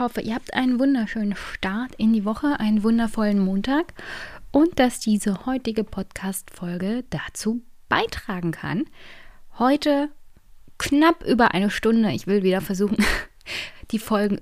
hoffe, 0.00 0.22
ihr 0.22 0.34
habt 0.34 0.54
einen 0.54 0.80
wunderschönen 0.80 1.36
Start 1.36 1.94
in 1.96 2.12
die 2.12 2.24
Woche, 2.24 2.58
einen 2.58 2.82
wundervollen 2.82 3.38
Montag 3.38 3.94
und 4.50 4.78
dass 4.80 4.98
diese 4.98 5.46
heutige 5.46 5.84
Podcast-Folge 5.84 7.04
dazu 7.10 7.62
beitragen 7.88 8.50
kann. 8.50 8.86
Heute 9.58 10.08
knapp 10.78 11.22
über 11.24 11.52
eine 11.52 11.70
Stunde. 11.70 12.10
Ich 12.12 12.26
will 12.26 12.42
wieder 12.42 12.62
versuchen, 12.62 12.96
die 13.90 13.98
Folgen 13.98 14.40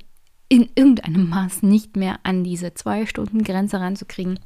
in 0.48 0.70
irgendeinem 0.76 1.28
Maß 1.28 1.62
nicht 1.62 1.96
mehr 1.96 2.20
an 2.22 2.44
diese 2.44 2.72
zwei 2.74 3.04
Stunden 3.04 3.42
Grenze 3.42 3.80
ranzukriegen, 3.80 4.38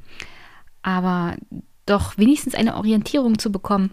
aber 0.81 1.37
doch 1.85 2.17
wenigstens 2.17 2.55
eine 2.55 2.75
Orientierung 2.75 3.37
zu 3.37 3.51
bekommen, 3.51 3.91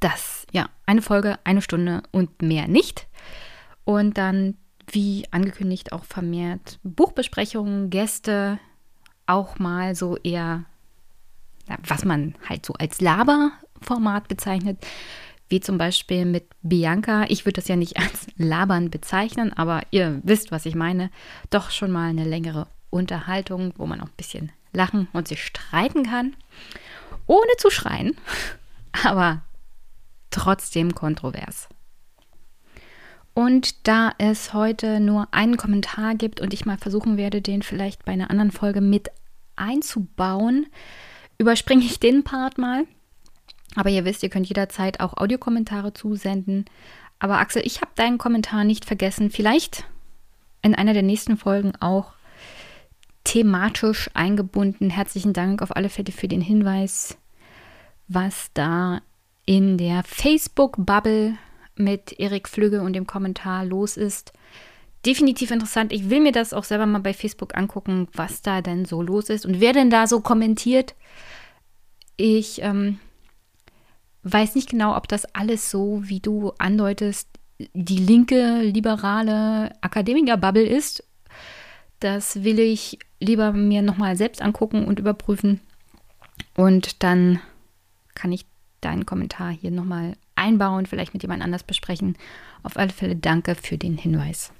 dass 0.00 0.46
ja 0.52 0.70
eine 0.86 1.02
Folge, 1.02 1.38
eine 1.44 1.62
Stunde 1.62 2.02
und 2.12 2.40
mehr 2.42 2.68
nicht. 2.68 3.08
Und 3.84 4.16
dann, 4.16 4.56
wie 4.88 5.26
angekündigt, 5.30 5.92
auch 5.92 6.04
vermehrt 6.04 6.78
Buchbesprechungen, 6.82 7.90
Gäste, 7.90 8.58
auch 9.26 9.58
mal 9.58 9.94
so 9.94 10.16
eher, 10.18 10.64
was 11.84 12.04
man 12.04 12.34
halt 12.48 12.64
so 12.64 12.74
als 12.74 13.00
Laberformat 13.00 14.28
bezeichnet, 14.28 14.78
wie 15.48 15.60
zum 15.60 15.78
Beispiel 15.78 16.24
mit 16.24 16.44
Bianca. 16.62 17.24
Ich 17.28 17.44
würde 17.44 17.60
das 17.60 17.68
ja 17.68 17.76
nicht 17.76 17.96
als 17.98 18.26
Labern 18.36 18.90
bezeichnen, 18.90 19.52
aber 19.52 19.82
ihr 19.90 20.20
wisst, 20.22 20.52
was 20.52 20.66
ich 20.66 20.74
meine. 20.74 21.10
Doch 21.50 21.70
schon 21.70 21.90
mal 21.90 22.08
eine 22.08 22.24
längere 22.24 22.68
Unterhaltung, 22.90 23.72
wo 23.76 23.86
man 23.86 24.00
auch 24.00 24.06
ein 24.06 24.16
bisschen 24.16 24.52
lachen 24.72 25.08
und 25.12 25.28
sich 25.28 25.44
streiten 25.44 26.04
kann, 26.04 26.36
ohne 27.26 27.56
zu 27.58 27.70
schreien, 27.70 28.16
aber 29.04 29.42
trotzdem 30.30 30.94
kontrovers. 30.94 31.68
Und 33.36 33.86
da 33.86 34.12
es 34.16 34.54
heute 34.54 34.98
nur 34.98 35.28
einen 35.30 35.58
Kommentar 35.58 36.14
gibt 36.14 36.40
und 36.40 36.54
ich 36.54 36.64
mal 36.64 36.78
versuchen 36.78 37.18
werde, 37.18 37.42
den 37.42 37.60
vielleicht 37.60 38.06
bei 38.06 38.12
einer 38.12 38.30
anderen 38.30 38.50
Folge 38.50 38.80
mit 38.80 39.10
einzubauen, 39.56 40.68
überspringe 41.36 41.84
ich 41.84 42.00
den 42.00 42.24
Part 42.24 42.56
mal. 42.56 42.86
Aber 43.74 43.90
ihr 43.90 44.06
wisst, 44.06 44.22
ihr 44.22 44.30
könnt 44.30 44.48
jederzeit 44.48 45.00
auch 45.00 45.18
Audiokommentare 45.18 45.92
zusenden. 45.92 46.64
Aber 47.18 47.36
Axel, 47.36 47.60
ich 47.66 47.82
habe 47.82 47.90
deinen 47.94 48.16
Kommentar 48.16 48.64
nicht 48.64 48.86
vergessen. 48.86 49.28
Vielleicht 49.28 49.84
in 50.62 50.74
einer 50.74 50.94
der 50.94 51.02
nächsten 51.02 51.36
Folgen 51.36 51.76
auch 51.78 52.14
thematisch 53.24 54.08
eingebunden. 54.14 54.88
Herzlichen 54.88 55.34
Dank 55.34 55.60
auf 55.60 55.76
alle 55.76 55.90
Fälle 55.90 56.10
für 56.10 56.28
den 56.28 56.40
Hinweis, 56.40 57.18
was 58.08 58.50
da 58.54 59.02
in 59.44 59.76
der 59.76 60.04
Facebook-Bubble 60.04 61.36
mit 61.76 62.18
Erik 62.18 62.48
Flügge 62.48 62.82
und 62.82 62.92
dem 62.94 63.06
Kommentar 63.06 63.64
los 63.64 63.96
ist. 63.96 64.32
Definitiv 65.04 65.50
interessant. 65.50 65.92
Ich 65.92 66.10
will 66.10 66.20
mir 66.20 66.32
das 66.32 66.52
auch 66.52 66.64
selber 66.64 66.86
mal 66.86 67.00
bei 67.00 67.14
Facebook 67.14 67.56
angucken, 67.56 68.08
was 68.12 68.42
da 68.42 68.60
denn 68.60 68.84
so 68.84 69.02
los 69.02 69.28
ist 69.28 69.46
und 69.46 69.60
wer 69.60 69.72
denn 69.72 69.90
da 69.90 70.06
so 70.06 70.20
kommentiert. 70.20 70.94
Ich 72.16 72.62
ähm, 72.62 72.98
weiß 74.24 74.54
nicht 74.54 74.70
genau, 74.70 74.96
ob 74.96 75.06
das 75.06 75.24
alles 75.34 75.70
so, 75.70 76.00
wie 76.04 76.20
du 76.20 76.52
andeutest, 76.58 77.28
die 77.72 77.98
linke, 77.98 78.62
liberale 78.62 79.72
Akademiker-Bubble 79.80 80.66
ist. 80.66 81.04
Das 82.00 82.42
will 82.42 82.58
ich 82.58 82.98
lieber 83.20 83.52
mir 83.52 83.82
nochmal 83.82 84.16
selbst 84.16 84.42
angucken 84.42 84.86
und 84.86 84.98
überprüfen. 84.98 85.60
Und 86.56 87.02
dann 87.02 87.40
kann 88.14 88.32
ich 88.32 88.46
deinen 88.80 89.06
Kommentar 89.06 89.50
hier 89.50 89.70
nochmal 89.70 90.16
einbauen, 90.46 90.86
vielleicht 90.86 91.12
mit 91.12 91.22
jemand 91.22 91.42
anders 91.42 91.64
besprechen. 91.64 92.16
Auf 92.62 92.76
alle 92.76 92.90
Fälle 92.90 93.16
danke 93.16 93.54
für 93.54 93.78
den 93.78 93.98
Hinweis. 93.98 94.52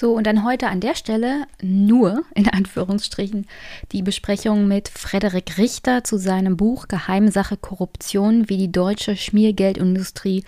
So, 0.00 0.14
und 0.14 0.26
dann 0.26 0.44
heute 0.44 0.68
an 0.68 0.80
der 0.80 0.94
Stelle 0.94 1.46
nur, 1.60 2.22
in 2.34 2.48
Anführungsstrichen, 2.48 3.46
die 3.92 4.02
Besprechung 4.02 4.66
mit 4.66 4.88
Frederik 4.88 5.58
Richter 5.58 6.04
zu 6.04 6.16
seinem 6.16 6.56
Buch 6.56 6.88
Geheimsache 6.88 7.58
Korruption, 7.58 8.48
wie 8.48 8.56
die 8.56 8.72
deutsche 8.72 9.14
Schmiergeldindustrie 9.14 10.44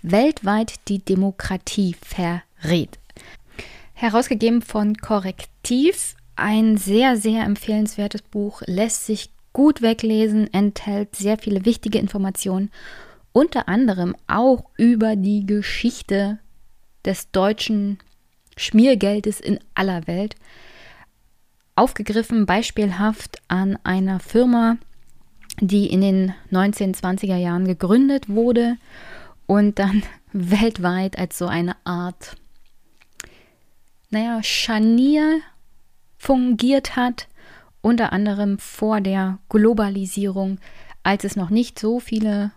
weltweit 0.00 0.88
die 0.88 1.04
Demokratie 1.04 1.94
verrät. 2.00 2.98
Herausgegeben 3.94 4.60
von 4.60 4.96
Korrektiv, 4.96 6.16
ein 6.36 6.76
sehr, 6.76 7.16
sehr 7.16 7.44
empfehlenswertes 7.44 8.22
Buch, 8.22 8.60
lässt 8.66 9.06
sich 9.06 9.30
gut 9.52 9.82
weglesen, 9.82 10.52
enthält 10.52 11.14
sehr 11.16 11.38
viele 11.38 11.64
wichtige 11.64 11.98
Informationen, 11.98 12.70
unter 13.32 13.68
anderem 13.68 14.14
auch 14.26 14.64
über 14.76 15.16
die 15.16 15.46
Geschichte 15.46 16.38
des 17.04 17.30
deutschen 17.30 17.98
Schmiergeldes 18.56 19.40
in 19.40 19.58
aller 19.74 20.06
Welt. 20.06 20.34
Aufgegriffen 21.76 22.46
beispielhaft 22.46 23.42
an 23.48 23.78
einer 23.84 24.20
Firma, 24.20 24.76
die 25.60 25.86
in 25.86 26.00
den 26.00 26.34
1920er 26.52 27.36
Jahren 27.36 27.66
gegründet 27.66 28.28
wurde 28.28 28.76
und 29.46 29.78
dann 29.78 30.02
weltweit 30.32 31.18
als 31.18 31.38
so 31.38 31.46
eine 31.46 31.76
Art, 31.84 32.36
naja, 34.14 34.42
Scharnier 34.42 35.40
fungiert 36.16 36.96
hat, 36.96 37.28
unter 37.82 38.12
anderem 38.12 38.58
vor 38.58 39.00
der 39.00 39.38
Globalisierung, 39.48 40.58
als 41.02 41.24
es 41.24 41.36
noch 41.36 41.50
nicht 41.50 41.78
so 41.78 42.00
viele 42.00 42.52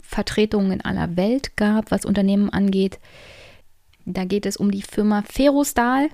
Vertretungen 0.00 0.72
in 0.72 0.80
aller 0.80 1.16
Welt 1.16 1.56
gab, 1.56 1.90
was 1.90 2.04
Unternehmen 2.04 2.50
angeht. 2.50 2.98
Da 4.06 4.24
geht 4.24 4.46
es 4.46 4.56
um 4.56 4.70
die 4.70 4.82
Firma 4.82 5.22
Ferostal. 5.22 6.08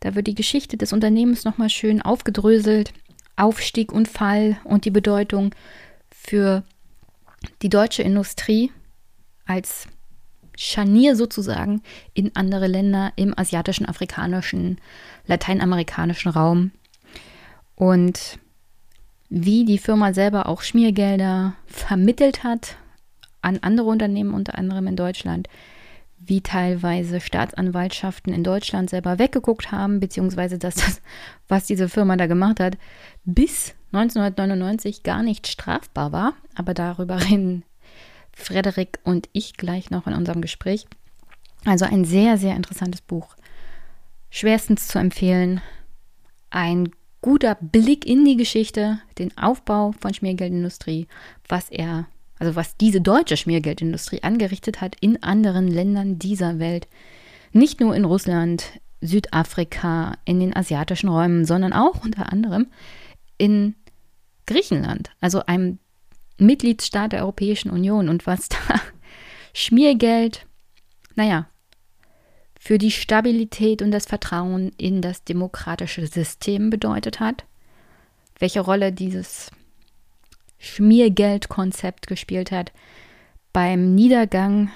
Da 0.00 0.14
wird 0.14 0.26
die 0.26 0.34
Geschichte 0.34 0.76
des 0.76 0.92
Unternehmens 0.92 1.44
nochmal 1.44 1.70
schön 1.70 2.00
aufgedröselt. 2.02 2.92
Aufstieg 3.34 3.92
und 3.92 4.08
Fall 4.08 4.58
und 4.64 4.84
die 4.84 4.90
Bedeutung 4.90 5.54
für 6.10 6.64
die 7.62 7.68
deutsche 7.68 8.02
Industrie 8.02 8.72
als 9.46 9.86
Scharnier 10.60 11.14
sozusagen 11.14 11.82
in 12.14 12.34
andere 12.34 12.66
Länder 12.66 13.12
im 13.14 13.32
asiatischen, 13.38 13.86
afrikanischen, 13.86 14.80
lateinamerikanischen 15.26 16.32
Raum. 16.32 16.72
Und 17.76 18.40
wie 19.28 19.64
die 19.64 19.78
Firma 19.78 20.12
selber 20.12 20.48
auch 20.48 20.62
Schmiergelder 20.62 21.54
vermittelt 21.66 22.42
hat 22.42 22.76
an 23.40 23.58
andere 23.62 23.86
Unternehmen, 23.86 24.34
unter 24.34 24.58
anderem 24.58 24.88
in 24.88 24.96
Deutschland, 24.96 25.48
wie 26.18 26.40
teilweise 26.40 27.20
Staatsanwaltschaften 27.20 28.32
in 28.32 28.42
Deutschland 28.42 28.90
selber 28.90 29.20
weggeguckt 29.20 29.70
haben, 29.70 30.00
beziehungsweise 30.00 30.58
dass 30.58 30.74
das, 30.74 31.00
was 31.46 31.66
diese 31.66 31.88
Firma 31.88 32.16
da 32.16 32.26
gemacht 32.26 32.58
hat, 32.58 32.76
bis 33.24 33.76
1999 33.92 35.04
gar 35.04 35.22
nicht 35.22 35.46
strafbar 35.46 36.10
war. 36.10 36.32
Aber 36.56 36.74
darüber 36.74 37.22
reden 37.22 37.62
Frederik 38.38 39.00
und 39.04 39.28
ich 39.32 39.54
gleich 39.54 39.90
noch 39.90 40.06
in 40.06 40.14
unserem 40.14 40.40
Gespräch. 40.40 40.86
Also 41.64 41.84
ein 41.84 42.04
sehr, 42.04 42.38
sehr 42.38 42.56
interessantes 42.56 43.00
Buch. 43.00 43.36
Schwerstens 44.30 44.88
zu 44.88 44.98
empfehlen. 44.98 45.60
Ein 46.50 46.90
guter 47.20 47.56
Blick 47.60 48.06
in 48.06 48.24
die 48.24 48.36
Geschichte, 48.36 49.00
den 49.18 49.36
Aufbau 49.36 49.92
von 50.00 50.14
Schmiergeldindustrie, 50.14 51.08
was 51.48 51.68
er, 51.68 52.06
also 52.38 52.54
was 52.54 52.76
diese 52.76 53.00
deutsche 53.00 53.36
Schmiergeldindustrie 53.36 54.22
angerichtet 54.22 54.80
hat 54.80 54.96
in 55.00 55.22
anderen 55.22 55.68
Ländern 55.68 56.18
dieser 56.18 56.58
Welt. 56.58 56.86
Nicht 57.52 57.80
nur 57.80 57.94
in 57.96 58.04
Russland, 58.04 58.64
Südafrika, 59.00 60.16
in 60.24 60.40
den 60.40 60.56
asiatischen 60.56 61.08
Räumen, 61.08 61.44
sondern 61.44 61.72
auch 61.72 62.04
unter 62.04 62.32
anderem 62.32 62.68
in 63.36 63.74
Griechenland, 64.46 65.10
also 65.20 65.44
einem 65.46 65.78
Mitgliedsstaat 66.38 67.12
der 67.12 67.22
Europäischen 67.22 67.70
Union 67.70 68.08
und 68.08 68.26
was 68.26 68.48
da 68.48 68.56
Schmiergeld, 69.52 70.46
naja, 71.14 71.48
für 72.58 72.78
die 72.78 72.90
Stabilität 72.90 73.82
und 73.82 73.90
das 73.90 74.06
Vertrauen 74.06 74.72
in 74.76 75.00
das 75.00 75.24
demokratische 75.24 76.06
System 76.06 76.70
bedeutet 76.70 77.20
hat, 77.20 77.44
welche 78.38 78.60
Rolle 78.60 78.92
dieses 78.92 79.50
Schmiergeldkonzept 80.58 82.06
gespielt 82.06 82.50
hat 82.50 82.72
beim 83.52 83.94
Niedergang 83.94 84.70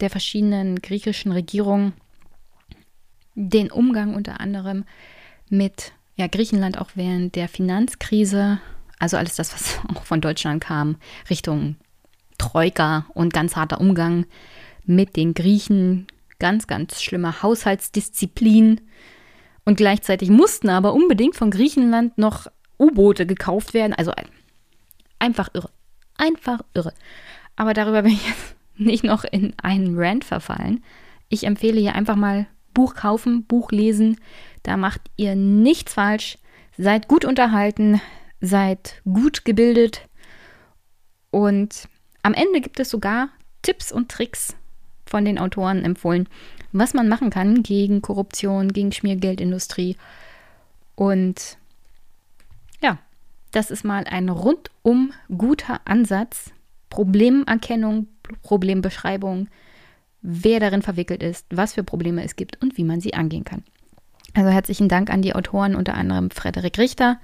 der 0.00 0.10
verschiedenen 0.10 0.80
griechischen 0.80 1.32
Regierungen, 1.32 1.92
den 3.34 3.70
Umgang 3.70 4.14
unter 4.14 4.40
anderem 4.40 4.84
mit 5.48 5.92
ja, 6.16 6.26
Griechenland 6.26 6.78
auch 6.78 6.90
während 6.94 7.36
der 7.36 7.48
Finanzkrise 7.48 8.60
also 9.00 9.16
alles 9.16 9.34
das, 9.34 9.52
was 9.52 9.80
auch 9.96 10.04
von 10.04 10.20
Deutschland 10.20 10.62
kam, 10.62 10.96
Richtung 11.28 11.74
Troika 12.38 13.06
und 13.14 13.32
ganz 13.32 13.56
harter 13.56 13.80
Umgang 13.80 14.26
mit 14.84 15.16
den 15.16 15.34
Griechen, 15.34 16.06
ganz, 16.38 16.66
ganz 16.66 17.02
schlimme 17.02 17.42
Haushaltsdisziplin. 17.42 18.80
Und 19.64 19.76
gleichzeitig 19.76 20.30
mussten 20.30 20.68
aber 20.68 20.94
unbedingt 20.94 21.36
von 21.36 21.50
Griechenland 21.50 22.16
noch 22.16 22.46
U-Boote 22.78 23.26
gekauft 23.26 23.74
werden. 23.74 23.92
Also 23.92 24.12
einfach 25.18 25.50
irre. 25.52 25.70
Einfach 26.16 26.60
irre. 26.74 26.94
Aber 27.56 27.74
darüber 27.74 28.02
bin 28.02 28.12
ich 28.12 28.26
jetzt 28.26 28.56
nicht 28.76 29.04
noch 29.04 29.24
in 29.24 29.54
einen 29.62 29.98
Rant 29.98 30.24
verfallen. 30.24 30.82
Ich 31.28 31.44
empfehle 31.44 31.80
hier 31.80 31.94
einfach 31.94 32.16
mal 32.16 32.46
Buch 32.72 32.94
kaufen, 32.94 33.44
Buch 33.44 33.70
lesen. 33.70 34.18
Da 34.62 34.76
macht 34.76 35.02
ihr 35.16 35.34
nichts 35.36 35.94
falsch. 35.94 36.38
Seid 36.78 37.08
gut 37.08 37.24
unterhalten, 37.26 38.00
seid 38.40 39.00
gut 39.04 39.44
gebildet 39.44 40.08
und 41.30 41.88
am 42.22 42.34
Ende 42.34 42.60
gibt 42.60 42.80
es 42.80 42.90
sogar 42.90 43.28
Tipps 43.62 43.92
und 43.92 44.10
Tricks 44.10 44.56
von 45.06 45.24
den 45.24 45.38
Autoren 45.38 45.84
empfohlen, 45.84 46.28
was 46.72 46.94
man 46.94 47.08
machen 47.08 47.30
kann 47.30 47.62
gegen 47.62 48.02
Korruption, 48.02 48.72
gegen 48.72 48.92
Schmiergeldindustrie. 48.92 49.96
Und 50.94 51.58
ja, 52.82 52.98
das 53.52 53.70
ist 53.70 53.84
mal 53.84 54.04
ein 54.04 54.28
rundum 54.28 55.12
guter 55.36 55.80
Ansatz. 55.84 56.52
Problemerkennung, 56.90 58.08
Problembeschreibung, 58.42 59.48
wer 60.22 60.60
darin 60.60 60.82
verwickelt 60.82 61.22
ist, 61.22 61.46
was 61.50 61.74
für 61.74 61.84
Probleme 61.84 62.24
es 62.24 62.36
gibt 62.36 62.60
und 62.62 62.76
wie 62.76 62.84
man 62.84 63.00
sie 63.00 63.14
angehen 63.14 63.44
kann. 63.44 63.62
Also 64.34 64.50
herzlichen 64.50 64.88
Dank 64.88 65.10
an 65.10 65.22
die 65.22 65.34
Autoren, 65.34 65.74
unter 65.74 65.94
anderem 65.94 66.30
Frederik 66.30 66.78
Richter. 66.78 67.20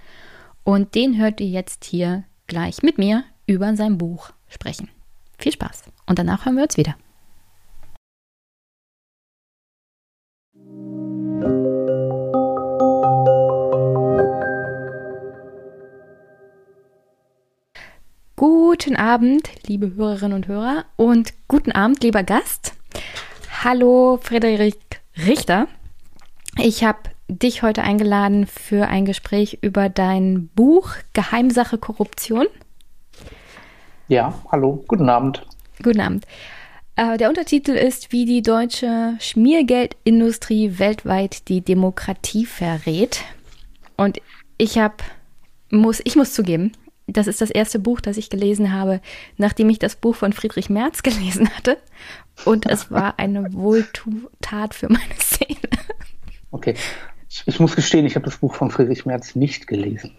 Und 0.67 0.97
den 0.97 1.17
hört 1.17 1.41
ihr 1.41 1.47
jetzt 1.47 1.85
hier 1.85 2.25
gleich 2.49 2.83
mit 2.83 2.99
mir 2.99 3.23
über 3.47 3.77
sein 3.77 3.99
Buch 3.99 4.31
sprechen. 4.49 4.89
Viel 5.39 5.53
Spaß 5.53 5.85
und 6.07 6.19
danach 6.19 6.45
hören 6.45 6.57
wir 6.57 6.65
uns 6.65 6.77
wieder. 6.77 6.97
Guten 18.35 18.97
Abend, 18.97 19.49
liebe 19.69 19.95
Hörerinnen 19.95 20.35
und 20.35 20.49
Hörer 20.49 20.85
und 20.97 21.33
guten 21.47 21.71
Abend, 21.71 22.03
lieber 22.03 22.25
Gast. 22.25 22.75
Hallo, 23.63 24.19
Frederik 24.21 25.01
Richter. 25.17 25.69
Ich 26.59 26.83
habe 26.83 26.99
dich 27.29 27.63
heute 27.63 27.83
eingeladen 27.83 28.47
für 28.47 28.89
ein 28.89 29.05
Gespräch 29.05 29.59
über 29.63 29.89
dein 29.89 30.49
Buch 30.55 30.91
Geheimsache 31.13 31.79
Korruption. 31.79 32.47
Ja, 34.09 34.35
hallo, 34.51 34.85
guten 34.87 35.09
Abend. 35.09 35.45
Guten 35.83 36.01
Abend. 36.01 36.27
Äh, 36.95 37.19
der 37.19 37.29
Untertitel 37.29 37.73
ist, 37.73 38.13
wie 38.13 38.25
die 38.25 38.43
deutsche 38.43 39.17
Schmiergeldindustrie 39.19 40.79
weltweit 40.79 41.49
die 41.49 41.61
Demokratie 41.61 42.47
verrät. 42.47 43.23
Und 43.97 44.21
ich 44.57 44.79
habe, 44.79 44.97
muss, 45.71 46.01
ich 46.05 46.17
muss 46.17 46.33
zugeben, 46.33 46.73
das 47.09 47.27
ist 47.27 47.41
das 47.41 47.51
erste 47.51 47.79
Buch, 47.79 48.01
das 48.01 48.17
ich 48.17 48.31
gelesen 48.31 48.73
habe, 48.73 49.01
nachdem 49.37 49.69
ich 49.71 49.79
das 49.79 49.97
Buch 49.97 50.15
von 50.15 50.33
Friedrich 50.33 50.71
Merz 50.71 51.03
gelesen 51.03 51.51
hatte. 51.57 51.77
Und 52.45 52.67
es 52.67 52.91
war 52.91 53.19
eine 53.19 53.53
Wohltat 53.53 54.75
für 54.75 54.89
meine 54.89 55.15
Seele. 55.19 55.69
Okay. 56.51 56.75
Ich, 57.29 57.43
ich 57.47 57.61
muss 57.61 57.77
gestehen, 57.77 58.07
ich 58.07 58.15
habe 58.15 58.25
das 58.25 58.39
Buch 58.39 58.55
von 58.55 58.71
Friedrich 58.71 59.07
Merz 59.07 59.35
nicht 59.35 59.67
gelesen. 59.67 60.13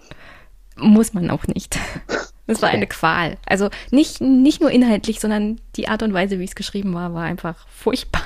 Muss 0.75 1.13
man 1.13 1.29
auch 1.29 1.47
nicht. 1.47 1.77
Es 2.49 2.61
war 2.61 2.69
eine 2.69 2.87
Qual. 2.87 3.35
Also 3.45 3.69
nicht, 3.91 4.21
nicht 4.21 4.61
nur 4.61 4.71
inhaltlich, 4.71 5.19
sondern 5.19 5.59
die 5.75 5.89
Art 5.89 6.01
und 6.01 6.13
Weise, 6.13 6.39
wie 6.39 6.45
es 6.45 6.55
geschrieben 6.55 6.93
war, 6.93 7.13
war 7.13 7.23
einfach 7.23 7.67
furchtbar. 7.67 8.23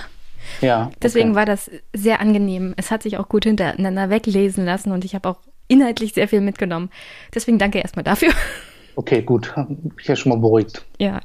Ja. 0.62 0.86
Okay. 0.86 0.96
Deswegen 1.02 1.34
war 1.34 1.46
das 1.46 1.72
sehr 1.92 2.20
angenehm. 2.20 2.76
Es 2.78 2.92
hat 2.92 3.02
sich 3.02 3.18
auch 3.18 3.30
gut 3.30 3.46
hintereinander 3.46 4.12
weglesen 4.12 4.64
lassen 4.64 4.92
und 4.92 5.06
ich 5.06 5.16
habe 5.16 5.28
auch 5.28 5.40
inhaltlich 5.68 6.14
sehr 6.14 6.28
viel 6.28 6.42
mitgenommen. 6.42 6.90
Deswegen 7.34 7.58
danke 7.58 7.80
erstmal 7.80 8.04
dafür. 8.04 8.32
Okay, 8.98 9.22
gut. 9.22 9.56
Ich 10.02 10.08
ja 10.10 10.18
schon 10.18 10.34
mal 10.34 10.38
beruhigt. 10.38 10.84
Ja. 11.00 11.22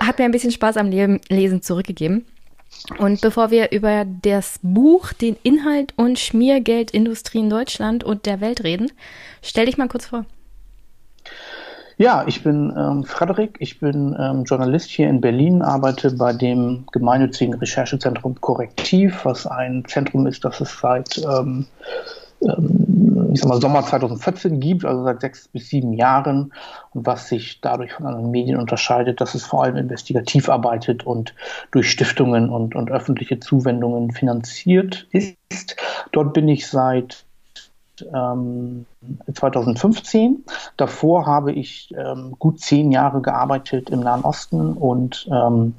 Hat 0.00 0.18
mir 0.18 0.24
ein 0.24 0.30
bisschen 0.30 0.50
Spaß 0.50 0.78
am 0.78 0.88
Lesen 0.88 1.60
zurückgegeben. 1.60 2.24
Und 2.98 3.20
bevor 3.20 3.50
wir 3.50 3.72
über 3.72 4.04
das 4.04 4.60
Buch, 4.62 5.12
den 5.12 5.36
Inhalt 5.42 5.94
und 5.96 6.18
Schmiergeldindustrie 6.18 7.40
in 7.40 7.50
Deutschland 7.50 8.04
und 8.04 8.26
der 8.26 8.40
Welt 8.40 8.64
reden, 8.64 8.92
stell 9.42 9.66
dich 9.66 9.78
mal 9.78 9.88
kurz 9.88 10.06
vor. 10.06 10.24
Ja, 11.98 12.24
ich 12.26 12.42
bin 12.42 12.74
ähm, 12.76 13.04
Frederik, 13.04 13.56
ich 13.58 13.80
bin 13.80 14.14
ähm, 14.18 14.44
Journalist 14.44 14.90
hier 14.90 15.08
in 15.08 15.22
Berlin, 15.22 15.62
arbeite 15.62 16.10
bei 16.10 16.34
dem 16.34 16.84
gemeinnützigen 16.92 17.54
Recherchezentrum 17.54 18.38
Korrektiv, 18.38 19.24
was 19.24 19.46
ein 19.46 19.82
Zentrum 19.86 20.26
ist, 20.26 20.44
das 20.44 20.60
es 20.60 20.78
seit 20.78 21.16
ähm, 21.18 21.66
ich 23.32 23.40
sag 23.40 23.48
mal, 23.50 23.60
Sommer 23.60 23.84
2014 23.84 24.60
gibt, 24.60 24.84
also 24.84 25.04
seit 25.04 25.20
sechs 25.20 25.48
bis 25.48 25.68
sieben 25.68 25.92
Jahren 25.92 26.54
und 26.94 27.06
was 27.06 27.28
sich 27.28 27.60
dadurch 27.60 27.92
von 27.92 28.06
anderen 28.06 28.30
Medien 28.30 28.58
unterscheidet, 28.58 29.20
dass 29.20 29.34
es 29.34 29.44
vor 29.44 29.64
allem 29.64 29.76
investigativ 29.76 30.48
arbeitet 30.48 31.04
und 31.04 31.34
durch 31.70 31.90
Stiftungen 31.90 32.48
und, 32.48 32.74
und 32.74 32.90
öffentliche 32.90 33.38
Zuwendungen 33.38 34.10
finanziert 34.10 35.06
ist. 35.10 35.76
Dort 36.12 36.32
bin 36.32 36.48
ich 36.48 36.66
seit 36.66 37.25
ähm, 38.12 38.86
2015. 39.32 40.44
Davor 40.76 41.26
habe 41.26 41.52
ich 41.52 41.94
ähm, 41.96 42.34
gut 42.38 42.60
zehn 42.60 42.92
Jahre 42.92 43.20
gearbeitet 43.20 43.90
im 43.90 44.00
Nahen 44.00 44.22
Osten 44.22 44.72
und 44.72 45.28
ähm, 45.30 45.74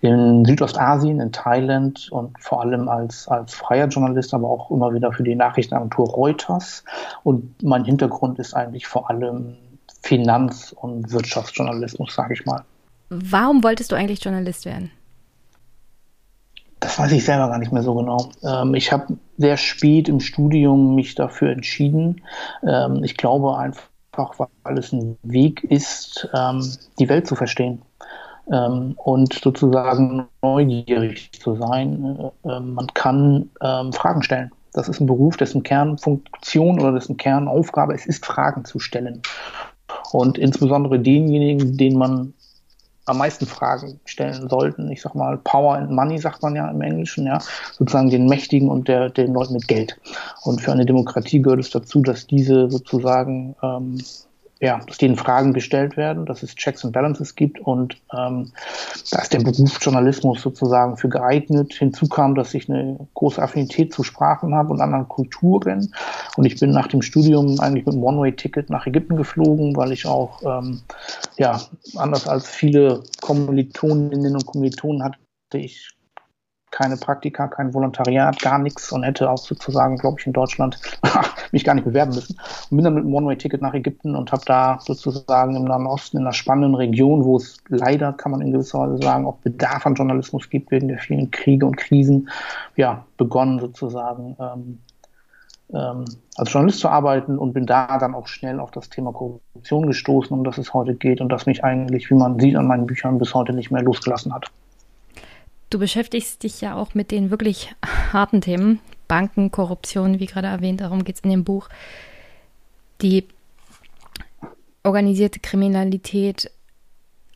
in 0.00 0.44
Südostasien, 0.44 1.20
in 1.20 1.32
Thailand 1.32 2.08
und 2.10 2.38
vor 2.40 2.62
allem 2.62 2.88
als, 2.88 3.28
als 3.28 3.54
freier 3.54 3.88
Journalist, 3.88 4.34
aber 4.34 4.48
auch 4.48 4.70
immer 4.70 4.94
wieder 4.94 5.12
für 5.12 5.22
die 5.22 5.34
Nachrichtenagentur 5.34 6.08
Reuters. 6.08 6.84
Und 7.24 7.62
mein 7.62 7.84
Hintergrund 7.84 8.38
ist 8.38 8.54
eigentlich 8.54 8.86
vor 8.86 9.10
allem 9.10 9.56
Finanz- 10.02 10.74
und 10.78 11.10
Wirtschaftsjournalismus, 11.12 12.14
sage 12.14 12.34
ich 12.34 12.46
mal. 12.46 12.64
Warum 13.10 13.64
wolltest 13.64 13.90
du 13.90 13.96
eigentlich 13.96 14.22
Journalist 14.22 14.64
werden? 14.66 14.90
Das 16.80 16.98
weiß 16.98 17.12
ich 17.12 17.24
selber 17.24 17.48
gar 17.48 17.58
nicht 17.58 17.72
mehr 17.72 17.82
so 17.82 17.94
genau. 17.94 18.30
Ähm, 18.42 18.74
ich 18.74 18.92
habe 18.92 19.16
sehr 19.36 19.56
spät 19.56 20.08
im 20.08 20.20
Studium 20.20 20.94
mich 20.94 21.14
dafür 21.14 21.50
entschieden. 21.50 22.22
Ähm, 22.66 23.02
ich 23.02 23.16
glaube 23.16 23.56
einfach, 23.58 24.34
weil 24.62 24.78
es 24.78 24.92
ein 24.92 25.16
Weg 25.22 25.64
ist, 25.64 26.28
ähm, 26.34 26.62
die 26.98 27.08
Welt 27.08 27.26
zu 27.26 27.34
verstehen 27.34 27.82
ähm, 28.52 28.94
und 28.96 29.34
sozusagen 29.34 30.28
neugierig 30.42 31.32
zu 31.32 31.56
sein. 31.56 32.30
Äh, 32.44 32.60
man 32.60 32.86
kann 32.94 33.50
ähm, 33.60 33.92
Fragen 33.92 34.22
stellen. 34.22 34.50
Das 34.72 34.88
ist 34.88 35.00
ein 35.00 35.06
Beruf, 35.06 35.36
dessen 35.36 35.62
Kernfunktion 35.62 36.80
oder 36.80 36.92
dessen 36.92 37.16
Kernaufgabe 37.16 37.94
es 37.94 38.06
ist, 38.06 38.24
Fragen 38.24 38.64
zu 38.64 38.78
stellen. 38.78 39.22
Und 40.12 40.38
insbesondere 40.38 41.00
denjenigen, 41.00 41.76
denen 41.76 41.98
man 41.98 42.34
am 43.08 43.18
meisten 43.18 43.46
Fragen 43.46 43.98
stellen 44.04 44.48
sollten. 44.48 44.90
Ich 44.90 45.02
sag 45.02 45.14
mal, 45.14 45.38
Power 45.38 45.76
and 45.76 45.90
Money 45.90 46.18
sagt 46.18 46.42
man 46.42 46.54
ja 46.54 46.70
im 46.70 46.80
Englischen, 46.80 47.26
ja, 47.26 47.38
sozusagen 47.72 48.10
den 48.10 48.26
Mächtigen 48.26 48.68
und 48.68 48.88
der, 48.88 49.10
den 49.10 49.32
Leuten 49.32 49.54
mit 49.54 49.68
Geld. 49.68 49.98
Und 50.42 50.60
für 50.60 50.72
eine 50.72 50.86
Demokratie 50.86 51.40
gehört 51.40 51.60
es 51.60 51.70
dazu, 51.70 52.02
dass 52.02 52.26
diese 52.26 52.70
sozusagen 52.70 53.56
ähm, 53.62 53.98
ja, 54.60 54.80
dass 54.86 54.98
denen 54.98 55.16
Fragen 55.16 55.52
gestellt 55.52 55.96
werden, 55.96 56.26
dass 56.26 56.42
es 56.42 56.54
Checks 56.56 56.84
and 56.84 56.92
Balances 56.92 57.36
gibt 57.36 57.60
und 57.60 57.96
ähm, 58.12 58.50
da 59.10 59.22
ist 59.22 59.32
der 59.32 59.40
Beruf 59.40 59.78
Journalismus 59.80 60.42
sozusagen 60.42 60.96
für 60.96 61.08
geeignet. 61.08 61.74
Hinzu 61.74 62.08
kam, 62.08 62.34
dass 62.34 62.54
ich 62.54 62.68
eine 62.68 62.98
große 63.14 63.40
Affinität 63.40 63.92
zu 63.92 64.02
Sprachen 64.02 64.54
habe 64.54 64.70
und 64.70 64.80
anderen 64.80 65.08
Kulturen 65.08 65.94
und 66.36 66.44
ich 66.44 66.58
bin 66.58 66.72
nach 66.72 66.88
dem 66.88 67.02
Studium 67.02 67.60
eigentlich 67.60 67.86
mit 67.86 67.94
einem 67.94 68.04
One-Way-Ticket 68.04 68.68
nach 68.70 68.86
Ägypten 68.86 69.16
geflogen, 69.16 69.76
weil 69.76 69.92
ich 69.92 70.06
auch, 70.06 70.42
ähm, 70.42 70.80
ja, 71.36 71.60
anders 71.96 72.26
als 72.26 72.48
viele 72.48 73.02
Kommilitoninnen 73.20 74.34
und 74.34 74.46
Kommilitonen 74.46 75.04
hatte 75.04 75.18
ich 75.54 75.97
keine 76.70 76.96
Praktika, 76.96 77.48
kein 77.48 77.72
Volontariat, 77.72 78.40
gar 78.40 78.58
nichts 78.58 78.92
und 78.92 79.02
hätte 79.02 79.30
auch 79.30 79.38
sozusagen, 79.38 79.96
glaube 79.96 80.20
ich, 80.20 80.26
in 80.26 80.32
Deutschland 80.32 80.78
mich 81.52 81.64
gar 81.64 81.74
nicht 81.74 81.84
bewerben 81.84 82.14
müssen. 82.14 82.38
Und 82.70 82.76
bin 82.76 82.84
dann 82.84 82.94
mit 82.94 83.04
einem 83.04 83.14
One-Way-Ticket 83.14 83.62
nach 83.62 83.74
Ägypten 83.74 84.14
und 84.14 84.32
habe 84.32 84.42
da 84.46 84.78
sozusagen 84.80 85.56
im 85.56 85.64
Nahen 85.64 85.86
Osten 85.86 86.18
in 86.18 86.24
einer 86.24 86.32
spannenden 86.32 86.74
Region, 86.74 87.24
wo 87.24 87.36
es 87.36 87.58
leider, 87.68 88.12
kann 88.12 88.32
man 88.32 88.40
in 88.40 88.52
gewisser 88.52 88.80
Weise 88.80 89.02
sagen, 89.02 89.26
auch 89.26 89.36
Bedarf 89.36 89.86
an 89.86 89.94
Journalismus 89.94 90.50
gibt 90.50 90.70
wegen 90.70 90.88
der 90.88 90.98
vielen 90.98 91.30
Kriege 91.30 91.66
und 91.66 91.76
Krisen, 91.76 92.28
ja, 92.76 93.04
begonnen 93.16 93.58
sozusagen 93.58 94.36
ähm, 94.38 94.78
ähm, 95.72 96.04
als 96.36 96.52
Journalist 96.52 96.80
zu 96.80 96.88
arbeiten 96.88 97.38
und 97.38 97.52
bin 97.52 97.66
da 97.66 97.98
dann 97.98 98.14
auch 98.14 98.26
schnell 98.26 98.60
auf 98.60 98.70
das 98.70 98.88
Thema 98.88 99.12
Korruption 99.12 99.86
gestoßen, 99.86 100.36
um 100.36 100.44
das 100.44 100.58
es 100.58 100.72
heute 100.72 100.94
geht 100.94 101.20
und 101.20 101.28
das 101.30 101.46
mich 101.46 101.64
eigentlich, 101.64 102.10
wie 102.10 102.14
man 102.14 102.38
sieht 102.38 102.56
an 102.56 102.66
meinen 102.66 102.86
Büchern, 102.86 103.18
bis 103.18 103.34
heute 103.34 103.52
nicht 103.52 103.70
mehr 103.70 103.82
losgelassen 103.82 104.32
hat. 104.32 104.50
Du 105.70 105.78
beschäftigst 105.78 106.42
dich 106.42 106.60
ja 106.60 106.74
auch 106.76 106.94
mit 106.94 107.10
den 107.10 107.30
wirklich 107.30 107.74
harten 108.12 108.40
Themen, 108.40 108.80
Banken, 109.06 109.50
Korruption, 109.50 110.18
wie 110.18 110.26
gerade 110.26 110.48
erwähnt, 110.48 110.80
darum 110.80 111.04
geht 111.04 111.16
es 111.16 111.20
in 111.22 111.30
dem 111.30 111.44
Buch. 111.44 111.68
Die 113.02 113.26
organisierte 114.82 115.40
Kriminalität, 115.40 116.50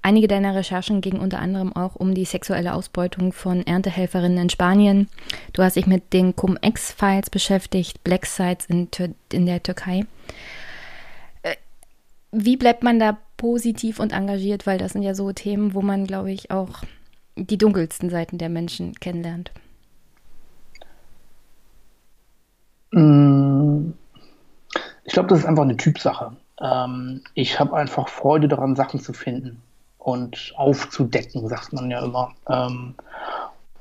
einige 0.00 0.28
deiner 0.28 0.54
Recherchen 0.54 1.02
gingen 1.02 1.20
unter 1.20 1.40
anderem 1.40 1.74
auch 1.76 1.94
um 1.94 2.14
die 2.14 2.24
sexuelle 2.24 2.74
Ausbeutung 2.74 3.32
von 3.32 3.66
Erntehelferinnen 3.66 4.38
in 4.38 4.50
Spanien. 4.50 5.08
Du 5.52 5.62
hast 5.62 5.76
dich 5.76 5.86
mit 5.86 6.12
den 6.12 6.34
Cum-Ex-Files 6.34 7.28
beschäftigt, 7.30 8.02
Black 8.02 8.24
Sites 8.26 8.66
in, 8.66 8.88
in 9.30 9.46
der 9.46 9.62
Türkei. 9.62 10.06
Äh, 11.42 11.56
wie 12.32 12.56
bleibt 12.56 12.82
man 12.82 12.98
da 12.98 13.18
positiv 13.36 14.00
und 14.00 14.12
engagiert? 14.12 14.66
Weil 14.66 14.78
das 14.78 14.92
sind 14.92 15.02
ja 15.02 15.14
so 15.14 15.32
Themen, 15.32 15.74
wo 15.74 15.82
man, 15.82 16.06
glaube 16.06 16.32
ich, 16.32 16.50
auch 16.50 16.82
die 17.36 17.58
dunkelsten 17.58 18.10
Seiten 18.10 18.38
der 18.38 18.48
Menschen 18.48 18.94
kennenlernt. 18.94 19.50
Mm, 22.90 23.92
ich 25.04 25.12
glaube, 25.12 25.28
das 25.28 25.40
ist 25.40 25.46
einfach 25.46 25.62
eine 25.62 25.76
Typsache. 25.76 26.36
Ähm, 26.60 27.22
ich 27.34 27.58
habe 27.58 27.74
einfach 27.76 28.08
Freude 28.08 28.48
daran, 28.48 28.76
Sachen 28.76 29.00
zu 29.00 29.12
finden 29.12 29.62
und 29.98 30.52
aufzudecken, 30.56 31.48
sagt 31.48 31.72
man 31.72 31.90
ja 31.90 32.04
immer. 32.04 32.32
Ähm, 32.48 32.94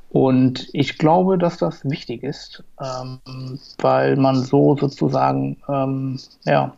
und 0.10 0.70
ich 0.74 0.98
glaube, 0.98 1.38
dass 1.38 1.58
das 1.58 1.90
wichtig 1.90 2.24
ist, 2.24 2.64
ähm, 2.82 3.60
weil 3.78 4.18
man 4.18 4.44
so 4.44 4.76
sozusagen, 4.76 5.56
ja, 6.44 6.74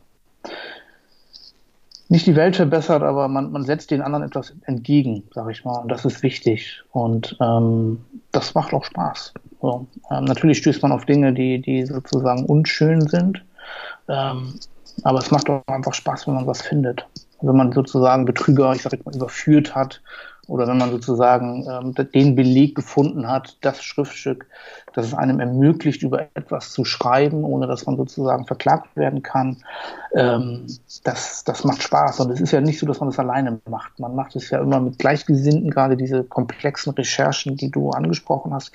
nicht 2.13 2.27
die 2.27 2.35
Welt 2.35 2.55
verbessert, 2.55 3.01
aber 3.01 3.27
man, 3.27 3.51
man 3.51 3.63
setzt 3.63 3.89
den 3.89 4.03
anderen 4.03 4.23
etwas 4.23 4.53
entgegen, 4.67 5.23
sage 5.33 5.51
ich 5.51 5.65
mal. 5.65 5.79
Und 5.79 5.89
das 5.89 6.05
ist 6.05 6.21
wichtig. 6.21 6.83
Und 6.91 7.35
ähm, 7.41 8.05
das 8.31 8.53
macht 8.53 8.71
auch 8.71 8.85
Spaß. 8.85 9.33
So, 9.59 9.87
ähm, 10.11 10.25
natürlich 10.25 10.59
stößt 10.59 10.83
man 10.83 10.91
auf 10.91 11.05
Dinge, 11.05 11.33
die, 11.33 11.59
die 11.59 11.87
sozusagen 11.87 12.45
unschön 12.45 13.01
sind. 13.07 13.43
Ähm, 14.07 14.59
aber 15.03 15.17
es 15.17 15.31
macht 15.31 15.49
auch 15.49 15.63
einfach 15.65 15.95
Spaß, 15.95 16.27
wenn 16.27 16.35
man 16.35 16.45
was 16.45 16.61
findet. 16.61 17.03
Wenn 17.41 17.57
man 17.57 17.71
sozusagen 17.71 18.25
Betrüger, 18.25 18.73
ich 18.73 18.83
sage 18.83 18.97
jetzt 18.97 19.07
mal, 19.07 19.15
überführt 19.15 19.73
hat 19.73 19.99
oder 20.47 20.67
wenn 20.67 20.77
man 20.77 20.91
sozusagen 20.91 21.65
ähm, 21.69 21.95
den 22.13 22.35
Beleg 22.35 22.75
gefunden 22.75 23.27
hat, 23.27 23.57
das 23.61 23.81
Schriftstück, 23.81 24.45
das 24.93 25.07
es 25.07 25.13
einem 25.13 25.39
ermöglicht, 25.39 26.03
über 26.03 26.27
etwas 26.33 26.71
zu 26.71 26.83
schreiben, 26.83 27.45
ohne 27.45 27.65
dass 27.65 27.85
man 27.85 27.95
sozusagen 27.95 28.45
verklagt 28.45 28.95
werden 28.95 29.23
kann, 29.23 29.57
ähm, 30.13 30.65
das, 31.03 31.43
das 31.45 31.63
macht 31.63 31.81
Spaß. 31.81 32.19
Und 32.19 32.31
es 32.31 32.41
ist 32.41 32.51
ja 32.51 32.59
nicht 32.59 32.79
so, 32.79 32.85
dass 32.85 32.99
man 32.99 33.09
das 33.09 33.19
alleine 33.19 33.59
macht. 33.69 33.99
Man 33.99 34.15
macht 34.15 34.35
es 34.35 34.49
ja 34.49 34.59
immer 34.59 34.81
mit 34.81 34.99
Gleichgesinnten, 34.99 35.71
gerade 35.71 35.95
diese 35.95 36.23
komplexen 36.23 36.93
Recherchen, 36.93 37.55
die 37.55 37.71
du 37.71 37.91
angesprochen 37.91 38.53
hast 38.53 38.73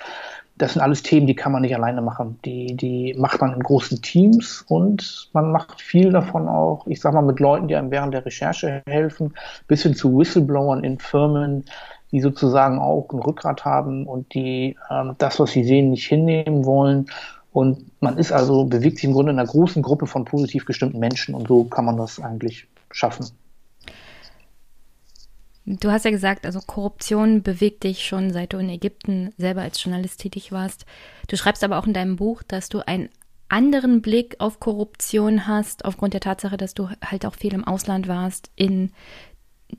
das 0.59 0.73
sind 0.73 0.81
alles 0.81 1.01
Themen, 1.03 1.25
die 1.25 1.35
kann 1.35 1.53
man 1.53 1.61
nicht 1.61 1.73
alleine 1.73 2.01
machen. 2.01 2.37
Die, 2.43 2.75
die 2.75 3.15
macht 3.17 3.39
man 3.39 3.53
in 3.53 3.63
großen 3.63 4.01
Teams 4.01 4.63
und 4.67 5.29
man 5.31 5.51
macht 5.51 5.81
viel 5.81 6.11
davon 6.11 6.49
auch, 6.49 6.85
ich 6.85 6.99
sag 6.99 7.13
mal, 7.13 7.21
mit 7.21 7.39
Leuten, 7.39 7.69
die 7.69 7.75
einem 7.77 7.91
während 7.91 8.13
der 8.13 8.25
Recherche 8.25 8.83
helfen, 8.85 9.33
bis 9.67 9.83
hin 9.83 9.95
zu 9.95 10.17
Whistleblowern 10.17 10.83
in 10.83 10.99
Firmen, 10.99 11.63
die 12.11 12.19
sozusagen 12.19 12.77
auch 12.77 13.07
ein 13.13 13.19
Rückgrat 13.19 13.63
haben 13.63 14.05
und 14.05 14.33
die 14.33 14.75
ähm, 14.91 15.15
das, 15.17 15.39
was 15.39 15.51
sie 15.51 15.63
sehen, 15.63 15.91
nicht 15.91 16.07
hinnehmen 16.07 16.65
wollen. 16.65 17.07
Und 17.53 17.85
man 18.01 18.17
ist 18.17 18.33
also, 18.33 18.65
bewegt 18.65 18.97
sich 18.97 19.05
im 19.05 19.13
Grunde 19.13 19.31
in 19.31 19.39
einer 19.39 19.47
großen 19.47 19.81
Gruppe 19.81 20.07
von 20.07 20.25
positiv 20.25 20.65
gestimmten 20.65 20.99
Menschen 20.99 21.35
und 21.35 21.47
so 21.47 21.63
kann 21.63 21.85
man 21.85 21.95
das 21.95 22.19
eigentlich 22.19 22.67
schaffen. 22.91 23.27
Du 25.71 25.91
hast 25.91 26.03
ja 26.03 26.09
gesagt, 26.09 26.47
also 26.47 26.61
Korruption 26.61 27.43
bewegt 27.43 27.83
dich 27.83 28.03
schon 28.03 28.33
seit 28.33 28.53
du 28.53 28.57
in 28.57 28.69
Ägypten 28.69 29.35
selber 29.37 29.61
als 29.61 29.83
Journalist 29.83 30.19
tätig 30.19 30.51
warst. 30.51 30.87
Du 31.27 31.37
schreibst 31.37 31.63
aber 31.63 31.77
auch 31.77 31.85
in 31.85 31.93
deinem 31.93 32.15
Buch, 32.15 32.41
dass 32.41 32.69
du 32.69 32.79
einen 32.87 33.09
anderen 33.49 34.01
Blick 34.01 34.35
auf 34.39 34.59
Korruption 34.59 35.45
hast, 35.45 35.85
aufgrund 35.85 36.15
der 36.15 36.21
Tatsache, 36.21 36.57
dass 36.57 36.73
du 36.73 36.89
halt 37.05 37.23
auch 37.23 37.35
viel 37.35 37.53
im 37.53 37.63
Ausland 37.63 38.07
warst, 38.07 38.49
in 38.55 38.91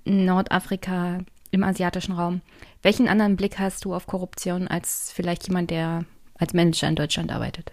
Nordafrika, 0.05 1.19
im 1.51 1.65
asiatischen 1.65 2.13
Raum. 2.13 2.41
Welchen 2.83 3.09
anderen 3.09 3.35
Blick 3.35 3.59
hast 3.59 3.85
du 3.85 3.93
auf 3.93 4.07
Korruption 4.07 4.69
als 4.69 5.11
vielleicht 5.11 5.49
jemand, 5.49 5.73
der 5.73 6.05
als 6.39 6.55
Manager 6.55 6.87
in 6.87 6.95
Deutschland 6.95 7.33
arbeitet? 7.33 7.73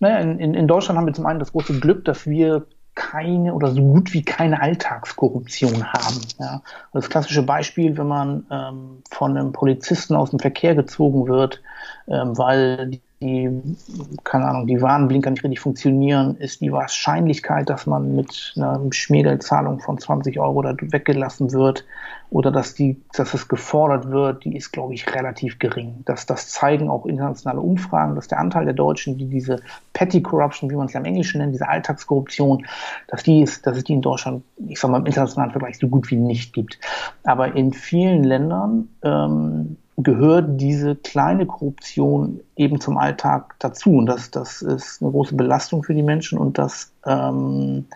Naja, 0.00 0.20
in, 0.20 0.54
in 0.54 0.66
Deutschland 0.66 0.96
haben 0.96 1.06
wir 1.06 1.12
zum 1.12 1.26
einen 1.26 1.38
das 1.38 1.52
große 1.52 1.80
Glück, 1.80 2.06
dass 2.06 2.26
wir 2.26 2.66
keine 2.94 3.54
oder 3.54 3.70
so 3.70 3.80
gut 3.80 4.12
wie 4.12 4.22
keine 4.22 4.60
Alltagskorruption 4.60 5.92
haben. 5.92 6.20
Ja. 6.38 6.62
Das 6.92 7.08
klassische 7.08 7.42
Beispiel, 7.42 7.96
wenn 7.96 8.06
man 8.06 8.46
ähm, 8.50 9.02
von 9.10 9.36
einem 9.36 9.52
Polizisten 9.52 10.14
aus 10.14 10.30
dem 10.30 10.38
Verkehr 10.38 10.74
gezogen 10.74 11.26
wird, 11.26 11.62
ähm, 12.08 12.36
weil 12.36 13.00
die 13.22 13.76
keine 14.24 14.46
Ahnung, 14.46 14.66
die 14.66 14.82
Warnblinker 14.82 15.30
nicht 15.30 15.44
richtig 15.44 15.60
funktionieren, 15.60 16.36
ist 16.36 16.60
die 16.60 16.72
Wahrscheinlichkeit, 16.72 17.70
dass 17.70 17.86
man 17.86 18.14
mit 18.14 18.52
einer 18.56 18.80
Schmiergeldzahlung 18.90 19.80
von 19.80 19.98
20 19.98 20.38
Euro 20.40 20.62
da 20.62 20.74
weggelassen 20.80 21.52
wird 21.52 21.84
oder 22.30 22.50
dass 22.50 22.74
die, 22.74 23.00
dass 23.12 23.34
es 23.34 23.46
gefordert 23.46 24.10
wird, 24.10 24.44
die 24.44 24.56
ist, 24.56 24.72
glaube 24.72 24.94
ich, 24.94 25.14
relativ 25.14 25.58
gering. 25.58 26.02
Das, 26.06 26.24
das 26.24 26.48
zeigen 26.48 26.88
auch 26.88 27.04
internationale 27.04 27.60
Umfragen, 27.60 28.14
dass 28.14 28.26
der 28.26 28.38
Anteil 28.38 28.64
der 28.64 28.74
Deutschen, 28.74 29.18
die 29.18 29.26
diese 29.26 29.60
Petty 29.92 30.22
Corruption, 30.22 30.70
wie 30.70 30.76
man 30.76 30.86
es 30.86 30.94
ja 30.94 31.00
im 31.00 31.06
Englischen 31.06 31.38
nennt, 31.38 31.52
diese 31.52 31.68
Alltagskorruption, 31.68 32.66
dass 33.08 33.22
die 33.22 33.42
ist, 33.42 33.66
dass 33.66 33.76
es 33.76 33.84
die 33.84 33.92
in 33.92 34.02
Deutschland, 34.02 34.42
ich 34.66 34.80
sage 34.80 34.92
mal, 34.92 35.00
im 35.00 35.06
internationalen 35.06 35.52
Vergleich 35.52 35.78
so 35.78 35.88
gut 35.88 36.10
wie 36.10 36.16
nicht 36.16 36.54
gibt. 36.54 36.78
Aber 37.24 37.54
in 37.54 37.72
vielen 37.72 38.24
Ländern 38.24 38.88
ähm, 39.02 39.76
gehört 39.96 40.60
diese 40.60 40.96
kleine 40.96 41.46
Korruption 41.46 42.40
eben 42.56 42.80
zum 42.80 42.96
Alltag 42.96 43.56
dazu. 43.58 43.96
Und 43.96 44.06
das, 44.06 44.30
das 44.30 44.62
ist 44.62 45.02
eine 45.02 45.10
große 45.10 45.34
Belastung 45.34 45.82
für 45.82 45.94
die 45.94 46.02
Menschen 46.02 46.38
und 46.38 46.58
das, 46.58 46.92
ähm, 47.06 47.86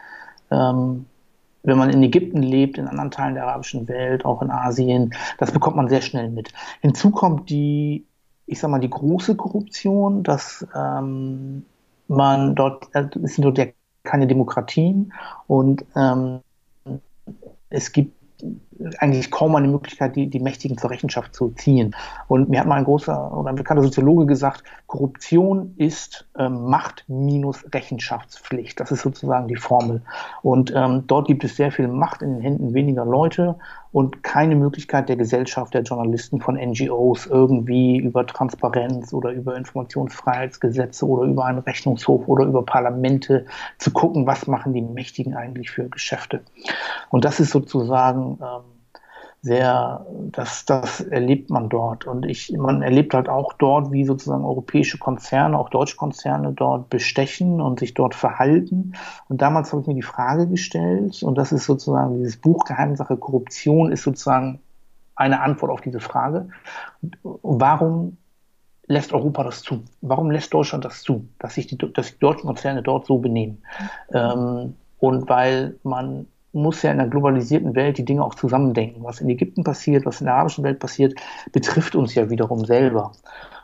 ähm, 0.50 1.07
wenn 1.62 1.79
man 1.79 1.91
in 1.91 2.03
Ägypten 2.03 2.43
lebt, 2.43 2.79
in 2.79 2.87
anderen 2.87 3.11
Teilen 3.11 3.35
der 3.35 3.47
arabischen 3.49 3.88
Welt, 3.88 4.25
auch 4.25 4.41
in 4.41 4.50
Asien, 4.50 5.15
das 5.38 5.50
bekommt 5.50 5.76
man 5.76 5.88
sehr 5.88 6.03
schnell 6.03 6.31
mit. 6.31 6.53
Hinzu 6.81 7.11
kommt 7.11 7.50
die, 7.50 8.07
ich 8.47 8.61
sag 8.61 8.71
mal, 8.71 8.79
die 8.79 8.91
große 8.91 9.35
Korruption, 9.35 10.23
dass 10.23 10.65
ähm, 10.76 11.65
man 12.07 12.55
dort, 12.55 12.88
es 12.95 13.35
sind 13.35 13.45
dort 13.45 13.59
ja 13.59 13.67
keine 14.05 14.29
Demokratien 14.29 15.12
und 15.49 15.85
ähm, 15.97 16.41
es 17.69 17.91
gibt 17.91 18.12
eigentlich 18.99 19.30
kaum 19.30 19.54
eine 19.54 19.68
Möglichkeit, 19.68 20.16
die, 20.16 20.28
die 20.28 20.40
Mächtigen 20.40 20.78
zur 20.78 20.90
Rechenschaft 20.90 21.35
zu 21.35 21.50
ziehen. 21.50 21.95
Und 22.28 22.49
mir 22.49 22.61
hat 22.61 22.66
mal 22.66 22.76
ein 22.76 22.85
großer 22.85 23.37
oder 23.37 23.50
ein 23.50 23.56
bekannter 23.56 23.83
Soziologe 23.83 24.26
gesagt, 24.26 24.62
Korruption 24.87 25.75
ist 25.76 26.28
ähm, 26.38 26.64
Macht 26.68 27.04
minus 27.09 27.64
Rechenschaftspflicht. 27.73 28.78
Das 28.78 28.90
ist 28.90 29.02
sozusagen 29.02 29.49
die 29.49 29.56
Formel. 29.56 30.02
Und 30.42 30.73
ähm, 30.75 31.04
dort 31.06 31.26
gibt 31.26 31.45
es 31.45 31.56
sehr 31.56 31.73
viel 31.73 31.88
Macht 31.88 32.23
in 32.23 32.35
den 32.35 32.40
Händen 32.40 32.75
weniger 32.75 33.04
Leute 33.04 33.56
und 33.97 34.23
keine 34.23 34.56
Möglichkeit 34.56 35.09
der 35.09 35.16
Gesellschaft, 35.16 35.73
der 35.73 35.80
Journalisten 35.80 36.40
von 36.40 36.56
NGOs 36.56 37.25
irgendwie 37.25 37.97
über 37.97 38.26
Transparenz 38.26 39.14
oder 39.14 39.30
über 39.30 39.56
Informationsfreiheitsgesetze 39.56 41.06
oder 41.06 41.23
über 41.23 41.47
einen 41.47 41.61
Rechnungshof 41.61 42.28
oder 42.28 42.45
über 42.45 42.62
Parlamente 42.62 43.47
zu 43.78 43.90
gucken, 43.92 44.26
was 44.26 44.47
machen 44.47 44.75
die 44.75 44.83
Mächtigen 44.83 45.35
eigentlich 45.35 45.71
für 45.71 45.88
Geschäfte. 45.88 46.42
Und 47.09 47.25
das 47.25 47.40
ist 47.40 47.52
sozusagen 47.52 48.38
ähm, 48.42 48.64
sehr, 49.47 50.05
das, 50.33 50.65
das 50.65 51.00
erlebt 51.00 51.50
man 51.50 51.69
dort. 51.69 52.05
Und 52.05 52.26
ich, 52.26 52.50
man 52.50 52.83
erlebt 52.83 53.15
halt 53.15 53.29
auch 53.29 53.53
dort, 53.53 53.93
wie 53.93 54.05
sozusagen 54.05 54.45
europäische 54.45 54.99
Konzerne, 54.99 55.57
auch 55.57 55.69
deutsche 55.69 55.97
Konzerne 55.97 56.53
dort 56.53 56.91
bestechen 56.91 57.61
und 57.61 57.79
sich 57.79 57.95
dort 57.95 58.17
verhalten. 58.17 58.95
Und 59.29 59.43
damals 59.43 59.71
habe 59.71 59.83
ich 59.83 59.87
mir 59.87 59.95
die 59.95 60.03
Frage 60.03 60.49
gestellt, 60.49 61.23
und 61.23 61.38
das 61.38 61.53
ist 61.53 61.65
sozusagen 61.65 62.17
dieses 62.19 62.38
Buch 62.38 62.65
Geheimsache 62.65 63.17
Korruption 63.17 63.93
ist 63.93 64.03
sozusagen 64.03 64.59
eine 65.15 65.41
Antwort 65.41 65.71
auf 65.71 65.81
diese 65.81 66.00
Frage. 66.00 66.49
Warum 67.23 68.17
lässt 68.88 69.12
Europa 69.12 69.45
das 69.45 69.62
zu? 69.62 69.85
Warum 70.00 70.33
lässt 70.33 70.53
Deutschland 70.53 70.85
das 70.85 71.03
zu, 71.03 71.29
dass 71.38 71.55
sich 71.55 71.69
die, 71.69 71.79
dass 71.79 72.15
die 72.15 72.19
deutschen 72.19 72.47
Konzerne 72.47 72.83
dort 72.83 73.07
so 73.07 73.19
benehmen? 73.19 73.62
Ähm, 74.12 74.75
und 74.99 75.29
weil 75.29 75.79
man 75.85 76.26
muss 76.57 76.83
ja 76.83 76.91
in 76.91 77.01
einer 77.01 77.09
globalisierten 77.09 77.75
Welt 77.75 77.99
die 77.99 78.05
Dinge 78.05 78.25
auch 78.25 78.35
zusammendenken. 78.35 79.05
Was 79.05 79.21
in 79.21 79.29
Ägypten 79.29 79.63
passiert, 79.63 80.07
was 80.07 80.21
in 80.21 80.27
der 80.27 80.35
arabischen 80.35 80.65
Welt 80.65 80.79
passiert, 80.79 81.15
betrifft 81.53 81.95
uns 81.95 82.15
ja 82.15 82.29
wiederum 82.31 82.65
selber. 82.65 83.13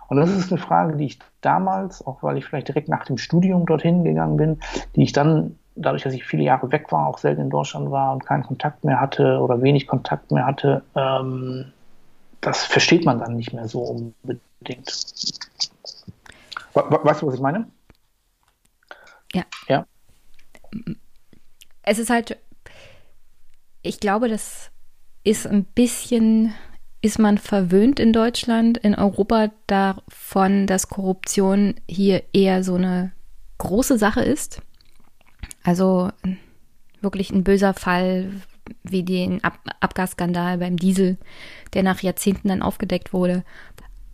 Und 0.08 0.18
das 0.18 0.30
ist 0.30 0.52
eine 0.52 0.60
Frage, 0.60 0.96
die 0.96 1.06
ich 1.06 1.18
damals, 1.40 2.06
auch 2.06 2.22
weil 2.22 2.36
ich 2.36 2.44
vielleicht 2.44 2.68
direkt 2.68 2.88
nach 2.88 3.04
dem 3.04 3.16
Studium 3.16 3.64
dorthin 3.64 4.04
gegangen 4.04 4.36
bin, 4.36 4.60
die 4.94 5.04
ich 5.04 5.12
dann, 5.12 5.58
dadurch, 5.74 6.02
dass 6.02 6.12
ich 6.12 6.24
viele 6.24 6.42
Jahre 6.42 6.70
weg 6.70 6.92
war, 6.92 7.06
auch 7.06 7.18
selten 7.18 7.40
in 7.40 7.50
Deutschland 7.50 7.90
war 7.90 8.12
und 8.12 8.26
keinen 8.26 8.42
Kontakt 8.42 8.84
mehr 8.84 9.00
hatte 9.00 9.38
oder 9.40 9.62
wenig 9.62 9.86
Kontakt 9.86 10.30
mehr 10.30 10.44
hatte, 10.44 10.82
ähm, 10.94 11.72
das 12.42 12.64
versteht 12.64 13.06
man 13.06 13.20
dann 13.20 13.36
nicht 13.36 13.54
mehr 13.54 13.68
so 13.68 13.80
unbedingt. 13.80 14.88
Weißt 16.74 17.22
du, 17.22 17.26
was 17.26 17.34
ich 17.34 17.40
meine? 17.40 17.66
Ja. 19.32 19.44
Ja. 19.68 19.86
Es 21.84 21.98
ist 21.98 22.10
halt 22.10 22.38
ich 23.82 24.00
glaube, 24.00 24.28
das 24.28 24.70
ist 25.24 25.46
ein 25.46 25.64
bisschen, 25.64 26.54
ist 27.00 27.18
man 27.18 27.38
verwöhnt 27.38 28.00
in 28.00 28.12
Deutschland, 28.12 28.78
in 28.78 28.94
Europa 28.94 29.50
davon, 29.66 30.66
dass 30.66 30.88
Korruption 30.88 31.74
hier 31.88 32.22
eher 32.32 32.64
so 32.64 32.74
eine 32.76 33.12
große 33.58 33.98
Sache 33.98 34.22
ist. 34.22 34.62
Also 35.62 36.10
wirklich 37.00 37.30
ein 37.30 37.44
böser 37.44 37.74
Fall, 37.74 38.30
wie 38.84 39.02
den 39.02 39.42
Ab 39.42 39.58
Abgasskandal 39.80 40.58
beim 40.58 40.76
Diesel, 40.76 41.18
der 41.74 41.82
nach 41.82 42.00
Jahrzehnten 42.00 42.48
dann 42.48 42.62
aufgedeckt 42.62 43.12
wurde. 43.12 43.44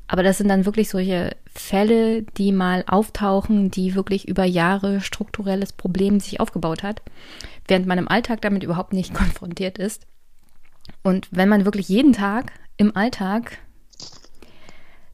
Aber 0.09 0.23
das 0.23 0.39
sind 0.39 0.49
dann 0.49 0.65
wirklich 0.65 0.89
solche 0.89 1.37
Fälle, 1.55 2.23
die 2.23 2.51
mal 2.51 2.83
auftauchen, 2.87 3.71
die 3.71 3.95
wirklich 3.95 4.27
über 4.27 4.45
Jahre 4.45 5.03
strukturelles 5.03 5.75
Problem 5.75 6.19
sich 6.19 6.41
aufgebaut 6.41 6.83
hat, 6.83 7.03
während 7.69 7.87
man 7.87 7.99
im 7.99 8.09
Alltag 8.09 8.41
damit 8.41 8.65
überhaupt 8.65 8.95
nicht 8.95 9.13
konfrontiert 9.15 9.77
ist. 9.79 10.07
Und 11.03 11.29
wenn 11.31 11.51
man 11.51 11.67
wirklich 11.67 11.91
jeden 11.91 12.15
Tag 12.15 12.53
im 12.79 12.97
Alltag, 12.97 13.59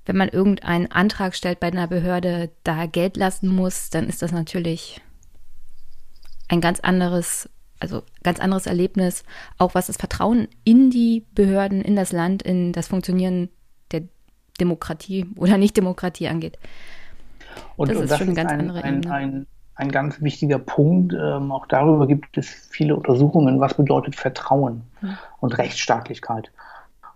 wenn 0.06 0.16
man 0.16 0.28
irgendeinen 0.28 0.90
Antrag 0.90 1.34
stellt 1.34 1.58
bei 1.58 1.66
einer 1.66 1.88
Behörde, 1.88 2.50
da 2.62 2.86
Geld 2.86 3.16
lassen 3.16 3.48
muss, 3.48 3.90
dann 3.90 4.08
ist 4.08 4.22
das 4.22 4.30
natürlich 4.30 5.00
ein 6.46 6.60
ganz 6.60 6.78
anderes, 6.78 7.48
also 7.80 8.02
ganz 8.22 8.38
anderes 8.38 8.66
Erlebnis, 8.66 9.24
auch 9.58 9.74
was 9.74 9.88
das 9.88 9.96
Vertrauen 9.96 10.46
in 10.62 10.90
die 10.90 11.26
Behörden, 11.34 11.82
in 11.82 11.96
das 11.96 12.12
Land, 12.12 12.42
in 12.42 12.72
das 12.72 12.86
Funktionieren 12.86 13.48
Demokratie 14.60 15.26
oder 15.36 15.58
Nicht-Demokratie 15.58 16.28
angeht. 16.28 16.58
Und 17.76 17.90
das 17.90 17.96
und 17.96 18.04
ist 18.04 18.10
das 18.10 18.18
schon 18.18 18.28
eine 18.28 18.36
ganz 18.36 18.50
ein, 18.52 18.60
andere 18.60 18.84
ein, 18.84 19.06
ein, 19.06 19.46
ein, 19.74 19.90
ganz 19.90 20.20
wichtiger 20.20 20.58
Punkt. 20.58 21.12
Ähm, 21.12 21.52
auch 21.52 21.66
darüber 21.66 22.06
gibt 22.06 22.36
es 22.36 22.48
viele 22.70 22.96
Untersuchungen, 22.96 23.60
was 23.60 23.74
bedeutet 23.74 24.16
Vertrauen 24.16 24.82
hm. 25.00 25.16
und 25.40 25.58
Rechtsstaatlichkeit. 25.58 26.50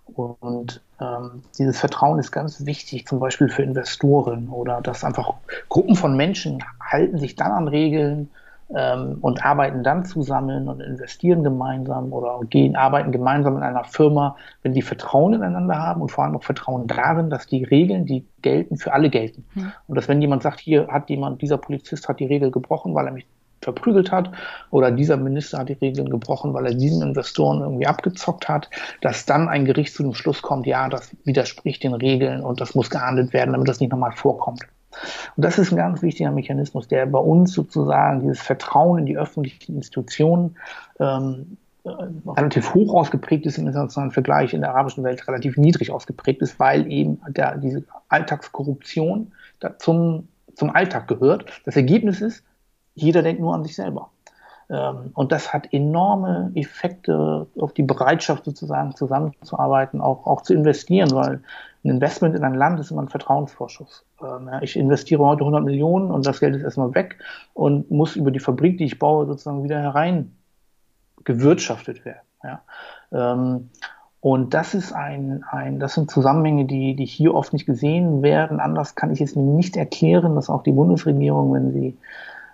Und 0.07 0.81
ähm, 1.01 1.43
dieses 1.59 1.79
Vertrauen 1.79 2.19
ist 2.19 2.33
ganz 2.33 2.65
wichtig, 2.65 3.07
zum 3.07 3.21
Beispiel 3.21 3.49
für 3.49 3.63
Investoren 3.63 4.49
oder 4.49 4.81
dass 4.81 5.05
einfach 5.05 5.35
Gruppen 5.69 5.97
von 5.97 6.17
Menschen 6.17 6.65
halten 6.81 7.19
sich 7.19 7.37
dann 7.37 7.53
an 7.53 7.69
Regeln, 7.69 8.31
ähm, 8.75 9.19
und 9.21 9.45
arbeiten 9.45 9.83
dann 9.83 10.05
zusammen 10.05 10.69
und 10.69 10.81
investieren 10.81 11.43
gemeinsam 11.43 12.13
oder 12.13 12.41
gehen, 12.49 12.77
arbeiten 12.77 13.13
gemeinsam 13.13 13.57
in 13.57 13.63
einer 13.63 13.85
Firma, 13.85 14.37
wenn 14.63 14.75
die 14.75 14.83
Vertrauen 14.83 15.35
ineinander 15.35 15.79
haben 15.79 16.03
und 16.03 16.11
vor 16.11 16.25
allem 16.25 16.37
auch 16.37 16.43
Vertrauen 16.43 16.87
darin, 16.87 17.31
dass 17.31 17.47
die 17.47 17.65
Regeln, 17.65 18.07
die 18.07 18.27
gelten, 18.43 18.77
für 18.77 18.93
alle 18.93 19.11
gelten. 19.11 19.45
Mhm. 19.55 19.73
Und 19.87 19.95
dass 19.97 20.09
wenn 20.09 20.21
jemand 20.21 20.43
sagt, 20.43 20.61
hier 20.61 20.89
hat 20.89 21.09
jemand, 21.11 21.41
dieser 21.43 21.59
Polizist 21.59 22.09
hat 22.09 22.21
die 22.21 22.27
Regel 22.27 22.51
gebrochen, 22.51 22.95
weil 22.95 23.07
er 23.07 23.13
mich 23.13 23.27
verprügelt 23.61 24.13
hat 24.13 24.31
oder 24.71 24.91
dieser 24.91 25.17
Minister 25.17 25.59
hat 25.59 25.69
die 25.69 25.75
Regeln 25.75 26.09
gebrochen, 26.11 26.55
weil 26.55 26.67
er 26.67 26.75
diesen 26.75 27.03
Investoren 27.03 27.61
irgendwie 27.61 27.87
abgezockt 27.87 28.49
hat, 28.49 28.71
dass 29.01 29.27
dann 29.27 29.49
ein 29.49 29.65
Gericht 29.65 29.95
zu 29.95 30.03
dem 30.03 30.15
Schluss 30.15 30.43
kommt, 30.43 30.67
ja, 30.67 30.89
das 30.89 31.17
widerspricht 31.25 31.83
den 31.83 31.95
Regeln 31.95 32.43
und 32.43 32.61
das 32.61 32.75
muss 32.75 32.91
geahndet 32.91 33.33
werden, 33.33 33.53
damit 33.53 33.69
das 33.69 33.81
nicht 33.81 33.91
nochmal 33.91 34.13
vorkommt. 34.13 34.63
Und 35.37 35.45
das 35.45 35.59
ist 35.59 35.71
ein 35.73 35.77
ganz 35.77 36.03
wichtiger 36.03 36.31
Mechanismus, 36.31 36.89
der 36.89 37.07
bei 37.07 37.19
uns 37.19 37.53
sozusagen 37.53 38.21
dieses 38.21 38.41
Vertrauen 38.41 39.01
in 39.01 39.07
die 39.07 39.19
öffentlichen 39.19 39.77
Institutionen 39.77 40.57
ähm, 40.99 41.59
äh, 41.85 41.91
relativ 42.37 42.75
hoch 42.75 42.95
ausgeprägt 42.95 43.47
ist 43.47 43.59
im 43.59 43.67
internationalen 43.67 44.13
Vergleich, 44.13 44.55
in 44.55 44.61
der 44.61 44.71
arabischen 44.71 45.05
Welt 45.05 45.27
relativ 45.29 45.57
niedrig 45.57 45.91
ausgeprägt 45.91 46.43
ist, 46.43 46.59
weil 46.59 46.91
eben 46.91 47.21
der, 47.29 47.59
diese 47.59 47.85
Alltagskorruption 48.09 49.33
zum, 49.79 50.29
zum 50.55 50.71
Alltag 50.71 51.09
gehört. 51.09 51.47
Das 51.65 51.77
Ergebnis 51.77 52.21
ist, 52.21 52.45
jeder 52.95 53.23
denkt 53.23 53.41
nur 53.41 53.55
an 53.55 53.65
sich 53.65 53.77
selber. 53.77 54.11
Ähm, 54.71 55.11
und 55.15 55.33
das 55.33 55.53
hat 55.53 55.73
enorme 55.73 56.51
Effekte 56.55 57.47
auf 57.59 57.73
die 57.73 57.83
Bereitschaft 57.83 58.45
sozusagen 58.45 58.95
zusammenzuarbeiten, 58.95 60.01
auch, 60.01 60.27
auch 60.27 60.43
zu 60.43 60.55
investieren, 60.55 61.11
weil 61.13 61.43
ein 61.85 61.91
Investment 61.91 62.35
in 62.35 62.45
ein 62.45 62.55
Land 62.55 62.81
ist 62.81 62.91
immer 62.91 63.03
ein 63.03 63.09
Vertrauensvorschuss. 63.09 64.05
Ähm, 64.23 64.51
ich 64.63 64.77
investiere 64.77 65.25
heute 65.25 65.41
100 65.41 65.65
Millionen 65.65 66.11
und 66.11 66.27
das 66.27 66.41
Geld 66.41 66.57
ist 66.57 66.63
erstmal 66.63 66.95
weg 66.95 67.19
und 67.55 67.91
muss 67.91 68.17
über 68.17 68.31
die 68.31 68.41
Fabrik, 68.41 68.79
die 68.79 68.85
ich 68.85 68.99
baue, 68.99 69.27
sozusagen 69.27 69.65
wieder 69.65 69.81
herein 69.81 70.35
gewirtschaftet 71.25 72.05
werden. 72.05 72.21
Ähm, 73.13 73.71
und 74.21 74.53
das 74.53 74.75
ist 74.75 74.93
ein, 74.93 75.45
ein, 75.49 75.79
das 75.79 75.95
sind 75.95 76.11
Zusammenhänge, 76.11 76.65
die, 76.65 76.97
die 76.97 77.05
hier 77.05 77.35
oft 77.35 77.53
nicht 77.53 77.67
gesehen 77.67 78.23
werden. 78.23 78.59
Anders 78.59 78.95
kann 78.95 79.13
ich 79.13 79.21
es 79.21 79.37
mir 79.37 79.43
nicht 79.43 79.77
erklären, 79.77 80.35
dass 80.35 80.51
auch 80.51 80.65
die 80.65 80.73
Bundesregierung, 80.73 81.53
wenn 81.53 81.73
sie, 81.73 81.97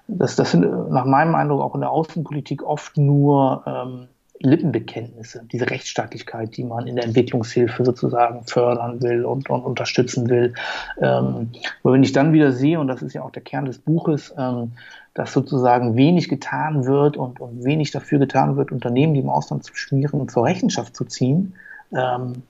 das, 0.07 0.37
das 0.37 0.51
sind 0.51 0.91
nach 0.91 1.07
meinem 1.07 1.35
Eindruck 1.35 1.63
auch 1.63 1.75
in 1.75 1.81
der 1.81 1.91
Außenpolitik 1.91 2.63
oft 2.63 2.99
nur 2.99 3.63
ähm, 3.67 4.09
Lippenbekenntnisse, 4.41 5.47
diese 5.51 5.71
Rechtsstaatlichkeit, 5.71 6.57
die 6.57 6.65
man 6.65 6.87
in 6.87 6.97
der 6.97 7.05
Entwicklungshilfe 7.05 7.85
sozusagen 7.85 8.45
fördern 8.45 9.01
will 9.01 9.25
und, 9.25 9.49
und 9.49 9.63
unterstützen 9.63 10.29
will. 10.29 10.55
Ähm, 11.01 11.51
wenn 11.83 12.03
ich 12.03 12.13
dann 12.13 12.33
wieder 12.33 12.53
sehe, 12.53 12.81
und 12.81 12.89
das 12.89 13.03
ist 13.03 13.15
ja 13.15 13.23
auch 13.23 13.31
der 13.31 13.43
Kern 13.43 13.65
des 13.65 13.79
Buches, 13.79 14.35
ähm, 14.37 14.73
dass 15.15 15.33
sozusagen 15.33 15.97
wenig 15.97 16.29
getan 16.29 16.85
wird 16.85 17.17
und, 17.17 17.41
und 17.41 17.65
wenig 17.65 17.93
dafür 17.93 18.19
getan 18.19 18.57
wird, 18.57 18.73
Unternehmen, 18.73 19.15
die 19.15 19.21
im 19.21 19.31
Ausland 19.31 19.65
zu 19.65 19.75
schmieren 19.75 20.21
und 20.21 20.31
zur 20.31 20.45
Rechenschaft 20.45 20.97
zu 20.97 21.05
ziehen, 21.05 21.55
ähm, 21.93 22.43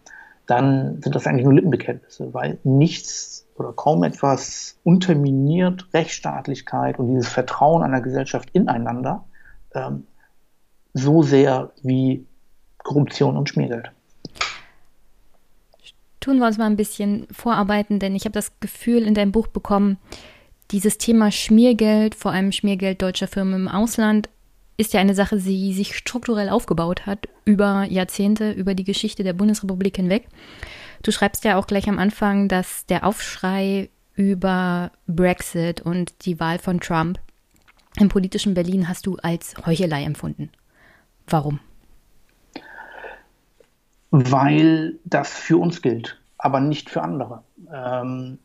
dann 0.47 1.03
sind 1.03 1.15
das 1.15 1.27
eigentlich 1.27 1.45
nur 1.45 1.55
Lippenbekenntnisse, 1.55 2.33
weil 2.33 2.59
nichts 2.65 3.47
oder 3.57 3.73
kaum 3.73 4.03
etwas 4.03 4.79
unterminiert 4.85 5.87
Rechtsstaatlichkeit 5.95 6.99
und 6.99 7.09
dieses 7.09 7.29
Vertrauen 7.29 7.83
einer 7.83 8.01
Gesellschaft 8.01 8.49
ineinander, 8.53 9.25
ähm, 9.75 10.07
so 10.95 11.23
sehr 11.23 11.73
wie 11.83 12.25
Korruption 12.79 13.37
und 13.37 13.49
Schmiergeld. 13.49 13.91
Tun 16.21 16.39
wir 16.39 16.47
uns 16.47 16.57
mal 16.57 16.67
ein 16.67 16.77
bisschen 16.77 17.27
vorarbeiten, 17.31 17.99
denn 17.99 18.15
ich 18.15 18.25
habe 18.25 18.33
das 18.33 18.59
Gefühl 18.61 19.03
in 19.03 19.13
deinem 19.13 19.33
Buch 19.33 19.49
bekommen, 19.49 19.99
dieses 20.71 20.97
Thema 20.97 21.31
Schmiergeld, 21.31 22.15
vor 22.15 22.33
allem 22.33 22.53
Schmiergeld 22.53 23.03
deutscher 23.03 23.29
Firmen 23.29 23.55
im 23.55 23.69
Ausland, 23.69 24.31
ist 24.77 24.93
ja 24.93 25.01
eine 25.01 25.15
Sache, 25.15 25.37
die 25.37 25.75
sich 25.75 25.97
strukturell 25.97 26.49
aufgebaut 26.49 27.07
hat 27.07 27.29
über 27.45 27.85
Jahrzehnte, 27.85 28.53
über 28.53 28.75
die 28.75 28.85
Geschichte 28.85 29.23
der 29.23 29.35
Bundesrepublik 29.35 29.97
hinweg. 29.97 30.27
Du 31.03 31.13
schreibst 31.13 31.45
ja 31.45 31.59
auch 31.59 31.67
gleich 31.67 31.89
am 31.89 31.99
Anfang, 31.99 32.49
dass 32.49 32.87
der 32.87 33.07
Aufschrei 33.07 33.91
über 34.15 34.91
Brexit 35.07 35.81
und 35.83 36.25
die 36.25 36.41
Wahl 36.41 36.59
von 36.59 36.81
Trump 36.81 37.21
im 37.97 38.09
politischen 38.09 38.55
Berlin 38.55 38.89
hast 38.89 39.07
du 39.07 39.17
als 39.17 39.55
Heuchelei 39.67 40.03
empfunden. 40.03 40.51
Warum? 41.27 41.61
Weil 44.11 44.99
das 45.05 45.31
für 45.31 45.59
uns 45.59 45.83
gilt, 45.83 46.21
aber 46.39 46.61
nicht 46.61 46.91
für 46.91 47.03
andere. 47.03 47.43
Ähm, 47.73 48.39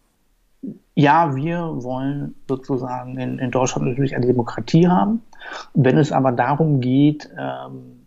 ja, 0.95 1.35
wir 1.35 1.83
wollen 1.83 2.35
sozusagen 2.47 3.17
in, 3.17 3.39
in, 3.39 3.51
Deutschland 3.51 3.87
natürlich 3.87 4.15
eine 4.15 4.25
Demokratie 4.25 4.87
haben. 4.87 5.21
Wenn 5.73 5.97
es 5.97 6.11
aber 6.11 6.31
darum 6.31 6.81
geht, 6.81 7.29
ähm, 7.37 8.05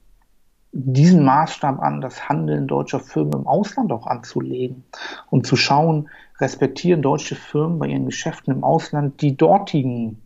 diesen 0.72 1.24
Maßstab 1.24 1.80
an 1.80 2.00
das 2.00 2.28
Handeln 2.28 2.66
deutscher 2.66 3.00
Firmen 3.00 3.40
im 3.40 3.46
Ausland 3.46 3.92
auch 3.92 4.06
anzulegen 4.06 4.84
und 5.30 5.46
zu 5.46 5.56
schauen, 5.56 6.08
respektieren 6.40 7.02
deutsche 7.02 7.34
Firmen 7.34 7.78
bei 7.78 7.88
ihren 7.88 8.06
Geschäften 8.06 8.54
im 8.54 8.64
Ausland 8.64 9.20
die 9.20 9.36
dortigen 9.36 10.21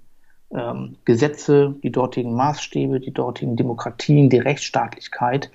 ähm, 0.56 0.96
Gesetze, 1.04 1.74
die 1.82 1.92
dortigen 1.92 2.34
Maßstäbe, 2.34 2.98
die 2.98 3.12
dortigen 3.12 3.56
Demokratien, 3.56 4.30
die 4.30 4.38
Rechtsstaatlichkeit, 4.38 5.50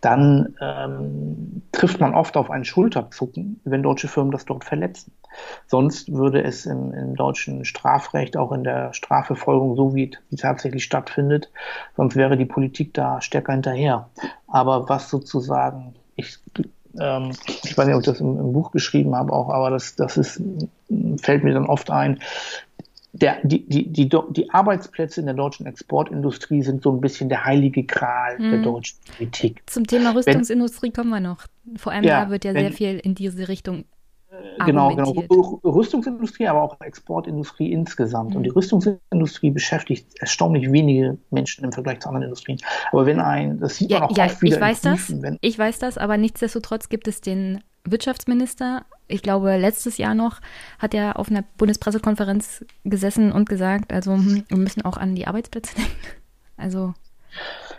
dann 0.00 0.54
ähm, 0.60 1.62
trifft 1.72 2.00
man 2.00 2.14
oft 2.14 2.36
auf 2.36 2.50
einen 2.50 2.64
Schulterzucken, 2.64 3.60
wenn 3.64 3.82
deutsche 3.82 4.08
Firmen 4.08 4.30
das 4.30 4.44
dort 4.44 4.64
verletzen. 4.64 5.12
Sonst 5.66 6.12
würde 6.12 6.42
es 6.42 6.64
im, 6.64 6.94
im 6.94 7.16
deutschen 7.16 7.64
Strafrecht, 7.64 8.36
auch 8.36 8.52
in 8.52 8.64
der 8.64 8.94
Strafverfolgung, 8.94 9.76
so 9.76 9.94
wie 9.94 10.12
die 10.30 10.36
tatsächlich 10.36 10.84
stattfindet, 10.84 11.50
sonst 11.96 12.16
wäre 12.16 12.36
die 12.36 12.46
Politik 12.46 12.94
da 12.94 13.20
stärker 13.20 13.52
hinterher. 13.52 14.08
Aber 14.46 14.88
was 14.88 15.10
sozusagen, 15.10 15.94
ich 16.14 16.38
ähm, 16.98 17.32
ich 17.64 17.76
weiß 17.76 17.86
nicht, 17.86 17.94
ob 17.94 18.00
ich 18.00 18.06
das 18.06 18.20
im, 18.20 18.38
im, 18.38 18.52
Buch 18.52 18.70
geschrieben 18.70 19.14
habe 19.14 19.32
auch, 19.32 19.50
aber 19.50 19.70
das, 19.70 19.96
das 19.96 20.16
ist, 20.16 20.40
fällt 21.18 21.44
mir 21.44 21.52
dann 21.52 21.66
oft 21.66 21.90
ein, 21.90 22.20
der, 23.18 23.38
die, 23.42 23.66
die, 23.66 23.90
die, 23.90 24.08
die 24.08 24.50
Arbeitsplätze 24.50 25.20
in 25.20 25.26
der 25.26 25.34
deutschen 25.34 25.66
Exportindustrie 25.66 26.62
sind 26.62 26.82
so 26.82 26.92
ein 26.92 27.00
bisschen 27.00 27.28
der 27.28 27.44
heilige 27.44 27.84
Gral 27.84 28.38
hm. 28.38 28.50
der 28.50 28.62
deutschen 28.62 28.98
Politik. 29.16 29.62
Zum 29.66 29.86
Thema 29.86 30.14
Rüstungsindustrie 30.14 30.88
wenn, 30.88 30.92
kommen 30.92 31.10
wir 31.10 31.20
noch. 31.20 31.46
Vor 31.76 31.92
allem 31.92 32.04
ja, 32.04 32.24
da 32.24 32.30
wird 32.30 32.44
ja 32.44 32.54
wenn, 32.54 32.66
sehr 32.66 32.72
viel 32.72 32.98
in 32.98 33.14
diese 33.14 33.48
Richtung 33.48 33.84
äh, 34.30 34.64
Genau, 34.66 34.94
genau. 34.94 35.10
Rüstungsindustrie, 35.64 36.46
aber 36.46 36.62
auch 36.62 36.80
Exportindustrie 36.80 37.72
insgesamt. 37.72 38.30
Mhm. 38.30 38.36
Und 38.36 38.42
die 38.44 38.50
hm. 38.50 38.56
Rüstungsindustrie 38.56 39.50
beschäftigt 39.50 40.06
erstaunlich 40.20 40.70
wenige 40.70 41.16
Menschen 41.30 41.64
im 41.64 41.72
Vergleich 41.72 42.00
zu 42.00 42.08
anderen 42.08 42.24
Industrien. 42.24 42.58
Aber 42.92 43.06
wenn 43.06 43.20
ein, 43.20 43.58
das 43.60 43.76
sieht 43.76 43.90
ja, 43.90 44.00
man 44.00 44.10
auch 44.10 44.16
ja, 44.16 44.26
oft 44.26 44.42
wieder. 44.42 44.56
Ich 44.56 44.62
weiß 44.62 44.80
Tiefen, 44.82 45.22
das, 45.22 45.36
ich 45.40 45.58
weiß 45.58 45.78
das, 45.78 45.98
aber 45.98 46.18
nichtsdestotrotz 46.18 46.88
gibt 46.88 47.08
es 47.08 47.20
den 47.20 47.62
Wirtschaftsminister, 47.84 48.84
ich 49.08 49.22
glaube, 49.22 49.56
letztes 49.56 49.98
Jahr 49.98 50.14
noch, 50.14 50.40
hat 50.78 50.94
er 50.94 51.18
auf 51.18 51.30
einer 51.30 51.44
Bundespressekonferenz 51.58 52.64
gesessen 52.84 53.32
und 53.32 53.48
gesagt, 53.48 53.92
also 53.92 54.14
hm, 54.14 54.44
wir 54.48 54.56
müssen 54.56 54.82
auch 54.82 54.96
an 54.96 55.14
die 55.14 55.26
Arbeitsplätze 55.26 55.74
denken. 55.76 55.92
Also. 56.56 56.94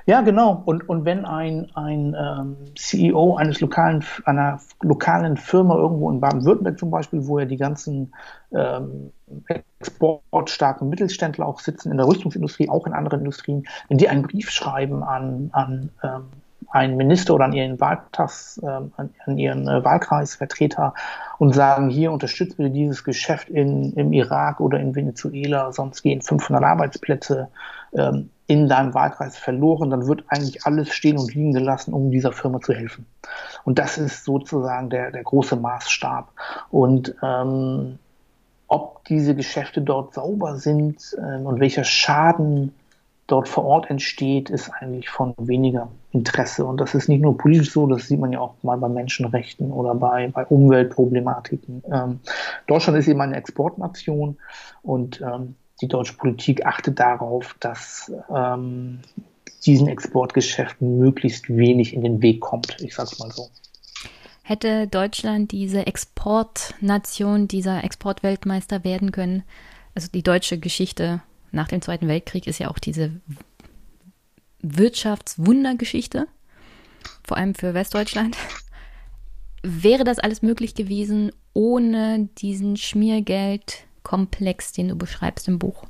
Ja, 0.05 0.21
genau. 0.21 0.61
Und, 0.65 0.87
und 0.87 1.03
wenn 1.03 1.25
ein, 1.25 1.69
ein 1.75 2.15
ähm, 2.17 2.55
CEO 2.75 3.35
eines 3.35 3.59
lokalen, 3.59 4.05
einer 4.23 4.61
lokalen 4.81 5.35
Firma 5.35 5.75
irgendwo 5.75 6.09
in 6.09 6.21
Baden-Württemberg 6.21 6.79
zum 6.79 6.91
Beispiel, 6.91 7.27
wo 7.27 7.39
ja 7.39 7.45
die 7.45 7.57
ganzen 7.57 8.13
ähm, 8.53 9.11
exportstarken 9.47 10.87
Mittelständler 10.87 11.45
auch 11.45 11.59
sitzen, 11.59 11.91
in 11.91 11.97
der 11.97 12.07
Rüstungsindustrie, 12.07 12.69
auch 12.69 12.87
in 12.87 12.93
anderen 12.93 13.19
Industrien, 13.19 13.67
wenn 13.89 13.97
die 13.97 14.07
einen 14.07 14.21
Brief 14.21 14.49
schreiben 14.49 15.03
an, 15.03 15.49
an 15.51 15.89
ähm, 16.01 16.27
einen 16.69 16.97
Minister 16.97 17.35
oder 17.35 17.45
an 17.45 17.53
ihren 17.53 17.79
Wahltags, 17.79 18.59
äh, 18.63 18.67
an, 18.67 19.37
ihren 19.37 19.67
äh, 19.67 19.83
Wahlkreisvertreter 19.83 20.93
und 21.37 21.53
sagen, 21.53 21.89
hier 21.89 22.11
unterstützen 22.11 22.63
wir 22.63 22.69
dieses 22.69 23.03
Geschäft 23.03 23.49
in, 23.49 23.93
im 23.93 24.13
Irak 24.13 24.59
oder 24.59 24.79
in 24.79 24.95
Venezuela, 24.95 25.71
sonst 25.71 26.01
gehen 26.01 26.21
500 26.21 26.63
Arbeitsplätze 26.63 27.49
ähm, 27.93 28.29
in 28.47 28.69
deinem 28.69 28.93
Wahlkreis 28.93 29.37
verloren, 29.37 29.89
dann 29.89 30.07
wird 30.07 30.23
eigentlich 30.29 30.65
alles 30.65 30.93
stehen 30.93 31.17
und 31.17 31.33
liegen 31.33 31.53
gelassen, 31.53 31.93
um 31.93 32.11
dieser 32.11 32.31
Firma 32.31 32.61
zu 32.61 32.73
helfen. 32.73 33.05
Und 33.65 33.77
das 33.77 33.97
ist 33.97 34.23
sozusagen 34.23 34.89
der, 34.89 35.11
der 35.11 35.23
große 35.23 35.57
Maßstab. 35.57 36.31
Und 36.71 37.13
ähm, 37.21 37.99
ob 38.67 39.03
diese 39.05 39.35
Geschäfte 39.35 39.81
dort 39.81 40.13
sauber 40.13 40.55
sind 40.55 41.15
ähm, 41.19 41.45
und 41.45 41.59
welcher 41.59 41.83
Schaden 41.83 42.73
dort 43.27 43.47
vor 43.47 43.65
Ort 43.65 43.89
entsteht, 43.89 44.49
ist 44.49 44.69
eigentlich 44.69 45.09
von 45.09 45.33
weniger 45.37 45.89
Interesse. 46.11 46.65
Und 46.65 46.79
das 46.79 46.95
ist 46.95 47.09
nicht 47.09 47.21
nur 47.21 47.37
politisch 47.37 47.71
so, 47.71 47.85
das 47.85 48.07
sieht 48.07 48.19
man 48.19 48.31
ja 48.31 48.39
auch 48.39 48.55
mal 48.63 48.77
bei 48.77 48.89
Menschenrechten 48.89 49.71
oder 49.71 49.93
bei, 49.93 50.29
bei 50.29 50.45
Umweltproblematiken. 50.45 51.83
Ähm, 51.91 52.19
Deutschland 52.67 52.97
ist 52.97 53.07
eben 53.07 53.21
eine 53.21 53.35
Exportnation 53.35 54.37
und 54.81 55.21
ähm, 55.21 55.55
die 55.81 55.87
deutsche 55.87 56.13
Politik 56.13 56.65
achtet 56.65 56.99
darauf, 56.99 57.55
dass 57.59 58.11
ähm, 58.33 58.99
diesen 59.65 59.87
Exportgeschäften 59.87 60.97
möglichst 60.97 61.49
wenig 61.49 61.93
in 61.93 62.01
den 62.01 62.21
Weg 62.21 62.39
kommt. 62.39 62.77
Ich 62.81 62.95
sage 62.95 63.09
es 63.11 63.19
mal 63.19 63.31
so. 63.31 63.49
Hätte 64.41 64.87
Deutschland 64.87 65.51
diese 65.51 65.85
Exportnation, 65.85 67.49
dieser 67.49 67.83
Exportweltmeister 67.83 68.85
werden 68.85 69.11
können? 69.11 69.43
Also 69.93 70.07
die 70.13 70.23
deutsche 70.23 70.57
Geschichte 70.57 71.21
nach 71.51 71.67
dem 71.67 71.81
Zweiten 71.81 72.07
Weltkrieg 72.07 72.47
ist 72.47 72.59
ja 72.59 72.69
auch 72.69 72.79
diese 72.79 73.11
Wirtschaftswundergeschichte, 74.61 76.27
vor 77.23 77.37
allem 77.37 77.55
für 77.55 77.73
Westdeutschland. 77.73 78.37
Wäre 79.63 80.03
das 80.03 80.19
alles 80.19 80.41
möglich 80.41 80.75
gewesen 80.75 81.31
ohne 81.53 82.29
diesen 82.37 82.77
Schmiergeldkomplex, 82.77 84.73
den 84.73 84.89
du 84.89 84.95
beschreibst 84.95 85.47
im 85.47 85.59
Buch? 85.59 85.85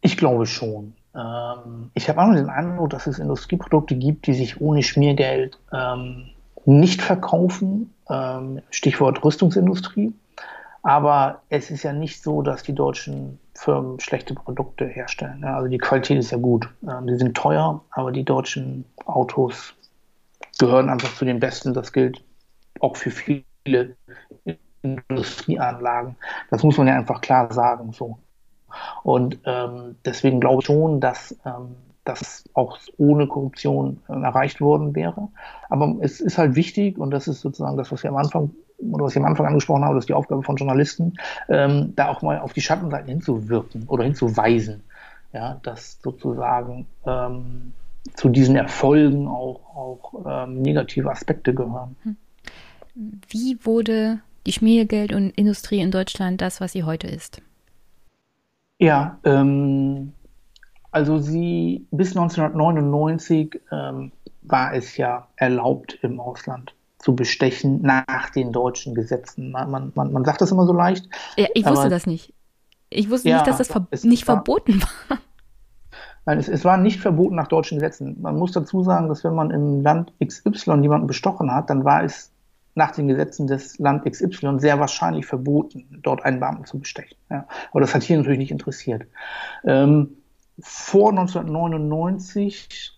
Ich 0.00 0.16
glaube 0.16 0.46
schon. 0.46 0.94
Ähm, 1.14 1.90
ich 1.94 2.08
habe 2.08 2.22
auch 2.22 2.32
den 2.32 2.48
Eindruck, 2.48 2.90
dass 2.90 3.06
es 3.06 3.18
Industrieprodukte 3.18 3.94
gibt, 3.96 4.26
die 4.26 4.34
sich 4.34 4.60
ohne 4.60 4.82
Schmiergeld 4.82 5.58
ähm, 5.72 6.30
nicht 6.64 7.00
verkaufen. 7.02 7.92
Ähm, 8.10 8.60
Stichwort 8.70 9.24
Rüstungsindustrie. 9.24 10.12
Aber 10.84 11.40
es 11.48 11.70
ist 11.70 11.82
ja 11.82 11.94
nicht 11.94 12.22
so, 12.22 12.42
dass 12.42 12.62
die 12.62 12.74
deutschen 12.74 13.38
Firmen 13.54 13.98
schlechte 14.00 14.34
Produkte 14.34 14.86
herstellen. 14.86 15.42
Also 15.42 15.68
die 15.68 15.78
Qualität 15.78 16.18
ist 16.18 16.30
ja 16.30 16.36
gut. 16.36 16.68
Ähm, 16.86 17.06
die 17.06 17.16
sind 17.16 17.34
teuer, 17.34 17.82
aber 17.90 18.12
die 18.12 18.24
deutschen 18.24 18.84
Autos 19.06 19.74
gehören 20.58 20.90
einfach 20.90 21.14
zu 21.16 21.24
den 21.24 21.40
besten. 21.40 21.72
Das 21.72 21.92
gilt 21.92 22.22
auch 22.80 22.96
für 22.96 23.10
viele 23.10 23.96
Industrieanlagen. 24.82 26.16
Das 26.50 26.62
muss 26.62 26.76
man 26.76 26.86
ja 26.86 26.96
einfach 26.96 27.22
klar 27.22 27.50
sagen. 27.50 27.92
So. 27.92 28.18
Und 29.02 29.38
ähm, 29.46 29.96
deswegen 30.04 30.38
glaube 30.38 30.60
ich 30.60 30.66
schon, 30.66 31.00
dass 31.00 31.34
ähm, 31.46 31.76
das 32.04 32.44
auch 32.52 32.78
ohne 32.98 33.26
Korruption 33.26 34.02
äh, 34.10 34.20
erreicht 34.20 34.60
worden 34.60 34.94
wäre. 34.94 35.28
Aber 35.70 35.96
es 36.00 36.20
ist 36.20 36.36
halt 36.36 36.56
wichtig, 36.56 36.98
und 36.98 37.10
das 37.10 37.26
ist 37.26 37.40
sozusagen 37.40 37.78
das, 37.78 37.90
was 37.90 38.02
wir 38.02 38.10
am 38.10 38.18
Anfang 38.18 38.50
oder 38.78 39.04
was 39.04 39.12
ich 39.12 39.18
am 39.18 39.24
Anfang 39.24 39.46
angesprochen 39.46 39.84
habe, 39.84 39.94
das 39.94 40.04
ist 40.04 40.08
die 40.08 40.14
Aufgabe 40.14 40.42
von 40.42 40.56
Journalisten, 40.56 41.14
ähm, 41.48 41.92
da 41.96 42.08
auch 42.08 42.22
mal 42.22 42.38
auf 42.38 42.52
die 42.52 42.60
Schattenseiten 42.60 43.08
hinzuwirken 43.08 43.84
oder 43.86 44.04
hinzuweisen, 44.04 44.82
ja, 45.32 45.60
dass 45.62 46.00
sozusagen 46.02 46.86
ähm, 47.06 47.72
zu 48.14 48.28
diesen 48.28 48.56
Erfolgen 48.56 49.28
auch, 49.28 49.60
auch 49.74 50.24
ähm, 50.26 50.62
negative 50.62 51.10
Aspekte 51.10 51.54
gehören. 51.54 51.96
Hm. 52.02 52.16
Wie 53.28 53.58
wurde 53.62 54.20
die 54.46 54.52
Schmiergeld- 54.52 55.14
und 55.14 55.30
Industrie 55.30 55.80
in 55.80 55.90
Deutschland 55.90 56.40
das, 56.40 56.60
was 56.60 56.72
sie 56.72 56.84
heute 56.84 57.06
ist? 57.06 57.40
Ja, 58.78 59.18
ähm, 59.24 60.12
also 60.90 61.18
sie 61.18 61.86
bis 61.90 62.10
1999 62.10 63.60
ähm, 63.72 64.12
war 64.42 64.74
es 64.74 64.96
ja 64.96 65.26
erlaubt 65.36 65.98
im 66.02 66.20
Ausland 66.20 66.74
zu 67.04 67.14
bestechen 67.14 67.82
nach 67.82 68.30
den 68.30 68.50
deutschen 68.50 68.94
Gesetzen. 68.94 69.50
Man, 69.50 69.70
man, 69.70 69.92
man, 69.94 70.24
sagt 70.24 70.40
das 70.40 70.50
immer 70.50 70.64
so 70.64 70.72
leicht. 70.72 71.06
Ja, 71.36 71.48
ich 71.52 71.66
wusste 71.66 71.90
das 71.90 72.06
nicht. 72.06 72.32
Ich 72.88 73.10
wusste 73.10 73.28
ja, 73.28 73.36
nicht, 73.36 73.46
dass 73.46 73.58
das 73.58 73.68
ver 73.68 73.86
nicht 74.04 74.26
war, 74.26 74.36
verboten 74.36 74.80
war. 74.80 75.18
Nein, 76.24 76.38
es, 76.38 76.48
es, 76.48 76.64
war 76.64 76.78
nicht 76.78 77.00
verboten 77.00 77.34
nach 77.34 77.48
deutschen 77.48 77.76
Gesetzen. 77.76 78.16
Man 78.22 78.38
muss 78.38 78.52
dazu 78.52 78.82
sagen, 78.82 79.10
dass 79.10 79.22
wenn 79.22 79.34
man 79.34 79.50
im 79.50 79.82
Land 79.82 80.14
XY 80.24 80.80
jemanden 80.80 81.06
bestochen 81.06 81.52
hat, 81.52 81.68
dann 81.68 81.84
war 81.84 82.04
es 82.04 82.32
nach 82.74 82.92
den 82.92 83.06
Gesetzen 83.06 83.48
des 83.48 83.78
Land 83.78 84.10
XY 84.10 84.58
sehr 84.58 84.80
wahrscheinlich 84.80 85.26
verboten, 85.26 86.00
dort 86.02 86.24
einen 86.24 86.40
Beamten 86.40 86.64
zu 86.64 86.78
bestechen. 86.78 87.18
Ja. 87.28 87.46
Aber 87.70 87.82
das 87.82 87.94
hat 87.94 88.02
hier 88.02 88.16
natürlich 88.16 88.38
nicht 88.38 88.50
interessiert. 88.50 89.02
Ähm, 89.66 90.16
vor 90.58 91.10
1999 91.10 92.93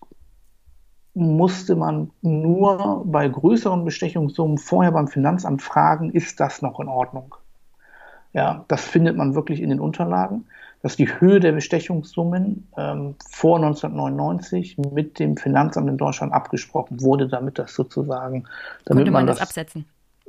musste 1.17 1.75
man 1.75 2.11
nur 2.21 3.03
bei 3.05 3.27
größeren 3.27 3.83
Bestechungssummen 3.83 4.59
vorher 4.59 4.91
beim 4.91 5.07
Finanzamt 5.07 5.61
fragen, 5.63 6.11
ist 6.11 6.39
das 6.39 6.61
noch 6.61 6.79
in 6.79 6.87
Ordnung? 6.87 7.35
Ja, 8.33 8.65
das 8.67 8.85
findet 8.85 9.17
man 9.17 9.33
wirklich 9.33 9.61
in 9.61 9.69
den 9.69 9.79
Unterlagen, 9.79 10.45
dass 10.83 10.95
die 10.95 11.07
Höhe 11.19 11.39
der 11.39 11.53
Bestechungssummen 11.53 12.67
ähm, 12.77 13.15
vor 13.27 13.55
1999 13.55 14.77
mit 14.77 15.17
dem 15.17 15.37
Finanzamt 15.37 15.89
in 15.89 15.97
Deutschland 15.97 16.33
abgesprochen 16.33 17.01
wurde, 17.01 17.27
damit 17.27 17.57
das 17.57 17.73
sozusagen, 17.73 18.47
damit 18.85 19.05
konnte 19.05 19.11
man, 19.11 19.13
man 19.13 19.27
das, 19.27 19.39
das 19.39 19.49
absetzen. 19.49 19.85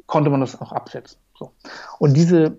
Konnte 0.06 0.30
man 0.30 0.40
das 0.40 0.58
auch 0.58 0.72
absetzen. 0.72 1.18
So. 1.38 1.52
Und 1.98 2.16
diese 2.16 2.56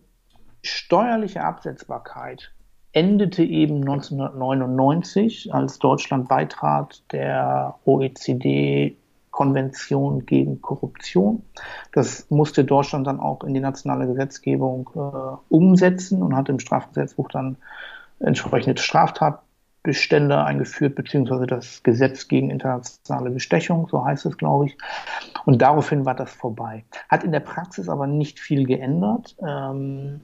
steuerliche 0.62 1.44
Absetzbarkeit 1.44 2.52
endete 2.92 3.44
eben 3.44 3.82
1999, 3.82 5.54
als 5.54 5.78
Deutschland 5.80 6.28
beitrat 6.28 7.04
der 7.12 7.76
OECD-Konvention 7.86 10.26
gegen 10.26 10.60
Korruption. 10.62 11.44
Das 11.94 12.30
musste 12.30 12.66
Deutschland 12.66 13.08
dann 13.08 13.20
auch 13.20 13.44
in 13.44 13.54
die 13.54 13.60
nationale 13.60 14.08
Gesetzgebung 14.08 14.90
äh, 14.96 15.36
umsetzen 15.50 16.24
und 16.24 16.36
hat 16.36 16.50
im 16.50 16.58
Strafgesetzbuch 16.60 17.30
dann 17.30 17.58
entsprechende 18.20 18.82
Straftatbestände 18.82 20.44
eingeführt, 20.44 20.96
beziehungsweise 20.96 21.46
das 21.46 21.84
Gesetz 21.84 22.28
gegen 22.28 22.50
internationale 22.50 23.30
Bestechung, 23.30 23.88
so 23.90 24.04
heißt 24.04 24.26
es, 24.26 24.36
glaube 24.38 24.66
ich. 24.66 24.76
Und 25.46 25.62
daraufhin 25.62 26.06
war 26.06 26.16
das 26.16 26.34
vorbei. 26.34 26.86
Hat 27.08 27.24
in 27.24 27.32
der 27.32 27.40
Praxis 27.40 27.88
aber 27.88 28.08
nicht 28.08 28.40
viel 28.40 28.66
geändert. 28.66 29.38
Ähm, 29.48 30.22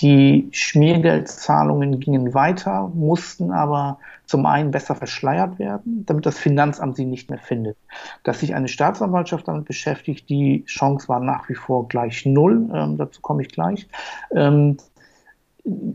die 0.00 0.48
Schmiergeldzahlungen 0.52 2.00
gingen 2.00 2.32
weiter, 2.34 2.90
mussten 2.94 3.52
aber 3.52 3.98
zum 4.24 4.46
einen 4.46 4.70
besser 4.70 4.94
verschleiert 4.94 5.58
werden, 5.58 6.04
damit 6.06 6.24
das 6.24 6.38
Finanzamt 6.38 6.96
sie 6.96 7.04
nicht 7.04 7.30
mehr 7.30 7.38
findet. 7.38 7.76
Dass 8.22 8.40
sich 8.40 8.54
eine 8.54 8.68
Staatsanwaltschaft 8.68 9.48
damit 9.48 9.64
beschäftigt, 9.64 10.28
die 10.28 10.64
Chance 10.66 11.08
war 11.08 11.20
nach 11.20 11.48
wie 11.48 11.54
vor 11.54 11.88
gleich 11.88 12.24
null, 12.24 12.70
ähm, 12.72 12.96
dazu 12.96 13.20
komme 13.20 13.42
ich 13.42 13.48
gleich. 13.48 13.88
Ähm, 14.34 14.76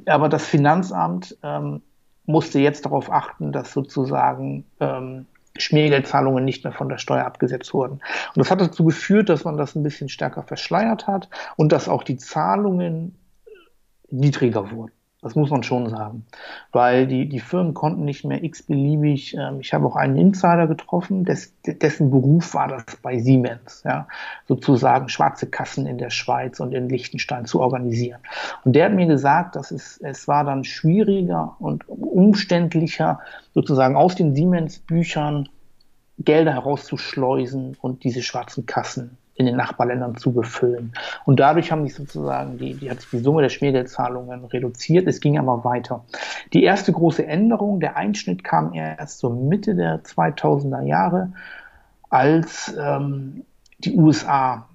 aber 0.05 0.29
das 0.29 0.45
Finanzamt 0.45 1.37
ähm, 1.43 1.81
musste 2.25 2.59
jetzt 2.59 2.85
darauf 2.85 3.11
achten, 3.11 3.51
dass 3.51 3.71
sozusagen 3.71 4.65
ähm, 4.79 5.25
Schmiergeldzahlungen 5.57 6.43
nicht 6.43 6.63
mehr 6.63 6.73
von 6.73 6.89
der 6.89 6.97
Steuer 6.97 7.25
abgesetzt 7.25 7.73
wurden. 7.73 7.93
Und 7.93 8.37
das 8.37 8.51
hat 8.51 8.61
dazu 8.61 8.85
geführt, 8.85 9.29
dass 9.29 9.45
man 9.45 9.57
das 9.57 9.75
ein 9.75 9.83
bisschen 9.83 10.09
stärker 10.09 10.43
verschleiert 10.43 11.07
hat 11.07 11.29
und 11.55 11.71
dass 11.71 11.87
auch 11.87 12.03
die 12.03 12.17
Zahlungen 12.17 13.15
niedriger 14.09 14.71
wurden. 14.71 14.91
Das 15.25 15.33
muss 15.33 15.49
man 15.49 15.63
schon 15.63 15.89
sagen. 15.89 16.23
Weil 16.71 17.07
die, 17.07 17.27
die 17.27 17.39
Firmen 17.39 17.73
konnten 17.73 18.05
nicht 18.05 18.25
mehr 18.25 18.43
x-beliebig, 18.43 19.35
ähm, 19.35 19.59
ich 19.59 19.73
habe 19.73 19.87
auch 19.87 19.95
einen 19.95 20.17
Insider 20.17 20.67
getroffen, 20.67 21.25
des, 21.25 21.51
dessen 21.65 22.11
Beruf 22.11 22.53
war 22.53 22.67
das 22.67 22.83
bei 23.01 23.17
Siemens, 23.17 23.81
ja, 23.83 24.07
sozusagen 24.47 25.09
schwarze 25.09 25.49
Kassen 25.49 25.87
in 25.87 25.97
der 25.97 26.11
Schweiz 26.11 26.59
und 26.59 26.75
in 26.75 26.89
Liechtenstein 26.89 27.45
zu 27.45 27.59
organisieren. 27.59 28.21
Und 28.65 28.75
der 28.75 28.85
hat 28.85 28.93
mir 28.93 29.07
gesagt, 29.07 29.55
dass 29.55 29.71
es, 29.71 29.99
es 30.03 30.27
war 30.27 30.43
dann 30.43 30.63
schwieriger 30.63 31.55
und 31.57 31.89
umständlicher, 31.89 33.19
sozusagen 33.55 33.95
aus 33.95 34.13
den 34.13 34.35
Siemens-Büchern 34.35 35.49
Gelder 36.19 36.53
herauszuschleusen 36.53 37.77
und 37.81 38.03
diese 38.03 38.21
schwarzen 38.21 38.67
Kassen 38.67 39.17
in 39.35 39.45
den 39.45 39.57
Nachbarländern 39.57 40.15
zu 40.15 40.31
befüllen. 40.31 40.93
Und 41.25 41.39
dadurch 41.39 41.71
haben 41.71 41.85
sich 41.85 41.95
sozusagen 41.95 42.57
die, 42.57 42.73
die 42.73 42.89
hat 42.89 43.01
sich 43.01 43.09
die 43.09 43.19
Summe 43.19 43.41
der 43.41 43.49
Schmiergeldzahlungen 43.49 44.45
reduziert. 44.45 45.07
Es 45.07 45.19
ging 45.19 45.37
aber 45.37 45.63
weiter. 45.65 46.05
Die 46.53 46.63
erste 46.63 46.93
große 46.93 47.25
Änderung, 47.25 47.81
der 47.81 47.97
Einschnitt 47.97 48.43
kam 48.43 48.73
erst 48.73 49.19
zur 49.19 49.35
Mitte 49.35 49.75
der 49.75 50.03
2000er 50.03 50.83
Jahre, 50.83 51.33
als 52.09 52.75
ähm, 52.79 53.43
die 53.79 53.97
USA 53.97 54.69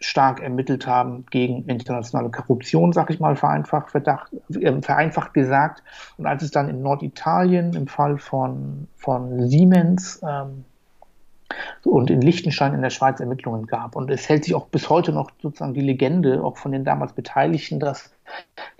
stark 0.00 0.40
ermittelt 0.40 0.86
haben 0.86 1.26
gegen 1.30 1.64
internationale 1.64 2.30
Korruption, 2.30 2.92
sag 2.92 3.10
ich 3.10 3.18
mal, 3.20 3.36
vereinfacht, 3.36 3.90
verdacht, 3.90 4.32
äh, 4.54 4.80
vereinfacht 4.82 5.34
gesagt. 5.34 5.82
Und 6.18 6.26
als 6.26 6.42
es 6.42 6.50
dann 6.50 6.68
in 6.68 6.82
Norditalien 6.82 7.72
im 7.72 7.88
Fall 7.88 8.18
von, 8.18 8.86
von 8.96 9.48
Siemens 9.48 10.20
ähm, 10.22 10.64
und 11.84 12.10
in 12.10 12.20
Liechtenstein 12.20 12.74
in 12.74 12.82
der 12.82 12.90
Schweiz 12.90 13.20
Ermittlungen 13.20 13.66
gab. 13.66 13.96
Und 13.96 14.10
es 14.10 14.28
hält 14.28 14.44
sich 14.44 14.54
auch 14.54 14.66
bis 14.66 14.90
heute 14.90 15.12
noch 15.12 15.30
sozusagen 15.40 15.74
die 15.74 15.80
Legende, 15.80 16.42
auch 16.44 16.56
von 16.56 16.72
den 16.72 16.84
damals 16.84 17.12
Beteiligten, 17.12 17.80
dass 17.80 18.12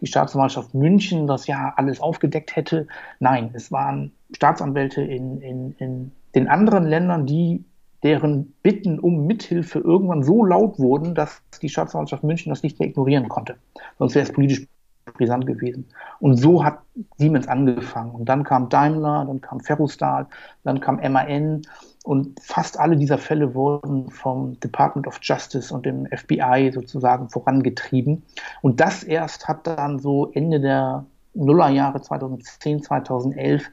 die 0.01 0.07
Staatsanwaltschaft 0.07 0.75
München 0.75 1.27
das 1.27 1.47
ja 1.47 1.73
alles 1.77 2.01
aufgedeckt 2.01 2.57
hätte. 2.57 2.87
Nein, 3.21 3.51
es 3.55 3.73
waren 3.73 4.13
Staatsanwälte 4.35 5.03
in, 5.03 5.41
in, 5.41 5.75
in 5.79 6.13
den 6.35 6.49
anderen 6.49 6.85
Ländern, 6.85 7.27
die 7.27 7.65
deren 8.03 8.55
Bitten 8.63 9.01
um 9.01 9.27
Mithilfe 9.27 9.81
irgendwann 9.81 10.23
so 10.23 10.45
laut 10.45 10.79
wurden, 10.79 11.15
dass 11.15 11.43
die 11.63 11.69
Staatsanwaltschaft 11.69 12.23
München 12.23 12.51
das 12.51 12.63
nicht 12.63 12.79
mehr 12.79 12.89
ignorieren 12.89 13.29
konnte. 13.29 13.57
Sonst 13.99 14.15
wäre 14.15 14.25
es 14.25 14.33
politisch 14.33 14.67
brisant 15.15 15.47
gewesen. 15.47 15.87
Und 16.21 16.37
so 16.37 16.65
hat 16.65 16.81
Siemens 17.17 17.49
angefangen. 17.49 18.13
Und 18.13 18.29
dann 18.29 18.45
kam 18.45 18.69
Daimler, 18.69 19.25
dann 19.27 19.41
kam 19.41 19.61
Ferrostal, 19.61 20.27
dann 20.65 20.81
kam 20.81 20.97
MAN. 20.97 21.63
Und 22.05 22.41
fast 22.41 22.79
alle 22.79 22.97
dieser 22.97 23.19
Fälle 23.19 23.55
wurden 23.55 24.11
vom 24.11 24.59
Department 24.61 25.07
of 25.07 25.19
Justice 25.23 25.75
und 25.75 25.85
dem 25.85 26.07
FBI 26.07 26.71
sozusagen 26.73 27.29
vorangetrieben. 27.29 28.23
Und 28.63 28.81
das 28.81 29.03
erst 29.03 29.49
hat 29.49 29.67
dann 29.67 29.99
so 29.99 30.31
Ende 30.33 30.61
der 30.61 31.05
Nullerjahre 31.35 32.01
2010, 32.01 32.83
2011 32.83 33.65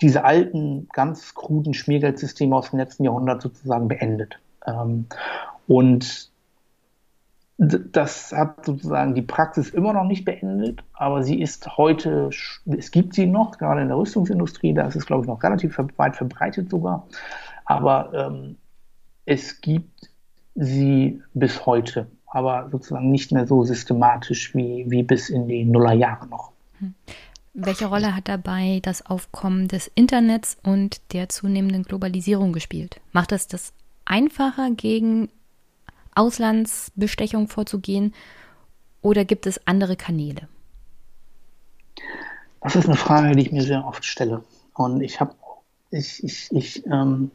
diese 0.00 0.24
alten, 0.24 0.88
ganz 0.92 1.34
kruden 1.34 1.74
Schmiergeldsysteme 1.74 2.54
aus 2.54 2.70
dem 2.70 2.78
letzten 2.78 3.04
Jahrhundert 3.04 3.42
sozusagen 3.42 3.88
beendet. 3.88 4.38
Ähm, 4.66 5.06
und 5.66 6.30
das 7.58 8.32
hat 8.32 8.64
sozusagen 8.64 9.16
die 9.16 9.22
Praxis 9.22 9.70
immer 9.70 9.92
noch 9.92 10.04
nicht 10.04 10.24
beendet, 10.24 10.84
aber 10.92 11.24
sie 11.24 11.40
ist 11.40 11.76
heute, 11.76 12.30
es 12.30 12.90
gibt 12.92 13.14
sie 13.14 13.26
noch, 13.26 13.58
gerade 13.58 13.82
in 13.82 13.88
der 13.88 13.96
Rüstungsindustrie, 13.96 14.74
da 14.74 14.86
ist 14.86 14.94
es, 14.94 15.06
glaube 15.06 15.24
ich, 15.24 15.28
noch 15.28 15.42
relativ 15.42 15.76
weit 15.96 16.14
verbreitet 16.14 16.70
sogar, 16.70 17.08
aber 17.68 18.10
ähm, 18.14 18.56
es 19.26 19.60
gibt 19.60 20.08
sie 20.54 21.22
bis 21.34 21.66
heute, 21.66 22.10
aber 22.26 22.68
sozusagen 22.72 23.10
nicht 23.10 23.30
mehr 23.30 23.46
so 23.46 23.62
systematisch 23.62 24.54
wie, 24.54 24.86
wie 24.88 25.02
bis 25.02 25.28
in 25.28 25.46
die 25.46 25.64
Nullerjahre 25.64 26.26
noch. 26.26 26.52
Hm. 26.80 26.94
Welche 27.52 27.86
Rolle 27.86 28.16
hat 28.16 28.26
dabei 28.28 28.80
das 28.82 29.04
Aufkommen 29.04 29.68
des 29.68 29.90
Internets 29.94 30.56
und 30.62 31.00
der 31.12 31.28
zunehmenden 31.28 31.82
Globalisierung 31.82 32.52
gespielt? 32.52 33.00
Macht 33.12 33.32
es 33.32 33.48
das 33.48 33.74
einfacher, 34.06 34.70
gegen 34.70 35.28
Auslandsbestechung 36.14 37.48
vorzugehen 37.48 38.14
oder 39.02 39.26
gibt 39.26 39.46
es 39.46 39.66
andere 39.66 39.96
Kanäle? 39.96 40.48
Das 42.62 42.76
ist 42.76 42.86
eine 42.86 42.96
Frage, 42.96 43.36
die 43.36 43.42
ich 43.42 43.52
mir 43.52 43.62
sehr 43.62 43.84
oft 43.84 44.04
stelle. 44.06 44.42
Und 44.72 45.02
ich 45.02 45.20
habe, 45.20 45.34
ich, 45.90 46.24
ich, 46.24 46.50
ich. 46.52 46.86
Ähm, 46.86 47.30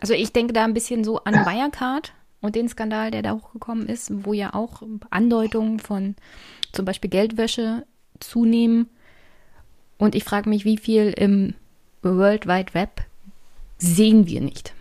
also 0.00 0.14
ich 0.14 0.32
denke 0.32 0.52
da 0.52 0.64
ein 0.64 0.74
bisschen 0.74 1.04
so 1.04 1.18
an 1.24 1.34
Wirecard 1.34 2.12
und 2.40 2.54
den 2.54 2.68
Skandal, 2.68 3.10
der 3.10 3.22
da 3.22 3.32
hochgekommen 3.32 3.86
ist, 3.86 4.24
wo 4.24 4.32
ja 4.32 4.54
auch 4.54 4.82
Andeutungen 5.10 5.78
von 5.78 6.16
zum 6.72 6.84
Beispiel 6.84 7.10
Geldwäsche 7.10 7.84
zunehmen 8.18 8.88
und 10.00 10.14
ich 10.14 10.24
frage 10.24 10.48
mich, 10.48 10.64
wie 10.64 10.78
viel 10.78 11.12
im 11.16 11.54
World 12.02 12.46
Wide 12.46 12.72
Web 12.72 13.02
sehen 13.76 14.26
wir 14.26 14.40
nicht, 14.40 14.74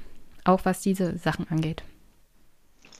auch 0.45 0.62
was 0.63 0.82
diese 0.82 1.17
Sachen 1.17 1.45
angeht. 1.49 1.84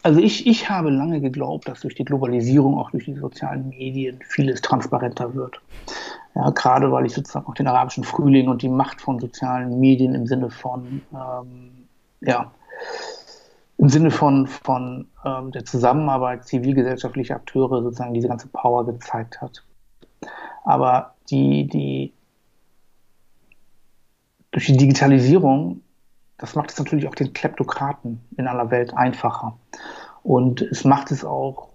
Also 0.04 0.20
ich, 0.20 0.46
ich 0.46 0.70
habe 0.70 0.90
lange 0.90 1.22
geglaubt, 1.22 1.68
dass 1.68 1.82
durch 1.82 1.96
die 1.96 2.06
Globalisierung, 2.06 2.78
auch 2.78 2.92
durch 2.92 3.06
die 3.06 3.16
sozialen 3.16 3.70
Medien, 3.70 4.20
vieles 4.28 4.62
transparenter 4.62 5.34
wird. 5.34 5.62
Ja, 6.36 6.50
gerade 6.52 6.92
weil 6.92 7.06
ich 7.06 7.14
sozusagen 7.14 7.48
auch 7.48 7.54
den 7.54 7.68
arabischen 7.68 8.04
Frühling 8.04 8.50
und 8.50 8.62
die 8.62 8.70
Macht 8.70 9.02
von 9.02 9.20
sozialen 9.20 9.80
Medien 9.80 10.14
im 10.14 10.26
Sinne 10.26 10.50
von, 10.50 11.02
ähm, 11.14 11.79
ja, 12.22 12.52
im 13.78 13.90
Sinne 13.90 14.12
von, 14.12 14.48
von 14.48 15.08
ähm, 15.24 15.52
der 15.52 15.66
Zusammenarbeit 15.66 16.46
zivilgesellschaftlicher 16.46 17.36
Akteure 17.36 17.82
sozusagen 17.82 18.14
diese 18.14 18.28
ganze 18.28 18.50
Power 18.50 18.86
gezeigt 18.86 19.42
hat. 19.42 19.64
Aber 20.66 21.16
die, 21.30 21.68
die 21.68 22.14
durch 24.52 24.66
die 24.66 24.78
Digitalisierung, 24.78 25.82
das 26.38 26.56
macht 26.56 26.72
es 26.72 26.78
natürlich 26.78 27.08
auch 27.08 27.16
den 27.16 27.34
Kleptokraten 27.34 28.20
in 28.38 28.48
aller 28.48 28.70
Welt 28.72 28.94
einfacher. 28.94 29.58
Und 30.24 30.62
es 30.62 30.84
macht 30.84 31.12
es 31.12 31.24
auch, 31.24 31.70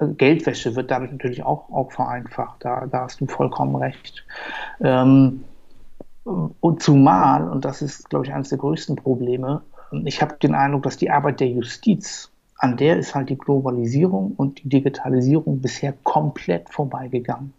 Geldwäsche 0.00 0.74
wird 0.76 0.90
dadurch 0.90 1.12
natürlich 1.12 1.42
auch, 1.44 1.70
auch 1.70 1.92
vereinfacht. 1.92 2.64
Da, 2.64 2.86
da 2.86 3.02
hast 3.02 3.20
du 3.20 3.26
vollkommen 3.26 3.76
recht. 3.76 4.26
Ähm, 4.80 5.44
und 6.24 6.82
zumal, 6.82 7.48
und 7.48 7.64
das 7.64 7.80
ist, 7.80 8.10
glaube 8.10 8.26
ich, 8.26 8.32
eines 8.32 8.50
der 8.50 8.58
größten 8.58 8.96
Probleme, 8.96 9.62
ich 10.04 10.22
habe 10.22 10.36
den 10.42 10.54
Eindruck, 10.54 10.84
dass 10.84 10.96
die 10.96 11.10
Arbeit 11.10 11.40
der 11.40 11.48
Justiz 11.48 12.30
an 12.58 12.76
der 12.76 12.98
ist 12.98 13.14
halt 13.14 13.30
die 13.30 13.38
Globalisierung 13.38 14.32
und 14.36 14.62
die 14.62 14.68
Digitalisierung 14.68 15.60
bisher 15.60 15.94
komplett 16.02 16.68
vorbeigegangen. 16.68 17.54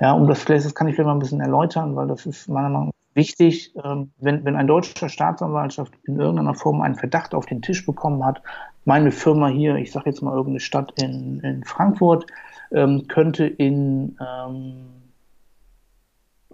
Ja, 0.00 0.12
um 0.12 0.26
das 0.26 0.42
vielleicht, 0.42 0.66
das 0.66 0.74
kann 0.74 0.88
ich 0.88 0.96
vielleicht 0.96 1.06
mal 1.06 1.12
ein 1.12 1.20
bisschen 1.20 1.40
erläutern, 1.40 1.94
weil 1.94 2.08
das 2.08 2.26
ist 2.26 2.48
meiner 2.48 2.68
Meinung 2.68 2.86
nach 2.86 2.92
wichtig, 3.14 3.72
ähm, 3.82 4.10
wenn, 4.18 4.44
wenn 4.44 4.56
ein 4.56 4.66
deutscher 4.66 5.08
Staatsanwaltschaft 5.08 5.94
in 6.04 6.18
irgendeiner 6.18 6.54
Form 6.54 6.82
einen 6.82 6.96
Verdacht 6.96 7.34
auf 7.34 7.46
den 7.46 7.62
Tisch 7.62 7.86
bekommen 7.86 8.24
hat, 8.24 8.42
meine 8.84 9.12
Firma 9.12 9.46
hier, 9.48 9.76
ich 9.76 9.92
sage 9.92 10.10
jetzt 10.10 10.22
mal 10.22 10.32
irgendeine 10.32 10.60
Stadt 10.60 10.92
in, 11.00 11.40
in 11.40 11.64
Frankfurt, 11.64 12.26
ähm, 12.72 13.06
könnte 13.06 13.46
in 13.46 14.18
ähm, 14.20 14.88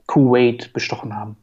Kuwait 0.06 0.72
bestochen 0.74 1.16
haben 1.16 1.36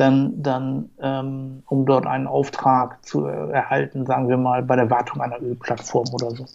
dann, 0.00 0.42
dann 0.42 0.88
ähm, 1.02 1.62
um 1.66 1.84
dort 1.84 2.06
einen 2.06 2.26
Auftrag 2.26 3.04
zu 3.04 3.26
erhalten, 3.26 4.06
sagen 4.06 4.30
wir 4.30 4.38
mal, 4.38 4.62
bei 4.62 4.74
der 4.74 4.88
Wartung 4.88 5.20
einer 5.20 5.40
Ölplattform 5.42 6.06
oder 6.14 6.30
so. 6.30 6.46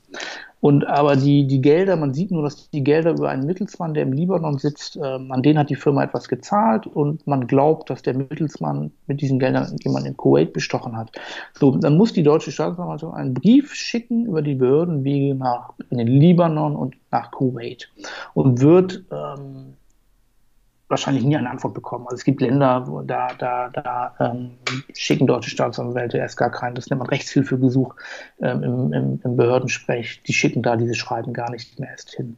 Und 0.62 0.88
aber 0.88 1.15
die, 1.15 1.45
die 1.45 1.62
Gelder, 1.62 1.95
man 1.95 2.15
sieht 2.15 2.31
nur, 2.31 2.41
dass 2.41 2.71
die 2.71 2.84
Gelder 2.84 3.12
über 3.12 3.29
einen 3.29 3.45
Mittelsmann, 3.45 3.93
der 3.93 4.01
im 4.01 4.13
Libanon 4.13 4.58
sitzt, 4.58 4.97
ähm, 4.97 5.31
an 5.31 5.43
den 5.43 5.60
hat 5.60 5.69
die 5.69 5.75
Firma 5.75 6.03
etwas 6.03 6.27
gezahlt 6.27 6.88
und 6.88 7.27
man 7.27 7.45
glaubt, 7.45 7.91
dass 7.91 8.01
der 8.01 8.15
Mittelsmann 8.15 8.91
mit 9.05 9.21
diesen 9.21 9.38
Geldern 9.38 9.75
jemanden 9.84 10.08
in 10.08 10.17
Kuwait 10.17 10.51
bestochen 10.51 10.97
hat. 10.97 11.12
So, 11.53 11.69
dann 11.77 11.97
muss 11.97 12.13
die 12.13 12.23
deutsche 12.23 12.51
Staatsanwaltschaft 12.51 13.13
einen 13.13 13.36
Brief 13.36 13.75
schicken 13.75 14.25
über 14.25 14.41
die 14.41 14.55
Behördenwege 14.55 15.36
nach 15.36 15.73
in 15.91 15.99
den 15.99 16.08
Libanon 16.08 16.75
und 16.75 16.95
nach 17.12 17.29
Kuwait 17.29 17.91
und 18.34 18.60
wird 18.60 19.03
ähm, 19.12 19.75
wahrscheinlich 20.88 21.24
nie 21.24 21.36
eine 21.36 21.50
Antwort 21.50 21.74
bekommen. 21.74 22.06
Also 22.06 22.15
es 22.15 22.24
gibt 22.24 22.41
Länder, 22.41 22.88
wo 22.88 23.02
da, 23.02 23.30
da, 23.38 23.69
da 23.69 24.15
ähm, 24.19 24.52
schicken 24.93 25.28
deutsche 25.28 25.50
Staatsanwälte 25.50 26.17
erst 26.17 26.38
gar 26.38 26.52
keinen, 26.52 26.76
das 26.76 26.89
nennt 26.89 27.00
man 27.00 27.10
Rechtshilfegesuch 27.10 27.95
ähm, 28.41 28.63
im, 28.63 28.93
im, 28.93 29.21
im 29.24 29.36
Behördensprech, 29.36 30.21
die 30.24 30.34
schicken 30.34 30.62
da 30.62 30.76
diese 30.76 30.95
Schreiben 30.95 31.34
gar 31.34 31.50
nicht 31.50 31.80
mehr 31.80 31.89
erst 31.89 32.12
hin. 32.12 32.38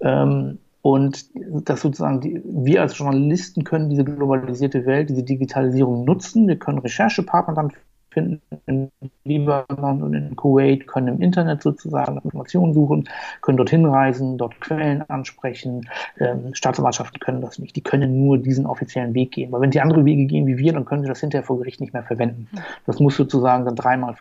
Ähm, 0.00 0.58
und 0.82 1.26
das 1.34 1.82
sozusagen, 1.82 2.20
die, 2.20 2.42
wir 2.44 2.80
als 2.80 2.96
Journalisten 2.96 3.64
können 3.64 3.90
diese 3.90 4.04
globalisierte 4.04 4.86
Welt, 4.86 5.10
diese 5.10 5.22
Digitalisierung 5.22 6.04
nutzen. 6.04 6.48
Wir 6.48 6.58
können 6.58 6.78
Recherchepartner 6.78 7.54
dann 7.54 7.72
finden 8.10 8.42
in 8.66 8.90
Libanon 9.24 10.02
und 10.02 10.14
in 10.14 10.36
Kuwait, 10.36 10.86
können 10.86 11.08
im 11.08 11.22
Internet 11.22 11.62
sozusagen 11.62 12.18
Informationen 12.18 12.74
suchen, 12.74 13.08
können 13.40 13.56
dorthin 13.56 13.86
reisen, 13.86 14.38
dort 14.38 14.60
Quellen 14.60 15.08
ansprechen. 15.08 15.88
Ähm, 16.18 16.54
Staatsanwaltschaften 16.54 17.20
können 17.20 17.40
das 17.40 17.58
nicht. 17.58 17.76
Die 17.76 17.82
können 17.82 18.24
nur 18.24 18.38
diesen 18.38 18.66
offiziellen 18.66 19.14
Weg 19.14 19.32
gehen. 19.32 19.52
Weil 19.52 19.60
wenn 19.60 19.72
sie 19.72 19.80
andere 19.80 20.04
Wege 20.04 20.26
gehen 20.26 20.46
wie 20.46 20.58
wir, 20.58 20.72
dann 20.72 20.84
können 20.84 21.02
sie 21.02 21.08
das 21.08 21.20
hinterher 21.20 21.44
vor 21.44 21.58
Gericht 21.58 21.80
nicht 21.80 21.92
mehr 21.92 22.02
verwenden. 22.02 22.48
Das 22.86 22.98
muss 23.00 23.16
sozusagen 23.16 23.64
dann 23.64 23.76
dreimal 23.76 24.16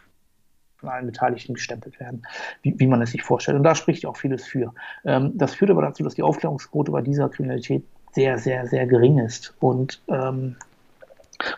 von 0.78 0.90
allen 0.90 1.06
Beteiligten 1.08 1.54
gestempelt 1.56 2.00
werden, 2.00 2.24
wie, 2.62 2.80
wie 2.80 2.88
man 2.88 3.02
es 3.02 3.12
sich 3.12 3.24
vorstellt. 3.24 3.58
Und 3.58 3.64
da 3.64 3.76
spricht 3.76 4.06
auch 4.06 4.18
vieles 4.18 4.46
für. 4.46 4.74
Ähm, 5.06 5.32
das 5.36 5.54
führt 5.54 5.72
aber 5.72 5.82
dazu, 5.82 6.04
dass 6.04 6.16
die 6.16 6.24
Aufklärungsquote 6.24 6.92
bei 6.92 7.02
dieser 7.02 7.30
Kriminalität 7.30 7.84
sehr, 8.12 8.38
sehr, 8.38 8.66
sehr 8.66 8.88
gering 8.88 9.20
ist. 9.20 9.56
Und 9.60 10.02
ähm, 10.08 10.56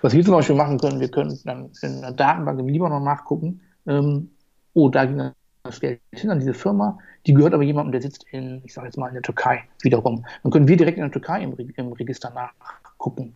was 0.01 0.13
wir 0.13 0.23
zum 0.23 0.33
Beispiel 0.33 0.55
machen 0.55 0.79
können, 0.79 0.99
wir 0.99 1.09
können 1.09 1.39
dann 1.45 1.71
in 1.81 1.97
einer 1.97 2.11
Datenbank 2.11 2.59
im 2.59 2.67
Libanon 2.67 3.03
nachgucken, 3.03 3.61
ähm, 3.87 4.29
oh, 4.73 4.89
da 4.89 5.05
ging 5.05 5.31
das 5.63 5.79
Geld 5.79 5.99
hin 6.11 6.29
an 6.29 6.39
diese 6.39 6.53
Firma, 6.53 6.97
die 7.27 7.33
gehört 7.33 7.53
aber 7.53 7.63
jemandem, 7.63 7.91
der 7.91 8.01
sitzt 8.01 8.25
in, 8.31 8.61
ich 8.65 8.73
sage 8.73 8.87
jetzt 8.87 8.97
mal, 8.97 9.07
in 9.07 9.13
der 9.13 9.21
Türkei 9.21 9.63
wiederum. 9.81 10.25
Dann 10.41 10.51
können 10.51 10.67
wir 10.67 10.77
direkt 10.77 10.97
in 10.97 11.03
der 11.03 11.11
Türkei 11.11 11.43
im, 11.43 11.55
im 11.75 11.93
Register 11.93 12.31
nachgucken, 12.31 13.35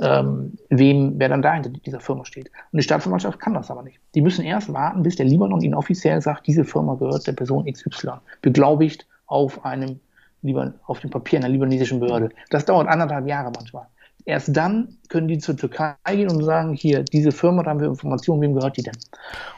ähm, 0.00 0.56
wem, 0.70 1.14
wer 1.18 1.28
dann 1.28 1.42
da 1.42 1.54
hinter 1.54 1.70
dieser 1.70 2.00
Firma 2.00 2.24
steht. 2.24 2.50
Und 2.72 2.78
die 2.78 2.82
Staatsanwaltschaft 2.82 3.38
kann 3.38 3.54
das 3.54 3.70
aber 3.70 3.82
nicht. 3.82 4.00
Die 4.14 4.22
müssen 4.22 4.44
erst 4.44 4.72
warten, 4.72 5.02
bis 5.02 5.16
der 5.16 5.26
Libanon 5.26 5.60
ihnen 5.60 5.74
offiziell 5.74 6.20
sagt, 6.22 6.46
diese 6.46 6.64
Firma 6.64 6.94
gehört 6.94 7.26
der 7.26 7.32
Person 7.32 7.70
XY, 7.70 8.12
beglaubigt 8.42 9.06
auf 9.26 9.64
einem 9.64 10.00
auf 10.86 11.00
dem 11.00 11.10
Papier 11.10 11.40
einer 11.40 11.48
libanesischen 11.48 11.98
Behörde. 11.98 12.28
Das 12.50 12.64
dauert 12.64 12.86
anderthalb 12.86 13.26
Jahre 13.26 13.50
manchmal 13.52 13.88
Erst 14.28 14.56
dann 14.56 14.98
können 15.08 15.28
die 15.28 15.38
zur 15.38 15.56
Türkei 15.56 15.94
gehen 16.08 16.28
und 16.28 16.42
sagen, 16.42 16.74
hier, 16.74 17.04
diese 17.04 17.30
Firma, 17.30 17.62
da 17.62 17.70
haben 17.70 17.80
wir 17.80 17.86
Informationen, 17.86 18.42
wem 18.42 18.54
gehört 18.54 18.76
die 18.76 18.82
denn? 18.82 18.96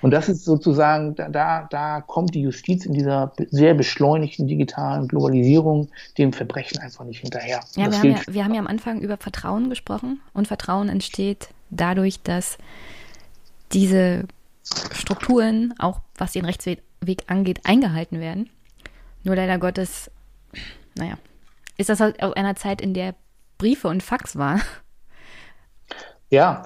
Und 0.02 0.10
das 0.10 0.28
ist 0.28 0.44
sozusagen, 0.44 1.14
da, 1.14 1.66
da 1.70 2.02
kommt 2.02 2.34
die 2.34 2.42
Justiz 2.42 2.84
in 2.84 2.92
dieser 2.92 3.32
sehr 3.50 3.72
beschleunigten 3.72 4.46
digitalen 4.46 5.08
Globalisierung 5.08 5.88
dem 6.18 6.34
Verbrechen 6.34 6.80
einfach 6.80 7.06
nicht 7.06 7.20
hinterher. 7.20 7.60
Ja, 7.76 7.90
wir 7.90 7.98
haben 7.98 8.10
ja, 8.10 8.20
wir 8.28 8.44
haben 8.44 8.52
ja 8.54 8.60
am 8.60 8.66
Anfang 8.66 9.00
über 9.00 9.16
Vertrauen 9.16 9.70
gesprochen 9.70 10.20
und 10.34 10.48
Vertrauen 10.48 10.90
entsteht 10.90 11.48
dadurch, 11.70 12.22
dass 12.22 12.58
diese 13.72 14.24
Strukturen, 14.92 15.72
auch 15.78 16.02
was 16.18 16.32
den 16.32 16.44
Rechtsweg 16.44 16.82
angeht, 17.26 17.60
eingehalten 17.64 18.20
werden. 18.20 18.50
Nur 19.24 19.34
leider 19.34 19.56
Gottes, 19.56 20.10
naja, 20.94 21.16
ist 21.78 21.88
das 21.88 22.00
halt 22.00 22.22
aus 22.22 22.34
einer 22.34 22.54
Zeit, 22.54 22.82
in 22.82 22.92
der 22.92 23.14
Briefe 23.58 23.88
und 23.88 24.02
Fax 24.02 24.36
war. 24.36 24.60
Ja, 26.30 26.64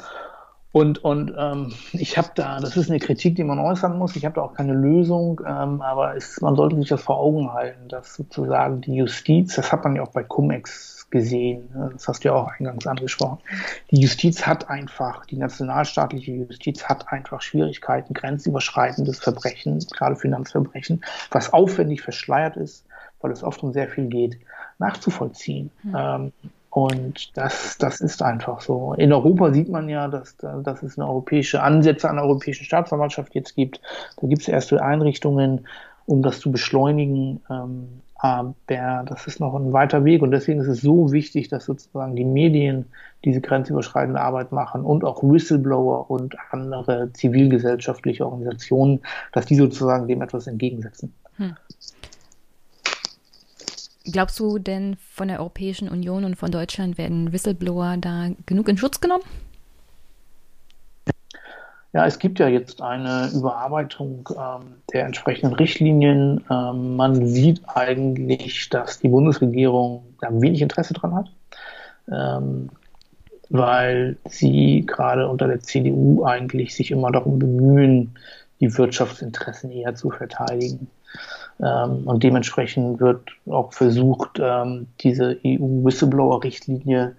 und, 0.73 1.05
und 1.05 1.35
ähm, 1.39 1.75
ich 1.93 2.17
habe 2.17 2.31
da, 2.35 2.59
das 2.59 2.79
ist 2.79 2.89
eine 2.89 2.99
Kritik, 2.99 3.37
die 3.37 3.45
man 3.45 3.59
äußern 3.59 3.99
muss, 3.99 4.17
ich 4.17 4.25
habe 4.25 4.37
da 4.37 4.41
auch 4.41 4.55
keine 4.55 4.73
Lösung, 4.73 5.41
ähm, 5.47 5.83
aber 5.83 6.17
es, 6.17 6.41
man 6.41 6.57
sollte 6.57 6.77
sich 6.77 6.89
das 6.89 7.03
vor 7.03 7.19
Augen 7.19 7.53
halten, 7.53 7.89
dass 7.89 8.15
sozusagen 8.15 8.81
die 8.81 8.95
Justiz, 8.95 9.55
das 9.55 9.71
hat 9.71 9.85
man 9.85 9.97
ja 9.97 10.03
auch 10.03 10.13
bei 10.13 10.23
Cum-Ex 10.23 11.11
gesehen, 11.11 11.69
ne, 11.75 11.91
das 11.93 12.09
hast 12.09 12.25
du 12.25 12.29
ja 12.29 12.35
auch 12.35 12.51
eingangs 12.59 12.87
angesprochen, 12.87 13.39
die 13.91 14.01
Justiz 14.01 14.47
hat 14.47 14.71
einfach, 14.71 15.27
die 15.27 15.37
nationalstaatliche 15.37 16.33
Justiz 16.33 16.85
hat 16.85 17.13
einfach 17.13 17.43
Schwierigkeiten, 17.43 18.15
grenzüberschreitendes 18.15 19.19
Verbrechen, 19.19 19.79
gerade 19.91 20.17
Finanzverbrechen, 20.17 21.05
was 21.31 21.53
aufwendig 21.53 22.01
verschleiert 22.01 22.57
ist, 22.57 22.87
weil 23.21 23.31
es 23.31 23.43
oft 23.43 23.63
um 23.63 23.75
sehr 23.75 23.89
viel 23.89 24.07
geht, 24.07 24.39
nachzuvollziehen. 24.79 25.71
Mhm. 25.83 25.95
Ähm, 25.95 26.33
und 26.73 27.37
das, 27.37 27.77
das 27.77 28.01
ist 28.01 28.23
einfach 28.23 28.63
so. 28.63 28.95
In 28.95 29.13
Europa 29.13 29.53
sieht 29.53 29.69
man 29.69 29.91
ja, 29.91 30.09
dass, 30.09 30.39
dass 30.39 30.83
es 30.83 30.99
eine 30.99 31.07
europäische 31.07 31.63
Ansätze 31.63 32.09
an 32.09 32.17
der 32.17 32.25
europäischen 32.25 32.65
Staatsanwaltschaft 32.65 33.35
jetzt 33.35 33.55
gibt. 33.57 33.83
Da 34.19 34.27
gibt 34.27 34.41
es 34.41 34.49
erste 34.49 34.83
Einrichtungen, 34.83 35.67
um 36.07 36.23
das 36.23 36.41
zu 36.41 36.51
beschleunigen. 36.51 37.43
Ähm, 37.51 38.01
aber 38.17 38.55
das 39.05 39.27
ist 39.27 39.39
noch 39.39 39.55
ein 39.55 39.75
weiter 39.75 40.07
Weg 40.07 40.23
und 40.23 40.31
deswegen 40.31 40.61
ist 40.61 40.69
es 40.69 40.81
so 40.81 41.13
wichtig, 41.13 41.49
dass 41.49 41.67
sozusagen 41.67 42.17
die 42.17 42.25
Medien 42.25 42.87
diese 43.23 43.43
grenzüberschreitende 43.43 44.21
Arbeit 44.21 44.51
machen 44.53 44.83
und 44.83 45.05
auch 45.05 45.23
Whistleblower 45.23 46.11
und 46.11 46.37
andere 46.53 47.13
zivilgesellschaftliche 47.13 48.25
Organisationen, 48.25 49.01
dass 49.33 49.45
die 49.45 49.57
sozusagen 49.57 50.09
dem 50.09 50.23
etwas 50.23 50.47
entgegensetzen. 50.47 51.13
Hm. 51.37 51.55
Glaubst 54.05 54.39
du 54.41 54.59
denn 54.59 54.97
von 54.97 55.29
der 55.29 55.39
Europäischen 55.39 55.89
Union 55.89 56.25
und 56.25 56.37
von 56.37 56.51
Deutschland 56.51 56.99
werden 56.99 57.33
Whistleblower 57.33 57.97
da 57.99 58.31
genug 58.47 58.69
in 58.69 58.77
Schutz 58.77 59.01
genommen? 59.01 59.23
Ja, 61.93 62.07
es 62.07 62.19
gibt 62.19 62.39
ja 62.39 62.49
jetzt 62.49 62.81
eine 62.81 63.31
Überarbeitung 63.35 64.29
ähm, 64.31 64.77
der 64.93 65.05
entsprechenden 65.05 65.55
Richtlinien. 65.55 66.43
Ähm, 66.51 66.97
man 66.97 67.27
sieht 67.27 67.61
eigentlich, 67.67 68.71
dass 68.71 69.01
die 69.01 69.09
Bundesregierung 69.09 70.03
da 70.21 70.29
wenig 70.33 70.63
Interesse 70.63 70.95
dran 70.95 71.15
hat, 71.15 71.31
ähm, 72.11 72.71
weil 73.51 74.17
sie 74.27 74.85
gerade 74.87 75.29
unter 75.29 75.47
der 75.47 75.61
CDU 75.61 76.25
eigentlich 76.25 76.75
sich 76.75 76.91
immer 76.91 77.13
darum 77.13 77.39
bemühen, 77.39 78.15
die 78.63 78.79
Wirtschaftsinteressen 78.79 79.71
eher 79.73 79.95
zu 79.97 80.11
verteidigen. 80.11 80.89
Ähm, 81.61 82.05
und 82.07 82.23
dementsprechend 82.23 83.01
wird 83.01 83.29
auch 83.47 83.73
versucht, 83.73 84.39
ähm, 84.41 84.87
diese 85.01 85.39
EU-Whistleblower-Richtlinie 85.45 87.17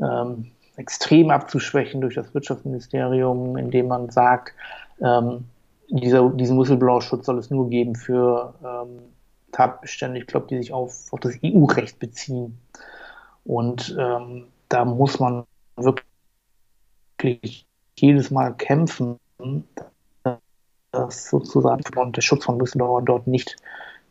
ähm, 0.00 0.52
extrem 0.76 1.30
abzuschwächen 1.30 2.00
durch 2.00 2.14
das 2.14 2.32
Wirtschaftsministerium, 2.32 3.56
indem 3.56 3.88
man 3.88 4.10
sagt, 4.10 4.54
ähm, 5.02 5.44
dieser, 5.88 6.30
diesen 6.30 6.58
Whistleblower-Schutz 6.58 7.26
soll 7.26 7.38
es 7.38 7.50
nur 7.50 7.68
geben 7.68 7.96
für 7.96 8.54
ähm, 8.64 9.00
Tatbestände, 9.50 10.20
ich 10.20 10.26
glaube, 10.26 10.46
die 10.48 10.58
sich 10.58 10.72
auf, 10.72 11.12
auf 11.12 11.20
das 11.20 11.34
EU-Recht 11.44 11.98
beziehen. 11.98 12.58
Und 13.44 13.96
ähm, 13.98 14.46
da 14.68 14.84
muss 14.84 15.18
man 15.18 15.44
wirklich 15.76 17.66
jedes 17.98 18.30
Mal 18.30 18.54
kämpfen, 18.54 19.18
dass 20.98 21.30
sozusagen 21.30 21.82
der 22.12 22.22
Schutz 22.22 22.44
von 22.44 22.60
Whistleblowern 22.60 23.04
dort 23.04 23.26
nicht 23.26 23.56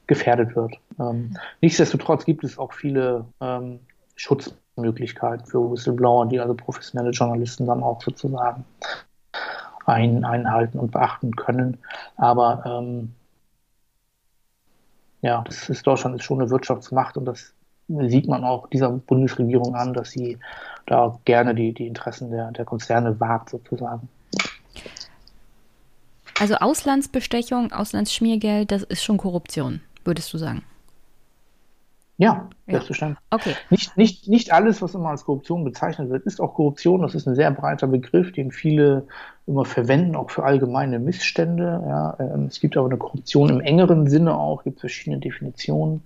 gefährdet 0.08 0.56
wird. 0.56 0.76
Ähm, 1.00 1.38
nichtsdestotrotz 1.62 2.26
gibt 2.26 2.44
es 2.44 2.58
auch 2.58 2.74
viele 2.74 3.26
ähm, 3.42 3.80
Schutzmöglichkeiten 4.16 5.46
für 5.46 5.72
Whistleblower, 5.72 6.28
die 6.28 6.40
also 6.40 6.54
professionelle 6.54 7.12
Journalisten 7.12 7.66
dann 7.66 7.84
auch 7.84 8.02
sozusagen 8.02 8.66
ein, 9.86 10.24
einhalten 10.26 10.80
und 10.80 10.92
beachten 10.92 11.36
können. 11.36 11.78
Aber 12.18 12.64
ähm, 12.66 13.14
ja, 15.22 15.44
das 15.46 15.70
ist 15.70 15.86
Deutschland 15.88 16.16
ist 16.18 16.24
schon 16.24 16.40
eine 16.40 16.50
Wirtschaftsmacht 16.50 17.18
und 17.18 17.26
das 17.26 17.54
sieht 17.88 18.28
man 18.28 18.44
auch 18.44 18.68
dieser 18.68 18.90
Bundesregierung 18.90 19.76
an, 19.76 19.94
dass 19.94 20.12
sie 20.12 20.40
da 20.86 21.20
gerne 21.26 21.54
die, 21.54 21.74
die 21.74 21.88
Interessen 21.88 22.32
der, 22.32 22.52
der 22.52 22.66
Konzerne 22.66 23.20
wahrt 23.20 23.50
sozusagen. 23.50 24.10
Also 26.40 26.56
Auslandsbestechung, 26.56 27.72
Auslandsschmiergeld, 27.72 28.72
das 28.72 28.84
ist 28.84 29.04
schon 29.04 29.18
Korruption, 29.18 29.82
würdest 30.04 30.34
du 30.34 30.38
sagen? 30.38 30.64
Ja, 32.18 32.50
selbstverständlich. 32.68 33.20
Ja. 33.32 33.38
Okay. 33.38 33.56
Nicht, 33.70 33.98
nicht, 33.98 34.28
nicht 34.30 34.54
alles, 34.54 34.82
was 34.82 34.96
immer 34.96 35.10
als 35.10 35.26
Korruption 35.26 35.66
bezeichnet 35.66 36.10
wird, 36.10 36.26
ist 36.26 36.40
auch 36.40 36.54
Korruption. 36.54 37.02
Das 37.02 37.14
ist 37.14 37.28
ein 37.28 37.36
sehr 37.36 37.52
breiter 37.52 37.88
Begriff, 37.88 38.32
den 38.32 38.52
viele 38.52 39.06
immer 39.48 39.66
verwenden, 39.66 40.16
auch 40.16 40.30
für 40.30 40.44
allgemeine 40.44 41.00
Missstände. 41.00 41.84
Ja, 41.86 42.16
ähm, 42.20 42.46
es 42.46 42.62
gibt 42.62 42.78
aber 42.78 42.88
eine 42.88 42.98
Korruption 42.98 43.50
im 43.50 43.60
engeren 43.60 44.10
Sinne 44.10 44.38
auch, 44.38 44.64
gibt 44.64 44.80
verschiedene 44.80 45.20
Definitionen. 45.20 46.04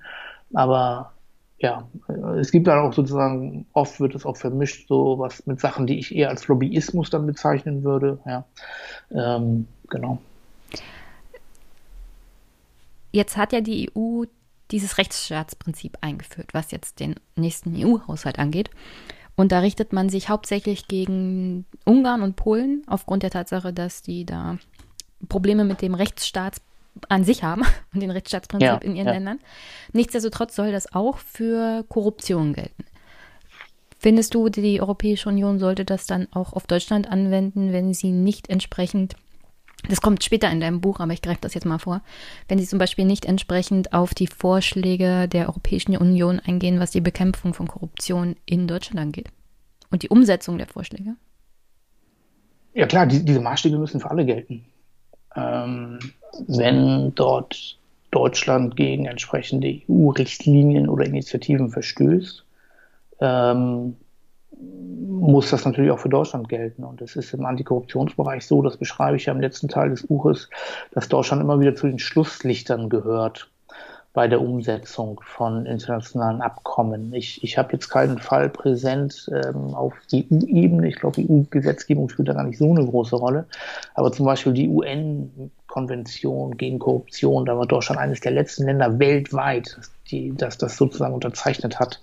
Aber 0.53 1.13
ja, 1.59 1.87
äh, 2.07 2.39
es 2.39 2.51
gibt 2.51 2.67
dann 2.67 2.79
auch 2.79 2.93
sozusagen, 2.93 3.67
oft 3.73 3.99
wird 3.99 4.15
es 4.15 4.25
auch 4.25 4.37
vermischt, 4.37 4.87
so 4.87 5.19
was 5.19 5.45
mit 5.45 5.59
Sachen, 5.59 5.85
die 5.85 5.99
ich 5.99 6.15
eher 6.15 6.29
als 6.29 6.47
Lobbyismus 6.47 7.11
dann 7.11 7.27
bezeichnen 7.27 7.83
würde. 7.83 8.17
Ja. 8.25 8.45
Ähm, 9.11 9.67
genau. 9.89 10.19
Jetzt 13.11 13.37
hat 13.37 13.53
ja 13.53 13.61
die 13.61 13.91
EU 13.95 14.25
dieses 14.71 14.97
Rechtsstaatsprinzip 14.97 15.97
eingeführt, 16.01 16.53
was 16.53 16.71
jetzt 16.71 16.99
den 16.99 17.15
nächsten 17.35 17.75
EU-Haushalt 17.75 18.37
angeht. 18.37 18.69
Und 19.35 19.51
da 19.51 19.59
richtet 19.59 19.93
man 19.93 20.09
sich 20.09 20.29
hauptsächlich 20.29 20.87
gegen 20.87 21.65
Ungarn 21.85 22.21
und 22.21 22.35
Polen 22.35 22.83
aufgrund 22.87 23.23
der 23.23 23.31
Tatsache, 23.31 23.73
dass 23.73 24.01
die 24.01 24.25
da 24.25 24.57
Probleme 25.27 25.63
mit 25.63 25.81
dem 25.81 25.95
Rechtsstaats 25.95 26.61
an 27.07 27.23
sich 27.23 27.43
haben 27.43 27.63
und 27.93 28.01
den 28.01 28.11
Rechtsstaatsprinzip 28.11 28.67
ja, 28.67 28.75
in 28.75 28.95
ihren 28.95 29.07
ja. 29.07 29.13
Ländern. 29.13 29.39
Nichtsdestotrotz 29.93 30.55
soll 30.55 30.71
das 30.71 30.93
auch 30.93 31.17
für 31.17 31.83
Korruption 31.87 32.53
gelten. 32.53 32.83
Findest 33.97 34.33
du, 34.33 34.49
die 34.49 34.81
Europäische 34.81 35.29
Union 35.29 35.59
sollte 35.59 35.83
das 35.83 36.05
dann 36.05 36.27
auch 36.31 36.53
auf 36.53 36.67
Deutschland 36.67 37.09
anwenden, 37.09 37.73
wenn 37.73 37.93
sie 37.93 38.11
nicht 38.11 38.49
entsprechend 38.49 39.15
das 39.87 40.01
kommt 40.01 40.23
später 40.23 40.51
in 40.51 40.59
deinem 40.59 40.81
Buch, 40.81 40.99
aber 40.99 41.13
ich 41.13 41.21
greife 41.21 41.41
das 41.41 41.53
jetzt 41.53 41.65
mal 41.65 41.79
vor. 41.79 42.01
Wenn 42.47 42.59
Sie 42.59 42.65
zum 42.65 42.79
Beispiel 42.79 43.05
nicht 43.05 43.25
entsprechend 43.25 43.93
auf 43.93 44.13
die 44.13 44.27
Vorschläge 44.27 45.27
der 45.27 45.47
Europäischen 45.47 45.95
Union 45.95 46.39
eingehen, 46.39 46.79
was 46.79 46.91
die 46.91 47.01
Bekämpfung 47.01 47.53
von 47.53 47.67
Korruption 47.67 48.35
in 48.45 48.67
Deutschland 48.67 48.99
angeht 48.99 49.29
und 49.91 50.03
die 50.03 50.09
Umsetzung 50.09 50.57
der 50.57 50.67
Vorschläge? 50.67 51.15
Ja 52.73 52.85
klar, 52.87 53.05
die, 53.05 53.23
diese 53.23 53.39
Maßstäbe 53.39 53.77
müssen 53.77 53.99
für 53.99 54.11
alle 54.11 54.25
gelten. 54.25 54.65
Ähm, 55.35 55.99
wenn 56.47 57.13
dort 57.15 57.77
Deutschland 58.11 58.75
gegen 58.75 59.05
entsprechende 59.05 59.81
EU-Richtlinien 59.89 60.89
oder 60.89 61.05
Initiativen 61.05 61.69
verstößt, 61.69 62.43
ähm, 63.21 63.95
muss 64.59 65.49
das 65.49 65.65
natürlich 65.65 65.91
auch 65.91 65.99
für 65.99 66.09
Deutschland 66.09 66.49
gelten. 66.49 66.83
Und 66.83 67.01
es 67.01 67.15
ist 67.15 67.33
im 67.33 67.45
Antikorruptionsbereich 67.45 68.45
so, 68.45 68.61
das 68.61 68.77
beschreibe 68.77 69.17
ich 69.17 69.25
ja 69.25 69.33
im 69.33 69.41
letzten 69.41 69.67
Teil 69.67 69.89
des 69.89 70.07
Buches, 70.07 70.49
dass 70.91 71.09
Deutschland 71.09 71.41
immer 71.41 71.59
wieder 71.59 71.75
zu 71.75 71.87
den 71.87 71.99
Schlusslichtern 71.99 72.89
gehört 72.89 73.49
bei 74.13 74.27
der 74.27 74.41
Umsetzung 74.41 75.21
von 75.23 75.65
internationalen 75.65 76.41
Abkommen. 76.41 77.13
Ich, 77.13 77.43
ich 77.43 77.57
habe 77.57 77.73
jetzt 77.73 77.89
keinen 77.89 78.17
Fall 78.17 78.49
präsent 78.49 79.29
ähm, 79.31 79.75
auf 79.75 79.93
EU-Ebene. 80.11 80.87
Ich 80.87 80.95
glaube, 80.95 81.21
EU-Gesetzgebung 81.21 82.09
spielt 82.09 82.27
da 82.27 82.33
gar 82.33 82.43
nicht 82.43 82.57
so 82.57 82.71
eine 82.71 82.85
große 82.85 83.15
Rolle. 83.15 83.45
Aber 83.93 84.11
zum 84.11 84.25
Beispiel 84.25 84.53
die 84.53 84.67
UN-Konvention 85.69 86.57
gegen 86.57 86.79
Korruption, 86.79 87.45
da 87.45 87.57
war 87.57 87.65
Deutschland 87.65 87.99
eines 87.99 88.19
der 88.19 88.31
letzten 88.31 88.65
Länder 88.65 88.99
weltweit, 88.99 89.79
die, 90.09 90.35
das 90.35 90.57
das 90.57 90.77
sozusagen 90.77 91.13
unterzeichnet 91.13 91.79
hat. 91.79 92.01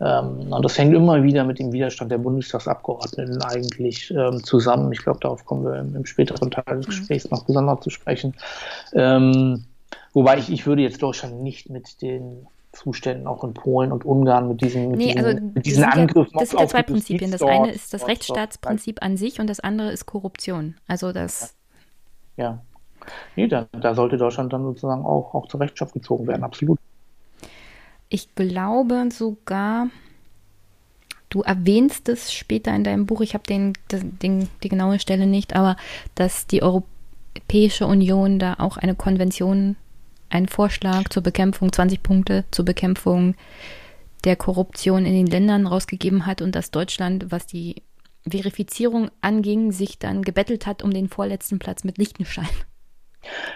Ähm, 0.00 0.52
und 0.52 0.64
das 0.64 0.78
hängt 0.78 0.94
immer 0.94 1.22
wieder 1.22 1.44
mit 1.44 1.58
dem 1.58 1.72
Widerstand 1.72 2.10
der 2.10 2.18
Bundestagsabgeordneten 2.18 3.42
eigentlich 3.42 4.10
ähm, 4.10 4.42
zusammen. 4.42 4.92
Ich 4.92 5.02
glaube, 5.02 5.20
darauf 5.20 5.44
kommen 5.44 5.64
wir 5.64 5.78
im, 5.78 5.96
im, 5.96 6.06
späteren 6.06 6.50
Teil 6.50 6.76
des 6.76 6.86
mhm. 6.86 6.90
Gesprächs 6.90 7.30
noch 7.30 7.44
besonders 7.44 7.80
zu 7.80 7.90
sprechen. 7.90 8.34
Ähm, 8.94 9.64
wobei 10.12 10.38
ich, 10.38 10.50
ich 10.50 10.66
würde 10.66 10.82
jetzt 10.82 11.02
Deutschland 11.02 11.42
nicht 11.42 11.68
mit 11.68 12.00
den 12.00 12.46
Zuständen 12.72 13.26
auch 13.26 13.42
in 13.42 13.52
Polen 13.52 13.90
und 13.90 14.04
Ungarn 14.04 14.48
mit 14.48 14.60
diesen, 14.60 14.92
nee, 14.92 15.14
also 15.18 15.40
mit 15.40 15.66
diesen 15.66 15.84
Angriffen. 15.84 16.30
Ja, 16.34 16.40
das 16.40 16.50
sind 16.50 16.60
ja 16.60 16.68
zwei 16.68 16.82
Prinzipien. 16.84 17.30
Das 17.32 17.42
eine 17.42 17.70
ist 17.72 17.92
das 17.92 18.06
Rechtsstaatsprinzip 18.06 19.02
an 19.02 19.16
sich 19.16 19.40
und 19.40 19.48
das 19.48 19.60
andere 19.60 19.90
ist 19.90 20.06
Korruption. 20.06 20.76
Also 20.86 21.12
das. 21.12 21.56
Ja. 22.36 22.60
Nee, 23.36 23.48
da, 23.48 23.66
da 23.72 23.94
sollte 23.94 24.16
Deutschland 24.16 24.52
dann 24.52 24.62
sozusagen 24.62 25.04
auch, 25.04 25.34
auch 25.34 25.48
zur 25.48 25.60
Rechenschaft 25.60 25.94
gezogen 25.94 26.26
werden, 26.26 26.44
absolut. 26.44 26.78
Ich 28.08 28.34
glaube 28.34 29.08
sogar, 29.10 29.86
du 31.28 31.42
erwähnst 31.42 32.08
es 32.08 32.32
später 32.32 32.74
in 32.74 32.84
deinem 32.84 33.06
Buch, 33.06 33.20
ich 33.20 33.34
habe 33.34 33.44
den, 33.44 33.72
den, 33.90 34.48
die 34.62 34.68
genaue 34.68 34.98
Stelle 34.98 35.26
nicht, 35.26 35.54
aber 35.54 35.76
dass 36.14 36.46
die 36.46 36.62
Europäische 36.62 37.86
Union 37.86 38.38
da 38.38 38.54
auch 38.58 38.76
eine 38.76 38.94
Konvention 38.94 39.76
einen 40.28 40.48
Vorschlag 40.48 41.08
zur 41.08 41.22
Bekämpfung, 41.22 41.72
20 41.72 42.02
Punkte 42.02 42.44
zur 42.50 42.64
Bekämpfung 42.64 43.34
der 44.24 44.36
Korruption 44.36 45.06
in 45.06 45.14
den 45.14 45.26
Ländern 45.26 45.66
rausgegeben 45.66 46.26
hat 46.26 46.42
und 46.42 46.54
dass 46.54 46.70
Deutschland, 46.70 47.26
was 47.30 47.46
die 47.46 47.82
Verifizierung 48.28 49.10
anging, 49.20 49.72
sich 49.72 49.98
dann 49.98 50.22
gebettelt 50.22 50.66
hat 50.66 50.82
um 50.82 50.92
den 50.92 51.08
vorletzten 51.08 51.58
Platz 51.58 51.84
mit 51.84 51.98
Liechtenstein. 51.98 52.48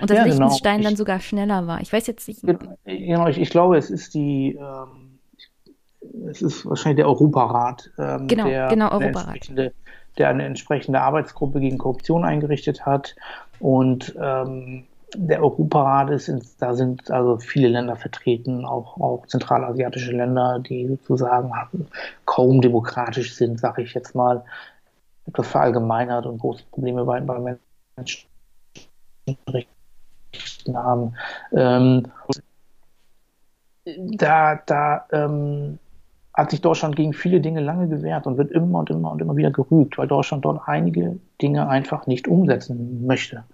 Und 0.00 0.10
dass 0.10 0.18
ja, 0.18 0.24
genau. 0.24 0.36
Liechtenstein 0.36 0.78
genau. 0.78 0.88
dann 0.90 0.96
sogar 0.96 1.20
schneller 1.20 1.66
war. 1.66 1.80
Ich 1.80 1.92
weiß 1.92 2.06
jetzt 2.06 2.28
nicht. 2.28 2.42
Genau, 2.84 3.26
ich, 3.28 3.38
ich 3.38 3.50
glaube, 3.50 3.76
es 3.76 3.90
ist 3.90 4.14
die, 4.14 4.58
ähm, 4.58 5.18
es 6.28 6.42
ist 6.42 6.66
wahrscheinlich 6.66 6.96
der 6.96 7.08
Europarat, 7.08 7.90
ähm, 7.98 8.28
genau, 8.28 8.46
der, 8.46 8.68
genau, 8.68 8.90
Europarat. 8.90 9.56
Der, 9.56 9.72
der 10.18 10.28
eine 10.28 10.44
entsprechende 10.44 11.00
Arbeitsgruppe 11.00 11.60
gegen 11.60 11.78
Korruption 11.78 12.24
eingerichtet 12.24 12.86
hat. 12.86 13.16
Und 13.58 14.14
ähm, 14.20 14.84
der 15.16 15.42
Europarat 15.42 16.10
ist, 16.10 16.30
da 16.58 16.74
sind 16.74 17.10
also 17.10 17.38
viele 17.38 17.68
Länder 17.68 17.96
vertreten, 17.96 18.64
auch, 18.64 19.00
auch 19.00 19.26
zentralasiatische 19.26 20.12
Länder, 20.12 20.58
die 20.58 20.86
sozusagen 20.88 21.52
kaum 22.24 22.60
demokratisch 22.60 23.34
sind, 23.34 23.60
sage 23.60 23.82
ich 23.82 23.94
jetzt 23.94 24.14
mal, 24.14 24.44
etwas 25.26 25.48
verallgemeinert 25.48 26.26
und 26.26 26.38
große 26.38 26.64
Probleme 26.70 27.04
bei, 27.04 27.20
bei 27.20 27.56
Menschenrechten 29.26 30.76
haben. 30.76 31.14
Ähm, 31.52 32.06
da 33.84 34.60
da 34.66 35.06
ähm, 35.12 35.78
hat 36.34 36.50
sich 36.50 36.60
Deutschland 36.60 36.96
gegen 36.96 37.12
viele 37.12 37.40
Dinge 37.40 37.60
lange 37.60 37.88
gewehrt 37.88 38.26
und 38.26 38.36
wird 38.38 38.50
immer 38.50 38.80
und 38.80 38.90
immer 38.90 39.12
und 39.12 39.22
immer 39.22 39.36
wieder 39.36 39.52
gerügt, 39.52 39.96
weil 39.98 40.08
Deutschland 40.08 40.44
dort 40.44 40.62
einige 40.66 41.18
Dinge 41.40 41.68
einfach 41.68 42.08
nicht 42.08 42.26
umsetzen 42.26 43.06
möchte. 43.06 43.44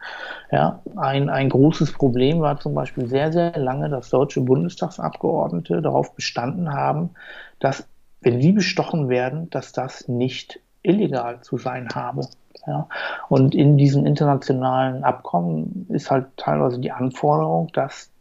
Ja, 0.51 0.81
ein, 0.97 1.29
ein 1.29 1.51
großes 1.51 1.93
Problem 1.93 2.41
war 2.41 2.59
zum 2.59 2.75
Beispiel 2.75 3.07
sehr, 3.07 3.33
sehr 3.33 3.59
lange, 3.59 3.91
dass 3.91 4.09
deutsche 4.09 4.41
Bundestagsabgeordnete 4.41 5.83
darauf 5.83 6.15
bestanden 6.15 6.73
haben, 6.73 7.11
dass, 7.59 7.87
wenn 8.23 8.41
sie 8.41 8.53
bestochen 8.53 9.11
werden, 9.11 9.51
dass 9.51 9.73
das 9.73 10.09
nicht 10.09 10.59
illegal 10.83 11.43
zu 11.43 11.59
sein 11.59 11.89
habe. 11.95 12.27
Ja, 12.67 12.89
und 13.29 13.55
in 13.55 13.79
diesen 13.79 14.07
internationalen 14.07 15.03
Abkommen 15.03 15.87
ist 15.89 16.11
halt 16.11 16.27
teilweise 16.37 16.79
die 16.79 16.93
Anforderung, 16.93 17.69
dass 17.73 18.13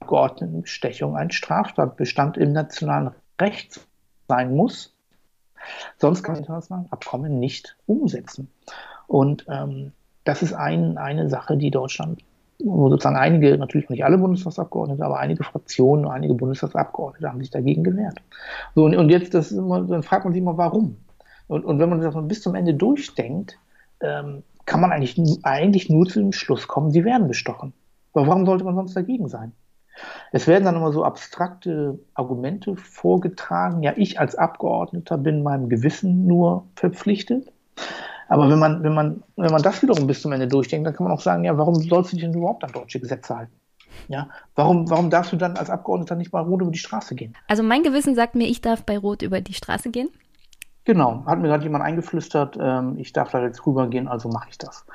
Abgeordnetenbestechung 0.00 1.16
ein 1.16 1.30
Straftatbestand 1.30 2.36
im 2.36 2.52
nationalen 2.52 3.10
Recht 3.40 3.80
sein 4.28 4.54
muss. 4.54 4.94
Sonst 5.96 6.22
kann 6.22 6.34
man 6.34 6.42
internationale 6.42 6.86
Abkommen 6.90 7.40
nicht 7.40 7.76
umsetzen. 7.86 8.48
Und 9.06 9.46
ähm, 9.48 9.92
das 10.24 10.42
ist 10.42 10.52
ein, 10.52 10.98
eine 10.98 11.28
Sache, 11.28 11.56
die 11.56 11.70
Deutschland, 11.70 12.22
wo 12.60 12.88
sozusagen 12.90 13.16
einige, 13.16 13.56
natürlich 13.56 13.88
nicht 13.88 14.04
alle 14.04 14.18
Bundestagsabgeordnete, 14.18 15.04
aber 15.04 15.18
einige 15.18 15.42
Fraktionen, 15.42 16.06
einige 16.06 16.34
Bundestagsabgeordnete 16.34 17.28
haben 17.28 17.40
sich 17.40 17.50
dagegen 17.50 17.82
gewehrt. 17.82 18.20
So, 18.74 18.84
und, 18.84 18.96
und 18.96 19.10
jetzt, 19.10 19.34
das 19.34 19.52
immer, 19.52 19.82
dann 19.82 20.02
fragt 20.02 20.24
man 20.24 20.34
sich 20.34 20.42
mal, 20.42 20.56
warum? 20.56 20.96
Und, 21.48 21.64
und 21.64 21.78
wenn 21.78 21.88
man 21.88 22.00
das 22.00 22.14
bis 22.28 22.42
zum 22.42 22.54
Ende 22.54 22.74
durchdenkt, 22.74 23.58
ähm, 24.00 24.42
kann 24.66 24.80
man 24.80 24.92
eigentlich, 24.92 25.18
eigentlich 25.42 25.88
nur 25.88 26.06
zu 26.06 26.20
dem 26.20 26.32
Schluss 26.32 26.68
kommen, 26.68 26.90
sie 26.90 27.04
werden 27.04 27.26
bestochen. 27.26 27.72
Aber 28.12 28.26
warum 28.26 28.46
sollte 28.46 28.64
man 28.64 28.74
sonst 28.74 28.94
dagegen 28.94 29.28
sein? 29.28 29.52
Es 30.30 30.46
werden 30.46 30.64
dann 30.64 30.76
immer 30.76 30.92
so 30.92 31.04
abstrakte 31.04 31.98
Argumente 32.14 32.76
vorgetragen. 32.76 33.82
Ja, 33.82 33.94
ich 33.96 34.20
als 34.20 34.34
Abgeordneter 34.36 35.18
bin 35.18 35.42
meinem 35.42 35.68
Gewissen 35.68 36.26
nur 36.26 36.66
verpflichtet. 36.76 37.50
Aber 38.28 38.50
wenn 38.50 38.58
man, 38.58 38.82
wenn 38.82 38.94
man, 38.94 39.22
wenn 39.36 39.50
man 39.50 39.62
das 39.62 39.82
wiederum 39.82 40.06
bis 40.06 40.20
zum 40.20 40.32
Ende 40.32 40.46
durchdenkt, 40.46 40.86
dann 40.86 40.94
kann 40.94 41.04
man 41.04 41.12
auch 41.12 41.20
sagen, 41.20 41.44
ja, 41.44 41.56
warum 41.56 41.76
sollst 41.76 42.12
du 42.12 42.16
dich 42.16 42.24
denn 42.24 42.34
überhaupt 42.34 42.62
an 42.62 42.72
deutsche 42.72 43.00
Gesetze 43.00 43.36
halten? 43.36 43.52
Ja, 44.08 44.28
warum, 44.54 44.88
warum 44.90 45.10
darfst 45.10 45.32
du 45.32 45.36
dann 45.36 45.56
als 45.56 45.70
Abgeordneter 45.70 46.14
nicht 46.14 46.30
bei 46.30 46.40
Rot 46.40 46.60
über 46.60 46.70
die 46.70 46.78
Straße 46.78 47.14
gehen? 47.14 47.34
Also 47.46 47.62
mein 47.62 47.82
Gewissen 47.82 48.14
sagt 48.14 48.34
mir, 48.34 48.46
ich 48.46 48.60
darf 48.60 48.84
bei 48.84 48.98
Rot 48.98 49.22
über 49.22 49.40
die 49.40 49.54
Straße 49.54 49.90
gehen. 49.90 50.10
Genau, 50.88 51.22
hat 51.26 51.38
mir 51.38 51.48
gerade 51.48 51.64
jemand 51.64 51.84
eingeflüstert, 51.84 52.56
ähm, 52.58 52.96
ich 52.96 53.12
darf 53.12 53.30
da 53.30 53.42
jetzt 53.42 53.66
rübergehen, 53.66 54.08
also 54.08 54.30
mache 54.30 54.48
ich 54.48 54.56
das. 54.56 54.86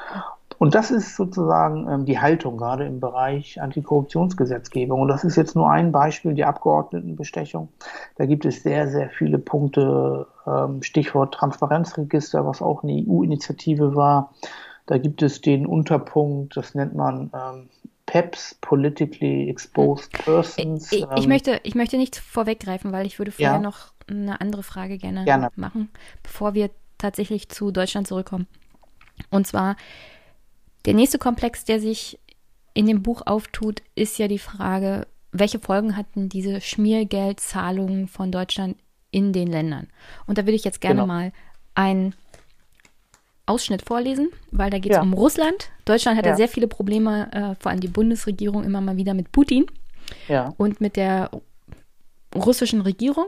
Und 0.58 0.74
das 0.74 0.90
ist 0.90 1.16
sozusagen 1.16 1.88
ähm, 1.88 2.06
die 2.06 2.20
Haltung, 2.20 2.58
gerade 2.58 2.88
im 2.88 3.00
Bereich 3.00 3.62
Antikorruptionsgesetzgebung. 3.62 5.02
Und 5.02 5.08
das 5.10 5.24
ist 5.24 5.36
jetzt 5.36 5.56
nur 5.56 5.70
ein 5.70 5.92
Beispiel, 5.92 6.34
die 6.34 6.46
Abgeordnetenbestechung. 6.46 7.70
Da 8.16 8.26
gibt 8.26 8.44
es 8.44 8.64
sehr, 8.64 8.88
sehr 8.88 9.12
viele 9.12 9.38
Punkte, 9.38 10.26
ähm, 10.48 10.82
Stichwort 10.82 11.36
Transparenzregister, 11.36 12.44
was 12.44 12.64
auch 12.64 12.82
eine 12.82 12.94
EU-Initiative 12.94 13.96
war. 13.96 14.34
Da 14.88 14.98
gibt 14.98 15.22
es 15.22 15.42
den 15.42 15.68
Unterpunkt, 15.68 16.58
das 16.58 16.74
nennt 16.74 16.96
man 16.96 17.30
ähm, 17.36 17.70
PEPs, 18.06 18.56
Politically 18.62 19.50
Exposed 19.50 20.12
Persons. 20.12 20.92
Ich, 20.92 21.04
ich, 21.04 21.24
ähm, 21.24 21.30
möchte, 21.30 21.60
ich 21.64 21.76
möchte 21.76 21.98
nicht 21.98 22.18
vorweggreifen, 22.18 22.92
weil 22.92 23.06
ich 23.06 23.18
würde 23.20 23.32
vorher 23.32 23.56
ja. 23.56 23.60
noch 23.60 23.94
eine 24.08 24.42
andere 24.42 24.64
Frage 24.64 24.98
gerne, 24.98 25.24
gerne 25.26 25.50
machen, 25.56 25.90
bevor 26.22 26.54
wir 26.54 26.70
tatsächlich 26.98 27.50
zu 27.50 27.72
Deutschland 27.72 28.08
zurückkommen. 28.08 28.48
Und 29.30 29.48
zwar, 29.48 29.78
der 30.86 30.94
nächste 30.94 31.18
Komplex, 31.18 31.66
der 31.66 31.80
sich 31.80 32.20
in 32.74 32.88
dem 32.88 33.04
Buch 33.04 33.22
auftut, 33.26 33.82
ist 33.96 34.18
ja 34.18 34.28
die 34.28 34.40
Frage, 34.40 35.08
welche 35.32 35.60
Folgen 35.60 35.96
hatten 35.96 36.30
diese 36.30 36.62
Schmiergeldzahlungen 36.62 38.08
von 38.08 38.32
Deutschland 38.32 38.78
in 39.12 39.34
den 39.34 39.48
Ländern? 39.48 39.88
Und 40.26 40.38
da 40.38 40.44
würde 40.44 40.56
ich 40.56 40.64
jetzt 40.64 40.82
gerne 40.82 41.02
genau. 41.02 41.08
mal 41.08 41.32
einen 41.76 42.16
Ausschnitt 43.46 43.82
vorlesen, 43.82 44.30
weil 44.52 44.70
da 44.70 44.80
geht 44.80 44.92
es 44.92 44.98
ja. 44.98 45.02
um 45.02 45.14
Russland. 45.14 45.70
Deutschland 45.86 46.18
hatte 46.18 46.30
ja. 46.30 46.36
sehr 46.36 46.48
viele 46.48 46.68
Probleme, 46.68 47.32
äh, 47.34 47.62
vor 47.62 47.72
allem 47.72 47.82
die 47.82 47.88
Bundesregierung 47.88 48.64
immer 48.64 48.82
mal 48.82 48.96
wieder 48.98 49.14
mit 49.14 49.32
Putin 49.32 49.66
ja. 50.28 50.54
und 50.58 50.80
mit 50.80 50.96
der 50.96 51.30
russischen 52.34 52.82
Regierung. 52.82 53.28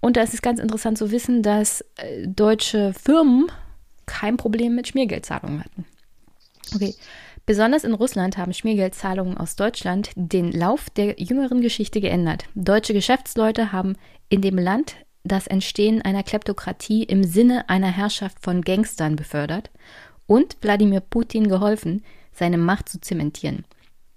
Und 0.00 0.16
da 0.16 0.22
ist 0.22 0.34
es 0.34 0.42
ganz 0.42 0.60
interessant 0.60 0.98
zu 0.98 1.10
wissen, 1.10 1.42
dass 1.42 1.82
äh, 1.96 2.26
deutsche 2.26 2.92
Firmen 2.94 3.50
kein 4.06 4.36
Problem 4.36 4.74
mit 4.74 4.88
Schmiergeldzahlungen 4.88 5.64
hatten. 5.64 5.84
Okay. 6.74 6.94
Besonders 7.46 7.84
in 7.84 7.94
Russland 7.94 8.36
haben 8.36 8.52
Schmiergeldzahlungen 8.52 9.36
aus 9.36 9.56
Deutschland 9.56 10.10
den 10.14 10.52
Lauf 10.52 10.90
der 10.90 11.20
jüngeren 11.20 11.60
Geschichte 11.60 12.00
geändert. 12.00 12.44
Deutsche 12.54 12.92
Geschäftsleute 12.92 13.72
haben 13.72 13.96
in 14.28 14.40
dem 14.40 14.56
Land 14.56 14.96
das 15.24 15.46
Entstehen 15.46 16.02
einer 16.02 16.22
Kleptokratie 16.22 17.02
im 17.04 17.24
Sinne 17.24 17.68
einer 17.68 17.90
Herrschaft 17.90 18.38
von 18.40 18.62
Gangstern 18.62 19.16
befördert 19.16 19.70
und 20.26 20.56
Wladimir 20.62 21.00
Putin 21.00 21.48
geholfen, 21.48 22.04
seine 22.32 22.58
Macht 22.58 22.88
zu 22.88 23.00
zementieren. 23.00 23.64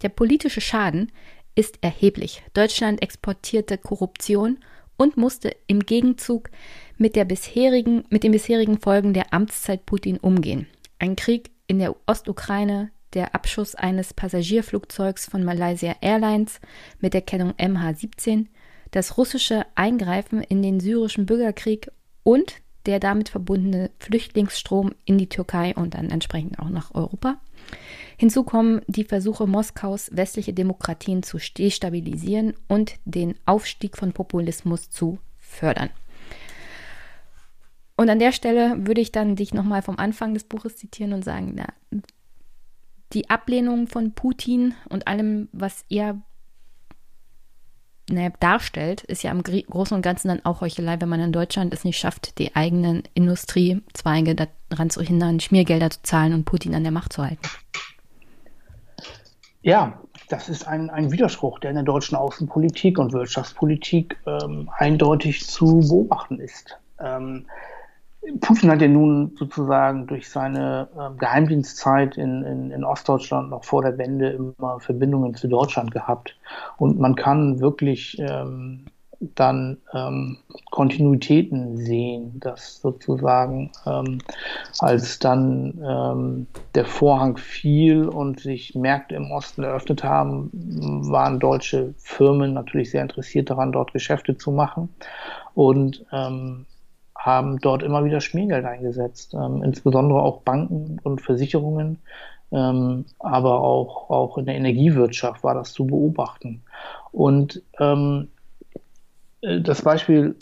Der 0.01 0.09
politische 0.09 0.61
Schaden 0.61 1.11
ist 1.55 1.77
erheblich. 1.81 2.43
Deutschland 2.53 3.01
exportierte 3.01 3.77
Korruption 3.77 4.59
und 4.97 5.17
musste 5.17 5.55
im 5.67 5.81
Gegenzug 5.81 6.49
mit, 6.97 7.15
der 7.15 7.25
bisherigen, 7.25 8.05
mit 8.09 8.23
den 8.23 8.31
bisherigen 8.31 8.79
Folgen 8.79 9.13
der 9.13 9.33
Amtszeit 9.33 9.85
Putin 9.85 10.17
umgehen. 10.17 10.67
Ein 10.99 11.15
Krieg 11.15 11.51
in 11.67 11.79
der 11.79 11.95
Ostukraine, 12.05 12.91
der 13.13 13.35
Abschuss 13.35 13.75
eines 13.75 14.13
Passagierflugzeugs 14.13 15.25
von 15.25 15.43
Malaysia 15.43 15.95
Airlines 16.01 16.59
mit 16.99 17.13
der 17.13 17.21
Kennung 17.21 17.51
MH17, 17.53 18.47
das 18.93 19.17
russische 19.17 19.65
Eingreifen 19.73 20.41
in 20.41 20.61
den 20.61 20.79
syrischen 20.79 21.25
Bürgerkrieg 21.25 21.91
und 22.21 22.61
der 22.85 22.99
damit 22.99 23.29
verbundene 23.29 23.89
Flüchtlingsstrom 23.99 24.93
in 25.05 25.17
die 25.17 25.29
Türkei 25.29 25.73
und 25.75 25.95
dann 25.95 26.11
entsprechend 26.11 26.59
auch 26.59 26.69
nach 26.69 26.93
Europa. 26.93 27.39
Hinzu 28.17 28.43
kommen 28.43 28.81
die 28.87 29.03
Versuche 29.03 29.47
Moskaus, 29.47 30.09
westliche 30.13 30.53
Demokratien 30.53 31.23
zu 31.23 31.37
destabilisieren 31.37 32.53
und 32.67 32.95
den 33.05 33.35
Aufstieg 33.45 33.97
von 33.97 34.13
Populismus 34.13 34.89
zu 34.89 35.17
fördern. 35.39 35.89
Und 37.95 38.09
an 38.09 38.19
der 38.19 38.31
Stelle 38.31 38.75
würde 38.85 39.01
ich 39.01 39.11
dann 39.11 39.35
dich 39.35 39.53
nochmal 39.53 39.81
vom 39.81 39.97
Anfang 39.97 40.33
des 40.33 40.43
Buches 40.43 40.75
zitieren 40.75 41.13
und 41.13 41.23
sagen, 41.23 41.53
na, 41.55 41.67
die 43.13 43.29
Ablehnung 43.29 43.87
von 43.87 44.13
Putin 44.13 44.75
und 44.89 45.07
allem, 45.07 45.47
was 45.51 45.85
er 45.89 46.21
naja, 48.09 48.31
darstellt, 48.39 49.01
ist 49.01 49.23
ja 49.23 49.31
im 49.31 49.43
Großen 49.43 49.95
und 49.95 50.01
Ganzen 50.01 50.27
dann 50.27 50.45
auch 50.45 50.61
Heuchelei, 50.61 50.99
wenn 50.99 51.09
man 51.09 51.19
in 51.19 51.31
Deutschland 51.31 51.73
es 51.73 51.83
nicht 51.83 51.97
schafft, 51.97 52.37
die 52.37 52.55
eigenen 52.55 53.03
Industriezweige 53.13 54.35
daran 54.69 54.89
zu 54.89 55.01
hindern, 55.01 55.39
Schmiergelder 55.39 55.89
zu 55.89 56.01
zahlen 56.03 56.33
und 56.33 56.45
Putin 56.45 56.75
an 56.75 56.83
der 56.83 56.91
Macht 56.91 57.13
zu 57.13 57.23
halten. 57.23 57.41
Ja, 59.61 60.01
das 60.27 60.49
ist 60.49 60.67
ein, 60.67 60.89
ein 60.89 61.11
Widerspruch, 61.11 61.59
der 61.59 61.69
in 61.71 61.77
der 61.77 61.85
deutschen 61.85 62.17
Außenpolitik 62.17 62.99
und 62.99 63.13
Wirtschaftspolitik 63.13 64.17
ähm, 64.25 64.69
eindeutig 64.77 65.47
zu 65.47 65.79
beobachten 65.79 66.39
ist. 66.39 66.77
Ähm, 66.99 67.45
Putin 68.39 68.71
hat 68.71 68.81
ja 68.81 68.87
nun 68.87 69.35
sozusagen 69.37 70.07
durch 70.07 70.29
seine 70.29 70.87
äh, 70.97 71.17
Geheimdienstzeit 71.17 72.17
in, 72.17 72.43
in, 72.43 72.71
in, 72.71 72.83
Ostdeutschland 72.83 73.49
noch 73.49 73.63
vor 73.63 73.81
der 73.81 73.97
Wende 73.97 74.29
immer 74.29 74.79
Verbindungen 74.79 75.35
zu 75.35 75.47
Deutschland 75.47 75.91
gehabt. 75.91 76.37
Und 76.77 76.99
man 76.99 77.15
kann 77.15 77.59
wirklich 77.59 78.17
ähm, 78.19 78.85
dann 79.35 79.77
ähm, 79.93 80.37
Kontinuitäten 80.71 81.77
sehen, 81.77 82.39
dass 82.39 82.81
sozusagen 82.81 83.71
ähm, 83.85 84.19
als 84.79 85.19
dann 85.19 85.81
ähm, 85.85 86.47
der 86.75 86.85
Vorhang 86.85 87.37
fiel 87.37 88.07
und 88.07 88.39
sich 88.39 88.75
Märkte 88.75 89.15
im 89.15 89.31
Osten 89.31 89.63
eröffnet 89.63 90.03
haben, 90.03 90.49
waren 91.09 91.39
deutsche 91.39 91.93
Firmen 91.97 92.53
natürlich 92.53 92.91
sehr 92.91 93.01
interessiert 93.01 93.49
daran, 93.49 93.71
dort 93.71 93.93
Geschäfte 93.93 94.37
zu 94.37 94.51
machen 94.51 94.89
und 95.53 96.05
ähm, 96.11 96.65
haben 97.23 97.57
dort 97.59 97.83
immer 97.83 98.03
wieder 98.03 98.19
Schmiergeld 98.19 98.65
eingesetzt, 98.65 99.33
ähm, 99.33 99.63
insbesondere 99.63 100.21
auch 100.21 100.41
Banken 100.41 100.99
und 101.03 101.21
Versicherungen, 101.21 101.99
ähm, 102.51 103.05
aber 103.19 103.61
auch, 103.61 104.09
auch 104.09 104.37
in 104.37 104.45
der 104.45 104.55
Energiewirtschaft 104.55 105.41
war 105.41 105.55
das 105.55 105.71
zu 105.71 105.85
beobachten. 105.87 106.61
Und 107.13 107.61
ähm, 107.79 108.27
äh, 109.39 109.61
das 109.61 109.81
Beispiel 109.83 110.35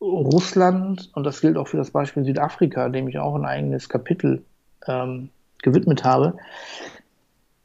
Russland, 0.00 1.10
und 1.14 1.22
das 1.22 1.40
gilt 1.40 1.56
auch 1.56 1.68
für 1.68 1.76
das 1.76 1.92
Beispiel 1.92 2.24
Südafrika, 2.24 2.88
dem 2.88 3.06
ich 3.06 3.20
auch 3.20 3.36
ein 3.36 3.44
eigenes 3.44 3.88
Kapitel 3.88 4.42
ähm, 4.88 5.28
gewidmet 5.62 6.02
habe, 6.02 6.34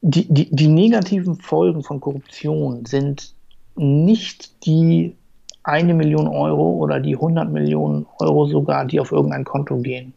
die, 0.01 0.31
die, 0.31 0.55
die 0.55 0.67
negativen 0.67 1.38
Folgen 1.38 1.81
von 1.81 1.99
Korruption 1.99 2.86
sind 2.86 3.34
nicht 3.75 4.65
die 4.67 5.15
eine 5.64 5.93
Million 5.93 6.28
Euro 6.28 6.74
oder 6.74 6.99
die 6.99 7.16
100 7.16 7.49
Millionen 7.49 8.05
Euro 8.20 8.45
sogar, 8.45 8.86
die 8.86 8.99
auf 8.99 9.11
irgendein 9.11 9.45
Konto 9.45 9.78
gehen. 9.78 10.14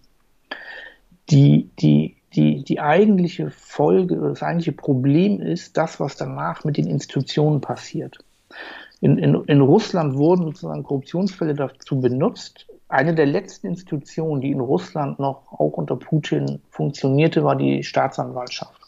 Die, 1.30 1.70
die, 1.78 2.16
die, 2.34 2.64
die 2.64 2.80
eigentliche 2.80 3.50
Folge, 3.50 4.16
das 4.16 4.42
eigentliche 4.42 4.72
Problem 4.72 5.40
ist 5.40 5.76
das, 5.76 5.98
was 6.00 6.16
danach 6.16 6.64
mit 6.64 6.76
den 6.76 6.86
Institutionen 6.86 7.60
passiert. 7.60 8.18
In, 9.00 9.18
in, 9.18 9.34
in 9.44 9.60
Russland 9.60 10.16
wurden 10.16 10.46
sozusagen 10.46 10.82
Korruptionsfälle 10.82 11.54
dazu 11.54 12.00
benutzt. 12.00 12.66
Eine 12.88 13.14
der 13.14 13.26
letzten 13.26 13.68
Institutionen, 13.68 14.40
die 14.40 14.50
in 14.50 14.60
Russland 14.60 15.18
noch 15.18 15.52
auch 15.52 15.72
unter 15.72 15.96
Putin 15.96 16.60
funktionierte, 16.70 17.44
war 17.44 17.56
die 17.56 17.82
Staatsanwaltschaft. 17.82 18.80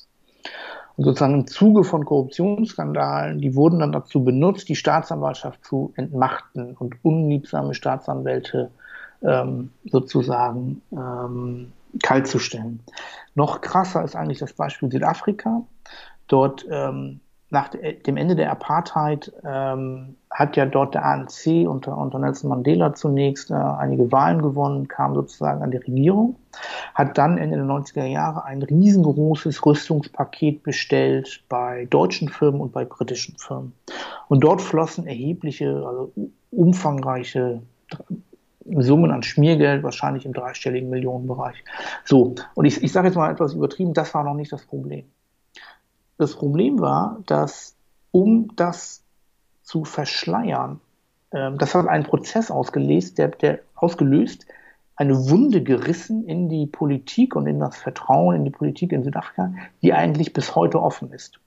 Und 0.99 1.05
sozusagen 1.05 1.35
im 1.35 1.47
Zuge 1.47 1.85
von 1.85 2.05
Korruptionsskandalen, 2.05 3.39
die 3.39 3.55
wurden 3.55 3.79
dann 3.79 3.93
dazu 3.93 4.25
benutzt, 4.25 4.69
die 4.69 4.75
Staatsanwaltschaft 4.75 5.65
zu 5.65 5.93
entmachten 5.95 6.75
und 6.77 6.97
unliebsame 7.05 7.73
Staatsanwälte 7.73 8.73
ähm, 9.23 9.71
sozusagen 9.85 10.83
ähm, 10.91 11.71
kaltzustellen. 12.03 12.81
Noch 13.37 13.61
krasser 13.61 14.03
ist 14.03 14.17
eigentlich 14.17 14.41
das 14.41 14.55
Beispiel 14.55 14.91
Südafrika. 14.91 15.63
Dort 16.27 16.67
ähm, 16.69 17.21
nach 17.51 17.69
dem 17.69 18.17
Ende 18.17 18.37
der 18.37 18.51
Apartheid 18.51 19.33
ähm, 19.43 20.17
hat 20.31 20.57
ja 20.57 20.67
dort 20.67 20.95
der 20.95 21.05
ANC 21.05 21.67
unter, 21.67 21.97
unter 21.97 22.19
Nelson 22.19 22.51
Mandela 22.51 22.95
zunächst 22.95 23.51
äh, 23.51 23.55
einige 23.55 24.13
Wahlen 24.13 24.43
gewonnen, 24.43 24.87
kam 24.87 25.15
sozusagen 25.15 25.63
an 25.63 25.71
die 25.71 25.79
Regierung, 25.79 26.37
hat 26.95 27.17
dann 27.17 27.39
Ende 27.39 27.57
der 27.57 27.65
90er 27.65 28.05
Jahre 28.05 28.45
ein 28.45 28.63
riesengroßes 28.63 29.65
Rüstungspaket 29.65 30.63
bestellt 30.63 31.43
bei 31.49 31.87
deutschen 31.87 32.29
Firmen 32.29 32.61
und 32.61 32.73
bei 32.73 32.85
britischen 32.85 33.37
Firmen. 33.39 33.73
Und 34.29 34.41
dort 34.45 34.61
flossen 34.61 35.07
erhebliche, 35.07 35.71
also 35.87 36.13
umfangreiche 36.51 37.63
Summen 38.77 39.11
an 39.11 39.23
Schmiergeld, 39.23 39.83
wahrscheinlich 39.83 40.27
im 40.27 40.35
dreistelligen 40.35 40.91
Millionenbereich. 40.91 41.65
So, 42.05 42.35
und 42.55 42.65
ich, 42.67 42.83
ich 42.83 42.93
sage 42.93 43.09
jetzt 43.09 43.17
mal 43.17 43.33
etwas 43.33 43.55
übertrieben, 43.55 43.95
das 43.95 44.13
war 44.13 44.25
noch 44.25 44.35
nicht 44.35 44.53
das 44.53 44.67
Problem. 44.67 45.07
Das 46.19 46.35
Problem 46.35 46.81
war, 46.81 47.21
dass 47.27 47.77
um 48.11 48.55
das 48.57 49.05
zu 49.63 49.85
verschleiern, 49.85 50.81
äh, 51.31 51.53
das 51.57 51.75
hat 51.75 51.87
einen 51.87 52.05
Prozess 52.05 52.51
ausgelöst, 52.51 53.19
der, 53.19 53.29
der 53.29 53.61
ausgelöst, 53.75 54.47
eine 54.97 55.31
Wunde 55.31 55.63
gerissen 55.63 56.25
in 56.27 56.49
die 56.49 56.67
Politik 56.67 57.37
und 57.37 57.47
in 57.47 57.61
das 57.61 57.77
Vertrauen 57.77 58.35
in 58.35 58.45
die 58.45 58.51
Politik 58.51 58.91
in 58.91 59.05
Südafrika, 59.05 59.53
die 59.81 59.93
eigentlich 59.93 60.33
bis 60.33 60.57
heute 60.57 60.83
offen 60.83 61.13
ist. 61.13 61.39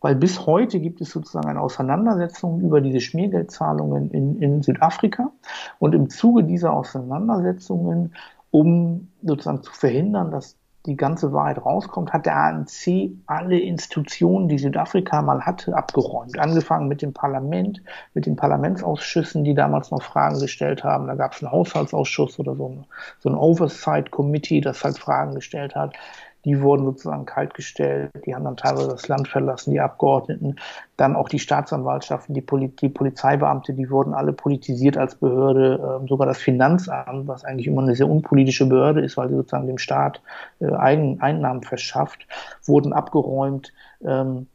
Weil 0.00 0.14
bis 0.14 0.46
heute 0.46 0.78
gibt 0.78 1.00
es 1.00 1.10
sozusagen 1.10 1.48
eine 1.48 1.60
Auseinandersetzung 1.60 2.60
über 2.60 2.80
diese 2.80 3.00
Schmiergeldzahlungen 3.00 4.12
in, 4.12 4.40
in 4.40 4.62
Südafrika. 4.62 5.32
Und 5.80 5.96
im 5.96 6.08
Zuge 6.08 6.44
dieser 6.44 6.72
Auseinandersetzungen, 6.72 8.14
um 8.52 9.08
sozusagen 9.22 9.64
zu 9.64 9.72
verhindern, 9.72 10.30
dass 10.30 10.56
die 10.86 10.96
ganze 10.96 11.32
Wahrheit 11.32 11.64
rauskommt, 11.64 12.12
hat 12.12 12.26
der 12.26 12.36
ANC 12.36 13.10
alle 13.26 13.58
Institutionen, 13.58 14.48
die 14.48 14.58
Südafrika 14.58 15.20
mal 15.20 15.42
hatte, 15.42 15.76
abgeräumt. 15.76 16.38
Angefangen 16.38 16.88
mit 16.88 17.02
dem 17.02 17.12
Parlament, 17.12 17.82
mit 18.14 18.26
den 18.26 18.36
Parlamentsausschüssen, 18.36 19.44
die 19.44 19.54
damals 19.54 19.90
noch 19.90 20.02
Fragen 20.02 20.40
gestellt 20.40 20.82
haben. 20.82 21.06
Da 21.06 21.14
gab 21.16 21.32
es 21.34 21.42
einen 21.42 21.52
Haushaltsausschuss 21.52 22.38
oder 22.38 22.56
so, 22.56 22.84
so 23.18 23.28
ein 23.28 23.34
Oversight 23.34 24.10
Committee, 24.10 24.60
das 24.60 24.82
halt 24.82 24.98
Fragen 24.98 25.34
gestellt 25.34 25.74
hat 25.74 25.94
die 26.44 26.60
wurden 26.62 26.84
sozusagen 26.84 27.26
kaltgestellt, 27.26 28.10
die 28.24 28.34
haben 28.34 28.44
dann 28.44 28.56
teilweise 28.56 28.88
das 28.88 29.08
Land 29.08 29.28
verlassen, 29.28 29.72
die 29.72 29.80
Abgeordneten, 29.80 30.56
dann 30.96 31.16
auch 31.16 31.28
die 31.28 31.38
Staatsanwaltschaften, 31.38 32.34
die, 32.34 32.40
Poli 32.40 32.68
die 32.68 32.88
Polizeibeamte, 32.88 33.74
die 33.74 33.90
wurden 33.90 34.14
alle 34.14 34.32
politisiert 34.32 34.96
als 34.96 35.14
Behörde, 35.16 36.00
äh, 36.02 36.08
sogar 36.08 36.26
das 36.26 36.38
Finanzamt, 36.38 37.28
was 37.28 37.44
eigentlich 37.44 37.66
immer 37.66 37.82
eine 37.82 37.94
sehr 37.94 38.08
unpolitische 38.08 38.66
Behörde 38.66 39.00
ist, 39.00 39.16
weil 39.16 39.28
sie 39.28 39.36
sozusagen 39.36 39.66
dem 39.66 39.78
Staat 39.78 40.22
äh, 40.60 40.72
Eigen 40.72 41.20
Einnahmen 41.20 41.62
verschafft, 41.62 42.26
wurden 42.64 42.92
abgeräumt. 42.92 43.72
Ähm, 44.04 44.46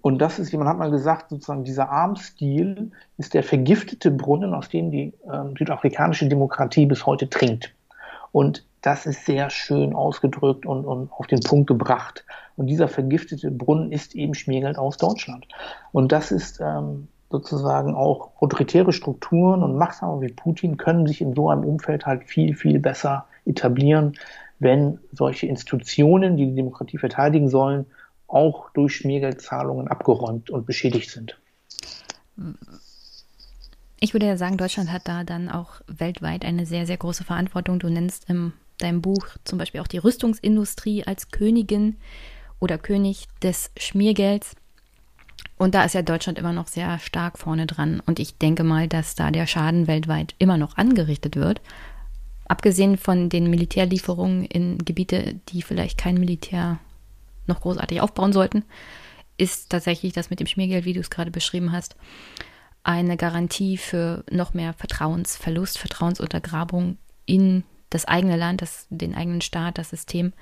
und 0.00 0.18
das 0.18 0.38
ist, 0.38 0.52
jemand 0.52 0.70
hat 0.70 0.78
mal 0.78 0.92
gesagt, 0.92 1.30
sozusagen 1.30 1.64
dieser 1.64 1.90
Armstil 1.90 2.92
ist 3.16 3.34
der 3.34 3.42
vergiftete 3.42 4.12
Brunnen, 4.12 4.54
aus 4.54 4.68
dem 4.68 4.92
die 4.92 5.12
äh, 5.28 5.56
südafrikanische 5.58 6.28
Demokratie 6.28 6.86
bis 6.86 7.04
heute 7.04 7.28
trinkt. 7.28 7.74
Und 8.30 8.64
das 8.82 9.06
ist 9.06 9.26
sehr 9.26 9.50
schön 9.50 9.94
ausgedrückt 9.94 10.66
und, 10.66 10.84
und 10.84 11.10
auf 11.12 11.26
den 11.26 11.40
Punkt 11.40 11.66
gebracht. 11.66 12.24
Und 12.56 12.66
dieser 12.66 12.88
vergiftete 12.88 13.50
Brunnen 13.50 13.92
ist 13.92 14.14
eben 14.14 14.34
Schmiergeld 14.34 14.78
aus 14.78 14.96
Deutschland. 14.96 15.46
Und 15.92 16.12
das 16.12 16.30
ist 16.32 16.60
ähm, 16.60 17.08
sozusagen 17.30 17.94
auch 17.94 18.30
autoritäre 18.40 18.92
Strukturen 18.92 19.62
und 19.62 19.76
Machthaber 19.76 20.20
wie 20.20 20.32
Putin 20.32 20.76
können 20.76 21.06
sich 21.06 21.20
in 21.20 21.34
so 21.34 21.50
einem 21.50 21.64
Umfeld 21.64 22.06
halt 22.06 22.24
viel, 22.24 22.54
viel 22.54 22.78
besser 22.78 23.26
etablieren, 23.44 24.14
wenn 24.58 24.98
solche 25.12 25.46
Institutionen, 25.46 26.36
die 26.36 26.46
die 26.46 26.54
Demokratie 26.54 26.98
verteidigen 26.98 27.48
sollen, 27.48 27.86
auch 28.26 28.70
durch 28.70 28.96
Schmiergeldzahlungen 28.96 29.88
abgeräumt 29.88 30.50
und 30.50 30.66
beschädigt 30.66 31.10
sind. 31.10 31.38
Ich 34.00 34.12
würde 34.14 34.26
ja 34.26 34.36
sagen, 34.36 34.56
Deutschland 34.56 34.92
hat 34.92 35.08
da 35.08 35.24
dann 35.24 35.48
auch 35.48 35.80
weltweit 35.86 36.44
eine 36.44 36.66
sehr, 36.66 36.86
sehr 36.86 36.96
große 36.96 37.24
Verantwortung. 37.24 37.78
Du 37.78 37.88
nennst 37.88 38.28
im 38.28 38.52
deinem 38.78 39.02
Buch 39.02 39.26
zum 39.44 39.58
Beispiel 39.58 39.80
auch 39.80 39.86
die 39.86 39.98
Rüstungsindustrie 39.98 41.04
als 41.04 41.30
Königin 41.30 41.96
oder 42.60 42.78
König 42.78 43.26
des 43.42 43.70
Schmiergelds. 43.76 44.56
Und 45.56 45.74
da 45.74 45.84
ist 45.84 45.94
ja 45.94 46.02
Deutschland 46.02 46.38
immer 46.38 46.52
noch 46.52 46.68
sehr 46.68 46.98
stark 46.98 47.38
vorne 47.38 47.66
dran. 47.66 48.00
Und 48.06 48.20
ich 48.20 48.38
denke 48.38 48.64
mal, 48.64 48.88
dass 48.88 49.14
da 49.14 49.30
der 49.30 49.46
Schaden 49.46 49.86
weltweit 49.86 50.34
immer 50.38 50.56
noch 50.56 50.76
angerichtet 50.76 51.36
wird. 51.36 51.60
Abgesehen 52.46 52.96
von 52.96 53.28
den 53.28 53.50
Militärlieferungen 53.50 54.44
in 54.44 54.78
Gebiete, 54.78 55.40
die 55.50 55.62
vielleicht 55.62 55.98
kein 55.98 56.14
Militär 56.14 56.78
noch 57.46 57.60
großartig 57.60 58.00
aufbauen 58.00 58.32
sollten, 58.32 58.64
ist 59.36 59.70
tatsächlich 59.70 60.12
das 60.12 60.30
mit 60.30 60.40
dem 60.40 60.46
Schmiergeld, 60.46 60.84
wie 60.84 60.92
du 60.92 61.00
es 61.00 61.10
gerade 61.10 61.30
beschrieben 61.30 61.72
hast, 61.72 61.96
eine 62.82 63.16
Garantie 63.16 63.76
für 63.76 64.24
noch 64.30 64.54
mehr 64.54 64.72
Vertrauensverlust, 64.72 65.78
Vertrauensuntergrabung 65.78 66.96
in 67.26 67.64
das 67.90 68.04
eigene 68.06 68.36
Land, 68.36 68.62
das, 68.62 68.86
den 68.90 69.14
eigenen 69.14 69.40
Staat, 69.40 69.78
das 69.78 69.90
System. 69.90 70.32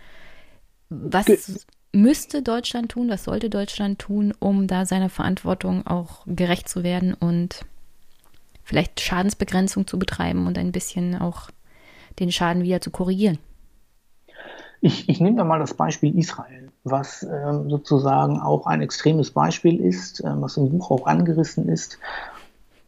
Was 0.89 1.27
Ge 1.27 1.39
müsste 1.93 2.43
Deutschland 2.43 2.91
tun, 2.91 3.09
was 3.09 3.25
sollte 3.25 3.49
Deutschland 3.49 3.99
tun, 3.99 4.35
um 4.39 4.67
da 4.67 4.85
seiner 4.85 5.09
Verantwortung 5.09 5.87
auch 5.87 6.25
gerecht 6.27 6.69
zu 6.69 6.83
werden 6.83 7.15
und 7.15 7.65
vielleicht 8.63 9.01
Schadensbegrenzung 9.01 9.87
zu 9.87 9.99
betreiben 9.99 10.47
und 10.47 10.59
ein 10.59 10.73
bisschen 10.73 11.15
auch 11.15 11.51
den 12.19 12.33
Schaden 12.33 12.63
wieder 12.63 12.81
zu 12.81 12.91
korrigieren? 12.91 13.39
Ich, 14.81 15.09
ich 15.09 15.21
nehme 15.21 15.37
da 15.37 15.45
mal 15.45 15.59
das 15.59 15.75
Beispiel 15.75 16.17
Israel, 16.19 16.71
was 16.85 17.23
ähm, 17.23 17.71
sozusagen 17.71 18.41
auch 18.41 18.67
ein 18.67 18.83
extremes 18.83 19.31
Beispiel 19.31 19.81
ist, 19.81 20.21
ähm, 20.21 20.43
was 20.43 20.59
im 20.59 20.69
Buch 20.69 20.91
auch 20.91 21.07
angerissen 21.07 21.69
ist 21.69 21.99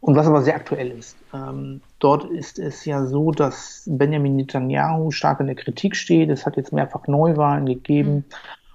und 0.01 0.15
was 0.15 0.27
aber 0.27 0.41
sehr 0.41 0.55
aktuell 0.55 0.91
ist. 0.91 1.17
Ähm, 1.33 1.81
dort 1.99 2.23
ist 2.25 2.57
es 2.57 2.85
ja 2.85 3.05
so, 3.05 3.31
dass 3.31 3.83
Benjamin 3.85 4.37
Netanyahu 4.37 5.11
stark 5.11 5.39
in 5.41 5.47
der 5.47 5.55
Kritik 5.55 5.95
steht. 5.95 6.29
Es 6.29 6.45
hat 6.45 6.57
jetzt 6.57 6.71
mehrfach 6.71 7.07
Neuwahlen 7.07 7.65
gegeben. 7.65 8.25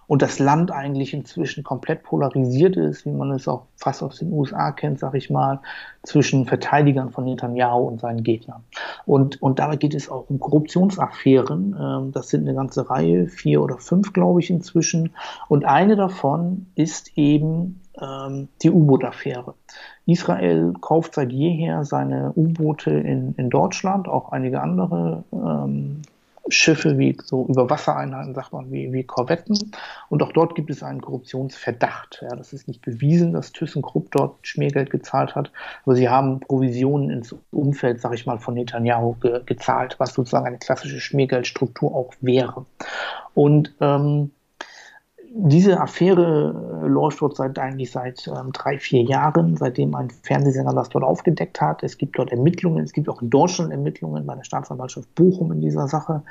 Und 0.06 0.22
das 0.22 0.38
Land 0.38 0.70
eigentlich 0.70 1.14
inzwischen 1.14 1.64
komplett 1.64 2.02
polarisiert 2.02 2.76
ist, 2.76 3.06
wie 3.06 3.10
man 3.10 3.30
es 3.30 3.48
auch 3.48 3.66
fast 3.76 4.02
aus 4.02 4.18
den 4.18 4.32
USA 4.32 4.72
kennt, 4.72 4.98
sag 4.98 5.14
ich 5.14 5.30
mal, 5.30 5.60
zwischen 6.02 6.46
Verteidigern 6.46 7.10
von 7.10 7.24
Netanyahu 7.24 7.86
und 7.86 8.00
seinen 8.00 8.22
Gegnern. 8.22 8.64
Und, 9.06 9.40
und 9.42 9.58
dabei 9.58 9.76
geht 9.76 9.94
es 9.94 10.10
auch 10.10 10.28
um 10.28 10.40
Korruptionsaffären. 10.40 11.76
Ähm, 11.78 12.12
das 12.12 12.28
sind 12.28 12.46
eine 12.46 12.54
ganze 12.54 12.88
Reihe, 12.90 13.26
vier 13.28 13.62
oder 13.62 13.78
fünf, 13.78 14.12
glaube 14.12 14.40
ich, 14.40 14.50
inzwischen. 14.50 15.10
Und 15.48 15.64
eine 15.64 15.96
davon 15.96 16.66
ist 16.74 17.16
eben 17.16 17.80
ähm, 18.00 18.48
die 18.62 18.70
U-Boot-Affäre. 18.70 19.54
Israel 20.06 20.74
kauft 20.80 21.14
seit 21.14 21.32
jeher 21.32 21.84
seine 21.84 22.32
U-Boote 22.36 22.90
in, 22.90 23.34
in 23.36 23.50
Deutschland, 23.50 24.08
auch 24.08 24.32
einige 24.32 24.60
andere 24.60 25.24
ähm, 25.32 26.02
Schiffe 26.48 26.98
wie 26.98 27.16
so 27.24 27.46
Überwassereinheiten, 27.46 28.34
sagt 28.34 28.52
man, 28.52 28.70
wie, 28.70 28.92
wie 28.92 29.04
Korvetten. 29.04 29.56
Und 30.08 30.22
auch 30.22 30.32
dort 30.32 30.54
gibt 30.54 30.70
es 30.70 30.82
einen 30.82 31.00
Korruptionsverdacht. 31.00 32.20
Ja, 32.22 32.36
das 32.36 32.52
ist 32.52 32.68
nicht 32.68 32.82
bewiesen, 32.82 33.32
dass 33.32 33.52
ThyssenKrupp 33.52 34.10
dort 34.10 34.46
Schmiergeld 34.46 34.90
gezahlt 34.90 35.34
hat, 35.34 35.50
aber 35.84 35.96
sie 35.96 36.08
haben 36.08 36.40
Provisionen 36.40 37.10
ins 37.10 37.34
Umfeld, 37.50 38.00
sag 38.00 38.14
ich 38.14 38.26
mal, 38.26 38.38
von 38.38 38.54
Netanyahu 38.54 39.14
ge 39.14 39.40
gezahlt, 39.46 39.96
was 39.98 40.14
sozusagen 40.14 40.46
eine 40.46 40.58
klassische 40.58 41.00
Schmiergeldstruktur 41.00 41.94
auch 41.94 42.12
wäre. 42.20 42.66
Und 43.34 43.74
ähm, 43.80 44.30
diese 45.36 45.80
Affäre 45.80 46.82
äh, 46.84 46.86
läuft 46.86 47.20
dort 47.20 47.36
seit 47.36 47.58
eigentlich 47.58 47.90
seit 47.90 48.28
ähm, 48.28 48.52
drei, 48.52 48.78
vier 48.78 49.02
Jahren, 49.02 49.56
seitdem 49.56 49.94
ein 49.96 50.10
Fernsehsender 50.10 50.72
das 50.72 50.90
dort 50.90 51.02
aufgedeckt 51.02 51.60
hat. 51.60 51.82
Es 51.82 51.98
gibt 51.98 52.18
dort 52.18 52.30
Ermittlungen, 52.30 52.84
es 52.84 52.92
gibt 52.92 53.08
auch 53.08 53.20
in 53.20 53.30
Deutschland 53.30 53.72
Ermittlungen 53.72 54.26
bei 54.26 54.36
der 54.36 54.44
Staatsanwaltschaft 54.44 55.12
Bochum 55.16 55.50
in 55.50 55.60
dieser 55.60 55.88
Sache. 55.88 56.22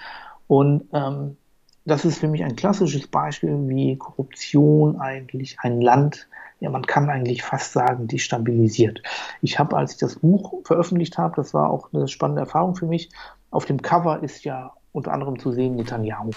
Und 0.47 0.86
ähm, 0.93 1.36
das 1.84 2.06
ist 2.06 2.20
für 2.20 2.30
mich 2.30 2.45
ein 2.45 2.56
klassisches 2.56 3.08
Beispiel, 3.08 3.58
wie 3.68 3.97
Korruption 3.97 5.01
eigentlich 5.01 5.58
ein 5.60 5.82
Land, 5.82 6.30
ja, 6.62 6.70
man 6.70 6.86
kann 6.86 7.10
eigentlich 7.10 7.43
fast 7.43 7.74
sagen, 7.74 8.08
destabilisiert. 8.08 9.04
Ich 9.41 9.60
habe, 9.60 9.76
als 9.76 9.93
ich 9.93 9.97
das 9.97 10.20
Buch 10.20 10.64
veröffentlicht 10.64 11.18
habe, 11.18 11.36
das 11.36 11.54
war 11.54 11.70
auch 11.70 11.91
eine 11.91 12.08
spannende 12.08 12.41
Erfahrung 12.41 12.76
für 12.76 12.88
mich, 12.88 13.10
auf 13.51 13.66
dem 13.66 13.82
Cover 13.82 14.24
ist 14.24 14.45
ja 14.45 14.72
unter 14.93 15.11
anderem 15.11 15.37
zu 15.39 15.51
sehen 15.51 15.75
Netanyahu. 15.75 16.31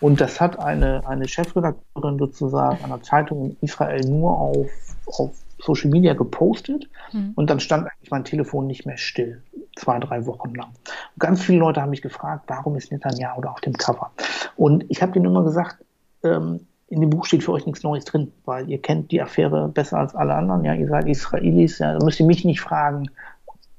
Und 0.00 0.20
das 0.20 0.40
hat 0.40 0.58
eine, 0.58 1.06
eine 1.06 1.28
Chefredakteurin 1.28 2.18
sozusagen 2.18 2.82
einer 2.84 3.02
Zeitung 3.02 3.50
in 3.50 3.56
Israel 3.60 4.00
nur 4.08 4.36
auf, 4.36 4.70
auf 5.06 5.30
Social 5.60 5.90
Media 5.90 6.14
gepostet 6.14 6.88
mhm. 7.12 7.32
und 7.34 7.50
dann 7.50 7.60
stand 7.60 7.86
eigentlich 7.86 8.10
mein 8.10 8.24
Telefon 8.24 8.66
nicht 8.66 8.86
mehr 8.86 8.96
still, 8.96 9.42
zwei, 9.76 9.98
drei 9.98 10.26
Wochen 10.26 10.54
lang. 10.54 10.68
Und 10.68 11.20
ganz 11.20 11.42
viele 11.42 11.58
Leute 11.58 11.82
haben 11.82 11.90
mich 11.90 12.02
gefragt, 12.02 12.44
warum 12.46 12.76
ist 12.76 12.92
Netanyahu 12.92 13.40
da 13.40 13.50
auf 13.50 13.60
dem 13.60 13.74
Cover? 13.74 14.10
Und 14.56 14.84
ich 14.88 15.02
habe 15.02 15.12
denen 15.12 15.26
immer 15.26 15.44
gesagt, 15.44 15.84
ähm, 16.22 16.60
in 16.88 17.00
dem 17.02 17.10
Buch 17.10 17.26
steht 17.26 17.44
für 17.44 17.52
euch 17.52 17.66
nichts 17.66 17.82
Neues 17.82 18.04
drin, 18.06 18.32
weil 18.46 18.70
ihr 18.70 18.80
kennt 18.80 19.10
die 19.10 19.20
Affäre 19.20 19.68
besser 19.68 19.98
als 19.98 20.14
alle 20.14 20.34
anderen. 20.34 20.64
Ja, 20.64 20.72
ihr 20.74 20.88
seid 20.88 21.06
Israelis, 21.06 21.78
ja, 21.80 21.98
da 21.98 22.04
müsst 22.04 22.18
ihr 22.18 22.26
mich 22.26 22.44
nicht 22.44 22.60
fragen, 22.60 23.10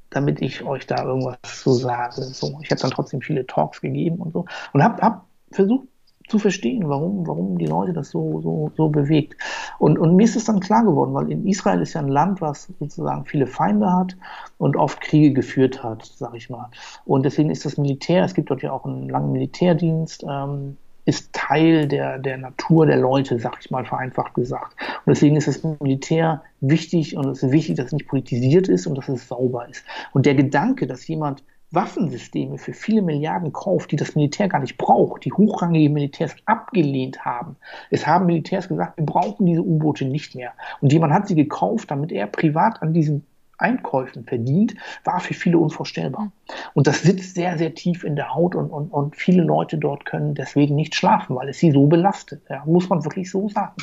damit 0.10 0.42
ich 0.42 0.64
euch 0.64 0.88
da 0.88 1.04
irgendwas 1.04 1.38
zu 1.44 1.72
sage. 1.74 2.22
So, 2.22 2.60
ich 2.62 2.72
habe 2.72 2.82
dann 2.82 2.92
trotzdem 2.92 3.22
viele 3.22 3.46
Talks 3.46 3.82
gegeben 3.82 4.18
und 4.18 4.34
so 4.34 4.46
und 4.74 4.84
habe 4.84 5.02
hab 5.02 5.26
versucht 5.52 5.88
zu 6.30 6.40
verstehen, 6.40 6.88
warum, 6.88 7.28
warum 7.28 7.58
die 7.58 7.66
Leute 7.66 7.92
das 7.92 8.12
so, 8.12 8.40
so, 8.42 8.72
so 8.78 8.90
bewegt. 8.90 9.36
Und, 9.80 9.98
und 9.98 10.16
mir 10.16 10.24
ist 10.24 10.36
es 10.36 10.46
dann 10.46 10.60
klar 10.60 10.84
geworden, 10.84 11.14
weil 11.14 11.32
in 11.32 11.48
Israel 11.48 11.82
ist 11.82 11.94
ja 11.94 12.02
ein 12.02 12.08
Land, 12.08 12.40
was 12.40 12.70
sozusagen 12.80 13.26
viele 13.26 13.48
Feinde 13.48 13.92
hat 13.92 14.16
und 14.58 14.78
oft 14.78 15.02
Kriege 15.02 15.34
geführt 15.34 15.84
hat, 15.84 16.06
sag 16.06 16.36
ich 16.36 16.50
mal. 16.50 16.70
Und 17.06 17.24
deswegen 17.26 17.50
ist 17.50 17.66
das 17.66 17.78
Militär, 17.78 18.24
es 18.24 18.36
gibt 18.36 18.52
dort 18.52 18.62
ja 18.62 18.72
auch 18.72 18.86
einen 18.86 19.10
langen 19.10 19.32
Militärdienst, 19.32 20.24
ähm, 20.30 20.78
ist 21.10 21.34
Teil 21.34 21.88
der, 21.88 22.20
der 22.20 22.38
Natur 22.38 22.86
der 22.86 22.98
Leute, 22.98 23.40
sag 23.40 23.58
ich 23.60 23.72
mal 23.72 23.86
vereinfacht 23.86 24.36
gesagt. 24.36 24.76
Und 25.06 25.12
deswegen 25.12 25.36
ist 25.36 25.48
das 25.48 25.64
Militär 25.64 26.44
wichtig 26.62 27.18
und 27.18 27.28
es 27.28 27.44
ist 27.44 27.52
wichtig, 27.52 27.76
dass 27.76 27.88
es 27.88 27.94
nicht 27.94 28.08
politisiert 28.08 28.68
ist 28.68 28.88
und 28.88 28.96
dass 28.96 29.10
es 29.10 29.28
sauber 29.28 29.68
ist. 29.68 29.84
Und 30.14 30.26
der 30.26 30.36
Gedanke, 30.36 30.88
dass 30.88 31.08
jemand 31.08 31.44
Waffensysteme 31.72 32.58
für 32.58 32.74
viele 32.74 33.02
Milliarden 33.02 33.54
kauft, 33.54 33.92
die 33.92 33.96
das 33.96 34.16
Militär 34.16 34.48
gar 34.48 34.60
nicht 34.60 34.78
braucht, 34.78 35.26
die 35.26 35.32
hochrangige 35.32 35.90
Militärs 35.90 36.36
abgelehnt 36.46 37.26
haben. 37.26 37.58
Es 37.92 38.08
haben 38.08 38.26
Militärs 38.26 38.68
gesagt, 38.68 38.98
wir 38.98 39.06
brauchen 39.06 39.46
diese 39.46 39.62
U-Boote 39.62 40.06
nicht 40.06 40.34
mehr. 40.34 40.54
Und 40.82 40.92
jemand 40.92 41.14
hat 41.14 41.28
sie 41.28 41.36
gekauft, 41.36 41.92
damit 41.92 42.12
er 42.12 42.26
privat 42.26 42.82
an 42.82 42.94
diesen 42.94 43.26
Einkäufen 43.60 44.26
verdient, 44.26 44.76
war 45.04 45.20
für 45.20 45.34
viele 45.34 45.58
unvorstellbar. 45.58 46.24
Hm. 46.24 46.32
Und 46.74 46.88
das 46.88 47.02
sitzt 47.02 47.36
sehr, 47.36 47.58
sehr 47.58 47.76
tief 47.76 48.04
in 48.04 48.16
der 48.16 48.34
Haut 48.34 48.56
und, 48.56 48.70
und, 48.70 48.92
und 48.92 49.16
viele 49.16 49.44
Leute 49.44 49.78
dort 49.78 50.06
können 50.06 50.36
deswegen 50.36 50.76
nicht 50.76 50.96
schlafen, 50.96 51.36
weil 51.36 51.50
es 51.50 51.60
sie 51.60 51.72
so 51.72 51.88
belastet. 51.88 52.42
Ja, 52.50 52.64
muss 52.66 52.90
man 52.90 53.04
wirklich 53.04 53.30
so 53.30 53.50
sagen. 53.50 53.76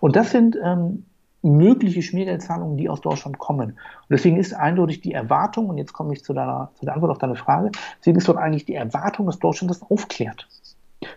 Und 0.00 0.16
das 0.16 0.30
sind 0.30 0.56
ähm, 0.62 1.04
mögliche 1.42 2.02
Schmiergeldzahlungen, 2.02 2.76
die 2.76 2.88
aus 2.88 3.00
Deutschland 3.00 3.38
kommen. 3.38 3.70
Und 3.70 4.10
deswegen 4.10 4.36
ist 4.36 4.52
eindeutig 4.52 5.00
die 5.00 5.12
Erwartung, 5.12 5.68
und 5.68 5.78
jetzt 5.78 5.92
komme 5.92 6.12
ich 6.12 6.24
zu, 6.24 6.32
deiner, 6.32 6.70
zu 6.74 6.84
der 6.84 6.94
Antwort 6.94 7.12
auf 7.12 7.18
deine 7.18 7.36
Frage, 7.36 7.70
deswegen 8.00 8.18
ist 8.18 8.28
dort 8.28 8.38
eigentlich 8.38 8.64
die 8.64 8.74
Erwartung, 8.74 9.26
dass 9.26 9.38
Deutschland 9.38 9.70
das 9.70 9.82
aufklärt. 9.82 10.48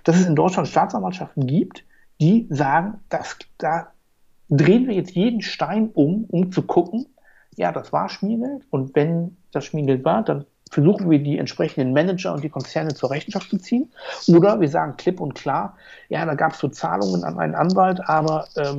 Dass 0.04 0.18
es 0.18 0.28
in 0.28 0.36
Deutschland 0.36 0.68
Staatsanwaltschaften 0.68 1.48
gibt, 1.48 1.84
die 2.22 2.48
sagen, 2.50 3.00
dass, 3.10 3.38
da 3.58 3.88
drehen 4.50 4.88
wir 4.88 4.96
jetzt 4.96 5.12
jeden 5.12 5.42
Stein 5.42 5.90
um, 5.94 6.26
um 6.26 6.52
zu 6.52 6.64
gucken, 6.64 7.08
ja, 7.60 7.74
das 7.74 7.92
war 7.92 8.08
Schmiergeld 8.08 8.64
und 8.70 8.96
wenn 8.96 9.36
das 9.52 9.66
Schmiergeld 9.66 10.06
war, 10.06 10.24
dann 10.24 10.46
versuchen 10.72 11.10
wir 11.10 11.20
die 11.20 11.38
entsprechenden 11.38 11.92
Manager 11.92 12.34
und 12.34 12.42
die 12.42 12.50
Konzerne 12.50 12.94
zur 12.94 13.12
Rechenschaft 13.12 13.50
zu 13.50 13.58
ziehen. 13.58 13.92
Oder 14.28 14.62
wir 14.62 14.70
sagen 14.70 14.96
klipp 14.96 15.20
und 15.20 15.36
klar, 15.36 15.76
ja, 16.08 16.26
da 16.26 16.36
gab 16.36 16.54
es 16.54 16.60
so 16.60 16.70
Zahlungen 16.70 17.26
an 17.26 17.38
einen 17.38 17.56
Anwalt, 17.56 18.00
aber 18.08 18.48
ähm, 18.56 18.78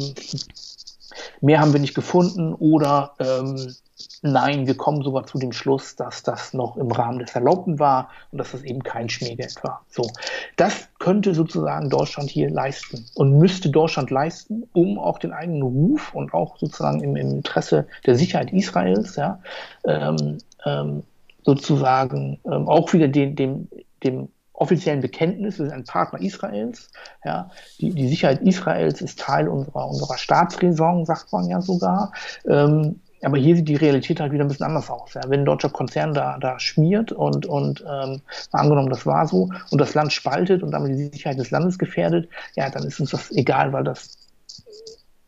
mehr 1.43 1.61
haben 1.61 1.75
wir 1.75 1.81
nicht 1.81 1.95
gefunden 1.95 2.55
oder 2.55 3.13
ähm, 3.19 3.75
Nein, 4.23 4.67
wir 4.67 4.77
kommen 4.77 5.03
sogar 5.03 5.27
zu 5.27 5.39
dem 5.39 5.53
Schluss, 5.53 5.97
dass 5.97 6.23
das 6.23 6.53
noch 6.53 6.77
im 6.77 6.91
Rahmen 6.91 7.19
des 7.19 7.35
Erlaubten 7.35 7.79
war 7.79 8.11
und 8.31 8.39
dass 8.39 8.53
das 8.53 8.63
eben 8.63 8.83
kein 8.83 9.09
Schmiergeld 9.09 9.63
war. 9.63 9.85
So, 9.89 10.11
das 10.57 10.89
könnte 10.99 11.35
sozusagen 11.35 11.91
Deutschland 11.91 12.31
hier 12.31 12.51
leisten 12.51 13.07
und 13.15 13.39
müsste 13.39 13.71
Deutschland 13.71 14.11
leisten, 14.11 14.69
um 14.73 14.99
auch 14.99 15.19
den 15.19 15.33
eigenen 15.33 15.63
Ruf 15.63 16.15
und 16.15 16.35
auch 16.35 16.59
sozusagen 16.59 17.03
im, 17.03 17.17
im 17.17 17.31
Interesse 17.31 17.87
der 18.07 18.17
Sicherheit 18.17 18.53
Israels, 18.53 19.17
ja, 19.17 19.41
ähm, 19.85 20.39
ähm, 20.65 21.03
sozusagen 21.45 22.39
ähm, 22.45 22.69
auch 22.69 22.93
wieder 22.93 23.09
den, 23.09 23.35
dem, 23.35 23.69
dem 24.05 24.29
offiziellen 24.61 25.01
Bekenntnis, 25.01 25.59
wir 25.59 25.67
sind 25.67 25.75
ein 25.75 25.85
Partner 25.85 26.21
Israels. 26.21 26.91
Ja, 27.25 27.51
die, 27.81 27.93
die 27.93 28.09
Sicherheit 28.09 28.43
Israels 28.43 29.01
ist 29.01 29.19
Teil 29.19 29.49
unserer, 29.49 29.89
unserer 29.89 30.19
Staatsräson, 30.19 31.07
sagt 31.07 31.33
man 31.33 31.49
ja 31.49 31.63
sogar. 31.63 32.13
Ähm, 32.47 33.01
aber 33.23 33.39
hier 33.39 33.57
sieht 33.57 33.69
die 33.69 33.77
Realität 33.77 34.21
halt 34.21 34.33
wieder 34.33 34.45
ein 34.45 34.49
bisschen 34.49 34.67
anders 34.67 34.89
aus. 34.91 35.15
Ja. 35.15 35.23
Wenn 35.29 35.41
ein 35.41 35.47
deutscher 35.47 35.69
Konzern 35.69 36.15
da, 36.15 36.39
da 36.39 36.59
schmiert 36.59 37.13
und, 37.13 37.47
und 37.47 37.85
ähm, 37.89 38.21
angenommen, 38.53 38.89
das 38.89 39.05
war 39.07 39.27
so, 39.27 39.51
und 39.71 39.79
das 39.81 39.95
Land 39.95 40.13
spaltet 40.13 40.63
und 40.63 40.71
damit 40.71 40.93
die 40.93 41.11
Sicherheit 41.13 41.39
des 41.39 41.51
Landes 41.51 41.79
gefährdet, 41.79 42.29
ja, 42.57 42.71
dann 42.71 42.85
ist 42.85 43.01
uns 43.01 43.11
das 43.11 43.31
egal, 43.33 43.73
weil 43.73 43.85
das 43.85 44.17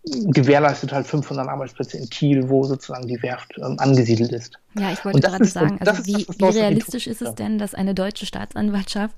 gewährleistet 0.05 0.93
halt 0.93 1.07
500 1.07 1.49
Arbeitsplätze 1.49 1.97
in 1.97 2.09
Kiel, 2.09 2.49
wo 2.49 2.65
sozusagen 2.65 3.07
die 3.07 3.23
Werft 3.23 3.57
ähm, 3.59 3.77
angesiedelt 3.79 4.33
ist. 4.33 4.59
Ja, 4.77 4.91
ich 4.93 5.05
wollte 5.05 5.21
gerade 5.21 5.45
ist, 5.45 5.53
sagen, 5.53 5.79
also 5.81 6.05
wie, 6.07 6.25
das, 6.25 6.39
wie 6.39 6.59
realistisch 6.59 7.07
ist 7.07 7.23
es 7.23 7.35
denn, 7.35 7.59
dass 7.59 7.75
eine 7.75 7.95
deutsche 7.95 8.27
Staatsanwaltschaft 8.27 9.17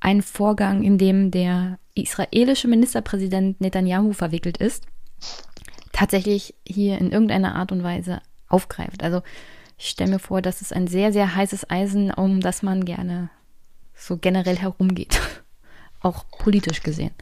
einen 0.00 0.22
Vorgang, 0.22 0.82
in 0.82 0.98
dem 0.98 1.30
der 1.30 1.78
israelische 1.94 2.68
Ministerpräsident 2.68 3.60
Netanyahu 3.60 4.12
verwickelt 4.12 4.58
ist, 4.58 4.84
tatsächlich 5.96 6.54
hier 6.66 6.98
in 6.98 7.10
irgendeiner 7.10 7.54
Art 7.54 7.72
und 7.72 7.82
Weise 7.82 8.20
aufgreift. 8.48 9.02
Also 9.02 9.22
ich 9.78 9.88
stelle 9.88 10.10
mir 10.10 10.18
vor, 10.18 10.42
das 10.42 10.60
ist 10.60 10.74
ein 10.74 10.86
sehr, 10.86 11.10
sehr 11.10 11.34
heißes 11.34 11.70
Eisen, 11.70 12.12
um 12.12 12.40
das 12.40 12.62
man 12.62 12.84
gerne 12.84 13.30
so 13.94 14.18
generell 14.18 14.56
herumgeht. 14.56 15.18
Auch 16.00 16.26
politisch 16.38 16.82
gesehen. 16.82 17.12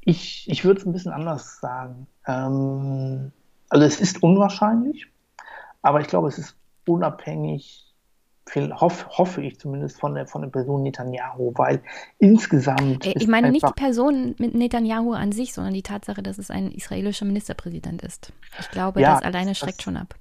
Ich, 0.00 0.48
ich 0.48 0.64
würde 0.64 0.80
es 0.80 0.86
ein 0.86 0.92
bisschen 0.94 1.12
anders 1.12 1.60
sagen. 1.60 2.06
Ähm, 2.26 3.30
also 3.68 3.84
es 3.84 4.00
ist 4.00 4.22
unwahrscheinlich, 4.22 5.06
aber 5.82 6.00
ich 6.00 6.06
glaube, 6.06 6.28
es 6.28 6.38
ist 6.38 6.56
unabhängig 6.86 7.87
hoff, 8.56 9.06
hoffe 9.10 9.42
ich 9.42 9.58
zumindest 9.58 9.98
von 10.00 10.14
der, 10.14 10.26
von 10.26 10.42
der 10.42 10.48
Person 10.48 10.82
Netanyahu, 10.82 11.52
weil 11.56 11.82
insgesamt. 12.18 13.06
Ich 13.06 13.26
meine 13.26 13.50
nicht 13.50 13.66
die 13.66 13.72
Person 13.72 14.34
mit 14.38 14.54
Netanyahu 14.54 15.12
an 15.12 15.32
sich, 15.32 15.52
sondern 15.52 15.74
die 15.74 15.82
Tatsache, 15.82 16.22
dass 16.22 16.38
es 16.38 16.50
ein 16.50 16.72
israelischer 16.72 17.24
Ministerpräsident 17.24 18.02
ist. 18.02 18.32
Ich 18.60 18.70
glaube, 18.70 19.00
ja, 19.00 19.14
das 19.14 19.22
alleine 19.22 19.54
schreckt 19.54 19.78
das, 19.78 19.84
schon 19.84 19.96
ab. 19.96 20.14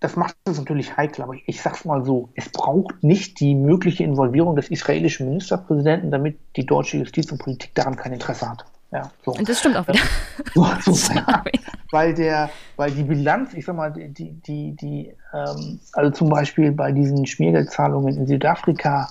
Das 0.00 0.16
macht 0.16 0.36
es 0.44 0.58
natürlich 0.58 0.96
heikel, 0.96 1.22
aber 1.22 1.34
ich, 1.34 1.44
ich 1.46 1.62
sag's 1.62 1.84
mal 1.84 2.04
so: 2.04 2.30
Es 2.34 2.48
braucht 2.48 3.02
nicht 3.02 3.40
die 3.40 3.54
mögliche 3.54 4.04
Involvierung 4.04 4.56
des 4.56 4.68
israelischen 4.68 5.28
Ministerpräsidenten, 5.28 6.10
damit 6.10 6.38
die 6.56 6.66
deutsche 6.66 6.98
Justiz 6.98 7.30
und 7.32 7.38
Politik 7.38 7.74
daran 7.74 7.96
kein 7.96 8.12
Interesse 8.12 8.48
hat. 8.48 8.64
Ja, 8.94 9.10
so. 9.24 9.32
Und 9.32 9.46
das 9.46 9.58
stimmt 9.58 9.76
auch 9.76 9.86
wieder. 9.86 10.00
So, 10.54 10.92
so, 10.92 11.12
ja. 11.12 11.44
Weil 11.90 12.14
der, 12.14 12.48
weil 12.76 12.90
die 12.92 13.02
Bilanz, 13.02 13.52
ich 13.54 13.66
sag 13.66 13.76
mal, 13.76 13.92
die, 13.92 14.08
die, 14.08 14.72
die, 14.76 15.12
ähm, 15.32 15.80
also 15.92 16.10
zum 16.10 16.28
Beispiel 16.30 16.72
bei 16.72 16.92
diesen 16.92 17.26
Schmiergeldzahlungen 17.26 18.16
in 18.16 18.26
Südafrika, 18.26 19.08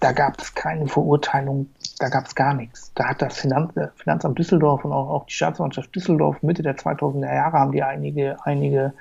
da 0.00 0.12
gab 0.12 0.38
es 0.40 0.54
keine 0.54 0.86
Verurteilung 0.86 1.66
da 2.02 2.08
gab 2.08 2.26
es 2.26 2.34
gar 2.34 2.52
nichts. 2.52 2.90
Da 2.94 3.10
hat 3.10 3.22
das 3.22 3.38
Finanz, 3.38 3.72
Finanzamt 3.96 4.36
Düsseldorf 4.36 4.84
und 4.84 4.92
auch, 4.92 5.08
auch 5.08 5.26
die 5.26 5.34
Staatsanwaltschaft 5.34 5.94
Düsseldorf 5.94 6.42
Mitte 6.42 6.62
der 6.62 6.76
2000er 6.76 7.32
Jahre 7.32 7.58
haben 7.60 7.70
die 7.70 7.82
einige, 7.82 8.36
einige 8.44 8.92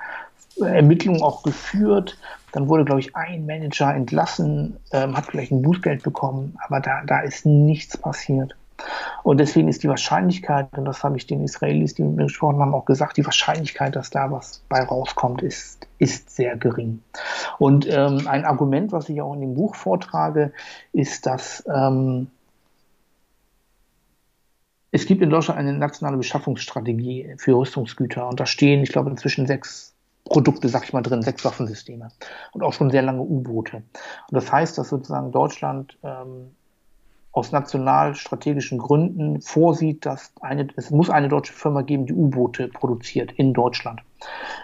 Ermittlungen 0.59 1.23
auch 1.23 1.41
geführt. 1.41 2.17
Dann 2.51 2.69
wurde, 2.69 2.86
glaube 2.86 2.99
ich, 2.99 3.15
ein 3.15 3.47
Manager 3.47 3.93
entlassen, 3.95 4.77
ähm, 4.91 5.17
hat 5.17 5.25
vielleicht 5.25 5.51
ein 5.51 5.63
Bußgeld 5.63 6.03
bekommen, 6.03 6.55
aber 6.63 6.79
da, 6.79 7.01
da 7.05 7.21
ist 7.21 7.45
nichts 7.45 7.97
passiert. 7.97 8.55
Und 9.23 9.39
deswegen 9.39 9.67
ist 9.67 9.84
die 9.84 9.89
Wahrscheinlichkeit, 9.89 10.77
und 10.77 10.86
das 10.86 11.03
habe 11.03 11.17
ich 11.17 11.27
den 11.27 11.43
Israelis, 11.43 11.93
die 11.93 12.03
mit 12.03 12.15
mir 12.15 12.23
gesprochen 12.23 12.59
haben, 12.59 12.73
auch 12.73 12.86
gesagt, 12.86 13.17
die 13.17 13.25
Wahrscheinlichkeit, 13.25 13.95
dass 13.95 14.09
da 14.09 14.32
was 14.32 14.63
bei 14.69 14.82
rauskommt, 14.82 15.41
ist, 15.41 15.88
ist 15.99 16.29
sehr 16.29 16.57
gering. 16.57 17.01
Und 17.59 17.88
ähm, 17.88 18.27
ein 18.27 18.45
Argument, 18.45 18.91
was 18.91 19.09
ich 19.09 19.21
auch 19.21 19.34
in 19.34 19.41
dem 19.41 19.53
Buch 19.53 19.75
vortrage, 19.75 20.53
ist, 20.93 21.25
dass 21.25 21.63
ähm, 21.71 22.27
es 24.91 25.05
gibt 25.05 25.21
in 25.21 25.29
Deutschland 25.29 25.59
eine 25.59 25.73
nationale 25.73 26.17
Beschaffungsstrategie 26.17 27.36
für 27.38 27.57
Rüstungsgüter 27.57 28.27
und 28.27 28.39
da 28.39 28.45
stehen, 28.45 28.84
ich 28.84 28.91
glaube, 28.91 29.09
inzwischen 29.09 29.47
sechs 29.47 29.95
Produkte, 30.25 30.69
sag 30.69 30.84
ich 30.84 30.93
mal, 30.93 31.01
drin, 31.01 31.21
sechs 31.21 31.43
Waffensysteme 31.45 32.09
und 32.51 32.63
auch 32.63 32.73
schon 32.73 32.89
sehr 32.89 33.01
lange 33.01 33.21
U-Boote. 33.21 33.77
Und 33.77 33.86
das 34.29 34.51
heißt, 34.51 34.77
dass 34.77 34.89
sozusagen 34.89 35.32
Deutschland 35.32 35.97
ähm, 36.03 36.51
aus 37.32 37.51
nationalstrategischen 37.51 38.77
Gründen 38.77 39.41
vorsieht, 39.41 40.05
dass 40.05 40.34
eine, 40.41 40.67
es 40.75 40.91
muss 40.91 41.09
eine 41.09 41.29
deutsche 41.29 41.53
Firma 41.53 41.82
geben, 41.82 42.05
die 42.05 42.13
U-Boote 42.13 42.67
produziert 42.67 43.32
in 43.32 43.53
Deutschland. 43.53 44.01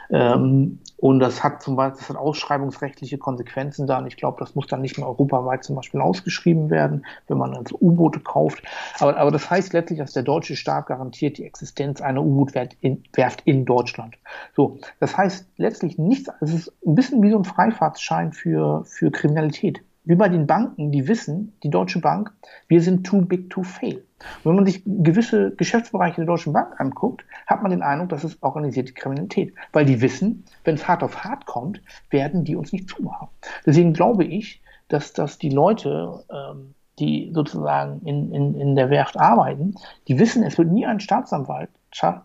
Ähm, 0.09 0.79
und 0.97 1.19
das 1.19 1.43
hat 1.43 1.61
zum 1.61 1.75
Beispiel 1.75 1.99
das 1.99 2.09
hat 2.09 2.17
ausschreibungsrechtliche 2.17 3.17
Konsequenzen 3.17 3.87
dann. 3.87 4.07
Ich 4.07 4.17
glaube, 4.17 4.37
das 4.39 4.55
muss 4.55 4.67
dann 4.67 4.81
nicht 4.81 4.97
mehr 4.97 5.07
europaweit 5.07 5.63
zum 5.63 5.75
Beispiel 5.75 6.01
ausgeschrieben 6.01 6.69
werden, 6.69 7.05
wenn 7.27 7.37
man 7.37 7.55
also 7.55 7.77
U-Boote 7.79 8.19
kauft. 8.19 8.63
Aber, 8.99 9.15
aber 9.17 9.31
das 9.31 9.49
heißt 9.49 9.73
letztlich, 9.73 9.99
dass 9.99 10.13
der 10.13 10.23
deutsche 10.23 10.55
Staat 10.55 10.87
garantiert 10.87 11.37
die 11.37 11.45
Existenz 11.45 12.01
einer 12.01 12.23
U-Boot-Werft 12.23 12.77
in, 12.81 13.03
in 13.45 13.65
Deutschland. 13.65 14.15
So, 14.55 14.79
das 14.99 15.15
heißt 15.15 15.47
letztlich 15.57 15.97
nichts, 15.97 16.29
es 16.41 16.53
ist 16.53 16.73
ein 16.85 16.95
bisschen 16.95 17.21
wie 17.21 17.31
so 17.31 17.37
ein 17.37 17.45
Freifahrtsschein 17.45 18.33
für, 18.33 18.83
für 18.85 19.11
Kriminalität 19.11 19.81
wie 20.07 20.15
bei 20.15 20.29
den 20.29 20.47
Banken, 20.47 20.91
die 20.91 21.07
wissen, 21.07 21.53
die 21.63 21.69
Deutsche 21.69 21.99
Bank, 21.99 22.31
wir 22.67 22.81
sind 22.81 23.05
too 23.05 23.21
big 23.21 23.49
to 23.49 23.63
fail. 23.63 24.03
Wenn 24.43 24.55
man 24.55 24.65
sich 24.65 24.81
gewisse 24.85 25.51
Geschäftsbereiche 25.51 26.17
der 26.17 26.25
Deutschen 26.25 26.53
Bank 26.53 26.79
anguckt, 26.79 27.25
hat 27.45 27.61
man 27.61 27.71
den 27.71 27.81
Eindruck, 27.81 28.09
das 28.09 28.23
ist 28.23 28.41
organisierte 28.41 28.93
Kriminalität. 28.93 29.53
Weil 29.73 29.85
die 29.85 30.01
wissen, 30.01 30.45
wenn 30.63 30.75
es 30.75 30.87
hart 30.87 31.03
auf 31.03 31.23
hart 31.23 31.45
kommt, 31.45 31.81
werden 32.09 32.45
die 32.45 32.55
uns 32.55 32.71
nicht 32.71 32.89
zumachen. 32.89 33.27
Deswegen 33.65 33.93
glaube 33.93 34.23
ich, 34.23 34.61
dass, 34.87 35.11
dass 35.11 35.37
die 35.37 35.49
Leute, 35.49 36.23
ähm, 36.31 36.73
die 36.99 37.31
sozusagen 37.33 38.01
in, 38.05 38.31
in, 38.31 38.55
in 38.55 38.75
der 38.75 38.89
Werft 38.89 39.19
arbeiten, 39.19 39.75
die 40.07 40.17
wissen, 40.17 40.41
es 40.43 40.57
wird 40.57 40.71
nie 40.71 40.85
ein 40.85 41.01
Staatsanwalt, 41.01 41.69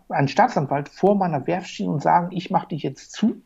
ein 0.07 0.27
Staatsanwalt 0.29 0.89
vor 0.89 1.15
meiner 1.15 1.45
Werft 1.47 1.67
stehen 1.67 1.89
und 1.89 2.01
sagen, 2.01 2.29
ich 2.31 2.49
mache 2.49 2.69
dich 2.69 2.81
jetzt 2.81 3.11
zu, 3.11 3.41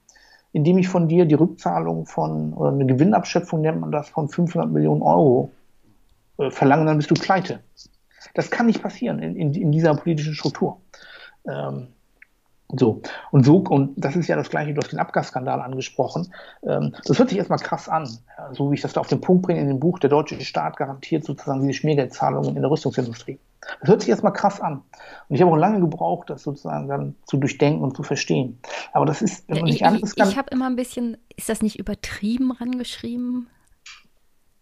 indem 0.58 0.80
ich 0.80 0.88
von 0.88 1.08
dir 1.08 1.26
die 1.26 1.36
Rückzahlung 1.36 2.08
von, 2.08 2.52
oder 2.54 2.72
eine 2.72 2.88
Gewinnabschöpfung 2.88 3.62
nennt 3.62 3.80
man 3.80 3.92
das, 3.92 4.10
von 4.10 4.28
500 4.28 4.72
Millionen 4.72 5.04
Euro 5.04 5.52
äh, 6.40 6.50
verlange, 6.50 6.86
dann 6.86 6.98
bist 6.98 7.12
du 7.12 7.14
pleite. 7.14 7.60
Das 8.34 8.50
kann 8.50 8.66
nicht 8.66 8.82
passieren 8.82 9.20
in, 9.20 9.36
in, 9.36 9.54
in 9.54 9.72
dieser 9.72 9.94
politischen 9.94 10.34
Struktur. 10.34 10.82
Ähm, 11.48 11.90
so, 12.70 13.02
und 13.32 13.46
so, 13.46 13.58
und 13.58 13.94
das 13.96 14.18
ist 14.18 14.28
ja 14.28 14.36
das 14.36 14.50
gleiche, 14.50 14.74
du 14.74 14.82
hast 14.82 14.92
den 14.92 15.00
Abgasskandal 15.00 15.62
angesprochen. 15.62 16.34
Ähm, 16.64 16.94
das 17.06 17.18
hört 17.18 17.30
sich 17.30 17.38
erstmal 17.38 17.60
krass 17.60 17.88
an, 17.88 18.10
so 18.52 18.70
wie 18.70 18.76
ich 18.76 18.82
das 18.82 18.94
da 18.94 19.00
auf 19.00 19.08
den 19.08 19.22
Punkt 19.22 19.44
bringe 19.44 19.62
in 19.62 19.68
dem 19.70 19.80
Buch, 19.80 20.00
der 20.00 20.10
deutsche 20.10 20.40
Staat 20.42 20.76
garantiert 20.76 21.24
sozusagen 21.24 21.62
diese 21.62 21.74
Schmiergeldzahlungen 21.74 22.56
in 22.56 22.62
der 22.62 22.70
Rüstungsindustrie. 22.70 23.40
Das 23.80 23.90
hört 23.90 24.02
sich 24.02 24.10
erstmal 24.10 24.34
krass 24.34 24.60
an. 24.60 24.82
Und 25.30 25.36
ich 25.36 25.42
habe 25.42 25.52
auch 25.52 25.58
lange 25.58 25.80
gebraucht, 25.80 26.30
das 26.30 26.44
sozusagen 26.44 26.88
dann 26.88 27.16
zu 27.26 27.38
durchdenken 27.38 27.84
und 27.84 27.96
zu 27.96 28.04
verstehen. 28.04 28.60
Aber 28.92 29.06
das 29.06 29.22
ist, 29.22 29.48
wenn 29.48 29.62
man 29.62 29.72
sich 29.72 29.86
an, 29.86 29.96
Ich, 29.96 30.18
ich 30.18 30.38
habe 30.38 30.50
immer 30.52 30.68
ein 30.68 30.76
bisschen, 30.76 31.18
ist 31.36 31.50
das 31.50 31.62
nicht 31.62 31.80
übertrieben 31.80 32.52
rangeschrieben? 32.52 33.48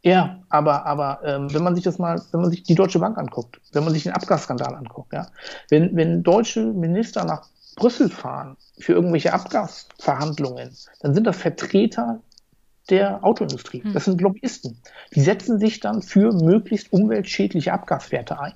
Ja, 0.01 0.43
aber, 0.49 0.85
aber 0.85 1.21
ähm, 1.23 1.51
wenn 1.51 1.63
man 1.63 1.73
sich 1.73 1.83
das 1.83 1.97
mal, 1.97 2.21
wenn 2.31 2.41
man 2.41 2.51
sich 2.51 2.61
die 2.61 2.75
Deutsche 2.75 2.99
Bank 2.99 3.17
anguckt, 3.17 3.59
wenn 3.73 3.83
man 3.83 3.91
sich 3.91 4.03
den 4.03 4.11
Abgasskandal 4.11 4.75
anguckt, 4.75 5.11
ja, 5.13 5.25
wenn, 5.69 5.95
wenn 5.95 6.21
deutsche 6.21 6.63
Minister 6.63 7.25
nach 7.25 7.49
Brüssel 7.75 8.09
fahren 8.09 8.57
für 8.79 8.93
irgendwelche 8.93 9.33
Abgasverhandlungen, 9.33 10.75
dann 11.01 11.13
sind 11.13 11.25
das 11.25 11.37
Vertreter 11.37 12.21
der 12.89 13.23
Autoindustrie. 13.23 13.83
Hm. 13.83 13.93
Das 13.93 14.05
sind 14.05 14.21
Lobbyisten. 14.21 14.77
Die 15.15 15.21
setzen 15.21 15.59
sich 15.59 15.79
dann 15.79 16.01
für 16.01 16.31
möglichst 16.31 16.93
umweltschädliche 16.93 17.73
Abgaswerte 17.73 18.39
ein, 18.39 18.53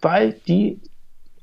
weil 0.00 0.34
die 0.46 0.80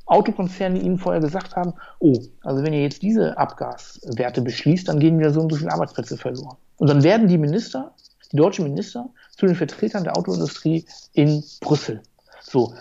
Autokonzerne 0.06 0.80
ihnen 0.80 0.98
vorher 0.98 1.22
gesagt 1.22 1.56
haben, 1.56 1.74
oh, 2.00 2.18
also 2.42 2.64
wenn 2.64 2.74
ihr 2.74 2.82
jetzt 2.82 3.02
diese 3.02 3.38
Abgaswerte 3.38 4.42
beschließt, 4.42 4.88
dann 4.88 5.00
gehen 5.00 5.20
wieder 5.20 5.32
so 5.32 5.42
und 5.42 5.52
so 5.52 5.58
viele 5.58 5.72
Arbeitsplätze 5.72 6.18
verloren. 6.18 6.56
Und 6.78 6.90
dann 6.90 7.04
werden 7.04 7.28
die 7.28 7.38
Minister, 7.38 7.94
die 8.32 8.38
deutschen 8.38 8.64
Minister, 8.64 9.10
zu 9.36 9.46
den 9.46 9.56
Vertretern 9.56 10.04
der 10.04 10.18
Autoindustrie 10.18 10.86
in 11.14 11.44
Brüssel. 11.60 12.02
So, 12.42 12.74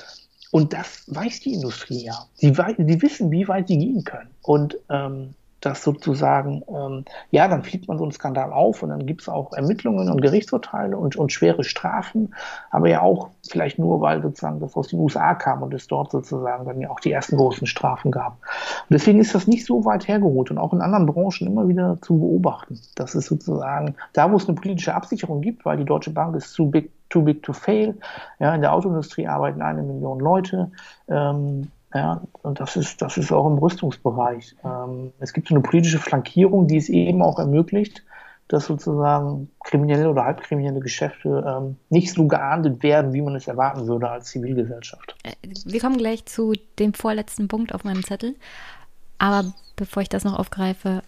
und 0.50 0.72
das 0.72 1.04
weiß 1.08 1.40
die 1.40 1.54
Industrie 1.54 2.04
ja. 2.04 2.26
Sie, 2.34 2.56
sie 2.86 3.02
wissen, 3.02 3.30
wie 3.30 3.46
weit 3.48 3.68
sie 3.68 3.78
gehen 3.78 4.04
können. 4.04 4.30
Und 4.42 4.78
ähm, 4.90 5.34
das 5.66 5.82
sozusagen, 5.82 6.62
ähm, 6.68 7.04
ja, 7.30 7.48
dann 7.48 7.64
fliegt 7.64 7.88
man 7.88 7.98
so 7.98 8.04
einen 8.04 8.12
Skandal 8.12 8.52
auf 8.52 8.82
und 8.82 8.90
dann 8.90 9.04
gibt 9.04 9.22
es 9.22 9.28
auch 9.28 9.52
Ermittlungen 9.52 10.08
und 10.08 10.22
Gerichtsurteile 10.22 10.96
und, 10.96 11.16
und 11.16 11.32
schwere 11.32 11.64
Strafen, 11.64 12.34
aber 12.70 12.88
ja 12.88 13.00
auch 13.02 13.30
vielleicht 13.48 13.78
nur, 13.78 14.00
weil 14.00 14.22
sozusagen 14.22 14.60
das 14.60 14.76
aus 14.76 14.88
den 14.88 15.00
USA 15.00 15.34
kam 15.34 15.62
und 15.62 15.74
es 15.74 15.88
dort 15.88 16.12
sozusagen 16.12 16.64
dann 16.64 16.80
ja 16.80 16.88
auch 16.90 17.00
die 17.00 17.10
ersten 17.10 17.36
großen 17.36 17.66
Strafen 17.66 18.12
gab. 18.12 18.34
Und 18.34 18.94
deswegen 18.94 19.18
ist 19.18 19.34
das 19.34 19.48
nicht 19.48 19.66
so 19.66 19.84
weit 19.84 20.06
hergeholt 20.06 20.50
und 20.50 20.58
auch 20.58 20.72
in 20.72 20.80
anderen 20.80 21.06
Branchen 21.06 21.46
immer 21.46 21.66
wieder 21.66 21.98
zu 22.00 22.18
beobachten. 22.18 22.80
Das 22.94 23.14
ist 23.14 23.26
sozusagen, 23.26 23.96
da 24.12 24.30
wo 24.30 24.36
es 24.36 24.48
eine 24.48 24.54
politische 24.54 24.94
Absicherung 24.94 25.40
gibt, 25.40 25.64
weil 25.64 25.78
die 25.78 25.84
Deutsche 25.84 26.10
Bank 26.10 26.36
ist 26.36 26.52
zu 26.52 26.70
big, 26.70 26.92
too 27.08 27.22
big 27.22 27.42
to 27.42 27.52
fail. 27.52 27.96
Ja, 28.38 28.54
in 28.54 28.60
der 28.60 28.72
Autoindustrie 28.72 29.26
arbeiten 29.26 29.62
eine 29.62 29.82
Million 29.82 30.20
Leute. 30.20 30.70
Ähm, 31.08 31.68
ja, 31.96 32.22
und 32.42 32.60
das 32.60 32.76
ist, 32.76 33.00
das 33.00 33.16
ist 33.16 33.32
auch 33.32 33.46
im 33.46 33.58
Rüstungsbereich. 33.58 34.56
Ähm, 34.64 35.12
es 35.18 35.32
gibt 35.32 35.48
so 35.48 35.54
eine 35.54 35.62
politische 35.62 35.98
Flankierung, 35.98 36.66
die 36.66 36.76
es 36.76 36.88
eben 36.88 37.22
auch 37.22 37.38
ermöglicht, 37.38 38.02
dass 38.48 38.66
sozusagen 38.66 39.50
kriminelle 39.64 40.10
oder 40.10 40.24
halbkriminelle 40.24 40.80
Geschäfte 40.80 41.44
ähm, 41.46 41.76
nicht 41.88 42.12
so 42.12 42.26
geahndet 42.26 42.82
werden, 42.82 43.12
wie 43.12 43.22
man 43.22 43.34
es 43.34 43.48
erwarten 43.48 43.86
würde 43.86 44.10
als 44.10 44.26
Zivilgesellschaft. 44.26 45.16
Äh, 45.22 45.32
wir 45.64 45.80
kommen 45.80 45.96
gleich 45.96 46.26
zu 46.26 46.52
dem 46.78 46.92
vorletzten 46.92 47.48
Punkt 47.48 47.74
auf 47.74 47.84
meinem 47.84 48.04
Zettel. 48.04 48.36
Aber 49.18 49.52
bevor 49.74 50.02
ich 50.02 50.10
das 50.10 50.24
noch 50.24 50.38
aufgreife, 50.38 51.02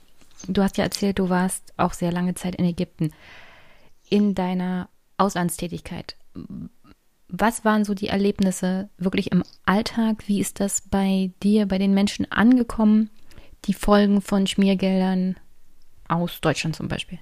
du 0.48 0.62
hast 0.62 0.78
ja 0.78 0.84
erzählt, 0.84 1.18
du 1.18 1.28
warst 1.28 1.74
auch 1.76 1.92
sehr 1.92 2.12
lange 2.12 2.34
Zeit 2.34 2.54
in 2.54 2.64
Ägypten. 2.64 3.10
In 4.08 4.34
deiner 4.34 4.88
Auslandstätigkeit, 5.18 6.16
was 7.28 7.64
waren 7.64 7.84
so 7.84 7.94
die 7.94 8.08
Erlebnisse 8.08 8.88
wirklich 8.96 9.32
im 9.32 9.44
Alltag? 9.66 10.24
Wie 10.26 10.40
ist 10.40 10.60
das 10.60 10.80
bei 10.82 11.30
dir, 11.42 11.66
bei 11.66 11.78
den 11.78 11.92
Menschen 11.92 12.30
angekommen? 12.32 13.10
Die 13.66 13.74
Folgen 13.74 14.22
von 14.22 14.46
Schmiergeldern 14.46 15.36
aus 16.08 16.40
Deutschland 16.40 16.74
zum 16.74 16.88
Beispiel? 16.88 17.18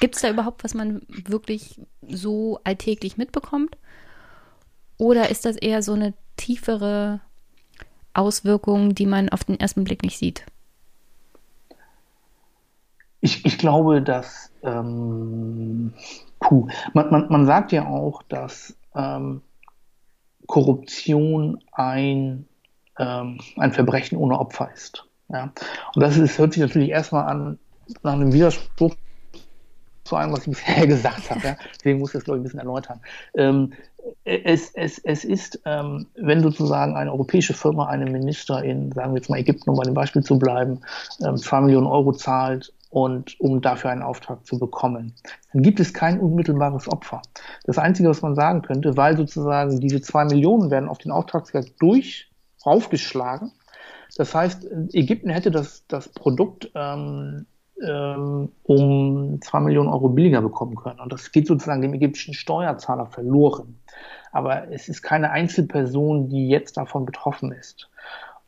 Gibt 0.00 0.16
es 0.16 0.22
da 0.22 0.30
überhaupt, 0.30 0.64
was 0.64 0.74
man 0.74 1.02
wirklich 1.08 1.80
so 2.08 2.60
alltäglich 2.64 3.16
mitbekommt? 3.16 3.76
Oder 4.96 5.30
ist 5.30 5.44
das 5.44 5.56
eher 5.56 5.82
so 5.82 5.92
eine 5.92 6.14
tiefere 6.36 7.20
Auswirkung, 8.14 8.94
die 8.94 9.06
man 9.06 9.28
auf 9.28 9.44
den 9.44 9.58
ersten 9.58 9.84
Blick 9.84 10.02
nicht 10.02 10.18
sieht? 10.18 10.46
Ich, 13.24 13.46
ich 13.46 13.56
glaube, 13.56 14.02
dass 14.02 14.50
ähm, 14.62 15.94
Puh. 16.44 16.68
Man, 16.92 17.10
man, 17.10 17.26
man 17.30 17.46
sagt 17.46 17.72
ja 17.72 17.86
auch, 17.86 18.22
dass 18.24 18.76
ähm, 18.94 19.40
Korruption 20.46 21.58
ein, 21.72 22.46
ähm, 22.98 23.38
ein 23.56 23.72
Verbrechen 23.72 24.18
ohne 24.18 24.38
Opfer 24.38 24.68
ist. 24.74 25.06
Ja? 25.30 25.52
Und 25.94 26.02
das 26.02 26.18
ist, 26.18 26.38
hört 26.38 26.52
sich 26.52 26.60
natürlich 26.60 26.90
erstmal 26.90 27.26
an 27.26 27.58
nach 28.02 28.12
einem 28.12 28.30
Widerspruch 28.30 28.94
zu 30.04 30.16
allem, 30.16 30.32
was 30.32 30.40
ich 30.40 30.48
bisher 30.48 30.86
gesagt 30.86 31.30
habe. 31.30 31.40
Ja? 31.46 31.56
Deswegen 31.78 32.00
muss 32.00 32.10
ich 32.10 32.18
das, 32.18 32.24
glaube 32.24 32.36
ich, 32.36 32.40
ein 32.40 32.44
bisschen 32.44 32.60
erläutern. 32.60 33.00
Ähm, 33.34 33.72
es, 34.24 34.70
es, 34.74 34.98
es 34.98 35.24
ist, 35.24 35.62
ähm, 35.64 36.06
wenn 36.14 36.42
sozusagen 36.42 36.94
eine 36.94 37.10
europäische 37.10 37.54
Firma 37.54 37.86
einem 37.86 38.12
Minister 38.12 38.62
in, 38.62 38.92
sagen 38.92 39.12
wir 39.12 39.16
jetzt 39.16 39.30
mal 39.30 39.38
Ägypten, 39.38 39.70
um 39.70 39.76
bei 39.76 39.84
dem 39.84 39.94
Beispiel 39.94 40.22
zu 40.22 40.38
bleiben, 40.38 40.82
ähm, 41.24 41.38
zwei 41.38 41.62
Millionen 41.62 41.86
Euro 41.86 42.12
zahlt 42.12 42.70
und 42.94 43.40
um 43.40 43.60
dafür 43.60 43.90
einen 43.90 44.02
Auftrag 44.02 44.46
zu 44.46 44.56
bekommen. 44.56 45.16
Dann 45.52 45.62
gibt 45.62 45.80
es 45.80 45.92
kein 45.92 46.20
unmittelbares 46.20 46.88
Opfer. 46.88 47.22
Das 47.64 47.76
Einzige, 47.76 48.08
was 48.08 48.22
man 48.22 48.36
sagen 48.36 48.62
könnte, 48.62 48.96
weil 48.96 49.16
sozusagen 49.16 49.80
diese 49.80 50.00
zwei 50.00 50.24
Millionen 50.24 50.70
werden 50.70 50.88
auf 50.88 50.98
den 50.98 51.10
Auftragswert 51.10 51.72
durch 51.80 52.30
aufgeschlagen. 52.62 53.50
Das 54.16 54.32
heißt, 54.32 54.68
Ägypten 54.92 55.30
hätte 55.30 55.50
das, 55.50 55.84
das 55.88 56.08
Produkt 56.08 56.70
ähm, 56.76 57.46
ähm, 57.82 58.52
um 58.62 59.40
zwei 59.42 59.58
Millionen 59.58 59.88
Euro 59.88 60.10
billiger 60.10 60.40
bekommen 60.40 60.76
können. 60.76 61.00
Und 61.00 61.12
das 61.12 61.32
geht 61.32 61.48
sozusagen 61.48 61.82
dem 61.82 61.94
ägyptischen 61.94 62.32
Steuerzahler 62.32 63.06
verloren. 63.06 63.80
aber 64.30 64.70
es 64.70 64.88
ist 64.88 65.02
keine 65.02 65.32
Einzelperson, 65.32 66.28
die 66.28 66.48
jetzt 66.48 66.76
davon 66.76 67.06
betroffen 67.06 67.50
ist. 67.50 67.90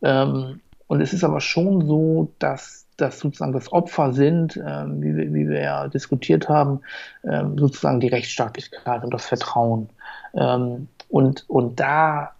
Ähm, 0.03 0.61
und 0.87 1.01
es 1.01 1.13
ist 1.13 1.25
aber 1.25 1.41
schon 1.41 1.85
so, 1.85 2.33
dass 2.39 2.86
das 2.97 3.19
sozusagen 3.19 3.53
das 3.53 3.73
Opfer 3.73 4.13
sind, 4.13 4.57
ähm, 4.57 5.03
wie, 5.03 5.17
wir, 5.17 5.35
wie 5.35 5.49
wir 5.49 5.61
ja 5.61 5.89
diskutiert 5.89 6.49
haben, 6.49 6.81
ähm, 7.25 7.59
sozusagen 7.59 8.01
die 8.01 8.09
Rechtsstaatlichkeit 8.09 9.05
und 9.05 9.13
das 9.13 9.27
Vertrauen. 9.27 9.89
Ähm, 10.35 10.89
und, 11.09 11.49
und 11.49 11.79
da, 11.79 12.33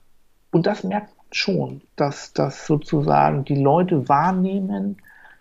und 0.53 0.67
das 0.67 0.85
merkt 0.85 1.17
man 1.17 1.27
schon, 1.33 1.81
dass, 1.97 2.33
dass 2.33 2.67
sozusagen 2.67 3.45
die 3.45 3.61
Leute 3.61 4.09
wahrnehmen, 4.09 4.97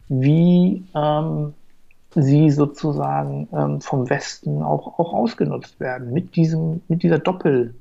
wie 0.07 0.83
ähm, 0.93 1.53
sie 2.15 2.49
sozusagen 2.49 3.47
ähm, 3.53 3.81
vom 3.81 4.09
Westen 4.09 4.61
auch, 4.63 4.99
auch 4.99 5.13
ausgenutzt 5.13 5.79
werden 5.79 6.13
mit 6.13 6.35
diesem, 6.35 6.81
mit 6.87 7.03
dieser 7.03 7.19
Doppel, 7.19 7.73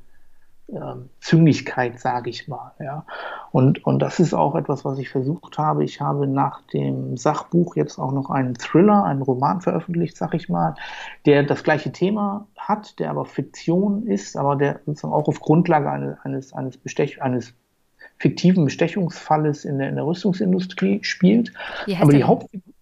ähm, 0.69 1.11
Züngigkeit, 1.21 2.01
sage 2.01 2.31
ich 2.31 2.49
mal. 2.49 2.73
Ja. 2.81 3.05
Und, 3.53 3.85
und 3.85 3.99
das 4.01 4.19
ist 4.19 4.35
auch 4.35 4.55
etwas, 4.55 4.85
was 4.85 4.99
ich 4.99 5.11
versucht 5.11 5.59
habe. 5.59 5.85
Ich 5.85 6.01
habe 6.01 6.27
nach 6.27 6.62
dem 6.73 7.17
Sachbuch 7.17 7.77
jetzt 7.77 7.99
auch 7.99 8.12
noch 8.12 8.31
einen 8.31 8.55
Thriller, 8.55 9.05
einen 9.05 9.23
Roman 9.23 9.61
veröffentlicht, 9.61 10.17
sag 10.17 10.35
ich 10.35 10.49
mal, 10.49 10.75
der 11.27 11.43
das 11.43 11.65
gleiche 11.65 11.93
Thema 11.93 12.47
hat, 12.57 12.99
der 12.99 13.11
aber 13.11 13.27
Fiktion 13.27 14.07
ist, 14.07 14.37
aber 14.37 14.57
der 14.57 14.81
sozusagen 14.87 15.12
auch 15.12 15.29
auf 15.29 15.41
Grundlage 15.41 15.91
eines, 15.91 16.19
eines, 16.23 16.53
eines, 16.55 16.77
Bestech 16.79 17.23
eines 17.23 17.55
fiktiven 18.17 18.65
Bestechungsfalles 18.65 19.65
in 19.65 19.79
der, 19.79 19.89
in 19.89 19.97
der 19.97 20.07
Rüstungsindustrie 20.07 21.05
spielt. 21.05 21.53
Aber 22.01 22.12
die 22.12 22.25
Hauptfigur, 22.25 22.73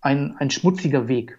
ein, 0.00 0.36
ein 0.38 0.50
schmutziger 0.50 1.08
Weg 1.08 1.38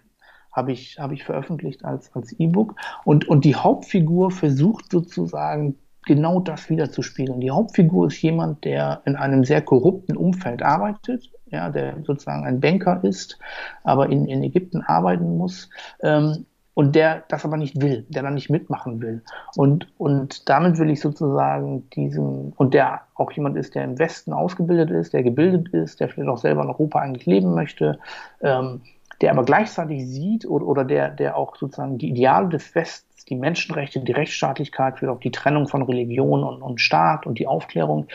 habe 0.52 0.72
ich, 0.72 0.98
habe 0.98 1.14
ich 1.14 1.24
veröffentlicht 1.24 1.84
als, 1.84 2.14
als 2.14 2.32
E-Book. 2.38 2.74
Und, 3.04 3.28
und 3.28 3.44
die 3.44 3.56
Hauptfigur 3.56 4.30
versucht 4.30 4.90
sozusagen 4.90 5.76
genau 6.06 6.40
das 6.40 6.68
wiederzuspiegeln. 6.70 7.40
Die 7.40 7.50
Hauptfigur 7.50 8.06
ist 8.08 8.20
jemand, 8.22 8.64
der 8.64 9.02
in 9.04 9.16
einem 9.16 9.44
sehr 9.44 9.62
korrupten 9.62 10.16
Umfeld 10.16 10.62
arbeitet, 10.62 11.30
ja, 11.46 11.68
der 11.68 11.96
sozusagen 12.04 12.44
ein 12.44 12.60
Banker 12.60 13.02
ist, 13.04 13.38
aber 13.84 14.08
in, 14.08 14.26
in 14.26 14.42
Ägypten 14.42 14.82
arbeiten 14.82 15.36
muss. 15.36 15.68
Ähm, 16.02 16.46
und 16.74 16.94
der 16.94 17.24
das 17.28 17.44
aber 17.44 17.56
nicht 17.56 17.82
will, 17.82 18.06
der 18.08 18.22
dann 18.22 18.34
nicht 18.34 18.48
mitmachen 18.48 19.02
will. 19.02 19.22
Und, 19.56 19.88
und 19.98 20.48
damit 20.48 20.78
will 20.78 20.88
ich 20.88 21.00
sozusagen 21.00 21.90
diesem, 21.90 22.52
und 22.56 22.72
der 22.72 23.02
auch 23.16 23.32
jemand 23.32 23.56
ist, 23.56 23.74
der 23.74 23.84
im 23.84 23.98
Westen 23.98 24.32
ausgebildet 24.32 24.90
ist, 24.90 25.12
der 25.12 25.22
gebildet 25.22 25.68
ist, 25.74 26.00
der 26.00 26.08
vielleicht 26.08 26.30
auch 26.30 26.38
selber 26.38 26.62
in 26.62 26.68
Europa 26.68 27.00
eigentlich 27.00 27.26
leben 27.26 27.54
möchte, 27.54 27.98
ähm, 28.40 28.80
der 29.20 29.32
aber 29.32 29.44
gleichzeitig 29.44 30.06
sieht 30.06 30.46
oder, 30.46 30.66
oder 30.66 30.84
der, 30.84 31.10
der 31.10 31.36
auch 31.36 31.56
sozusagen 31.56 31.98
die 31.98 32.08
Ideale 32.08 32.48
des 32.48 32.74
Westens, 32.74 33.24
die 33.26 33.36
Menschenrechte, 33.36 34.00
die 34.00 34.12
Rechtsstaatlichkeit, 34.12 34.98
vielleicht 34.98 35.16
auch 35.16 35.20
die 35.20 35.30
Trennung 35.30 35.68
von 35.68 35.82
Religion 35.82 36.42
und, 36.42 36.62
und 36.62 36.80
Staat 36.80 37.26
und 37.26 37.38
die 37.38 37.46
Aufklärung, 37.46 38.06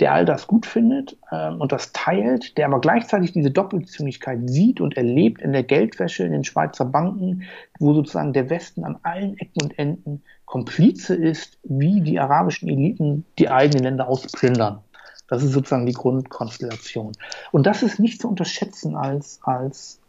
der 0.00 0.12
all 0.12 0.24
das 0.24 0.46
gut 0.46 0.66
findet 0.66 1.16
ähm, 1.30 1.60
und 1.60 1.70
das 1.70 1.92
teilt, 1.92 2.56
der 2.56 2.66
aber 2.66 2.80
gleichzeitig 2.80 3.32
diese 3.32 3.50
Doppelzüngigkeit 3.50 4.48
sieht 4.48 4.80
und 4.80 4.96
erlebt 4.96 5.42
in 5.42 5.52
der 5.52 5.62
Geldwäsche 5.62 6.24
in 6.24 6.32
den 6.32 6.44
Schweizer 6.44 6.86
Banken, 6.86 7.44
wo 7.78 7.92
sozusagen 7.92 8.32
der 8.32 8.50
Westen 8.50 8.84
an 8.84 8.98
allen 9.02 9.36
Ecken 9.38 9.62
und 9.62 9.78
Enden 9.78 10.22
Komplize 10.46 11.14
ist, 11.14 11.58
wie 11.64 12.00
die 12.00 12.18
arabischen 12.18 12.68
Eliten 12.68 13.24
die 13.38 13.48
eigenen 13.48 13.84
Länder 13.84 14.08
ausplündern. 14.08 14.83
Das 15.28 15.42
ist 15.42 15.52
sozusagen 15.52 15.86
die 15.86 15.92
Grundkonstellation. 15.92 17.12
Und 17.50 17.66
das 17.66 17.82
ist 17.82 17.98
nicht 17.98 18.20
zu 18.20 18.28
unterschätzen 18.28 18.94
als, 18.96 19.40
als 19.42 20.00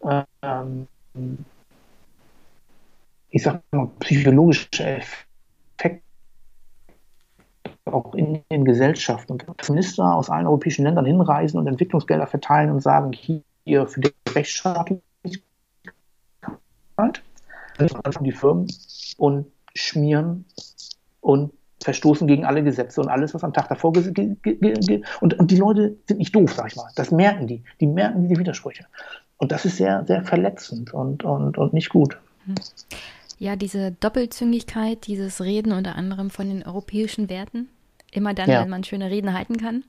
ähm, 0.42 0.88
ich 3.30 3.44
sag 3.44 3.62
mal, 3.72 3.90
psychologischer 4.00 4.98
Effekt 4.98 6.04
auch 7.86 8.14
in 8.16 8.44
den 8.52 8.66
Gesellschaften. 8.66 9.34
Und 9.34 9.70
Minister 9.70 10.14
aus 10.14 10.30
allen 10.30 10.48
europäischen 10.48 10.84
Ländern 10.84 11.06
hinreisen 11.06 11.60
und 11.60 11.68
Entwicklungsgelder 11.68 12.28
verteilen 12.28 12.72
und 12.72 12.82
sagen, 12.82 13.14
hier 13.14 13.88
für 13.88 14.02
die 14.02 14.14
Rechtsstaatlichkeit, 14.30 15.02
die 18.22 18.32
Firmen 18.32 18.68
und 19.18 19.48
schmieren 19.76 20.46
und 21.22 21.54
verstoßen 21.86 22.28
gegen 22.28 22.46
alle 22.46 22.64
Gesetze 22.64 23.00
und 23.00 23.10
alles, 23.10 23.36
was 23.36 23.44
am 23.44 23.54
Tag 23.54 23.70
davor 23.70 23.94
und, 25.22 25.40
und 25.40 25.52
die 25.52 25.58
Leute 25.58 25.96
sind 26.08 26.18
nicht 26.18 26.36
doof, 26.36 26.54
sag 26.54 26.68
ich 26.68 26.76
mal. 26.76 26.90
Das 26.96 27.12
merken 27.12 27.46
die. 27.46 27.64
Die 27.80 27.86
merken 27.86 28.28
diese 28.28 28.40
Widersprüche. 28.40 28.86
Und 29.38 29.52
das 29.52 29.66
ist 29.66 29.78
sehr, 29.78 30.04
sehr 30.06 30.24
verletzend 30.24 30.94
und, 30.96 31.24
und, 31.24 31.60
und 31.60 31.74
nicht 31.74 31.90
gut. 31.90 32.18
Ja, 33.38 33.56
diese 33.56 33.92
Doppelzüngigkeit, 33.92 35.06
dieses 35.06 35.42
Reden 35.42 35.74
unter 35.74 35.96
anderem 35.96 36.32
von 36.32 36.48
den 36.48 36.64
europäischen 36.64 37.30
Werten, 37.30 37.70
immer 38.12 38.34
dann, 38.34 38.50
ja. 38.50 38.64
wenn 38.64 38.70
man 38.70 38.84
schöne 38.84 39.12
Reden 39.12 39.34
halten 39.38 39.58
kann. 39.58 39.84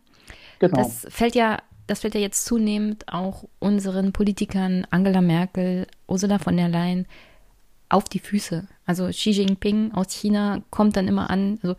Genau. 0.58 0.76
Das 0.76 1.06
fällt 1.08 1.34
ja, 1.34 1.58
das 1.86 2.00
fällt 2.00 2.14
ja 2.14 2.20
jetzt 2.20 2.44
zunehmend 2.44 3.04
auch 3.10 3.44
unseren 3.58 4.12
Politikern 4.12 4.86
Angela 4.90 5.22
Merkel, 5.22 5.86
Ursula 6.06 6.38
von 6.38 6.58
der 6.58 6.68
Leyen 6.68 7.06
auf 7.88 8.04
die 8.04 8.18
Füße. 8.18 8.66
Also 8.84 9.08
Xi 9.08 9.30
Jinping 9.30 9.92
aus 9.92 10.12
China 10.12 10.62
kommt 10.70 10.96
dann 10.96 11.08
immer 11.08 11.30
an, 11.30 11.58
also 11.62 11.76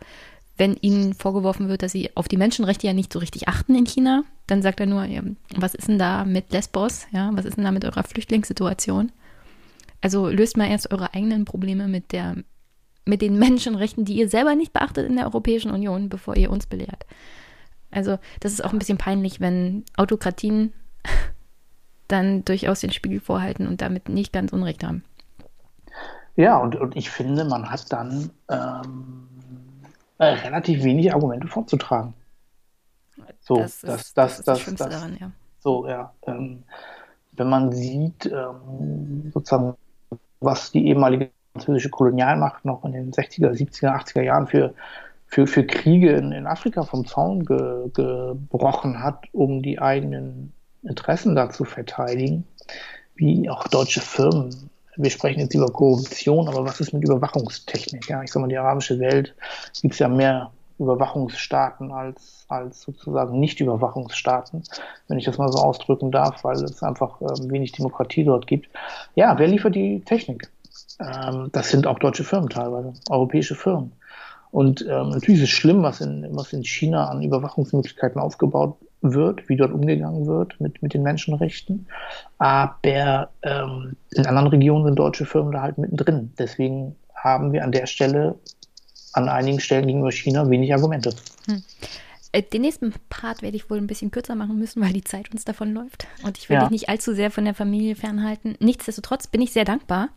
wenn 0.56 0.76
ihnen 0.76 1.14
vorgeworfen 1.14 1.68
wird, 1.68 1.82
dass 1.82 1.92
sie 1.92 2.10
auf 2.16 2.26
die 2.26 2.36
Menschenrechte 2.36 2.86
ja 2.86 2.92
nicht 2.92 3.12
so 3.12 3.20
richtig 3.20 3.48
achten 3.48 3.74
in 3.76 3.86
China, 3.86 4.24
dann 4.46 4.60
sagt 4.60 4.80
er 4.80 4.86
nur, 4.86 5.06
was 5.56 5.74
ist 5.74 5.88
denn 5.88 5.98
da 5.98 6.24
mit 6.24 6.52
Lesbos? 6.52 7.06
Ja, 7.12 7.30
was 7.34 7.44
ist 7.44 7.56
denn 7.56 7.64
da 7.64 7.70
mit 7.70 7.84
eurer 7.84 8.02
Flüchtlingssituation? 8.02 9.12
Also 10.00 10.28
löst 10.28 10.56
mal 10.56 10.68
erst 10.68 10.90
eure 10.90 11.14
eigenen 11.14 11.44
Probleme 11.44 11.88
mit 11.88 12.12
der 12.12 12.36
mit 13.08 13.22
den 13.22 13.38
Menschenrechten, 13.38 14.04
die 14.04 14.16
ihr 14.18 14.28
selber 14.28 14.54
nicht 14.54 14.74
beachtet 14.74 15.08
in 15.08 15.16
der 15.16 15.24
Europäischen 15.24 15.70
Union, 15.70 16.10
bevor 16.10 16.36
ihr 16.36 16.50
uns 16.50 16.66
belehrt. 16.66 17.06
Also, 17.90 18.18
das 18.40 18.52
ist 18.52 18.62
auch 18.62 18.74
ein 18.74 18.78
bisschen 18.78 18.98
peinlich, 18.98 19.40
wenn 19.40 19.84
Autokratien 19.96 20.74
dann 22.08 22.44
durchaus 22.44 22.80
den 22.80 22.92
Spiegel 22.92 23.20
vorhalten 23.20 23.66
und 23.66 23.80
damit 23.80 24.10
nicht 24.10 24.32
ganz 24.32 24.52
Unrecht 24.52 24.84
haben. 24.84 25.04
Ja, 26.38 26.56
und, 26.58 26.76
und 26.76 26.94
ich 26.94 27.10
finde, 27.10 27.44
man 27.44 27.68
hat 27.68 27.92
dann 27.92 28.30
ähm, 28.48 29.26
äh, 30.18 30.24
relativ 30.24 30.84
wenig 30.84 31.12
Argumente 31.12 31.48
vorzutragen. 31.48 32.14
So, 33.40 33.56
das, 33.56 33.80
das, 33.80 34.00
ist, 34.02 34.16
das, 34.16 34.44
das, 34.44 34.64
das, 34.64 34.74
das 34.76 34.88
daran, 34.88 35.16
ja. 35.20 35.32
So, 35.58 35.88
ja. 35.88 36.12
Ähm, 36.28 36.62
wenn 37.32 37.48
man 37.48 37.72
sieht, 37.72 38.26
ähm, 38.26 39.32
sozusagen, 39.34 39.74
was 40.38 40.70
die 40.70 40.86
ehemalige 40.86 41.30
französische 41.54 41.90
Kolonialmacht 41.90 42.64
noch 42.64 42.84
in 42.84 42.92
den 42.92 43.10
60er, 43.10 43.50
70er, 43.50 44.00
80er 44.00 44.22
Jahren 44.22 44.46
für, 44.46 44.74
für, 45.26 45.48
für 45.48 45.66
Kriege 45.66 46.12
in, 46.12 46.30
in 46.30 46.46
Afrika 46.46 46.84
vom 46.84 47.04
Zaun 47.04 47.44
ge, 47.44 47.90
gebrochen 47.92 49.02
hat, 49.02 49.24
um 49.32 49.60
die 49.60 49.80
eigenen 49.80 50.52
Interessen 50.84 51.34
da 51.34 51.50
zu 51.50 51.64
verteidigen, 51.64 52.46
wie 53.16 53.50
auch 53.50 53.66
deutsche 53.66 54.00
Firmen 54.00 54.70
wir 54.98 55.10
sprechen 55.10 55.40
jetzt 55.40 55.54
über 55.54 55.68
Korruption, 55.68 56.48
aber 56.48 56.64
was 56.64 56.80
ist 56.80 56.92
mit 56.92 57.04
Überwachungstechnik? 57.04 58.08
Ja, 58.08 58.22
ich 58.22 58.30
sage 58.30 58.42
mal, 58.42 58.48
die 58.48 58.58
arabische 58.58 58.98
Welt 58.98 59.34
gibt 59.80 59.94
es 59.94 60.00
ja 60.00 60.08
mehr 60.08 60.50
Überwachungsstaaten 60.78 61.92
als, 61.92 62.44
als 62.48 62.82
sozusagen 62.82 63.38
Nicht-Überwachungsstaaten, 63.38 64.64
wenn 65.06 65.18
ich 65.18 65.24
das 65.24 65.38
mal 65.38 65.50
so 65.50 65.58
ausdrücken 65.58 66.10
darf, 66.10 66.44
weil 66.44 66.56
es 66.56 66.82
einfach 66.82 67.20
ähm, 67.20 67.50
wenig 67.50 67.72
Demokratie 67.72 68.24
dort 68.24 68.46
gibt. 68.46 68.68
Ja, 69.14 69.38
wer 69.38 69.46
liefert 69.46 69.74
die 69.74 70.00
Technik? 70.00 70.50
Ähm, 71.00 71.48
das 71.52 71.70
sind 71.70 71.86
auch 71.86 71.98
deutsche 71.98 72.24
Firmen 72.24 72.48
teilweise, 72.48 72.92
europäische 73.08 73.54
Firmen. 73.54 73.92
Und 74.50 74.82
ähm, 74.82 75.10
natürlich 75.10 75.42
ist 75.42 75.48
es 75.48 75.50
schlimm, 75.50 75.82
was 75.82 76.00
in, 76.00 76.26
was 76.30 76.52
in 76.52 76.64
China 76.64 77.08
an 77.08 77.22
Überwachungsmöglichkeiten 77.22 78.20
aufgebaut 78.20 78.76
wird, 79.00 79.48
wie 79.48 79.56
dort 79.56 79.72
umgegangen 79.72 80.26
wird 80.26 80.60
mit, 80.60 80.82
mit 80.82 80.94
den 80.94 81.02
Menschenrechten. 81.02 81.86
Aber 82.38 83.30
ähm, 83.42 83.96
in 84.10 84.26
anderen 84.26 84.48
Regionen 84.48 84.84
sind 84.84 84.98
deutsche 84.98 85.24
Firmen 85.24 85.52
da 85.52 85.62
halt 85.62 85.78
mittendrin. 85.78 86.32
Deswegen 86.38 86.96
haben 87.14 87.52
wir 87.52 87.64
an 87.64 87.72
der 87.72 87.86
Stelle, 87.86 88.36
an 89.12 89.28
einigen 89.28 89.60
Stellen 89.60 89.86
gegenüber 89.86 90.12
China 90.12 90.48
wenig 90.50 90.72
Argumente. 90.72 91.10
Hm. 91.46 91.62
Äh, 92.32 92.42
den 92.42 92.62
nächsten 92.62 92.92
Part 93.08 93.42
werde 93.42 93.56
ich 93.56 93.70
wohl 93.70 93.78
ein 93.78 93.86
bisschen 93.86 94.10
kürzer 94.10 94.34
machen 94.34 94.58
müssen, 94.58 94.82
weil 94.82 94.92
die 94.92 95.04
Zeit 95.04 95.30
uns 95.32 95.44
davon 95.44 95.72
läuft. 95.72 96.06
Und 96.24 96.38
ich 96.38 96.48
will 96.48 96.56
ja. 96.56 96.62
dich 96.62 96.70
nicht 96.70 96.88
allzu 96.88 97.14
sehr 97.14 97.30
von 97.30 97.44
der 97.44 97.54
Familie 97.54 97.96
fernhalten. 97.96 98.56
Nichtsdestotrotz 98.60 99.26
bin 99.26 99.40
ich 99.40 99.52
sehr 99.52 99.64
dankbar, 99.64 100.08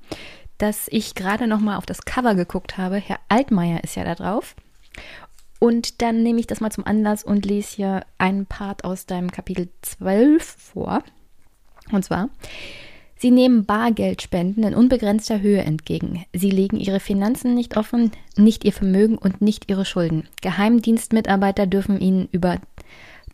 dass 0.57 0.87
ich 0.89 1.15
gerade 1.15 1.47
noch 1.47 1.59
mal 1.59 1.77
auf 1.77 1.85
das 1.85 2.03
Cover 2.05 2.35
geguckt 2.35 2.77
habe. 2.77 2.97
Herr 2.97 3.19
Altmaier 3.29 3.83
ist 3.83 3.95
ja 3.95 4.03
da 4.03 4.15
drauf. 4.15 4.55
Und 5.63 6.01
dann 6.01 6.23
nehme 6.23 6.39
ich 6.39 6.47
das 6.47 6.59
mal 6.59 6.71
zum 6.71 6.87
Anlass 6.87 7.23
und 7.23 7.45
lese 7.45 7.75
hier 7.75 8.01
einen 8.17 8.47
Part 8.47 8.83
aus 8.83 9.05
deinem 9.05 9.29
Kapitel 9.29 9.69
12 9.83 10.43
vor. 10.43 11.03
Und 11.91 12.03
zwar, 12.03 12.29
Sie 13.15 13.29
nehmen 13.29 13.65
Bargeldspenden 13.65 14.63
in 14.63 14.73
unbegrenzter 14.73 15.39
Höhe 15.39 15.61
entgegen. 15.61 16.25
Sie 16.33 16.49
legen 16.49 16.77
Ihre 16.79 16.99
Finanzen 16.99 17.53
nicht 17.53 17.77
offen, 17.77 18.09
nicht 18.35 18.65
Ihr 18.65 18.73
Vermögen 18.73 19.19
und 19.19 19.43
nicht 19.43 19.69
Ihre 19.69 19.85
Schulden. 19.85 20.27
Geheimdienstmitarbeiter 20.41 21.67
dürfen 21.67 22.01
Ihnen 22.01 22.27
über 22.31 22.57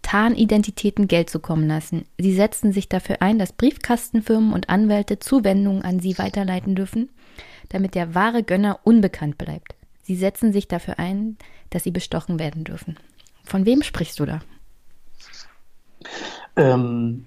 Tarnidentitäten 0.02 1.08
Geld 1.08 1.30
zukommen 1.30 1.70
lassen. 1.70 2.04
Sie 2.18 2.34
setzen 2.34 2.74
sich 2.74 2.90
dafür 2.90 3.22
ein, 3.22 3.40
dass 3.40 3.54
Briefkastenfirmen 3.54 4.52
und 4.52 4.68
Anwälte 4.68 5.20
Zuwendungen 5.20 5.82
an 5.82 6.02
Sie 6.02 6.18
weiterleiten 6.18 6.76
dürfen, 6.76 7.08
damit 7.70 7.96
der 7.96 8.16
wahre 8.16 8.44
Gönner 8.44 8.82
unbekannt 8.84 9.38
bleibt. 9.38 9.77
Sie 10.08 10.16
setzen 10.16 10.54
sich 10.54 10.68
dafür 10.70 11.00
ein, 11.00 11.38
dass 11.70 11.84
sie 11.84 11.92
bestochen 11.92 12.40
werden 12.40 12.64
dürfen. 12.64 12.98
Von 13.44 13.66
wem 13.66 13.84
sprichst 13.84 14.20
du 14.20 14.26
da? 14.26 14.40
Ähm, 16.56 17.26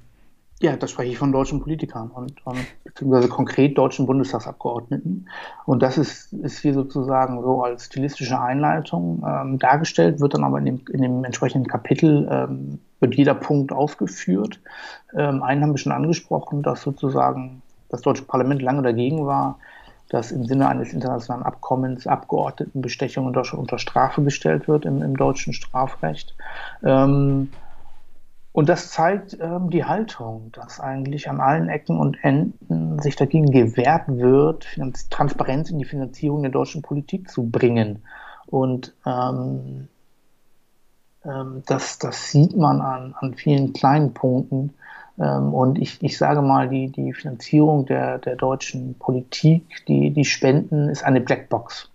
ja, 0.63 0.77
da 0.77 0.87
spreche 0.87 1.13
ich 1.13 1.19
von 1.19 1.31
deutschen 1.31 1.61
Politikern 1.61 2.11
und, 2.11 2.45
und 2.47 2.59
beziehungsweise 2.85 3.29
konkret 3.29 3.77
deutschen 3.77 4.07
Bundestagsabgeordneten. 4.07 5.29
Und 5.67 5.83
das 5.83 5.99
ist, 5.99 6.33
ist 6.33 6.61
hier 6.61 6.73
sozusagen 6.73 7.43
so 7.43 7.63
als 7.63 7.85
stilistische 7.85 8.41
Einleitung 8.41 9.23
ähm, 9.27 9.59
dargestellt, 9.59 10.21
wird 10.21 10.35
dann 10.35 10.45
aber 10.45 10.59
in 10.59 10.65
dem, 10.65 10.81
in 10.91 11.03
dem 11.03 11.25
entsprechenden 11.25 11.69
Kapitel 11.69 12.27
ähm, 12.31 12.79
wird 12.99 13.15
jeder 13.15 13.35
Punkt 13.35 13.73
aufgeführt. 13.73 14.59
Ähm, 15.15 15.43
einen 15.43 15.63
haben 15.63 15.73
wir 15.73 15.79
schon 15.79 15.93
angesprochen, 15.93 16.63
dass 16.63 16.81
sozusagen 16.81 17.61
das 17.91 18.01
deutsche 18.01 18.25
Parlament 18.25 18.63
lange 18.63 18.83
dagegen 18.83 19.27
war, 19.27 19.59
dass 20.11 20.33
im 20.33 20.45
Sinne 20.45 20.69
eines 20.69 20.93
internationalen 20.93 21.45
Abkommens 21.45 22.07
Abgeordnetenbestechung 22.07 23.27
unter, 23.27 23.43
unter 23.59 23.79
Strafe 23.79 24.23
gestellt 24.23 24.69
wird 24.69 24.85
im, 24.85 25.03
im 25.03 25.17
deutschen 25.17 25.53
Strafrecht. 25.53 26.37
Ähm, 26.85 27.51
und 28.53 28.69
das 28.69 28.91
zeigt 28.91 29.39
ähm, 29.41 29.71
die 29.71 29.85
Haltung, 29.85 30.51
dass 30.53 30.81
eigentlich 30.81 31.31
an 31.31 31.41
allen 31.41 31.69
Ecken 31.69 31.99
und 31.99 32.23
Enden 32.23 32.99
sich 33.01 33.15
dagegen 33.15 33.53
gewehrt 33.53 34.09
wird, 34.09 34.67
Transparenz 35.11 35.71
in 35.71 35.79
die 35.79 35.85
Finanzierung 35.85 36.43
der 36.43 36.51
deutschen 36.51 36.83
Politik 36.83 37.31
zu 37.31 37.49
bringen. 37.49 38.03
Und 38.47 38.93
ähm, 39.07 39.89
ähm, 41.25 41.63
das, 41.67 41.99
das 41.99 42.31
sieht 42.31 42.57
man 42.57 42.81
an, 42.81 43.15
an 43.19 43.35
vielen 43.35 43.73
kleinen 43.73 44.15
Punkten. 44.15 44.75
Ähm, 45.21 45.53
und 45.53 45.79
ich, 45.79 46.03
ich 46.03 46.17
sage 46.17 46.41
mal, 46.41 46.69
die, 46.69 46.89
die 46.89 47.13
Finanzierung 47.13 47.87
der, 47.87 48.19
der 48.19 48.37
deutschen 48.37 48.99
Politik, 48.99 49.85
die, 49.87 50.11
die 50.11 50.25
Spenden, 50.25 50.89
ist 50.89 51.05
eine 51.05 51.21
Blackbox. 51.21 51.91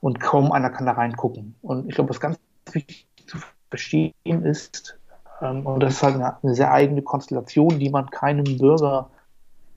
Und 0.00 0.20
kaum 0.20 0.52
einer 0.52 0.70
kann 0.70 0.86
da 0.86 0.92
reingucken. 0.92 1.54
Und 1.62 1.88
ich 1.88 1.94
glaube, 1.94 2.10
was 2.10 2.20
ganz 2.20 2.38
wichtig 2.72 3.06
zu 3.26 3.38
verstehen 3.70 4.44
ist, 4.44 4.98
ähm, 5.40 5.66
und 5.66 5.80
das 5.80 5.94
ist 5.94 6.02
halt 6.02 6.16
eine, 6.16 6.42
eine, 6.42 6.54
sehr 6.54 6.72
eigene 6.72 7.02
Konstellation, 7.02 7.78
die 7.78 7.90
man 7.90 8.10
keinem 8.10 8.58
Bürger 8.58 9.10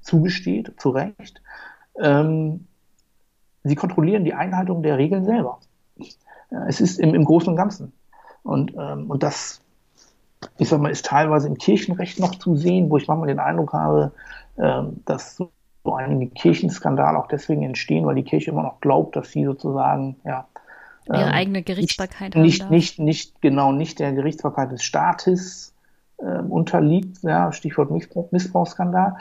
zugesteht, 0.02 0.74
zu 0.78 0.90
Recht. 0.90 1.42
Ähm, 2.00 2.68
sie 3.64 3.76
kontrollieren 3.76 4.24
die 4.24 4.34
Einhaltung 4.34 4.82
der 4.84 4.98
Regeln 4.98 5.26
selber. 5.26 5.60
Es 6.68 6.82
ist 6.82 7.00
im, 7.00 7.14
im 7.14 7.26
Großen 7.26 7.50
und 7.50 7.56
Ganzen. 7.56 7.94
Und, 8.44 8.74
ähm, 8.78 9.10
und 9.12 9.22
das, 9.22 9.62
ich 10.58 10.70
sag 10.70 10.80
mal, 10.80 10.92
ist 10.92 11.06
teilweise 11.06 11.48
im 11.48 11.58
Kirchenrecht 11.58 12.20
noch 12.20 12.36
zu 12.36 12.56
sehen, 12.56 12.90
wo 12.90 12.98
ich 12.98 13.08
manchmal 13.08 13.28
den 13.28 13.40
Eindruck 13.40 13.74
habe, 13.74 14.12
ähm, 14.58 15.02
dass 15.06 15.36
so 15.36 15.52
einige 15.84 16.32
Kirchenskandale 16.32 17.18
auch 17.18 17.28
deswegen 17.28 17.64
entstehen, 17.64 18.06
weil 18.06 18.16
die 18.16 18.24
Kirche 18.24 18.52
immer 18.52 18.64
noch 18.64 18.80
glaubt, 18.82 19.16
dass 19.16 19.32
sie 19.32 19.46
sozusagen, 19.46 20.18
ja, 20.24 20.48
ihre 21.08 21.24
ähm, 21.24 21.34
eigene 21.34 21.64
Gerichtsbarkeit 21.64 22.36
nicht, 22.36 22.64
haben 22.64 22.72
nicht, 22.72 23.00
nicht, 23.00 23.34
nicht, 23.34 23.42
genau, 23.42 23.72
nicht 23.72 24.00
der 24.00 24.14
Gerichtsbarkeit 24.14 24.72
des 24.72 24.84
Staates 24.84 25.74
äh, 26.18 26.24
unterliegt, 26.24 27.24
ja, 27.24 27.52
Stichwort 27.52 27.92
Missbrauch, 27.92 28.32
Missbrauchsskandal. 28.32 29.16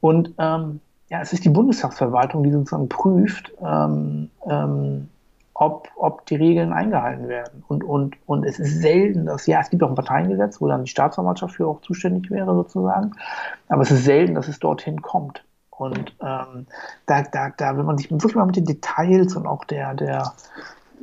Und 0.00 0.32
ähm, 0.38 0.80
ja, 1.08 1.20
es 1.20 1.32
ist 1.32 1.44
die 1.44 1.50
Bundestagsverwaltung, 1.50 2.42
die 2.42 2.50
sozusagen 2.50 2.88
prüft, 2.88 3.52
ähm, 3.64 4.30
ähm, 4.48 5.08
ob, 5.58 5.88
ob 5.96 6.26
die 6.26 6.36
Regeln 6.36 6.72
eingehalten 6.74 7.28
werden. 7.28 7.64
Und, 7.66 7.82
und, 7.82 8.16
und 8.26 8.44
es 8.44 8.58
ist 8.58 8.82
selten, 8.82 9.24
dass, 9.24 9.46
ja, 9.46 9.60
es 9.60 9.70
gibt 9.70 9.82
auch 9.82 9.88
ein 9.88 9.94
Parteiengesetz, 9.94 10.60
wo 10.60 10.68
dann 10.68 10.84
die 10.84 10.90
Staatsanwaltschaft 10.90 11.54
für 11.54 11.66
auch 11.66 11.80
zuständig 11.80 12.30
wäre, 12.30 12.54
sozusagen. 12.54 13.12
Aber 13.68 13.80
es 13.80 13.90
ist 13.90 14.04
selten, 14.04 14.34
dass 14.34 14.48
es 14.48 14.58
dorthin 14.58 15.00
kommt. 15.00 15.42
Und 15.70 16.14
ähm, 16.20 16.66
da, 17.06 17.22
da, 17.22 17.50
da, 17.56 17.76
wenn 17.76 17.86
man 17.86 17.96
sich 17.96 18.10
wirklich 18.10 18.34
mal 18.34 18.44
mit 18.44 18.56
den 18.56 18.66
Details 18.66 19.34
und 19.34 19.46
auch 19.46 19.64
der, 19.64 19.94
der, 19.94 20.34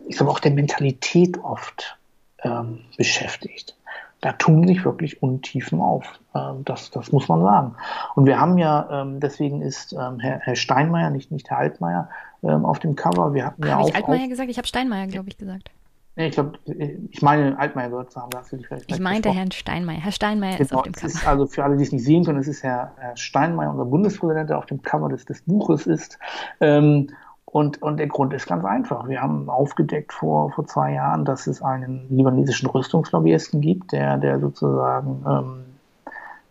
ich 0.08 0.18
sage 0.18 0.30
auch 0.30 0.39
der 0.39 0.51
Mentalität 0.51 1.43
oft 1.43 1.97
ähm, 2.43 2.82
beschäftigt, 2.95 3.76
da 4.22 4.34
tun 4.34 4.68
sich 4.68 4.86
wirklich 4.86 5.22
Untiefen 5.24 5.82
auf. 5.82 6.20
Ähm, 6.36 6.64
das, 6.64 6.91
das 6.91 7.12
muss 7.12 7.28
man 7.28 7.41
sagen. 7.41 7.76
Und 8.14 8.28
wir 8.28 8.39
haben 8.39 8.60
ja, 8.60 9.01
ähm, 9.01 9.20
deswegen 9.20 9.64
ist 9.64 9.93
ähm, 9.93 10.20
Herr, 10.20 10.39
Herr 10.41 10.56
Steinmeier, 10.56 11.10
nicht, 11.10 11.32
nicht 11.32 11.49
Herr 11.49 11.58
Altmaier, 11.58 12.10
ähm, 12.44 12.66
auf 12.66 12.80
dem 12.80 12.96
Cover. 12.96 13.34
Wir 13.34 13.46
hatten 13.46 13.66
ja 13.66 13.78
Habe 13.78 13.89
ich 13.89 13.96
Altmaier 13.96 14.28
gesagt? 14.28 14.50
Ich 14.50 14.58
habe 14.58 14.68
Steinmeier, 14.68 15.08
glaube 15.08 15.30
ich, 15.30 15.38
gesagt. 15.38 15.72
Nee, 16.16 16.28
ich 16.28 16.34
glaube, 16.34 16.60
ich 16.66 17.22
meine 17.24 17.58
Altmaier 17.58 17.89
gehört 17.89 18.12
zu 18.12 18.22
haben. 18.22 18.30
Da 18.30 18.39
hast 18.39 18.52
du 18.52 18.58
dich 18.58 18.68
vielleicht 18.68 18.91
ich 18.91 19.00
meinte. 19.00 19.32
Herrn 19.32 19.52
Steinmeier. 19.52 20.00
Herr 20.00 20.12
Steinmeier 20.12 20.58
genau, 20.58 20.62
ist 20.62 20.74
auf 20.74 20.84
dem 20.84 20.94
Cover. 20.94 21.08
Ist 21.08 21.28
also 21.28 21.48
für 21.48 21.64
alle, 21.64 21.78
die 21.78 21.84
es 21.84 21.91
nicht 21.91 22.04
sehen 22.04 22.24
können, 22.24 22.39
es 22.39 22.48
ist 22.48 22.62
Herr, 22.62 22.91
Herr 22.98 23.18
Steinmeier, 23.18 23.72
unser 23.72 23.86
Bundespräsident, 23.86 24.50
der 24.50 24.60
auf 24.60 24.68
dem 24.68 24.82
Cover 24.84 25.10
des, 25.10 25.26
des 25.26 25.41
Buches 25.41 25.88
ist. 25.88 26.20
Ähm, 26.60 27.10
und, 27.46 27.82
und 27.82 27.98
der 27.98 28.08
Grund 28.08 28.34
ist 28.34 28.48
ganz 28.48 28.64
einfach. 28.64 29.08
Wir 29.08 29.22
haben 29.22 29.50
aufgedeckt 29.50 30.14
vor, 30.14 30.52
vor 30.52 30.66
zwei 30.68 30.94
Jahren, 30.94 31.26
dass 31.26 31.48
es 31.48 31.62
einen 31.62 32.08
libanesischen 32.10 32.70
Rüstungslobbyisten 32.70 33.62
gibt, 33.62 33.91
der, 33.91 34.18
der 34.18 34.39
sozusagen 34.39 35.66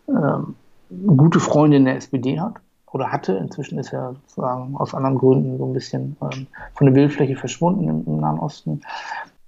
ähm, 0.09 0.55
ähm, 0.89 1.07
gute 1.17 1.39
Freunde 1.39 1.77
in 1.77 1.85
der 1.85 1.95
SPD 1.95 2.39
hat 2.39 2.55
oder 2.93 3.11
hatte. 3.11 3.33
Inzwischen 3.33 3.77
ist 3.79 3.91
er 3.91 4.13
sozusagen 4.13 4.75
aus 4.77 4.93
anderen 4.93 5.17
Gründen 5.17 5.57
so 5.57 5.65
ein 5.65 5.73
bisschen 5.73 6.15
ähm, 6.21 6.47
von 6.73 6.85
der 6.85 6.93
Bildfläche 6.93 7.35
verschwunden 7.35 7.89
im, 7.89 8.03
im 8.05 8.19
Nahen 8.19 8.39
Osten 8.39 8.81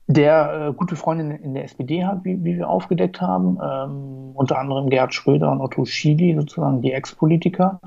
der 0.08 0.68
äh, 0.70 0.74
gute 0.74 0.96
Freundin 0.96 1.32
in 1.32 1.54
der 1.54 1.64
SPD 1.64 2.06
hat, 2.06 2.24
wie, 2.24 2.43
wie 2.43 2.58
wir 2.58 2.70
aufgedeckt 2.70 3.22
haben, 3.22 3.58
ähm, 3.64 4.32
unter 4.36 4.60
anderem 4.60 4.89
Gerhard 4.89 5.14
Schröder 5.14 5.52
und 5.52 5.62
Otto 5.62 5.86
Schily, 5.86 6.36
sozusagen 6.36 6.82
die 6.82 6.91
Ex-Politiker. 6.91 7.80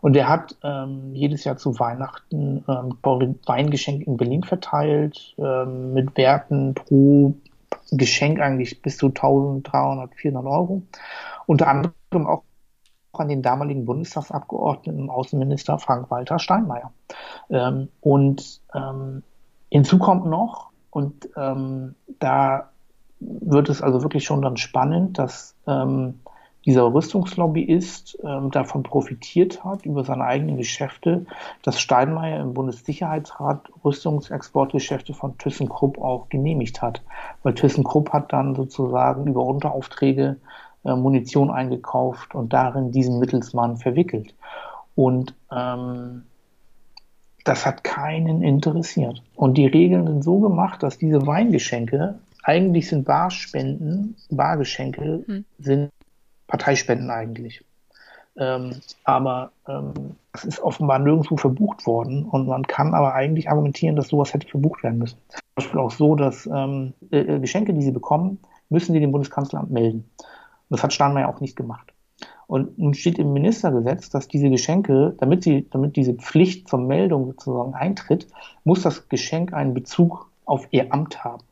Und 0.00 0.14
der 0.14 0.28
hat 0.28 0.56
ähm, 0.62 1.14
jedes 1.14 1.44
Jahr 1.44 1.56
zu 1.56 1.78
Weihnachten 1.78 2.64
ähm, 2.68 2.96
Weingeschenke 3.02 4.04
in 4.06 4.16
Berlin 4.16 4.44
verteilt, 4.44 5.34
ähm, 5.38 5.92
mit 5.92 6.16
Werten 6.16 6.74
pro 6.74 7.34
Geschenk 7.90 8.40
eigentlich 8.40 8.80
bis 8.80 8.96
zu 8.96 9.08
1300, 9.08 10.14
400 10.14 10.50
Euro. 10.50 10.82
Unter 11.46 11.68
anderem 11.68 12.26
auch 12.26 12.44
an 13.20 13.28
den 13.28 13.42
damaligen 13.42 13.84
Bundestagsabgeordneten 13.84 15.10
Außenminister 15.10 15.78
Frank-Walter 15.78 16.38
Steinmeier. 16.38 16.92
Ähm, 17.50 17.88
und 18.00 18.60
ähm, 18.74 19.22
hinzu 19.70 19.98
kommt 19.98 20.26
noch, 20.26 20.68
und 20.90 21.28
ähm, 21.36 21.94
da 22.18 22.70
wird 23.20 23.68
es 23.68 23.82
also 23.82 24.02
wirklich 24.02 24.24
schon 24.24 24.42
dann 24.42 24.56
spannend, 24.56 25.18
dass 25.18 25.54
ähm, 25.66 26.20
dieser 26.64 26.92
Rüstungslobbyist 26.92 28.18
ähm, 28.24 28.50
davon 28.50 28.82
profitiert 28.82 29.64
hat, 29.64 29.86
über 29.86 30.04
seine 30.04 30.24
eigenen 30.24 30.56
Geschäfte, 30.56 31.24
dass 31.62 31.80
Steinmeier 31.80 32.42
im 32.42 32.52
Bundessicherheitsrat 32.52 33.70
Rüstungsexportgeschäfte 33.84 35.14
von 35.14 35.38
ThyssenKrupp 35.38 35.98
auch 35.98 36.28
genehmigt 36.28 36.82
hat. 36.82 37.02
Weil 37.42 37.54
ThyssenKrupp 37.54 38.12
hat 38.12 38.32
dann 38.32 38.54
sozusagen 38.54 39.26
über 39.26 39.44
Unteraufträge 39.44 40.36
äh, 40.84 40.94
Munition 40.94 41.50
eingekauft 41.50 42.34
und 42.34 42.52
darin 42.52 42.92
diesen 42.92 43.18
Mittelsmann 43.18 43.76
verwickelt. 43.76 44.34
Und 44.94 45.34
ähm, 45.52 46.24
das 47.44 47.64
hat 47.64 47.84
keinen 47.84 48.42
interessiert. 48.42 49.22
Und 49.34 49.56
die 49.56 49.66
Regeln 49.66 50.06
sind 50.06 50.24
so 50.24 50.40
gemacht, 50.40 50.82
dass 50.82 50.98
diese 50.98 51.26
Weingeschenke 51.26 52.18
eigentlich 52.42 52.88
sind 52.88 53.04
Barspenden, 53.04 54.16
Bargeschenke 54.30 55.24
hm. 55.26 55.44
sind 55.58 55.90
Parteispenden 56.46 57.10
eigentlich. 57.10 57.62
Ähm, 58.38 58.80
aber 59.04 59.50
ähm, 59.66 60.16
es 60.32 60.44
ist 60.44 60.60
offenbar 60.60 60.98
nirgendwo 61.00 61.36
verbucht 61.36 61.86
worden 61.86 62.24
und 62.24 62.46
man 62.46 62.66
kann 62.66 62.94
aber 62.94 63.14
eigentlich 63.14 63.50
argumentieren, 63.50 63.96
dass 63.96 64.08
sowas 64.08 64.32
hätte 64.32 64.46
verbucht 64.46 64.82
werden 64.84 64.98
müssen. 64.98 65.18
Zum 65.28 65.40
Beispiel 65.56 65.80
auch 65.80 65.90
so, 65.90 66.14
dass 66.14 66.46
ähm, 66.46 66.94
äh, 67.10 67.18
äh 67.18 67.40
Geschenke, 67.40 67.74
die 67.74 67.82
sie 67.82 67.90
bekommen, 67.90 68.38
müssen 68.68 68.92
sie 68.92 69.00
dem 69.00 69.12
Bundeskanzleramt 69.12 69.70
melden. 69.70 70.08
Und 70.68 70.76
das 70.76 70.82
hat 70.82 70.92
Steinmeier 70.92 71.28
auch 71.28 71.40
nicht 71.40 71.56
gemacht. 71.56 71.92
Und 72.46 72.78
nun 72.78 72.94
steht 72.94 73.18
im 73.18 73.32
Ministergesetz, 73.32 74.08
dass 74.08 74.26
diese 74.26 74.48
Geschenke, 74.50 75.14
damit 75.18 75.44
sie, 75.44 75.68
damit 75.70 75.96
diese 75.96 76.14
Pflicht 76.14 76.68
zur 76.68 76.78
Meldung 76.78 77.26
sozusagen 77.26 77.74
eintritt, 77.74 78.26
muss 78.64 78.82
das 78.82 79.08
Geschenk 79.08 79.52
einen 79.52 79.74
Bezug 79.74 80.30
auf 80.44 80.66
ihr 80.70 80.92
Amt 80.92 81.22
haben. 81.24 81.44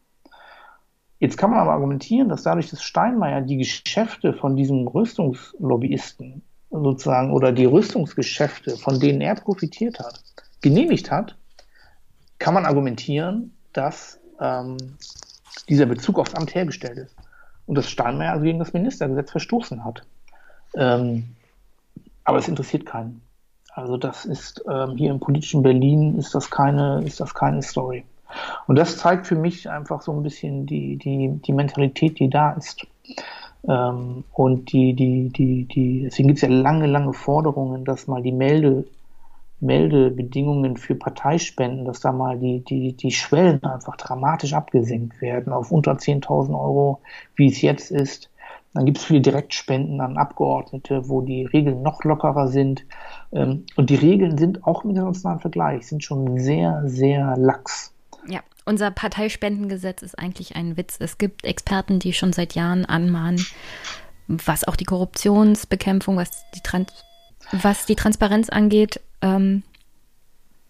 Jetzt 1.18 1.38
kann 1.38 1.50
man 1.50 1.60
aber 1.60 1.72
argumentieren, 1.72 2.28
dass 2.28 2.42
dadurch, 2.42 2.70
dass 2.70 2.82
Steinmeier 2.82 3.42
die 3.42 3.58
Geschäfte 3.58 4.32
von 4.32 4.56
diesem 4.56 4.86
Rüstungslobbyisten 4.86 6.42
sozusagen 6.70 7.32
oder 7.32 7.52
die 7.52 7.64
Rüstungsgeschäfte, 7.64 8.76
von 8.76 9.00
denen 9.00 9.20
er 9.20 9.34
profitiert 9.34 9.98
hat, 9.98 10.22
genehmigt 10.60 11.10
hat, 11.10 11.36
kann 12.38 12.54
man 12.54 12.66
argumentieren, 12.66 13.54
dass 13.72 14.18
ähm, 14.40 14.76
dieser 15.68 15.86
Bezug 15.86 16.18
aufs 16.18 16.34
Amt 16.34 16.54
hergestellt 16.54 16.98
ist 16.98 17.15
und 17.66 17.76
dass 17.76 17.90
Steinmeier 17.90 18.32
also 18.32 18.44
gegen 18.44 18.58
das 18.58 18.72
Ministergesetz 18.72 19.30
verstoßen 19.30 19.84
hat. 19.84 20.02
Ähm, 20.74 21.36
aber 22.24 22.38
es 22.38 22.48
interessiert 22.48 22.86
keinen. 22.86 23.22
Also 23.72 23.96
das 23.96 24.24
ist 24.24 24.64
ähm, 24.70 24.96
hier 24.96 25.10
im 25.10 25.20
politischen 25.20 25.62
Berlin 25.62 26.18
ist 26.18 26.34
das 26.34 26.50
keine, 26.50 27.02
ist 27.04 27.20
das 27.20 27.34
keine 27.34 27.62
Story. 27.62 28.04
Und 28.66 28.76
das 28.76 28.96
zeigt 28.96 29.26
für 29.26 29.36
mich 29.36 29.68
einfach 29.68 30.02
so 30.02 30.12
ein 30.12 30.22
bisschen 30.22 30.66
die, 30.66 30.96
die, 30.96 31.40
die 31.44 31.52
Mentalität, 31.52 32.18
die 32.18 32.30
da 32.30 32.52
ist. 32.52 32.86
Ähm, 33.68 34.24
und 34.32 34.72
die, 34.72 34.94
die, 34.94 35.28
die, 35.28 35.64
die, 35.64 36.02
deswegen 36.04 36.28
gibt 36.28 36.38
es 36.38 36.42
ja 36.42 36.48
lange, 36.48 36.86
lange 36.86 37.12
Forderungen, 37.12 37.84
dass 37.84 38.06
mal 38.06 38.22
die 38.22 38.32
Melde, 38.32 38.86
Meldebedingungen 39.60 40.76
für 40.76 40.94
Parteispenden, 40.94 41.84
dass 41.84 42.00
da 42.00 42.12
mal 42.12 42.38
die, 42.38 42.60
die, 42.60 42.92
die 42.92 43.10
Schwellen 43.10 43.62
einfach 43.64 43.96
dramatisch 43.96 44.52
abgesenkt 44.52 45.20
werden 45.20 45.52
auf 45.52 45.72
unter 45.72 45.92
10.000 45.92 46.50
Euro, 46.50 47.00
wie 47.36 47.48
es 47.48 47.62
jetzt 47.62 47.90
ist. 47.90 48.30
Dann 48.74 48.84
gibt 48.84 48.98
es 48.98 49.04
viele 49.04 49.22
Direktspenden 49.22 50.02
an 50.02 50.18
Abgeordnete, 50.18 51.08
wo 51.08 51.22
die 51.22 51.46
Regeln 51.46 51.80
noch 51.82 52.04
lockerer 52.04 52.48
sind. 52.48 52.84
Ähm, 53.32 53.64
und 53.76 53.88
die 53.88 53.94
Regeln 53.94 54.36
sind 54.36 54.64
auch 54.64 54.84
im 54.84 54.90
internationalen 54.90 55.40
Vergleich, 55.40 55.86
sind 55.86 56.04
schon 56.04 56.38
sehr, 56.38 56.82
sehr 56.84 57.36
lax. 57.38 57.94
Ja, 58.28 58.40
unser 58.66 58.90
Parteispendengesetz 58.90 60.02
ist 60.02 60.18
eigentlich 60.18 60.56
ein 60.56 60.76
Witz. 60.76 60.98
Es 61.00 61.16
gibt 61.16 61.46
Experten, 61.46 62.00
die 62.00 62.12
schon 62.12 62.34
seit 62.34 62.54
Jahren 62.54 62.84
anmahnen, 62.84 63.46
was 64.28 64.68
auch 64.68 64.76
die 64.76 64.84
Korruptionsbekämpfung, 64.84 66.16
was 66.18 66.44
die, 66.54 66.60
Trans 66.60 66.92
was 67.52 67.86
die 67.86 67.96
Transparenz 67.96 68.48
angeht, 68.48 69.00
ähm, 69.22 69.62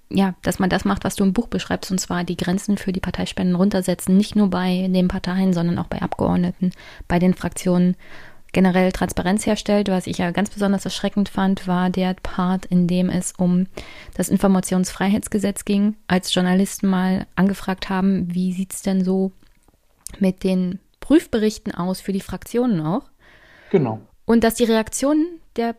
ja, 0.09 0.35
dass 0.43 0.59
man 0.59 0.71
das 0.71 0.85
macht, 0.85 1.05
was 1.05 1.17
du 1.17 1.25
im 1.25 1.33
Buch 1.33 1.49
beschreibst, 1.49 1.91
und 1.91 1.99
zwar 1.99 2.23
die 2.25 2.37
Grenzen 2.37 2.79
für 2.79 2.93
die 2.93 3.01
Parteispenden 3.01 3.57
runtersetzen, 3.57 4.17
nicht 4.17 4.37
nur 4.37 4.51
bei 4.51 4.89
den 4.89 5.09
Parteien, 5.09 5.53
sondern 5.53 5.79
auch 5.79 5.89
bei 5.89 6.01
Abgeordneten, 6.01 6.71
bei 7.09 7.19
den 7.19 7.35
Fraktionen 7.35 7.97
generell 8.53 8.93
Transparenz 8.93 9.45
herstellt. 9.45 9.89
Was 9.89 10.07
ich 10.07 10.19
ja 10.19 10.31
ganz 10.31 10.51
besonders 10.51 10.85
erschreckend 10.85 11.29
fand, 11.29 11.67
war 11.67 11.91
der 11.91 12.15
Part, 12.15 12.67
in 12.67 12.87
dem 12.87 13.11
es 13.11 13.33
um 13.33 13.67
das 14.15 14.29
Informationsfreiheitsgesetz 14.29 15.65
ging, 15.65 15.97
als 16.07 16.33
Journalisten 16.33 16.87
mal 16.87 17.27
angefragt 17.35 17.91
haben, 17.91 18.33
wie 18.33 18.53
sieht 18.53 18.73
es 18.73 18.83
denn 18.83 19.05
so 19.05 19.33
mit 20.21 20.45
den 20.45 20.79
Prüfberichten 21.01 21.75
aus 21.75 22.01
für 22.01 22.13
die 22.13 22.21
Fraktionen 22.21 22.81
auch. 22.81 23.11
Genau. 23.71 24.01
Und 24.25 24.43
dass 24.43 24.55
die 24.55 24.65
Reaktion 24.65 25.27
der 25.57 25.75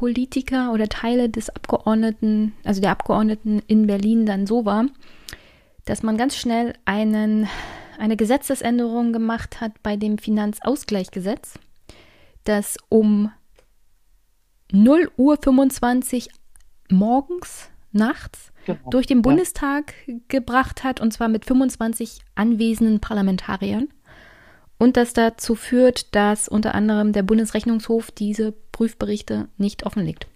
Politiker 0.00 0.72
oder 0.72 0.88
Teile 0.88 1.28
des 1.28 1.50
Abgeordneten, 1.50 2.54
also 2.64 2.80
der 2.80 2.90
Abgeordneten 2.90 3.60
in 3.66 3.86
Berlin 3.86 4.24
dann 4.24 4.46
so 4.46 4.64
war, 4.64 4.86
dass 5.84 6.02
man 6.02 6.16
ganz 6.16 6.36
schnell 6.36 6.72
einen, 6.86 7.46
eine 7.98 8.16
Gesetzesänderung 8.16 9.12
gemacht 9.12 9.60
hat 9.60 9.72
bei 9.82 9.96
dem 9.96 10.16
Finanzausgleichsgesetz, 10.16 11.58
das 12.44 12.78
um 12.88 13.30
0 14.72 15.10
Uhr 15.18 15.36
25 15.36 16.30
morgens, 16.88 17.68
nachts 17.92 18.52
genau. 18.64 18.88
durch 18.88 19.06
den 19.06 19.20
Bundestag 19.20 19.92
ja. 20.06 20.14
gebracht 20.28 20.82
hat, 20.82 21.02
und 21.02 21.12
zwar 21.12 21.28
mit 21.28 21.44
25 21.44 22.22
anwesenden 22.34 23.00
Parlamentariern 23.00 23.88
und 24.80 24.96
das 24.96 25.12
dazu 25.12 25.54
führt, 25.54 26.14
dass 26.14 26.48
unter 26.48 26.74
anderem 26.74 27.12
der 27.12 27.22
Bundesrechnungshof 27.22 28.10
diese 28.10 28.52
Prüfberichte 28.72 29.48
nicht 29.58 29.84
offenlegt. 29.84 30.26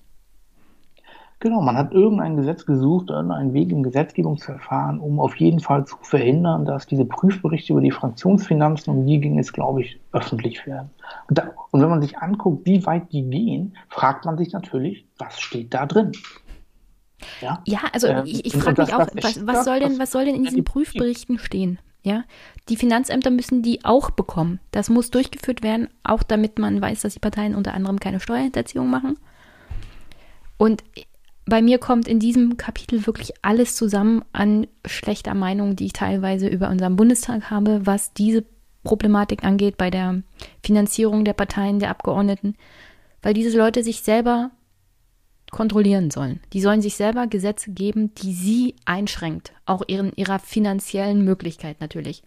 Genau, 1.41 1.63
man 1.63 1.77
hat 1.77 1.93
irgendein 1.93 2.37
Gesetz 2.37 2.65
gesucht, 2.65 3.11
einen 3.11 3.55
Weg 3.55 3.73
im 3.73 3.83
Gesetzgebungsverfahren, 3.83 5.01
um 5.01 5.19
auf 5.19 5.37
jeden 5.37 5.61
Fall 5.61 5.87
zu 5.87 5.97
verhindern, 6.03 6.65
dass 6.65 6.87
diese 6.87 7.07
Prüfberichte 7.07 7.73
über 7.73 7.81
die 7.81 7.91
Fraktionsfinanzen, 7.91 8.95
um 8.95 9.07
die 9.07 9.19
ging 9.19 9.39
es, 9.39 9.53
glaube 9.53 9.83
ich, 9.83 9.99
öffentlich 10.13 10.67
werden. 10.67 10.91
Und, 11.29 11.39
da, 11.39 11.51
und 11.71 11.81
wenn 11.81 11.91
man 11.91 12.03
sich 12.03 12.19
anguckt, 12.19 12.67
wie 12.67 12.85
weit 12.87 13.13
die 13.13 13.23
gehen, 13.23 13.77
fragt 13.89 14.27
man 14.27 14.37
sich 14.37 14.53
natürlich, 14.53 15.07
was 15.19 15.41
steht 15.41 15.73
da 15.73 15.87
drin? 15.87 16.13
Ja, 17.41 17.63
ja 17.67 17.81
also 17.93 18.09
ähm, 18.09 18.25
ich, 18.27 18.45
ich 18.45 18.57
frage 18.57 18.83
mich 18.83 18.95
auch, 18.95 19.07
was, 19.15 19.47
was, 19.47 19.65
soll 19.65 19.81
denn, 19.81 19.99
was 19.99 20.13
soll 20.13 20.27
denn 20.27 20.35
in 20.35 20.45
diesen 20.45 20.65
Prüfberichten 20.65 21.39
stehen? 21.39 21.79
Ja, 22.05 22.25
die 22.69 22.77
Finanzämter 22.77 23.31
müssen 23.31 23.63
die 23.63 23.83
auch 23.85 24.11
bekommen. 24.11 24.61
Das 24.73 24.91
muss 24.91 25.11
durchgeführt 25.11 25.63
werden, 25.63 25.89
auch 26.03 26.23
damit 26.23 26.59
man 26.59 26.81
weiß, 26.81 27.01
dass 27.01 27.15
die 27.15 27.19
Parteien 27.19 27.55
unter 27.55 27.73
anderem 27.73 27.99
keine 27.99 28.21
Steuerhinterziehung 28.21 28.91
machen. 28.91 29.19
Und 30.59 30.85
bei 31.47 31.63
mir 31.63 31.79
kommt 31.79 32.07
in 32.07 32.21
diesem 32.21 32.59
Kapitel 32.59 33.07
wirklich 33.07 33.33
alles 33.41 33.75
zusammen 33.75 34.23
an 34.33 34.67
schlechter 34.85 35.33
Meinung, 35.33 35.77
die 35.77 35.87
ich 35.87 35.93
teilweise 35.95 36.47
über 36.47 36.69
unseren 36.69 36.97
Bundestag 36.97 37.51
habe, 37.51 37.87
was 37.87 38.13
diese 38.13 38.45
Problematik 38.83 39.43
angeht 39.43 39.79
bei 39.79 39.91
der 39.91 40.23
Finanzierung 40.63 41.25
der 41.25 41.33
Parteien, 41.33 41.79
der 41.79 41.89
Abgeordneten, 41.89 42.55
weil 43.23 43.33
diese 43.33 43.57
Leute 43.57 43.83
sich 43.83 44.03
selber 44.03 44.51
kontrollieren 45.55 46.11
sollen. 46.11 46.41
Die 46.53 46.61
sollen 46.61 46.83
sich 46.83 46.97
selber 46.97 47.29
Gesetze 47.29 47.71
geben, 47.71 48.13
die 48.17 48.33
sie 48.33 48.75
einschränkt, 48.87 49.53
auch 49.67 49.83
in 49.87 50.13
ihrer 50.17 50.41
finanziellen 50.41 51.25
Möglichkeit 51.25 51.81
natürlich. 51.81 52.25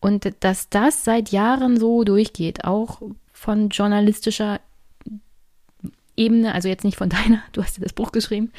Und 0.00 0.32
dass 0.40 0.70
das 0.70 1.04
seit 1.04 1.32
Jahren 1.32 1.78
so 1.78 2.02
durchgeht, 2.02 2.64
auch 2.64 3.02
von 3.30 3.68
journalistischer 3.68 4.60
Ebene, 6.16 6.54
also 6.54 6.66
jetzt 6.66 6.84
nicht 6.84 6.96
von 6.96 7.08
deiner, 7.10 7.42
du 7.52 7.62
hast 7.62 7.76
ja 7.76 7.82
das 7.82 7.92
Buch 7.92 8.10
geschrieben, 8.10 8.52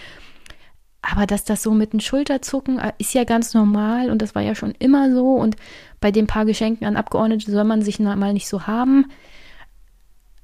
aber 1.01 1.25
dass 1.25 1.43
das 1.43 1.63
so 1.63 1.71
mit 1.71 1.93
den 1.93 2.01
Schulterzucken 2.01 2.77
äh, 2.77 2.93
ist 2.99 3.15
ja 3.15 3.23
ganz 3.23 3.55
normal 3.55 4.11
und 4.11 4.21
das 4.21 4.35
war 4.35 4.43
ja 4.43 4.53
schon 4.53 4.75
immer 4.77 5.11
so 5.11 5.33
und 5.33 5.55
bei 5.99 6.11
den 6.11 6.27
paar 6.27 6.45
Geschenken 6.45 6.85
an 6.85 6.97
Abgeordnete 6.97 7.49
soll 7.49 7.63
man 7.63 7.81
sich 7.81 7.99
mal 7.99 8.33
nicht 8.33 8.47
so 8.47 8.67
haben. 8.67 9.11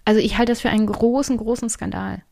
Also 0.06 0.20
ich 0.20 0.40
halte 0.40 0.54
das 0.54 0.62
für 0.62 0.72
einen 0.72 0.88
großen, 0.88 1.38
großen 1.38 1.70
Skandal. 1.70 2.24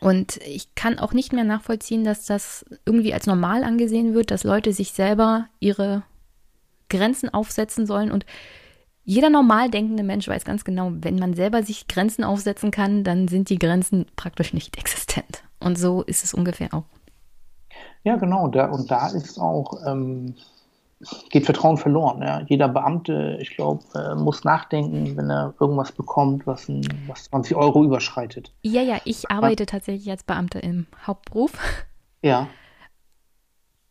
Und 0.00 0.38
ich 0.38 0.74
kann 0.74 0.98
auch 0.98 1.12
nicht 1.12 1.32
mehr 1.32 1.44
nachvollziehen, 1.44 2.04
dass 2.04 2.24
das 2.24 2.64
irgendwie 2.86 3.12
als 3.12 3.26
normal 3.26 3.64
angesehen 3.64 4.14
wird, 4.14 4.30
dass 4.30 4.44
Leute 4.44 4.72
sich 4.72 4.92
selber 4.92 5.46
ihre 5.60 6.02
Grenzen 6.88 7.32
aufsetzen 7.32 7.86
sollen. 7.86 8.10
Und 8.10 8.24
jeder 9.04 9.28
normal 9.28 9.70
denkende 9.70 10.02
Mensch 10.02 10.26
weiß 10.26 10.44
ganz 10.44 10.64
genau, 10.64 10.92
wenn 10.94 11.18
man 11.18 11.34
selber 11.34 11.62
sich 11.62 11.86
Grenzen 11.86 12.24
aufsetzen 12.24 12.70
kann, 12.70 13.04
dann 13.04 13.28
sind 13.28 13.50
die 13.50 13.58
Grenzen 13.58 14.06
praktisch 14.16 14.54
nicht 14.54 14.78
existent. 14.78 15.42
Und 15.58 15.78
so 15.78 16.02
ist 16.02 16.24
es 16.24 16.32
ungefähr 16.32 16.72
auch. 16.72 16.84
Ja, 18.02 18.16
genau. 18.16 18.48
Da, 18.48 18.70
und 18.70 18.90
da 18.90 19.08
ist 19.08 19.38
auch 19.38 19.86
ähm, 19.86 20.34
geht 21.30 21.46
Vertrauen 21.46 21.78
verloren. 21.78 22.22
Ja. 22.22 22.42
Jeder 22.46 22.68
Beamte, 22.68 23.38
ich 23.40 23.56
glaube, 23.56 23.82
äh, 23.94 24.14
muss 24.14 24.44
nachdenken, 24.44 25.16
wenn 25.16 25.30
er 25.30 25.54
irgendwas 25.58 25.92
bekommt, 25.92 26.46
was, 26.46 26.68
ein, 26.68 26.86
was 27.06 27.24
20 27.24 27.56
Euro 27.56 27.84
überschreitet. 27.84 28.52
Ja, 28.62 28.82
ja, 28.82 28.98
ich 29.04 29.30
arbeite 29.30 29.66
tatsächlich 29.66 30.10
als 30.10 30.24
Beamte 30.24 30.58
im 30.58 30.86
Hauptberuf. 31.06 31.52
Ja. 32.22 32.48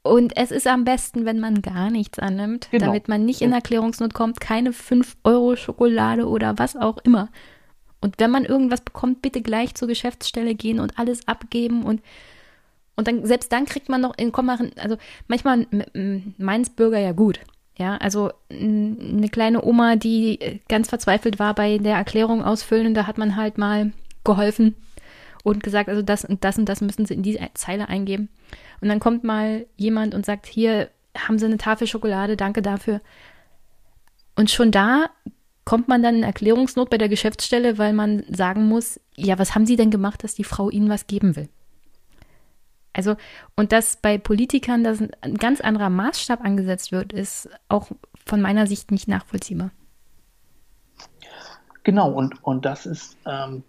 Und 0.04 0.38
es 0.38 0.52
ist 0.52 0.68
am 0.68 0.86
besten, 0.86 1.26
wenn 1.26 1.40
man 1.40 1.62
gar 1.62 1.90
nichts 1.90 2.20
annimmt, 2.20 2.70
genau. 2.72 2.86
damit 2.86 3.08
man 3.08 3.26
nicht 3.26 3.42
in 3.42 3.52
Erklärungsnot 3.52 4.14
kommt, 4.14 4.40
keine 4.40 4.72
5 4.72 5.18
Euro 5.24 5.56
Schokolade 5.56 6.28
oder 6.28 6.58
was 6.58 6.76
auch 6.76 7.00
immer. 7.00 7.30
Und 8.02 8.20
wenn 8.20 8.32
man 8.32 8.46
irgendwas 8.46 8.82
bekommt, 8.82 9.22
bitte 9.22 9.42
gleich 9.42 9.76
zur 9.76 9.88
Geschäftsstelle 9.88 10.56
gehen 10.56 10.80
und 10.80 10.98
alles 10.98 11.28
abgeben 11.28 11.84
und 11.84 12.02
und 13.00 13.08
dann, 13.08 13.26
selbst 13.26 13.52
dann 13.52 13.66
kriegt 13.66 13.90
man 13.90 14.02
noch 14.02 14.18
in 14.18 14.32
Komma, 14.32 14.60
also 14.78 14.98
manchmal 15.28 15.66
meins 16.38 16.70
Bürger 16.70 17.00
ja 17.00 17.14
gut. 17.14 17.40
Ja, 17.78 17.96
also 17.98 18.32
eine 18.52 19.30
kleine 19.30 19.64
Oma, 19.64 19.96
die 19.96 20.62
ganz 20.68 20.90
verzweifelt 20.90 21.40
war 21.40 21.56
bei 21.56 21.78
der 21.78 21.96
Erklärung 21.96 22.44
ausfüllen, 22.44 22.94
da 22.94 23.08
hat 23.08 23.18
man 23.18 23.38
halt 23.38 23.58
mal 23.58 23.94
geholfen 24.26 24.76
und 25.44 25.64
gesagt, 25.64 25.88
also 25.88 26.02
das 26.02 26.26
und 26.26 26.44
das 26.44 26.58
und 26.58 26.68
das 26.68 26.82
müssen 26.82 27.06
Sie 27.06 27.14
in 27.14 27.24
diese 27.24 27.40
Zeile 27.54 27.88
eingeben. 27.88 28.28
Und 28.82 28.90
dann 28.90 29.00
kommt 29.00 29.24
mal 29.24 29.66
jemand 29.78 30.14
und 30.14 30.26
sagt, 30.26 30.46
hier 30.46 30.90
haben 31.18 31.40
Sie 31.40 31.46
eine 31.46 31.58
Tafel 31.58 31.88
Schokolade, 31.88 32.36
danke 32.36 32.62
dafür. 32.62 33.00
Und 34.36 34.52
schon 34.52 34.72
da 34.72 35.10
kommt 35.64 35.88
man 35.88 36.04
dann 36.04 36.16
in 36.16 36.24
Erklärungsnot 36.24 36.90
bei 36.90 36.98
der 36.98 37.10
Geschäftsstelle, 37.10 37.78
weil 37.78 37.94
man 37.94 38.24
sagen 38.30 38.66
muss, 38.66 39.00
ja, 39.16 39.40
was 39.40 39.56
haben 39.56 39.66
Sie 39.66 39.76
denn 39.76 39.92
gemacht, 39.92 40.24
dass 40.24 40.36
die 40.36 40.44
Frau 40.44 40.70
Ihnen 40.70 40.90
was 40.90 41.08
geben 41.08 41.36
will? 41.36 41.48
Also, 42.94 43.16
und 43.56 43.72
dass 43.72 43.98
bei 43.98 44.18
Politikern 44.18 44.84
das 44.84 45.02
ein 45.22 45.36
ganz 45.36 45.62
anderer 45.62 45.90
Maßstab 45.90 46.44
angesetzt 46.44 46.92
wird, 46.92 47.14
ist 47.14 47.50
auch 47.68 47.90
von 48.26 48.42
meiner 48.42 48.68
Sicht 48.68 48.92
nicht 48.92 49.08
nachvollziehbar. 49.08 49.72
Genau, 51.84 52.12
und, 52.12 52.44
und 52.44 52.66
das 52.66 52.86
ist, 52.86 53.18
ähm, 53.26 53.64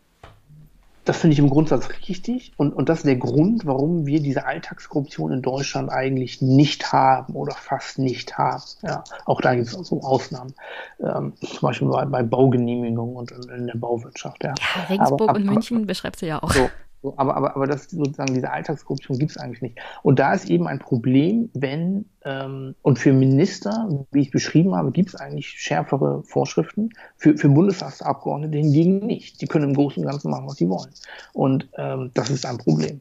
das 1.05 1.19
finde 1.19 1.35
ich 1.35 1.39
im 1.39 1.49
Grundsatz 1.49 1.89
richtig. 2.09 2.53
Und, 2.57 2.73
und 2.73 2.89
das 2.89 2.99
ist 2.99 3.07
der 3.07 3.17
Grund, 3.17 3.67
warum 3.67 4.07
wir 4.07 4.21
diese 4.21 4.47
Alltagskorruption 4.47 5.33
in 5.33 5.43
Deutschland 5.43 5.91
eigentlich 5.91 6.43
nicht 6.43 6.93
haben 6.93 7.35
oder 7.35 7.53
fast 7.53 7.99
nicht 7.99 8.37
haben. 8.37 8.63
Ja, 8.83 9.05
auch 9.25 9.41
da 9.41 9.55
gibt 9.55 9.69
es 9.69 9.73
so 9.73 10.03
Ausnahmen. 10.03 10.55
Ähm, 11.01 11.33
zum 11.41 11.61
Beispiel 11.61 11.89
bei, 11.89 12.05
bei 12.05 12.23
Baugenehmigungen 12.23 13.17
und 13.17 13.31
in, 13.31 13.43
in 13.49 13.67
der 13.69 13.77
Bauwirtschaft. 13.77 14.45
Ja, 14.45 14.55
ja 14.59 14.83
Regensburg 14.85 15.23
aber, 15.23 15.39
und 15.39 15.45
aber, 15.45 15.53
München 15.55 15.87
beschreibst 15.87 16.23
du 16.23 16.27
ja 16.27 16.43
auch. 16.43 16.53
So, 16.53 16.69
so, 17.03 17.15
aber, 17.17 17.37
aber, 17.37 17.57
aber 17.57 17.67
das 17.67 17.85
sozusagen 17.85 18.35
diese 18.35 18.51
Alltagskorruption 18.51 19.19
gibt 19.19 19.31
es 19.31 19.39
eigentlich 19.39 19.63
nicht. 19.63 19.79
Und 20.03 20.19
da 20.19 20.35
ist 20.35 20.51
eben 20.51 20.67
ein 20.67 20.79
Problem, 20.79 21.51
wenn 21.55 22.05
ähm, 22.25 22.75
und 22.83 22.99
für 22.99 23.13
Minister, 23.13 23.89
wie 24.13 24.21
ich 24.21 24.31
beschrieben 24.31 24.75
habe, 24.75 24.91
gibt 24.93 25.09
es 25.09 25.17
eigentlich 25.17 25.49
schärfere 25.49 26.23
Vorschriften. 26.25 26.91
Für, 27.17 27.37
für 27.37 27.49
Bundestagsabgeordnete 27.49 28.59
hingegen 28.59 29.07
nicht. 29.07 29.41
Die 29.41 29.47
können 29.47 29.71
im 29.71 29.75
Großen 29.75 30.03
und 30.03 30.11
Ganzen 30.11 30.31
machen, 30.31 30.47
was 30.47 30.57
sie 30.57 30.69
wollen. 30.69 30.91
Und 31.33 31.69
ähm, 31.79 32.11
das 32.13 32.29
ist 32.29 32.45
ein 32.45 32.59
Problem. 32.59 33.01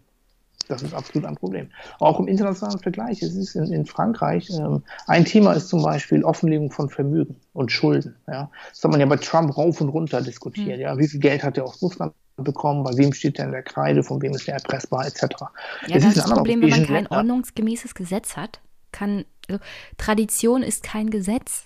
Das 0.70 0.84
ist 0.84 0.94
absolut 0.94 1.28
ein 1.28 1.36
Problem. 1.36 1.72
Auch 2.00 2.20
im 2.20 2.28
internationalen 2.28 2.80
Vergleich. 2.80 3.24
Es 3.24 3.36
ist 3.36 3.56
in, 3.56 3.74
in 3.74 3.88
Frankreich, 3.88 4.50
ähm, 4.52 4.84
ein 5.08 5.26
Thema 5.26 5.54
ist 5.54 5.68
zum 5.68 5.82
Beispiel 5.82 6.24
Offenlegung 6.24 6.72
von 6.72 6.90
Vermögen 6.90 7.38
und 7.54 7.72
Schulden. 7.72 8.16
Ja. 8.28 8.52
Das 8.70 8.84
hat 8.84 8.92
man 8.92 9.00
ja 9.00 9.08
bei 9.08 9.16
Trump 9.18 9.58
rauf 9.58 9.82
und 9.82 9.90
runter 9.90 10.22
diskutiert. 10.22 10.78
Mhm. 10.78 10.84
Ja. 10.84 10.98
Wie 11.00 11.08
viel 11.08 11.20
Geld 11.20 11.44
hat 11.44 11.58
er 11.58 11.66
aus 11.66 11.82
Russland 11.82 12.14
bekommen, 12.38 12.84
bei 12.84 12.96
wem 12.96 13.12
steht 13.14 13.40
der 13.40 13.46
in 13.46 13.52
der 13.52 13.64
Kreide, 13.64 14.04
von 14.04 14.22
wem 14.22 14.32
ist 14.34 14.48
der 14.48 14.54
erpressbar, 14.54 15.08
etc. 15.08 15.24
Ja, 15.24 15.28
das, 15.88 16.04
das 16.04 16.06
ist 16.06 16.18
das 16.18 16.32
Problem, 16.32 16.62
wenn 16.62 16.70
man 16.70 16.86
kein 16.86 16.94
Länder. 16.94 17.12
ordnungsgemäßes 17.18 17.96
Gesetz 17.96 18.38
hat, 18.38 18.62
kann, 18.92 19.26
also 19.50 19.60
Tradition 19.98 20.62
ist 20.62 20.84
kein 20.84 21.10
Gesetz. 21.10 21.64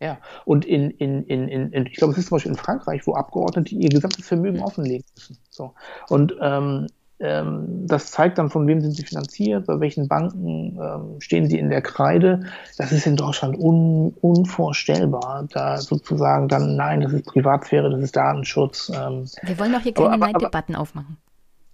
Ja, 0.00 0.18
und 0.44 0.64
in, 0.64 0.90
in, 0.92 1.24
in, 1.24 1.48
in, 1.48 1.86
ich 1.86 1.96
glaube, 1.96 2.12
es 2.12 2.18
ist 2.18 2.28
zum 2.28 2.36
Beispiel 2.36 2.52
in 2.52 2.58
Frankreich, 2.58 3.06
wo 3.06 3.14
Abgeordnete 3.14 3.74
ihr 3.74 3.88
gesamtes 3.88 4.26
Vermögen 4.26 4.60
offenlegen 4.60 5.04
müssen. 5.16 5.38
So. 5.50 5.74
Und 6.08 6.36
ähm, 6.40 6.86
ähm, 7.18 7.86
das 7.86 8.10
zeigt 8.10 8.36
dann, 8.36 8.50
von 8.50 8.66
wem 8.66 8.80
sind 8.80 8.92
sie 8.92 9.04
finanziert, 9.04 9.66
bei 9.66 9.80
welchen 9.80 10.06
Banken 10.06 10.78
ähm, 10.78 11.20
stehen 11.20 11.48
sie 11.48 11.58
in 11.58 11.70
der 11.70 11.80
Kreide. 11.80 12.40
Das 12.76 12.92
ist 12.92 13.06
in 13.06 13.16
Deutschland 13.16 13.58
un, 13.58 14.14
unvorstellbar, 14.20 15.46
da 15.50 15.78
sozusagen 15.78 16.48
dann, 16.48 16.76
nein, 16.76 17.00
das 17.00 17.12
ist 17.14 17.26
Privatsphäre, 17.26 17.90
das 17.90 18.02
ist 18.02 18.16
Datenschutz. 18.16 18.92
Ähm, 18.94 19.24
wir 19.42 19.58
wollen 19.58 19.72
doch 19.72 19.80
hier 19.80 19.94
keine 19.94 20.10
aber, 20.10 20.26
Neiddebatten 20.26 20.74
aber, 20.74 20.82
aufmachen. 20.82 21.16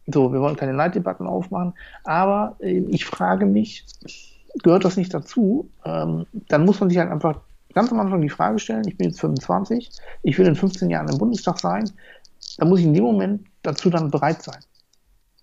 So, 0.06 0.32
wir 0.32 0.40
wollen 0.40 0.56
keine 0.56 0.74
Neiddebatten 0.74 1.26
aufmachen, 1.26 1.74
aber 2.04 2.56
äh, 2.60 2.78
ich 2.88 3.04
frage 3.04 3.46
mich, 3.46 3.84
gehört 4.62 4.84
das 4.84 4.96
nicht 4.96 5.12
dazu? 5.12 5.70
Ähm, 5.84 6.26
dann 6.48 6.64
muss 6.64 6.78
man 6.78 6.88
sich 6.88 6.98
halt 6.98 7.10
einfach 7.10 7.40
ganz 7.74 7.90
am 7.90 7.98
Anfang 7.98 8.20
die 8.20 8.28
Frage 8.28 8.60
stellen, 8.60 8.86
ich 8.86 8.96
bin 8.96 9.08
jetzt 9.08 9.20
25, 9.20 9.90
ich 10.22 10.38
will 10.38 10.46
in 10.46 10.54
15 10.54 10.88
Jahren 10.88 11.08
im 11.08 11.18
Bundestag 11.18 11.58
sein, 11.58 11.90
dann 12.58 12.68
muss 12.68 12.78
ich 12.78 12.86
in 12.86 12.94
dem 12.94 13.04
Moment 13.04 13.46
dazu 13.62 13.90
dann 13.90 14.10
bereit 14.10 14.42
sein 14.42 14.60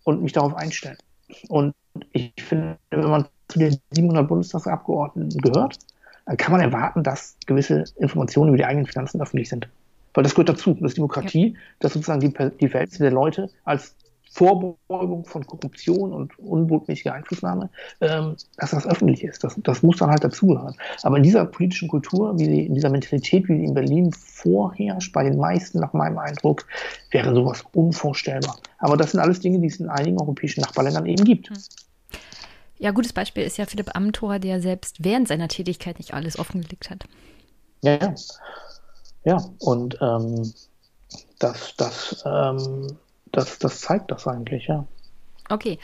und 0.03 0.21
mich 0.21 0.33
darauf 0.33 0.55
einstellen. 0.55 0.97
Und 1.47 1.73
ich 2.11 2.33
finde, 2.37 2.77
wenn 2.89 3.09
man 3.09 3.25
zu 3.47 3.59
den 3.59 3.77
700 3.91 4.27
Bundestagsabgeordneten 4.27 5.41
gehört, 5.41 5.77
dann 6.25 6.37
kann 6.37 6.51
man 6.51 6.61
erwarten, 6.61 7.03
dass 7.03 7.35
gewisse 7.45 7.85
Informationen 7.97 8.49
über 8.49 8.57
die 8.57 8.65
eigenen 8.65 8.85
Finanzen 8.85 9.21
öffentlich 9.21 9.49
sind. 9.49 9.67
Weil 10.13 10.23
das 10.23 10.33
gehört 10.33 10.49
dazu. 10.49 10.73
Das 10.73 10.91
ist 10.91 10.97
Demokratie, 10.97 11.53
ja. 11.53 11.59
dass 11.79 11.93
sozusagen 11.93 12.19
die, 12.19 12.33
die 12.59 12.69
Verhältnisse 12.69 13.03
der 13.03 13.11
Leute 13.11 13.49
als 13.63 13.95
Vorbeugung 14.31 15.25
von 15.25 15.45
Korruption 15.45 16.13
und 16.13 16.37
unbotmäßiger 16.39 17.13
Einflussnahme, 17.13 17.69
ähm, 18.01 18.35
dass 18.57 18.71
das 18.71 18.85
öffentlich 18.85 19.23
ist. 19.23 19.43
Das, 19.43 19.55
das 19.57 19.81
muss 19.81 19.97
dann 19.97 20.09
halt 20.09 20.23
dazugehören. 20.23 20.75
Aber 21.03 21.17
in 21.17 21.23
dieser 21.23 21.45
politischen 21.45 21.87
Kultur, 21.87 22.37
wie 22.37 22.45
sie, 22.45 22.65
in 22.65 22.75
dieser 22.75 22.89
Mentalität, 22.89 23.47
wie 23.49 23.57
sie 23.57 23.65
in 23.65 23.73
Berlin 23.73 24.11
vorherrscht, 24.13 25.13
bei 25.13 25.23
den 25.23 25.37
meisten 25.37 25.79
nach 25.79 25.93
meinem 25.93 26.19
Eindruck, 26.19 26.65
wäre 27.11 27.33
sowas 27.33 27.63
unvorstellbar. 27.73 28.57
Aber 28.77 28.97
das 28.97 29.11
sind 29.11 29.19
alles 29.19 29.39
Dinge, 29.39 29.59
die 29.59 29.67
es 29.67 29.79
in 29.79 29.89
einigen 29.89 30.19
europäischen 30.19 30.61
Nachbarländern 30.61 31.05
eben 31.05 31.23
gibt. 31.23 31.49
Hm. 31.49 31.57
Ja, 32.77 32.91
gutes 32.91 33.11
Beispiel 33.11 33.43
ist 33.43 33.57
ja 33.57 33.65
Philipp 33.65 33.93
Amthor, 33.93 34.39
der 34.39 34.61
selbst 34.61 35.03
während 35.03 35.27
seiner 35.27 35.49
Tätigkeit 35.49 35.97
nicht 35.97 36.13
alles 36.13 36.39
offengelegt 36.39 36.89
hat. 36.89 37.05
Ja, 37.83 37.97
ja. 37.97 38.15
Ja, 39.25 39.43
und 39.59 39.97
ähm, 40.01 40.53
das, 41.39 41.73
das 41.75 42.23
ähm, 42.25 42.87
das, 43.31 43.59
das 43.59 43.81
zeigt 43.81 44.11
das 44.11 44.27
eigentlich, 44.27 44.67
ja. 44.67 44.85
Okay. 45.49 45.79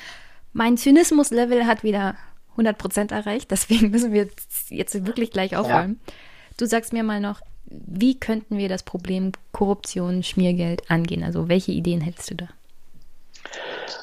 Mein 0.53 0.77
Zynismus-Level 0.77 1.65
hat 1.65 1.83
wieder 1.83 2.15
100% 2.57 3.11
erreicht, 3.11 3.51
deswegen 3.51 3.89
müssen 3.91 4.13
wir 4.13 4.27
jetzt 4.69 5.05
wirklich 5.05 5.31
gleich 5.31 5.55
aufräumen. 5.55 5.99
Ja. 6.07 6.13
Du 6.57 6.65
sagst 6.65 6.93
mir 6.93 7.03
mal 7.03 7.19
noch, 7.19 7.41
wie 7.65 8.17
könnten 8.19 8.57
wir 8.57 8.69
das 8.69 8.83
Problem 8.83 9.31
Korruption, 9.51 10.23
Schmiergeld 10.23 10.89
angehen? 10.89 11.23
Also 11.23 11.49
welche 11.49 11.71
Ideen 11.71 12.01
hättest 12.01 12.31
du 12.31 12.35
da? 12.35 12.47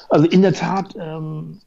Also 0.09 0.27
in 0.27 0.41
der 0.41 0.53
Tat 0.53 0.95
ähm, 0.99 1.59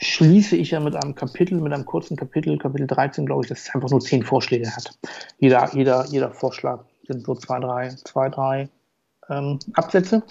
schließe 0.00 0.56
ich 0.56 0.72
ja 0.72 0.80
mit 0.80 0.94
einem 0.94 1.14
Kapitel, 1.14 1.60
mit 1.60 1.72
einem 1.72 1.86
kurzen 1.86 2.16
Kapitel, 2.16 2.58
Kapitel 2.58 2.86
13, 2.86 3.26
glaube 3.26 3.44
ich, 3.44 3.48
das 3.48 3.70
einfach 3.74 3.90
nur 3.90 4.00
zehn 4.00 4.22
Vorschläge 4.22 4.68
hat. 4.74 4.98
Jeder, 5.38 5.70
jeder, 5.74 6.06
jeder 6.06 6.30
Vorschlag 6.30 6.84
sind 7.06 7.24
so 7.24 7.34
zwei, 7.34 7.60
drei, 7.60 7.88
zwei, 8.04 8.28
drei 8.28 8.68
ähm, 9.30 9.58
Absätze. 9.74 10.22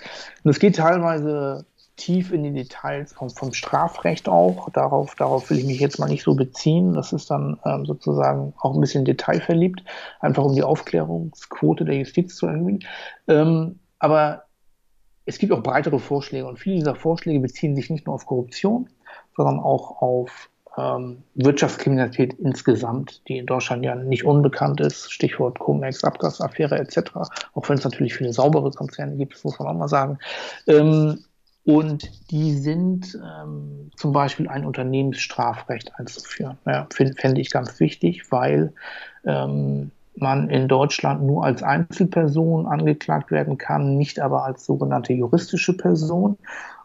Und 0.44 0.52
es 0.52 0.60
geht 0.60 0.76
teilweise 0.76 1.66
tief 2.00 2.32
in 2.32 2.44
die 2.44 2.54
Details 2.54 3.14
vom, 3.14 3.30
vom 3.30 3.54
Strafrecht 3.54 4.30
auch. 4.30 4.70
Darauf, 4.70 5.16
darauf 5.16 5.50
will 5.50 5.60
ich 5.60 5.66
mich 5.66 5.80
jetzt 5.80 6.00
mal 6.00 6.08
nicht 6.08 6.24
so 6.24 6.34
beziehen. 6.34 6.94
Das 6.94 7.14
ist 7.14 7.30
dann 7.30 7.60
ähm, 7.66 7.86
sozusagen 7.86 8.54
auch 8.60 8.74
ein 8.74 8.82
bisschen 8.82 9.06
detailverliebt, 9.06 9.84
einfach 10.20 10.44
um 10.44 10.56
die 10.56 10.64
Aufklärungsquote 10.64 11.86
der 11.86 11.98
Justiz 11.98 12.36
zu 12.36 12.48
erhöhen. 12.48 12.80
Ähm, 13.28 13.80
aber 14.00 14.44
es 15.26 15.38
gibt 15.38 15.52
auch 15.52 15.62
breitere 15.62 16.00
Vorschläge 16.00 16.48
und 16.48 16.58
viele 16.58 16.78
dieser 16.78 16.96
Vorschläge 16.96 17.40
beziehen 17.40 17.76
sich 17.76 17.90
nicht 17.90 18.08
nur 18.08 18.16
auf 18.16 18.26
Korruption, 18.26 18.90
sondern 19.36 19.60
auch 19.60 20.02
auf 20.02 20.49
ähm, 20.78 21.24
Wirtschaftskriminalität 21.36 22.34
insgesamt, 22.34 23.22
die 23.28 23.38
in 23.38 23.46
Deutschland 23.46 23.84
ja 23.84 23.96
nicht 23.96 24.26
unbekannt 24.26 24.80
ist, 24.82 25.12
Stichwort 25.12 25.60
Cum-Ex, 25.60 26.04
Abgasaffäre 26.04 26.78
etc., 26.78 27.12
auch 27.54 27.70
wenn 27.70 27.78
es 27.78 27.84
natürlich 27.84 28.16
viele 28.16 28.34
saubere 28.34 28.72
Konzerne 28.72 29.16
gibt, 29.16 29.44
muss 29.44 29.60
man 29.60 29.68
auch 29.68 29.74
mal 29.74 29.88
sagen. 29.88 30.20
Ähm, 30.68 31.24
und 31.66 32.32
die 32.32 32.54
sind 32.54 33.16
ähm, 33.16 33.92
zum 33.96 34.12
Beispiel 34.12 34.48
ein 34.48 34.66
Unternehmensstrafrecht 34.66 35.92
einzuführen. 36.00 36.58
Ja, 36.66 36.88
Fände 36.92 37.42
ich 37.42 37.52
ganz 37.52 37.80
wichtig, 37.80 38.32
weil 38.32 38.74
ähm, 39.26 39.92
man 40.16 40.50
in 40.50 40.68
Deutschland 40.68 41.24
nur 41.24 41.46
als 41.46 41.64
Einzelperson 41.64 42.66
angeklagt 42.66 43.32
werden 43.32 43.58
kann, 43.58 43.98
nicht 43.98 44.20
aber 44.20 44.46
als 44.46 44.66
sogenannte 44.66 45.14
juristische 45.14 45.76
Person. 45.76 46.38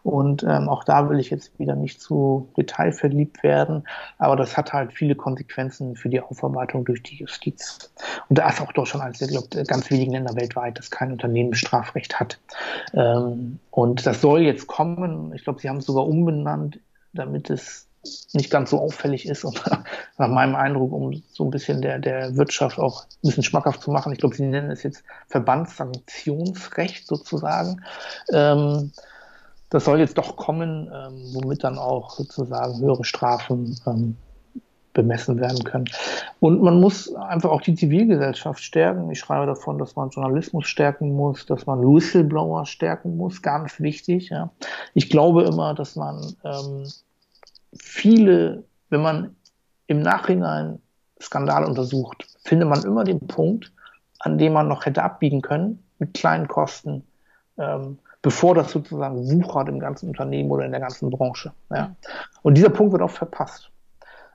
Und 0.05 0.43
ähm, 0.43 0.69
auch 0.69 0.83
da 0.83 1.09
will 1.09 1.19
ich 1.19 1.31
jetzt 1.31 1.57
wieder 1.57 1.75
nicht 1.75 1.99
zu 1.99 2.47
detailverliebt 2.55 3.41
werden, 3.41 3.87
aber 4.19 4.35
das 4.35 4.55
hat 4.55 4.71
halt 4.71 4.93
viele 4.93 5.15
Konsequenzen 5.15 5.95
für 5.95 6.09
die 6.09 6.21
Aufarbeitung 6.21 6.85
durch 6.85 7.01
die 7.01 7.15
Justiz. 7.15 7.91
Und 8.29 8.37
da 8.37 8.49
ist 8.49 8.61
auch 8.61 8.71
Deutschland 8.71 9.03
eines 9.03 9.17
der 9.17 9.29
glaub, 9.29 9.49
ganz 9.67 9.89
wenigen 9.89 10.11
Länder 10.11 10.35
weltweit, 10.35 10.77
das 10.77 10.91
kein 10.91 11.11
Unternehmensstrafrecht 11.11 12.19
hat. 12.19 12.37
Ähm, 12.93 13.57
und 13.71 14.05
das 14.05 14.21
soll 14.21 14.41
jetzt 14.41 14.67
kommen. 14.67 15.33
Ich 15.33 15.43
glaube, 15.43 15.59
sie 15.59 15.69
haben 15.69 15.77
es 15.77 15.87
sogar 15.87 16.05
umbenannt, 16.05 16.79
damit 17.13 17.49
es 17.49 17.87
nicht 18.33 18.51
ganz 18.51 18.69
so 18.69 18.79
auffällig 18.79 19.25
ist 19.27 19.43
und 19.43 19.59
nach 20.19 20.27
meinem 20.27 20.53
Eindruck, 20.53 20.91
um 20.91 21.23
so 21.31 21.45
ein 21.45 21.49
bisschen 21.49 21.81
der, 21.81 21.97
der 21.97 22.35
Wirtschaft 22.35 22.77
auch 22.77 23.05
ein 23.05 23.07
bisschen 23.23 23.41
schmackhaft 23.41 23.81
zu 23.81 23.89
machen. 23.89 24.13
Ich 24.13 24.19
glaube, 24.19 24.35
sie 24.35 24.45
nennen 24.45 24.69
es 24.69 24.83
jetzt 24.83 25.03
Verbandssanktionsrecht 25.29 27.07
sozusagen. 27.07 27.83
Ähm, 28.31 28.91
das 29.75 29.83
soll 29.83 29.99
jetzt 29.99 30.17
doch 30.17 30.37
kommen, 30.37 30.89
ähm, 30.93 31.21
womit 31.33 31.65
dann 31.65 31.77
auch 31.77 32.09
sozusagen 32.11 32.79
höhere 32.79 33.03
Strafen 33.03 33.77
ähm, 33.85 34.15
bemessen 34.93 35.37
werden 35.37 35.65
können. 35.65 35.83
Und 36.39 36.61
man 36.61 36.79
muss 36.79 37.13
einfach 37.13 37.51
auch 37.51 37.59
die 37.59 37.75
Zivilgesellschaft 37.75 38.63
stärken. 38.63 39.11
Ich 39.11 39.19
schreibe 39.19 39.45
davon, 39.45 39.77
dass 39.77 39.97
man 39.97 40.11
Journalismus 40.11 40.65
stärken 40.67 41.13
muss, 41.13 41.45
dass 41.45 41.65
man 41.65 41.81
Whistleblower 41.81 42.65
stärken 42.65 43.17
muss, 43.17 43.41
ganz 43.41 43.81
wichtig. 43.81 44.29
Ja. 44.29 44.49
Ich 44.93 45.09
glaube 45.09 45.43
immer, 45.43 45.73
dass 45.73 45.97
man 45.97 46.35
ähm, 46.45 46.89
viele, 47.77 48.63
wenn 48.89 49.01
man 49.01 49.35
im 49.87 49.99
Nachhinein 49.99 50.79
Skandale 51.21 51.67
untersucht, 51.67 52.25
findet 52.45 52.69
man 52.69 52.81
immer 52.83 53.03
den 53.03 53.19
Punkt, 53.27 53.73
an 54.19 54.37
dem 54.37 54.53
man 54.53 54.69
noch 54.69 54.85
hätte 54.85 55.03
abbiegen 55.03 55.41
können, 55.41 55.83
mit 55.99 56.13
kleinen 56.13 56.47
Kosten, 56.47 57.03
ähm, 57.57 57.99
bevor 58.25 58.55
das 58.55 58.71
sozusagen 58.71 59.29
wuchert 59.29 59.69
im 59.69 59.79
ganzen 59.79 60.09
Unternehmen 60.09 60.49
oder 60.49 60.65
in 60.65 60.71
der 60.71 60.79
ganzen 60.79 61.11
Branche. 61.11 61.53
Ja. 61.69 61.95
Und 62.41 62.55
dieser 62.55 62.71
Punkt 62.71 62.91
wird 62.91 63.03
oft 63.03 63.15
verpasst, 63.15 63.69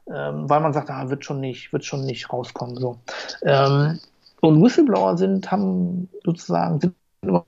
ähm, 0.06 0.48
weil 0.48 0.60
man 0.60 0.72
sagt, 0.72 0.90
ah, 0.90 1.10
wird 1.10 1.24
schon 1.24 1.40
nicht, 1.40 1.72
wird 1.72 1.84
schon 1.84 2.04
nicht 2.06 2.32
rauskommen. 2.32 2.76
So. 2.76 2.98
Ähm, 3.42 3.98
und 4.42 4.62
Whistleblower 4.62 5.18
sind, 5.18 5.50
haben 5.50 6.08
sozusagen, 6.24 6.78
sind 6.78 6.94
immer 7.22 7.44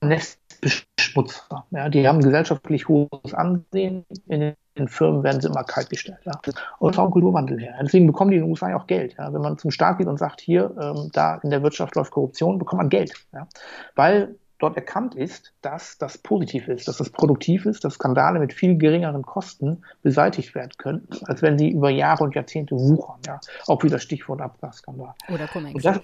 Nestbeschmutzer. 0.00 1.66
Ja, 1.72 1.88
die 1.88 2.06
haben 2.06 2.20
gesellschaftlich 2.20 2.86
hohes 2.86 3.34
Ansehen. 3.34 4.04
In 4.28 4.54
den 4.78 4.86
Firmen 4.86 5.24
werden 5.24 5.40
sie 5.40 5.48
immer 5.48 5.64
kaltgestellt. 5.64 6.20
Ja. 6.24 6.40
Und 6.78 7.00
auch 7.00 7.10
Kulturwandel 7.10 7.58
her. 7.58 7.74
Deswegen 7.82 8.06
bekommen 8.06 8.30
die 8.30 8.36
in 8.36 8.44
den 8.44 8.50
USA 8.50 8.72
auch 8.76 8.86
Geld. 8.86 9.16
Ja. 9.18 9.32
Wenn 9.32 9.42
man 9.42 9.58
zum 9.58 9.72
Staat 9.72 9.98
geht 9.98 10.06
und 10.06 10.20
sagt, 10.20 10.40
hier, 10.40 10.72
ähm, 10.80 11.10
da 11.12 11.40
in 11.42 11.50
der 11.50 11.64
Wirtschaft 11.64 11.96
läuft 11.96 12.12
Korruption, 12.12 12.60
bekommt 12.60 12.78
man 12.78 12.90
Geld. 12.90 13.12
Ja. 13.32 13.48
Weil 13.96 14.36
dort 14.62 14.76
erkannt 14.76 15.14
ist, 15.14 15.52
dass 15.60 15.98
das 15.98 16.18
positiv 16.18 16.68
ist, 16.68 16.86
dass 16.86 16.98
das 16.98 17.10
produktiv 17.10 17.66
ist, 17.66 17.84
dass 17.84 17.94
Skandale 17.94 18.38
mit 18.38 18.52
viel 18.52 18.78
geringeren 18.78 19.22
Kosten 19.22 19.82
beseitigt 20.02 20.54
werden 20.54 20.72
können, 20.78 21.08
als 21.24 21.42
wenn 21.42 21.58
sie 21.58 21.70
über 21.70 21.90
Jahre 21.90 22.24
und 22.24 22.34
Jahrzehnte 22.34 22.76
wuchern. 22.76 23.18
Ja. 23.26 23.40
Auch 23.66 23.82
wieder 23.82 23.98
Stichwort 23.98 24.40
Abgasskandal. 24.40 25.14
Oder 25.28 25.48
Cum-Ex. 25.48 26.00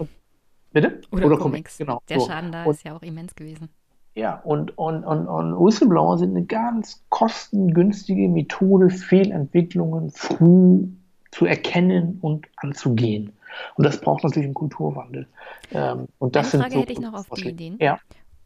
Bitte? 0.71 1.01
Oder, 1.11 1.25
Oder 1.25 1.37
Cum-Ex. 1.37 1.77
Genau. 1.77 2.01
Der 2.09 2.19
so. 2.19 2.27
Schaden 2.27 2.51
da 2.51 2.63
und, 2.65 2.73
ist 2.73 2.83
ja 2.83 2.95
auch 2.95 3.01
immens 3.01 3.33
gewesen. 3.33 3.69
Ja, 4.15 4.41
und, 4.43 4.77
und, 4.77 5.05
und, 5.05 5.27
und 5.27 5.65
Whistleblower 5.65 6.17
sind 6.17 6.35
eine 6.35 6.45
ganz 6.45 7.03
kostengünstige 7.09 8.27
Methode, 8.27 8.89
Fehlentwicklungen 8.89 10.11
früh 10.11 10.87
zu 11.31 11.45
erkennen 11.45 12.17
und 12.21 12.47
anzugehen. 12.57 13.31
Und 13.75 13.85
das 13.85 14.01
braucht 14.01 14.23
natürlich 14.23 14.47
einen 14.47 14.53
Kulturwandel. 14.53 15.27
Ähm, 15.71 16.07
und 16.17 16.35
das 16.35 16.53
Eine 16.53 16.63
Frage 16.63 16.75
so 16.75 16.81
hätte 16.81 16.93
ich 16.93 16.99
noch 16.99 17.13
auf 17.13 17.29
die 17.29 17.49
Ideen. 17.49 17.77
Ja. 17.79 17.99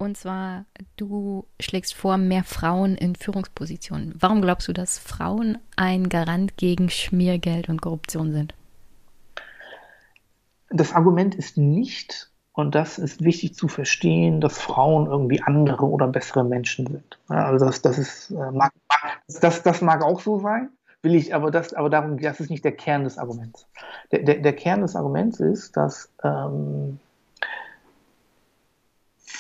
Und 0.03 0.17
zwar, 0.17 0.65
du 0.97 1.45
schlägst 1.61 1.93
vor, 1.93 2.17
mehr 2.17 2.43
Frauen 2.43 2.95
in 2.95 3.15
Führungspositionen. 3.15 4.13
Warum 4.19 4.41
glaubst 4.41 4.67
du, 4.67 4.73
dass 4.73 4.99
Frauen 4.99 5.57
ein 5.77 6.09
Garant 6.09 6.57
gegen 6.57 6.89
Schmiergeld 6.89 7.69
und 7.69 7.81
Korruption 7.81 8.34
sind? 8.34 8.53
Das 10.69 10.93
Argument 10.93 11.35
ist 11.35 11.57
nicht, 11.57 12.30
Und 12.55 12.75
das 12.75 12.99
ist 12.99 13.23
wichtig 13.23 13.55
zu 13.55 13.67
verstehen, 13.67 14.39
dass 14.39 14.59
Frauen 14.59 15.07
irgendwie 15.07 15.41
andere 15.41 15.88
oder 15.88 16.07
bessere 16.07 16.43
Menschen 16.43 16.85
sind. 16.85 17.19
Also 17.27 17.65
das, 17.65 17.81
das 17.81 17.97
ist, 17.97 18.30
äh, 18.30 18.51
mag, 18.51 18.71
das, 19.41 19.63
das 19.63 19.81
mag 19.81 20.03
auch 20.03 20.21
so 20.21 20.39
sein, 20.39 20.69
will 21.01 21.15
ich, 21.15 21.34
aber 21.34 21.49
das, 21.49 21.73
aber 21.73 21.89
darum, 21.89 22.19
das 22.19 22.39
ist 22.39 22.51
nicht 22.51 22.63
der 22.63 22.73
Kern 22.73 23.05
des 23.05 23.17
Arguments. 23.17 23.65
Der, 24.11 24.19
der, 24.19 24.35
der 24.35 24.53
Kern 24.53 24.81
des 24.81 24.95
Arguments 24.95 25.39
ist, 25.39 25.75
dass 25.75 26.11
ähm, 26.23 26.99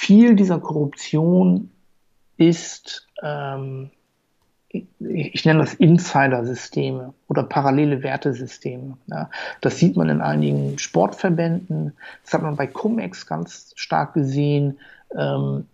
viel 0.03 0.35
dieser 0.35 0.59
Korruption 0.59 1.71
ist 2.37 3.07
ähm, 3.21 3.91
ich 4.99 5.45
nenne 5.45 5.59
das 5.59 5.75
Insider-Systeme 5.75 7.13
oder 7.27 7.43
parallele 7.43 8.01
Wertesysteme. 8.01 8.97
Ja. 9.07 9.29
Das 9.61 9.77
sieht 9.77 9.95
man 9.95 10.09
in 10.09 10.21
einigen 10.21 10.79
Sportverbänden, 10.79 11.93
das 12.23 12.33
hat 12.33 12.41
man 12.41 12.55
bei 12.55 12.65
Cum-Ex 12.65 13.27
ganz 13.27 13.73
stark 13.75 14.15
gesehen. 14.15 14.79
Ähm, 15.15 15.67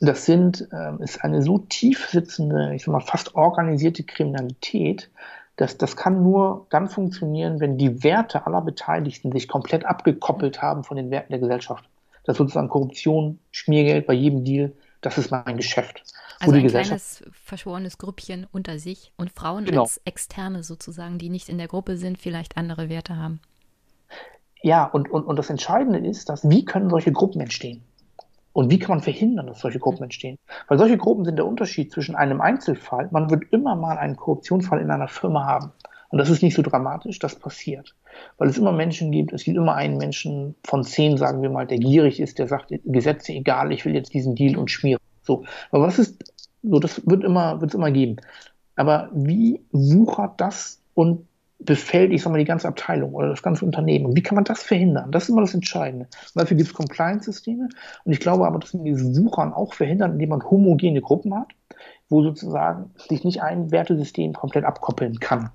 das 0.00 0.26
sind, 0.26 0.68
ähm, 0.72 1.00
ist 1.00 1.22
eine 1.22 1.42
so 1.42 1.58
tief 1.58 2.08
sitzende, 2.08 2.74
ich 2.74 2.82
sag 2.82 2.92
mal, 2.92 3.00
fast 3.00 3.36
organisierte 3.36 4.02
Kriminalität, 4.02 5.08
dass 5.54 5.78
das 5.78 5.96
kann 5.96 6.22
nur 6.22 6.66
dann 6.70 6.88
funktionieren, 6.88 7.60
wenn 7.60 7.78
die 7.78 8.02
Werte 8.02 8.44
aller 8.46 8.60
Beteiligten 8.60 9.32
sich 9.32 9.46
komplett 9.46 9.86
abgekoppelt 9.86 10.60
haben 10.60 10.82
von 10.82 10.96
den 10.96 11.10
Werten 11.10 11.32
der 11.32 11.40
Gesellschaft. 11.40 11.88
Das 12.26 12.34
ist 12.34 12.38
sozusagen 12.38 12.68
Korruption, 12.68 13.38
Schmiergeld 13.52 14.06
bei 14.06 14.12
jedem 14.12 14.44
Deal, 14.44 14.72
das 15.00 15.16
ist 15.16 15.30
mein 15.30 15.56
Geschäft. 15.56 16.02
Also 16.40 16.54
ein 16.54 16.66
kleines 16.66 17.24
verschworenes 17.32 17.98
Grüppchen 17.98 18.46
unter 18.52 18.78
sich 18.78 19.12
und 19.16 19.32
Frauen 19.32 19.64
genau. 19.64 19.82
als 19.82 20.00
Externe 20.04 20.62
sozusagen, 20.62 21.18
die 21.18 21.30
nicht 21.30 21.48
in 21.48 21.58
der 21.58 21.68
Gruppe 21.68 21.96
sind, 21.96 22.18
vielleicht 22.18 22.56
andere 22.56 22.88
Werte 22.88 23.16
haben. 23.16 23.40
Ja, 24.62 24.84
und, 24.84 25.10
und, 25.10 25.24
und 25.24 25.36
das 25.36 25.48
Entscheidende 25.48 25.98
ist, 26.00 26.28
dass 26.28 26.48
wie 26.50 26.64
können 26.64 26.90
solche 26.90 27.12
Gruppen 27.12 27.40
entstehen? 27.40 27.82
Und 28.52 28.70
wie 28.70 28.78
kann 28.78 28.96
man 28.96 29.02
verhindern, 29.02 29.46
dass 29.46 29.60
solche 29.60 29.78
Gruppen 29.78 30.02
entstehen? 30.02 30.38
Weil 30.66 30.78
solche 30.78 30.96
Gruppen 30.96 31.24
sind 31.24 31.36
der 31.36 31.46
Unterschied 31.46 31.92
zwischen 31.92 32.16
einem 32.16 32.40
Einzelfall, 32.40 33.08
man 33.12 33.30
wird 33.30 33.44
immer 33.52 33.76
mal 33.76 33.98
einen 33.98 34.16
Korruptionsfall 34.16 34.80
in 34.80 34.90
einer 34.90 35.08
Firma 35.08 35.44
haben. 35.44 35.72
Und 36.08 36.18
das 36.18 36.30
ist 36.30 36.42
nicht 36.42 36.54
so 36.54 36.62
dramatisch, 36.62 37.18
das 37.18 37.34
passiert. 37.34 37.94
Weil 38.38 38.48
es 38.48 38.58
immer 38.58 38.72
Menschen 38.72 39.10
gibt, 39.10 39.32
es 39.32 39.44
gibt 39.44 39.56
immer 39.56 39.74
einen 39.74 39.98
Menschen 39.98 40.54
von 40.64 40.84
zehn, 40.84 41.16
sagen 41.16 41.42
wir 41.42 41.50
mal, 41.50 41.66
der 41.66 41.78
gierig 41.78 42.20
ist, 42.20 42.38
der 42.38 42.46
sagt, 42.46 42.72
Gesetze 42.84 43.32
egal, 43.32 43.72
ich 43.72 43.84
will 43.84 43.94
jetzt 43.94 44.14
diesen 44.14 44.34
Deal 44.34 44.56
und 44.56 44.70
schmieren. 44.70 45.00
So. 45.22 45.44
Aber 45.70 45.86
was 45.86 45.98
ist, 45.98 46.32
so, 46.62 46.78
das 46.78 47.06
wird 47.06 47.24
immer, 47.24 47.60
wird 47.60 47.72
es 47.72 47.74
immer 47.74 47.90
geben. 47.90 48.16
Aber 48.76 49.10
wie 49.12 49.60
wuchert 49.72 50.40
das 50.40 50.80
und 50.94 51.26
befällt, 51.58 52.12
ich 52.12 52.22
sag 52.22 52.30
mal, 52.30 52.38
die 52.38 52.44
ganze 52.44 52.68
Abteilung 52.68 53.14
oder 53.14 53.28
das 53.28 53.42
ganze 53.42 53.64
Unternehmen? 53.64 54.14
Wie 54.14 54.22
kann 54.22 54.34
man 54.34 54.44
das 54.44 54.62
verhindern? 54.62 55.10
Das 55.10 55.24
ist 55.24 55.30
immer 55.30 55.40
das 55.40 55.54
Entscheidende. 55.54 56.06
Und 56.34 56.42
dafür 56.42 56.56
gibt 56.56 56.68
es 56.68 56.74
Compliance-Systeme. 56.74 57.68
Und 58.04 58.12
ich 58.12 58.20
glaube 58.20 58.46
aber, 58.46 58.58
dass 58.58 58.74
man 58.74 58.84
dieses 58.84 59.18
Wuchern 59.18 59.54
auch 59.54 59.72
verhindert, 59.72 60.12
indem 60.12 60.28
man 60.28 60.44
homogene 60.44 61.00
Gruppen 61.00 61.34
hat, 61.34 61.48
wo 62.08 62.22
sozusagen 62.22 62.90
sich 63.08 63.24
nicht 63.24 63.42
ein 63.42 63.70
Wertesystem 63.70 64.34
komplett 64.34 64.64
abkoppeln 64.64 65.18
kann 65.18 65.50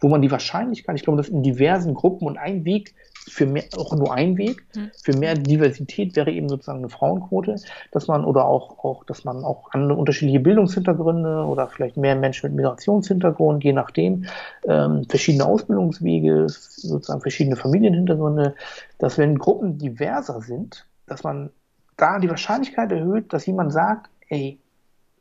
wo 0.00 0.08
man 0.08 0.22
die 0.22 0.30
Wahrscheinlichkeit, 0.30 0.96
ich 0.96 1.02
glaube, 1.02 1.16
dass 1.16 1.28
in 1.28 1.42
diversen 1.42 1.94
Gruppen 1.94 2.26
und 2.26 2.38
ein 2.38 2.64
Weg 2.64 2.94
für 3.26 3.46
mehr, 3.46 3.64
auch 3.76 3.94
nur 3.96 4.12
ein 4.12 4.36
Weg, 4.36 4.64
hm. 4.74 4.90
für 5.02 5.16
mehr 5.16 5.34
Diversität 5.34 6.14
wäre 6.16 6.30
eben 6.30 6.48
sozusagen 6.48 6.78
eine 6.78 6.88
Frauenquote, 6.88 7.56
dass 7.90 8.06
man 8.06 8.24
oder 8.24 8.44
auch, 8.44 8.84
auch, 8.84 9.04
dass 9.04 9.24
man 9.24 9.44
auch 9.44 9.70
andere 9.72 9.98
unterschiedliche 9.98 10.40
Bildungshintergründe 10.40 11.44
oder 11.44 11.68
vielleicht 11.68 11.96
mehr 11.96 12.16
Menschen 12.16 12.50
mit 12.50 12.56
Migrationshintergrund, 12.56 13.64
je 13.64 13.72
nachdem, 13.72 14.26
ähm, 14.68 15.04
verschiedene 15.08 15.46
Ausbildungswege, 15.46 16.46
sozusagen 16.48 17.22
verschiedene 17.22 17.56
Familienhintergründe, 17.56 18.54
dass 18.98 19.16
wenn 19.18 19.38
Gruppen 19.38 19.78
diverser 19.78 20.40
sind, 20.40 20.86
dass 21.06 21.22
man 21.24 21.50
da 21.96 22.18
die 22.18 22.28
Wahrscheinlichkeit 22.28 22.92
erhöht, 22.92 23.32
dass 23.32 23.46
jemand 23.46 23.72
sagt, 23.72 24.10
ey, 24.28 24.58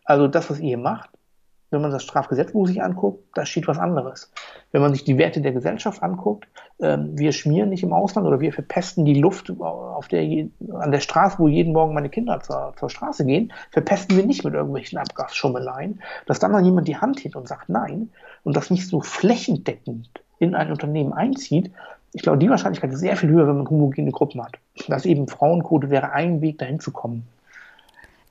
also 0.05 0.27
das, 0.27 0.49
was 0.49 0.59
ihr 0.59 0.77
macht, 0.77 1.09
wenn 1.73 1.81
man 1.81 1.91
das 1.91 2.03
Strafgesetzbuch 2.03 2.67
sich 2.67 2.81
anguckt, 2.81 3.23
da 3.33 3.45
steht 3.45 3.67
was 3.67 3.77
anderes. 3.77 4.31
Wenn 4.71 4.81
man 4.81 4.93
sich 4.93 5.03
die 5.03 5.17
Werte 5.17 5.41
der 5.41 5.51
Gesellschaft 5.51 6.01
anguckt, 6.01 6.47
ähm, 6.79 7.17
wir 7.17 7.31
schmieren 7.31 7.69
nicht 7.69 7.83
im 7.83 7.91
Ausland 7.91 8.27
oder 8.27 8.39
wir 8.39 8.53
verpesten 8.53 9.05
die 9.05 9.19
Luft 9.19 9.51
auf 9.59 10.07
der, 10.07 10.21
an 10.21 10.91
der 10.91 10.99
Straße, 10.99 11.39
wo 11.39 11.47
jeden 11.47 11.73
Morgen 11.73 11.93
meine 11.93 12.09
Kinder 12.09 12.39
zur, 12.39 12.73
zur 12.77 12.89
Straße 12.89 13.25
gehen, 13.25 13.51
verpesten 13.71 14.15
wir 14.15 14.25
nicht 14.25 14.43
mit 14.43 14.53
irgendwelchen 14.53 14.99
Abgasschummeleien, 14.99 16.01
dass 16.25 16.39
dann 16.39 16.51
mal 16.51 16.63
jemand 16.63 16.87
die 16.87 16.97
Hand 16.97 17.23
hebt 17.23 17.35
und 17.35 17.47
sagt 17.47 17.69
nein 17.69 18.09
und 18.43 18.55
das 18.55 18.69
nicht 18.69 18.87
so 18.87 19.01
flächendeckend 19.01 20.09
in 20.39 20.55
ein 20.55 20.71
Unternehmen 20.71 21.13
einzieht, 21.13 21.71
ich 22.15 22.21
glaube, 22.21 22.37
die 22.37 22.49
Wahrscheinlichkeit 22.49 22.93
ist 22.93 22.99
sehr 22.99 23.17
viel 23.17 23.29
höher, 23.29 23.47
wenn 23.47 23.57
man 23.57 23.67
homogene 23.67 24.11
Gruppen 24.11 24.43
hat. 24.43 24.53
Dass 24.87 25.05
eben 25.05 25.27
Frauenquote 25.27 25.89
wäre 25.89 26.11
ein 26.11 26.41
Weg, 26.41 26.59
dahin 26.59 26.79
zu 26.79 26.91
kommen. 26.91 27.27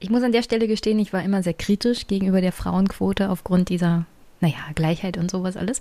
Ich 0.03 0.11
muss 0.11 0.25
an 0.25 0.33
der 0.33 0.43
Stelle 0.43 0.67
gestehen, 0.67 0.99
ich 0.99 1.13
war 1.13 1.23
immer 1.23 1.45
sehr 1.45 1.55
kritisch 1.55 2.09
gegenüber 2.09 2.41
der 2.41 2.51
Frauenquote 2.51 3.31
aufgrund 3.31 3.69
dieser, 3.69 4.05
naja, 4.41 4.59
Gleichheit 4.75 5.17
und 5.17 5.31
sowas 5.31 5.57
alles. 5.57 5.81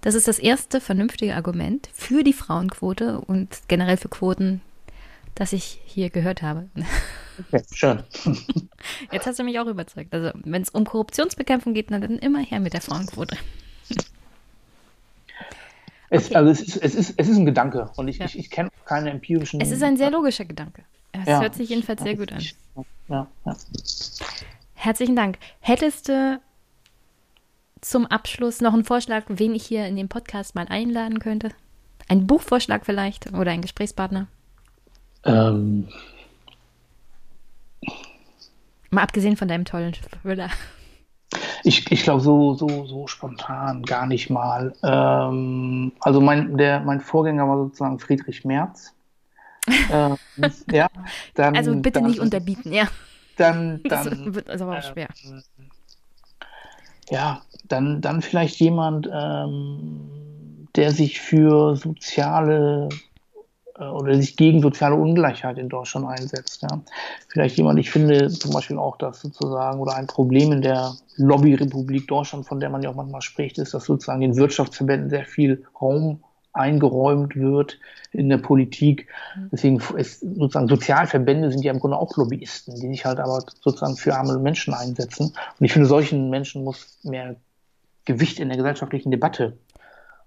Das 0.00 0.16
ist 0.16 0.26
das 0.26 0.40
erste 0.40 0.80
vernünftige 0.80 1.36
Argument 1.36 1.88
für 1.94 2.24
die 2.24 2.32
Frauenquote 2.32 3.20
und 3.20 3.60
generell 3.68 3.96
für 3.96 4.08
Quoten, 4.08 4.60
das 5.36 5.52
ich 5.52 5.80
hier 5.84 6.10
gehört 6.10 6.42
habe. 6.42 6.68
Okay, 7.52 7.62
schön. 7.72 8.02
Jetzt 9.12 9.26
hast 9.26 9.38
du 9.38 9.44
mich 9.44 9.58
auch 9.60 9.66
überzeugt. 9.66 10.12
Also, 10.12 10.32
wenn 10.42 10.62
es 10.62 10.70
um 10.70 10.84
Korruptionsbekämpfung 10.84 11.74
geht, 11.74 11.92
dann 11.92 12.02
immer 12.02 12.40
her 12.40 12.58
mit 12.58 12.72
der 12.72 12.80
Frauenquote. 12.80 13.36
Es, 16.10 16.26
okay. 16.26 16.34
Also 16.34 16.50
es 16.50 16.60
ist, 16.60 16.76
es, 16.76 16.94
ist, 16.94 17.14
es 17.16 17.28
ist 17.28 17.36
ein 17.36 17.46
Gedanke 17.46 17.90
und 17.96 18.08
ich, 18.08 18.18
ja. 18.18 18.26
ich, 18.26 18.36
ich 18.36 18.50
kenne 18.50 18.68
keine 18.84 19.10
empirischen. 19.10 19.60
Es 19.60 19.70
ist 19.70 19.82
ein 19.82 19.96
sehr 19.96 20.10
logischer 20.10 20.44
Gedanke. 20.44 20.82
Es 21.22 21.28
ja. 21.28 21.40
hört 21.40 21.54
sich 21.54 21.68
jedenfalls 21.68 22.02
sehr 22.02 22.16
gut 22.16 22.32
an. 22.32 22.42
Ja, 23.08 23.26
ja. 23.46 23.56
Herzlichen 24.74 25.16
Dank. 25.16 25.38
Hättest 25.60 26.08
du 26.08 26.40
zum 27.80 28.06
Abschluss 28.06 28.60
noch 28.60 28.72
einen 28.72 28.84
Vorschlag, 28.84 29.24
wen 29.28 29.54
ich 29.54 29.64
hier 29.64 29.86
in 29.86 29.96
den 29.96 30.08
Podcast 30.08 30.54
mal 30.54 30.66
einladen 30.68 31.20
könnte? 31.20 31.50
Ein 32.08 32.26
Buchvorschlag 32.26 32.84
vielleicht 32.84 33.32
oder 33.32 33.52
ein 33.52 33.62
Gesprächspartner? 33.62 34.26
Ähm. 35.24 35.88
Mal 38.90 39.02
abgesehen 39.02 39.36
von 39.36 39.48
deinem 39.48 39.64
tollen 39.64 39.94
Thriller. 40.22 40.50
Ich, 41.62 41.90
ich 41.90 42.02
glaube, 42.02 42.20
so, 42.20 42.54
so, 42.54 42.84
so 42.86 43.06
spontan 43.06 43.82
gar 43.82 44.06
nicht 44.06 44.28
mal. 44.30 44.74
Ähm, 44.82 45.92
also 46.00 46.20
mein, 46.20 46.56
der, 46.56 46.80
mein 46.80 47.00
Vorgänger 47.00 47.48
war 47.48 47.56
sozusagen 47.56 47.98
Friedrich 47.98 48.44
Merz 48.44 48.94
äh, 49.66 50.16
ja, 50.70 50.88
dann, 51.34 51.56
also 51.56 51.74
bitte 51.76 52.00
dann, 52.00 52.08
nicht 52.08 52.20
unterbieten, 52.20 52.72
ja. 52.72 52.88
Dann, 53.36 53.80
dann 53.88 54.04
das 54.04 54.34
wird 54.34 54.48
also 54.48 54.64
aber 54.64 54.78
auch 54.78 54.82
schwer. 54.82 55.08
Ähm, 55.24 55.42
ja, 57.10 57.42
dann, 57.68 58.00
dann 58.00 58.22
vielleicht 58.22 58.56
jemand, 58.60 59.08
ähm, 59.12 60.68
der 60.76 60.90
sich 60.90 61.20
für 61.20 61.76
soziale 61.76 62.88
äh, 63.78 63.84
oder 63.84 64.14
sich 64.16 64.36
gegen 64.36 64.60
soziale 64.60 64.94
Ungleichheit 64.94 65.58
in 65.58 65.68
Deutschland 65.68 66.06
einsetzt. 66.06 66.62
Ja. 66.62 66.80
Vielleicht 67.28 67.56
jemand, 67.56 67.78
ich 67.78 67.90
finde 67.90 68.28
zum 68.28 68.52
Beispiel 68.52 68.78
auch, 68.78 68.96
dass 68.96 69.20
sozusagen, 69.20 69.80
oder 69.80 69.96
ein 69.96 70.06
Problem 70.06 70.52
in 70.52 70.62
der 70.62 70.94
Lobbyrepublik 71.16 72.08
Deutschland, 72.08 72.46
von 72.46 72.60
der 72.60 72.70
man 72.70 72.82
ja 72.82 72.90
auch 72.90 72.94
manchmal 72.94 73.22
spricht, 73.22 73.58
ist, 73.58 73.74
dass 73.74 73.84
sozusagen 73.84 74.20
den 74.20 74.36
Wirtschaftsverbänden 74.36 75.10
sehr 75.10 75.24
viel 75.24 75.64
Raum 75.80 76.22
eingeräumt 76.54 77.36
wird 77.36 77.78
in 78.12 78.28
der 78.28 78.38
Politik. 78.38 79.08
Mhm. 79.36 79.48
Deswegen 79.52 79.82
ist 79.96 80.20
sozusagen 80.20 80.68
Sozialverbände 80.68 81.50
sind 81.50 81.64
ja 81.64 81.72
im 81.72 81.80
Grunde 81.80 81.98
auch 81.98 82.16
Lobbyisten, 82.16 82.80
die 82.80 82.88
sich 82.88 83.04
halt 83.04 83.18
aber 83.18 83.44
sozusagen 83.60 83.96
für 83.96 84.16
arme 84.16 84.38
Menschen 84.38 84.72
einsetzen. 84.72 85.34
Und 85.58 85.66
ich 85.66 85.72
finde, 85.72 85.88
solchen 85.88 86.30
Menschen 86.30 86.64
muss 86.64 86.98
mehr 87.02 87.36
Gewicht 88.04 88.38
in 88.38 88.48
der 88.48 88.56
gesellschaftlichen 88.56 89.10
Debatte 89.10 89.56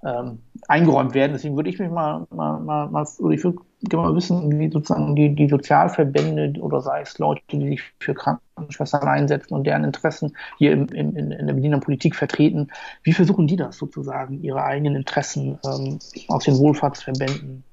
ähm, 0.04 0.40
eingeräumt 0.68 1.14
werden. 1.14 1.34
Deswegen 1.34 1.56
würde 1.56 1.70
ich 1.70 1.80
mich 1.80 1.90
mal, 1.90 2.28
mal, 2.30 2.60
mal, 2.60 2.88
mal 2.88 3.08
oder 3.20 3.34
ich 3.34 3.44
würde 3.44 3.60
gerne 3.84 4.10
mal 4.10 4.16
wissen, 4.16 4.60
wie 4.60 4.72
sozusagen 4.72 5.16
die, 5.16 5.36
die 5.36 5.48
Sozialverbände 5.48 6.60
oder 6.62 6.82
sei 6.82 7.02
es 7.02 7.18
Leute, 7.18 7.42
die 7.52 7.70
sich 7.70 7.82
für 8.00 8.14
Krankenschwestern 8.14 9.08
einsetzen 9.08 9.54
und 9.54 9.66
deren 9.66 9.84
Interessen 9.84 10.36
hier 10.58 10.72
im, 10.72 10.88
im, 10.90 11.16
in, 11.16 11.32
in 11.32 11.48
der 11.48 11.54
Berliner 11.54 11.80
Politik 11.80 12.16
vertreten, 12.16 12.70
wie 13.04 13.14
versuchen 13.14 13.48
die 13.48 13.56
das 13.56 13.78
sozusagen, 13.78 14.42
ihre 14.42 14.64
eigenen 14.64 14.96
Interessen 14.96 15.60
ähm, 15.66 16.00
aus 16.28 16.46
den 16.46 16.58
Wohlfahrtsverbänden 16.58 17.64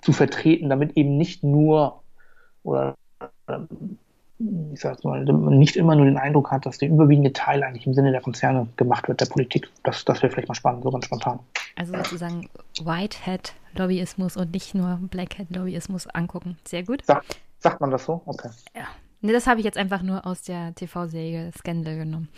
zu 0.00 0.12
vertreten, 0.12 0.68
damit 0.68 0.96
eben 0.96 1.16
nicht 1.16 1.44
nur 1.44 2.02
oder 2.64 2.96
ähm, 3.48 3.98
ich 4.72 4.80
sag 4.80 5.04
mal, 5.04 5.24
man 5.24 5.58
nicht 5.58 5.76
immer 5.76 5.94
nur 5.94 6.04
den 6.04 6.16
Eindruck 6.16 6.50
hat, 6.50 6.66
dass 6.66 6.78
der 6.78 6.88
überwiegende 6.88 7.32
Teil 7.32 7.62
eigentlich 7.62 7.86
im 7.86 7.94
Sinne 7.94 8.10
der 8.10 8.20
Konzerne 8.20 8.66
gemacht 8.76 9.08
wird, 9.08 9.20
der 9.20 9.26
Politik. 9.26 9.68
Das, 9.84 10.04
das 10.04 10.22
wäre 10.22 10.32
vielleicht 10.32 10.48
mal 10.48 10.54
spannend, 10.54 10.82
so 10.82 10.90
ganz 10.90 11.06
spontan. 11.06 11.38
Also 11.76 11.94
sozusagen 11.94 12.48
Whitehead-Lobbyismus 12.82 14.36
und 14.36 14.52
nicht 14.52 14.74
nur 14.74 14.98
Blackhead-Lobbyismus 15.02 16.06
angucken. 16.08 16.58
Sehr 16.66 16.82
gut. 16.82 17.04
Sag, 17.04 17.24
sagt 17.58 17.80
man 17.80 17.90
das 17.90 18.04
so? 18.04 18.22
Okay. 18.26 18.50
Ja. 18.76 18.84
Nee, 19.20 19.32
das 19.32 19.46
habe 19.46 19.60
ich 19.60 19.64
jetzt 19.64 19.78
einfach 19.78 20.02
nur 20.02 20.26
aus 20.26 20.42
der 20.42 20.74
TV-Serie 20.74 21.52
Scandal 21.56 21.96
genommen. 21.96 22.28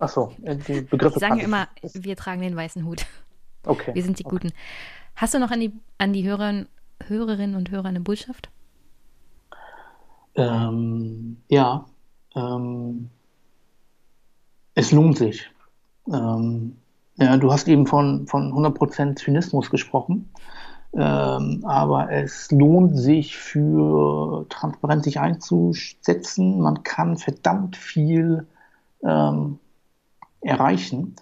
Ach 0.00 0.08
so, 0.08 0.32
äh, 0.42 0.56
die 0.56 0.80
Begriffe. 0.80 1.14
Die 1.14 1.20
sagen 1.20 1.38
immer, 1.38 1.68
wir 1.94 2.16
tragen 2.16 2.42
den 2.42 2.56
weißen 2.56 2.84
Hut. 2.84 3.06
Okay. 3.64 3.94
Wir 3.94 4.02
sind 4.02 4.18
die 4.18 4.24
okay. 4.24 4.38
Guten. 4.38 4.52
Hast 5.14 5.34
du 5.34 5.38
noch 5.38 5.52
an 5.52 5.60
die, 5.60 5.72
an 5.98 6.12
die 6.12 6.26
Hörerinnen, 6.26 6.66
Hörerinnen 7.06 7.54
und 7.54 7.70
Hörer 7.70 7.86
eine 7.86 8.00
Botschaft? 8.00 8.50
Ähm, 10.34 11.38
ja, 11.48 11.86
ähm, 12.34 13.10
es 14.74 14.92
lohnt 14.92 15.18
sich. 15.18 15.50
Ähm, 16.12 16.76
ja, 17.16 17.36
du 17.36 17.52
hast 17.52 17.68
eben 17.68 17.86
von, 17.86 18.26
von 18.26 18.52
100% 18.52 19.16
Zynismus 19.16 19.70
gesprochen. 19.70 20.30
Ähm, 20.94 21.64
aber 21.64 22.10
es 22.12 22.50
lohnt 22.50 22.98
sich 22.98 23.36
für 23.36 24.46
Transparenz 24.48 25.04
sich 25.04 25.20
einzusetzen. 25.20 26.60
Man 26.60 26.82
kann 26.82 27.16
verdammt 27.16 27.76
viel 27.76 28.46
ähm, 29.02 29.58
erreichen. 30.40 31.16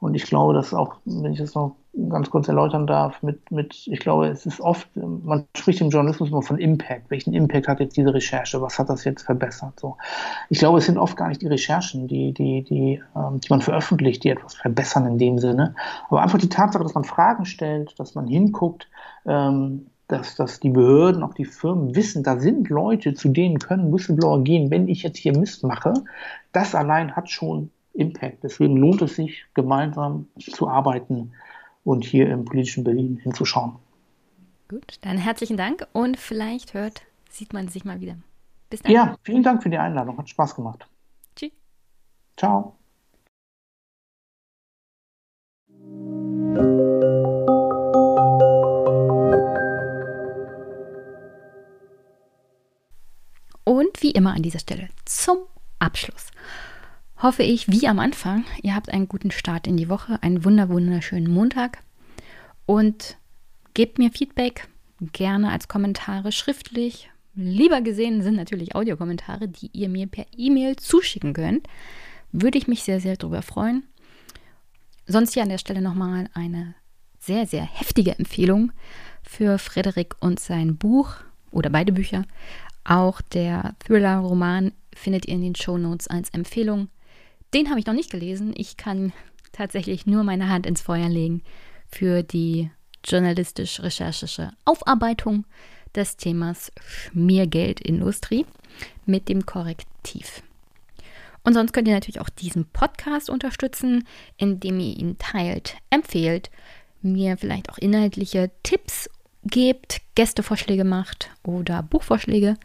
Und 0.00 0.14
ich 0.14 0.24
glaube, 0.24 0.52
dass 0.52 0.74
auch, 0.74 0.96
wenn 1.06 1.32
ich 1.32 1.38
das 1.38 1.54
noch 1.54 1.76
ganz 2.08 2.30
kurz 2.30 2.48
erläutern 2.48 2.86
darf, 2.86 3.22
mit, 3.22 3.50
mit, 3.50 3.86
ich 3.86 4.00
glaube, 4.00 4.26
es 4.28 4.46
ist 4.46 4.60
oft, 4.60 4.88
man 4.96 5.44
spricht 5.56 5.80
im 5.80 5.90
Journalismus 5.90 6.30
immer 6.30 6.42
von 6.42 6.58
Impact. 6.58 7.10
Welchen 7.10 7.32
Impact 7.32 7.68
hat 7.68 7.80
jetzt 7.80 7.96
diese 7.96 8.12
Recherche? 8.12 8.60
Was 8.60 8.78
hat 8.78 8.88
das 8.88 9.04
jetzt 9.04 9.22
verbessert? 9.22 9.78
So. 9.78 9.96
Ich 10.50 10.58
glaube, 10.58 10.78
es 10.78 10.86
sind 10.86 10.98
oft 10.98 11.16
gar 11.16 11.28
nicht 11.28 11.42
die 11.42 11.46
Recherchen, 11.46 12.08
die, 12.08 12.32
die, 12.32 12.62
die, 12.64 13.02
ähm, 13.14 13.40
die 13.40 13.48
man 13.48 13.60
veröffentlicht, 13.60 14.24
die 14.24 14.30
etwas 14.30 14.54
verbessern 14.54 15.06
in 15.06 15.18
dem 15.18 15.38
Sinne. 15.38 15.74
Aber 16.08 16.22
einfach 16.22 16.38
die 16.38 16.48
Tatsache, 16.48 16.82
dass 16.82 16.94
man 16.94 17.04
Fragen 17.04 17.44
stellt, 17.44 17.98
dass 17.98 18.14
man 18.14 18.26
hinguckt, 18.26 18.88
ähm, 19.26 19.86
dass, 20.08 20.36
dass 20.36 20.60
die 20.60 20.70
Behörden, 20.70 21.22
auch 21.22 21.34
die 21.34 21.46
Firmen 21.46 21.94
wissen, 21.94 22.22
da 22.22 22.38
sind 22.38 22.68
Leute, 22.68 23.14
zu 23.14 23.28
denen 23.28 23.58
können 23.58 23.92
Whistleblower 23.92 24.42
gehen, 24.42 24.70
wenn 24.70 24.88
ich 24.88 25.02
jetzt 25.02 25.18
hier 25.18 25.36
Mist 25.36 25.62
mache. 25.64 25.94
Das 26.52 26.74
allein 26.74 27.14
hat 27.16 27.30
schon 27.30 27.70
Impact. 27.94 28.42
Deswegen 28.42 28.76
lohnt 28.76 29.00
es 29.02 29.16
sich, 29.16 29.44
gemeinsam 29.54 30.26
zu 30.38 30.68
arbeiten 30.68 31.32
und 31.84 32.04
hier 32.04 32.28
im 32.30 32.44
politischen 32.44 32.84
Berlin 32.84 33.18
hinzuschauen. 33.22 33.76
Gut, 34.68 34.98
dann 35.02 35.18
herzlichen 35.18 35.56
Dank 35.56 35.86
und 35.92 36.18
vielleicht 36.18 36.74
hört, 36.74 37.02
sieht 37.30 37.52
man 37.52 37.68
sich 37.68 37.84
mal 37.84 38.00
wieder. 38.00 38.16
Bis 38.70 38.82
dann. 38.82 38.92
Ja, 38.92 39.16
vielen 39.22 39.42
Dank 39.42 39.62
für 39.62 39.70
die 39.70 39.78
Einladung. 39.78 40.16
Hat 40.18 40.28
Spaß 40.28 40.54
gemacht. 40.54 40.88
Tschüss. 41.36 41.52
Ciao. 42.36 42.76
Und 53.64 54.02
wie 54.02 54.10
immer 54.10 54.34
an 54.34 54.42
dieser 54.42 54.58
Stelle 54.58 54.88
zum 55.04 55.38
Abschluss 55.78 56.30
hoffe 57.24 57.42
ich, 57.42 57.68
wie 57.68 57.88
am 57.88 58.00
Anfang, 58.00 58.44
ihr 58.62 58.74
habt 58.74 58.90
einen 58.90 59.08
guten 59.08 59.30
Start 59.30 59.66
in 59.66 59.78
die 59.78 59.88
Woche, 59.88 60.22
einen 60.22 60.44
wunder 60.44 60.68
wunderschönen 60.68 61.32
Montag 61.32 61.78
und 62.66 63.16
gebt 63.72 63.98
mir 63.98 64.10
Feedback 64.10 64.68
gerne 65.14 65.50
als 65.50 65.66
Kommentare 65.66 66.32
schriftlich. 66.32 67.08
Lieber 67.34 67.80
gesehen 67.80 68.20
sind 68.20 68.36
natürlich 68.36 68.74
Audiokommentare, 68.74 69.48
die 69.48 69.70
ihr 69.72 69.88
mir 69.88 70.06
per 70.06 70.26
E-Mail 70.36 70.76
zuschicken 70.76 71.32
könnt. 71.32 71.66
Würde 72.30 72.58
ich 72.58 72.68
mich 72.68 72.82
sehr, 72.82 73.00
sehr 73.00 73.16
darüber 73.16 73.40
freuen. 73.40 73.84
Sonst 75.06 75.32
hier 75.32 75.44
an 75.44 75.48
der 75.48 75.58
Stelle 75.58 75.80
nochmal 75.80 76.28
eine 76.34 76.74
sehr, 77.18 77.46
sehr 77.46 77.64
heftige 77.64 78.18
Empfehlung 78.18 78.70
für 79.22 79.58
Frederik 79.58 80.14
und 80.20 80.40
sein 80.40 80.76
Buch 80.76 81.16
oder 81.50 81.70
beide 81.70 81.92
Bücher. 81.92 82.26
Auch 82.84 83.22
der 83.22 83.76
Thriller-Roman 83.78 84.72
findet 84.94 85.26
ihr 85.26 85.36
in 85.36 85.42
den 85.42 85.54
Show 85.54 85.78
Notes 85.78 86.06
als 86.06 86.28
Empfehlung. 86.28 86.88
Den 87.54 87.70
habe 87.70 87.78
ich 87.78 87.86
noch 87.86 87.94
nicht 87.94 88.10
gelesen. 88.10 88.52
Ich 88.56 88.76
kann 88.76 89.12
tatsächlich 89.52 90.06
nur 90.06 90.24
meine 90.24 90.48
Hand 90.48 90.66
ins 90.66 90.80
Feuer 90.80 91.08
legen 91.08 91.42
für 91.86 92.24
die 92.24 92.68
journalistisch-recherchische 93.04 94.50
Aufarbeitung 94.64 95.44
des 95.94 96.16
Themas 96.16 96.72
Schmiergeldindustrie 96.84 98.44
mit 99.06 99.28
dem 99.28 99.46
Korrektiv. 99.46 100.42
Und 101.44 101.54
sonst 101.54 101.72
könnt 101.72 101.86
ihr 101.86 101.94
natürlich 101.94 102.20
auch 102.20 102.28
diesen 102.28 102.64
Podcast 102.64 103.30
unterstützen, 103.30 104.04
indem 104.36 104.80
ihr 104.80 104.96
ihn 104.98 105.16
teilt, 105.18 105.76
empfehlt, 105.90 106.50
mir 107.02 107.36
vielleicht 107.36 107.70
auch 107.70 107.78
inhaltliche 107.78 108.50
Tipps 108.64 109.08
gebt, 109.44 110.00
Gästevorschläge 110.16 110.84
macht 110.84 111.30
oder 111.44 111.84
Buchvorschläge. 111.84 112.56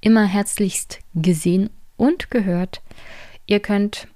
Immer 0.00 0.26
herzlichst 0.26 1.00
gesehen 1.14 1.70
und 1.96 2.30
gehört. 2.30 2.82
Ihr 3.46 3.58
könnt 3.58 4.06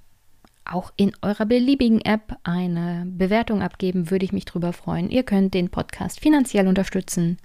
auch 0.65 0.91
in 0.95 1.11
eurer 1.21 1.45
beliebigen 1.45 2.01
App 2.01 2.37
eine 2.43 3.05
Bewertung 3.07 3.61
abgeben, 3.61 4.09
würde 4.09 4.25
ich 4.25 4.33
mich 4.33 4.45
drüber 4.45 4.73
freuen. 4.73 5.09
Ihr 5.09 5.23
könnt 5.23 5.53
den 5.53 5.69
Podcast 5.69 6.19
finanziell 6.19 6.67
unterstützen. 6.67 7.37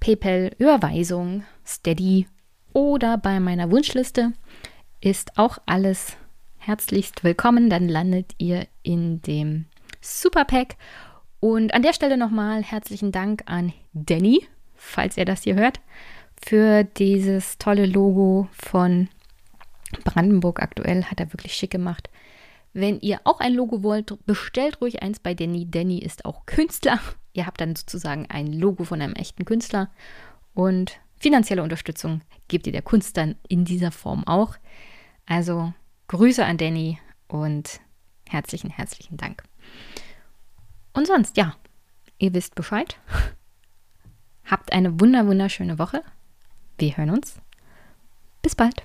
PayPal, 0.00 0.52
Überweisung, 0.58 1.44
Steady 1.66 2.26
oder 2.72 3.18
bei 3.18 3.40
meiner 3.40 3.70
Wunschliste 3.70 4.32
ist 5.00 5.38
auch 5.38 5.58
alles 5.66 6.16
herzlichst 6.56 7.24
willkommen. 7.24 7.70
Dann 7.70 7.88
landet 7.88 8.32
ihr 8.38 8.66
in 8.82 9.22
dem 9.22 9.66
Superpack. 10.00 10.76
Und 11.40 11.72
an 11.72 11.82
der 11.82 11.92
Stelle 11.92 12.16
nochmal 12.16 12.62
herzlichen 12.62 13.12
Dank 13.12 13.42
an 13.46 13.72
Danny, 13.92 14.46
falls 14.74 15.16
ihr 15.16 15.24
das 15.24 15.44
hier 15.44 15.54
hört, 15.54 15.80
für 16.40 16.84
dieses 16.84 17.58
tolle 17.58 17.86
Logo 17.86 18.48
von 18.52 19.08
Brandenburg 20.04 20.60
aktuell. 20.60 21.04
Hat 21.04 21.20
er 21.20 21.32
wirklich 21.32 21.54
schick 21.54 21.70
gemacht. 21.70 22.10
Wenn 22.72 23.00
ihr 23.00 23.20
auch 23.24 23.40
ein 23.40 23.54
Logo 23.54 23.82
wollt, 23.82 24.24
bestellt 24.26 24.80
ruhig 24.80 25.02
eins 25.02 25.18
bei 25.18 25.34
Danny. 25.34 25.70
Danny 25.70 25.98
ist 25.98 26.24
auch 26.24 26.46
Künstler. 26.46 27.00
Ihr 27.32 27.46
habt 27.46 27.60
dann 27.60 27.76
sozusagen 27.76 28.26
ein 28.28 28.52
Logo 28.52 28.84
von 28.84 29.00
einem 29.00 29.14
echten 29.14 29.44
Künstler. 29.44 29.90
Und 30.54 30.98
finanzielle 31.20 31.62
Unterstützung 31.62 32.20
gebt 32.48 32.66
ihr 32.66 32.72
der 32.72 32.82
Kunst 32.82 33.16
dann 33.16 33.36
in 33.48 33.64
dieser 33.64 33.92
Form 33.92 34.26
auch. 34.26 34.56
Also 35.26 35.72
Grüße 36.08 36.44
an 36.44 36.56
Danny 36.56 36.98
und 37.28 37.80
herzlichen, 38.28 38.70
herzlichen 38.70 39.16
Dank. 39.16 39.44
Und 40.94 41.06
sonst, 41.06 41.36
ja, 41.36 41.54
ihr 42.18 42.34
wisst 42.34 42.54
Bescheid. 42.54 42.96
Habt 44.44 44.72
eine 44.72 44.98
wunder, 44.98 45.26
wunderschöne 45.26 45.78
Woche. 45.78 46.02
Wir 46.78 46.96
hören 46.96 47.10
uns. 47.10 47.36
Bis 48.42 48.56
bald. 48.56 48.82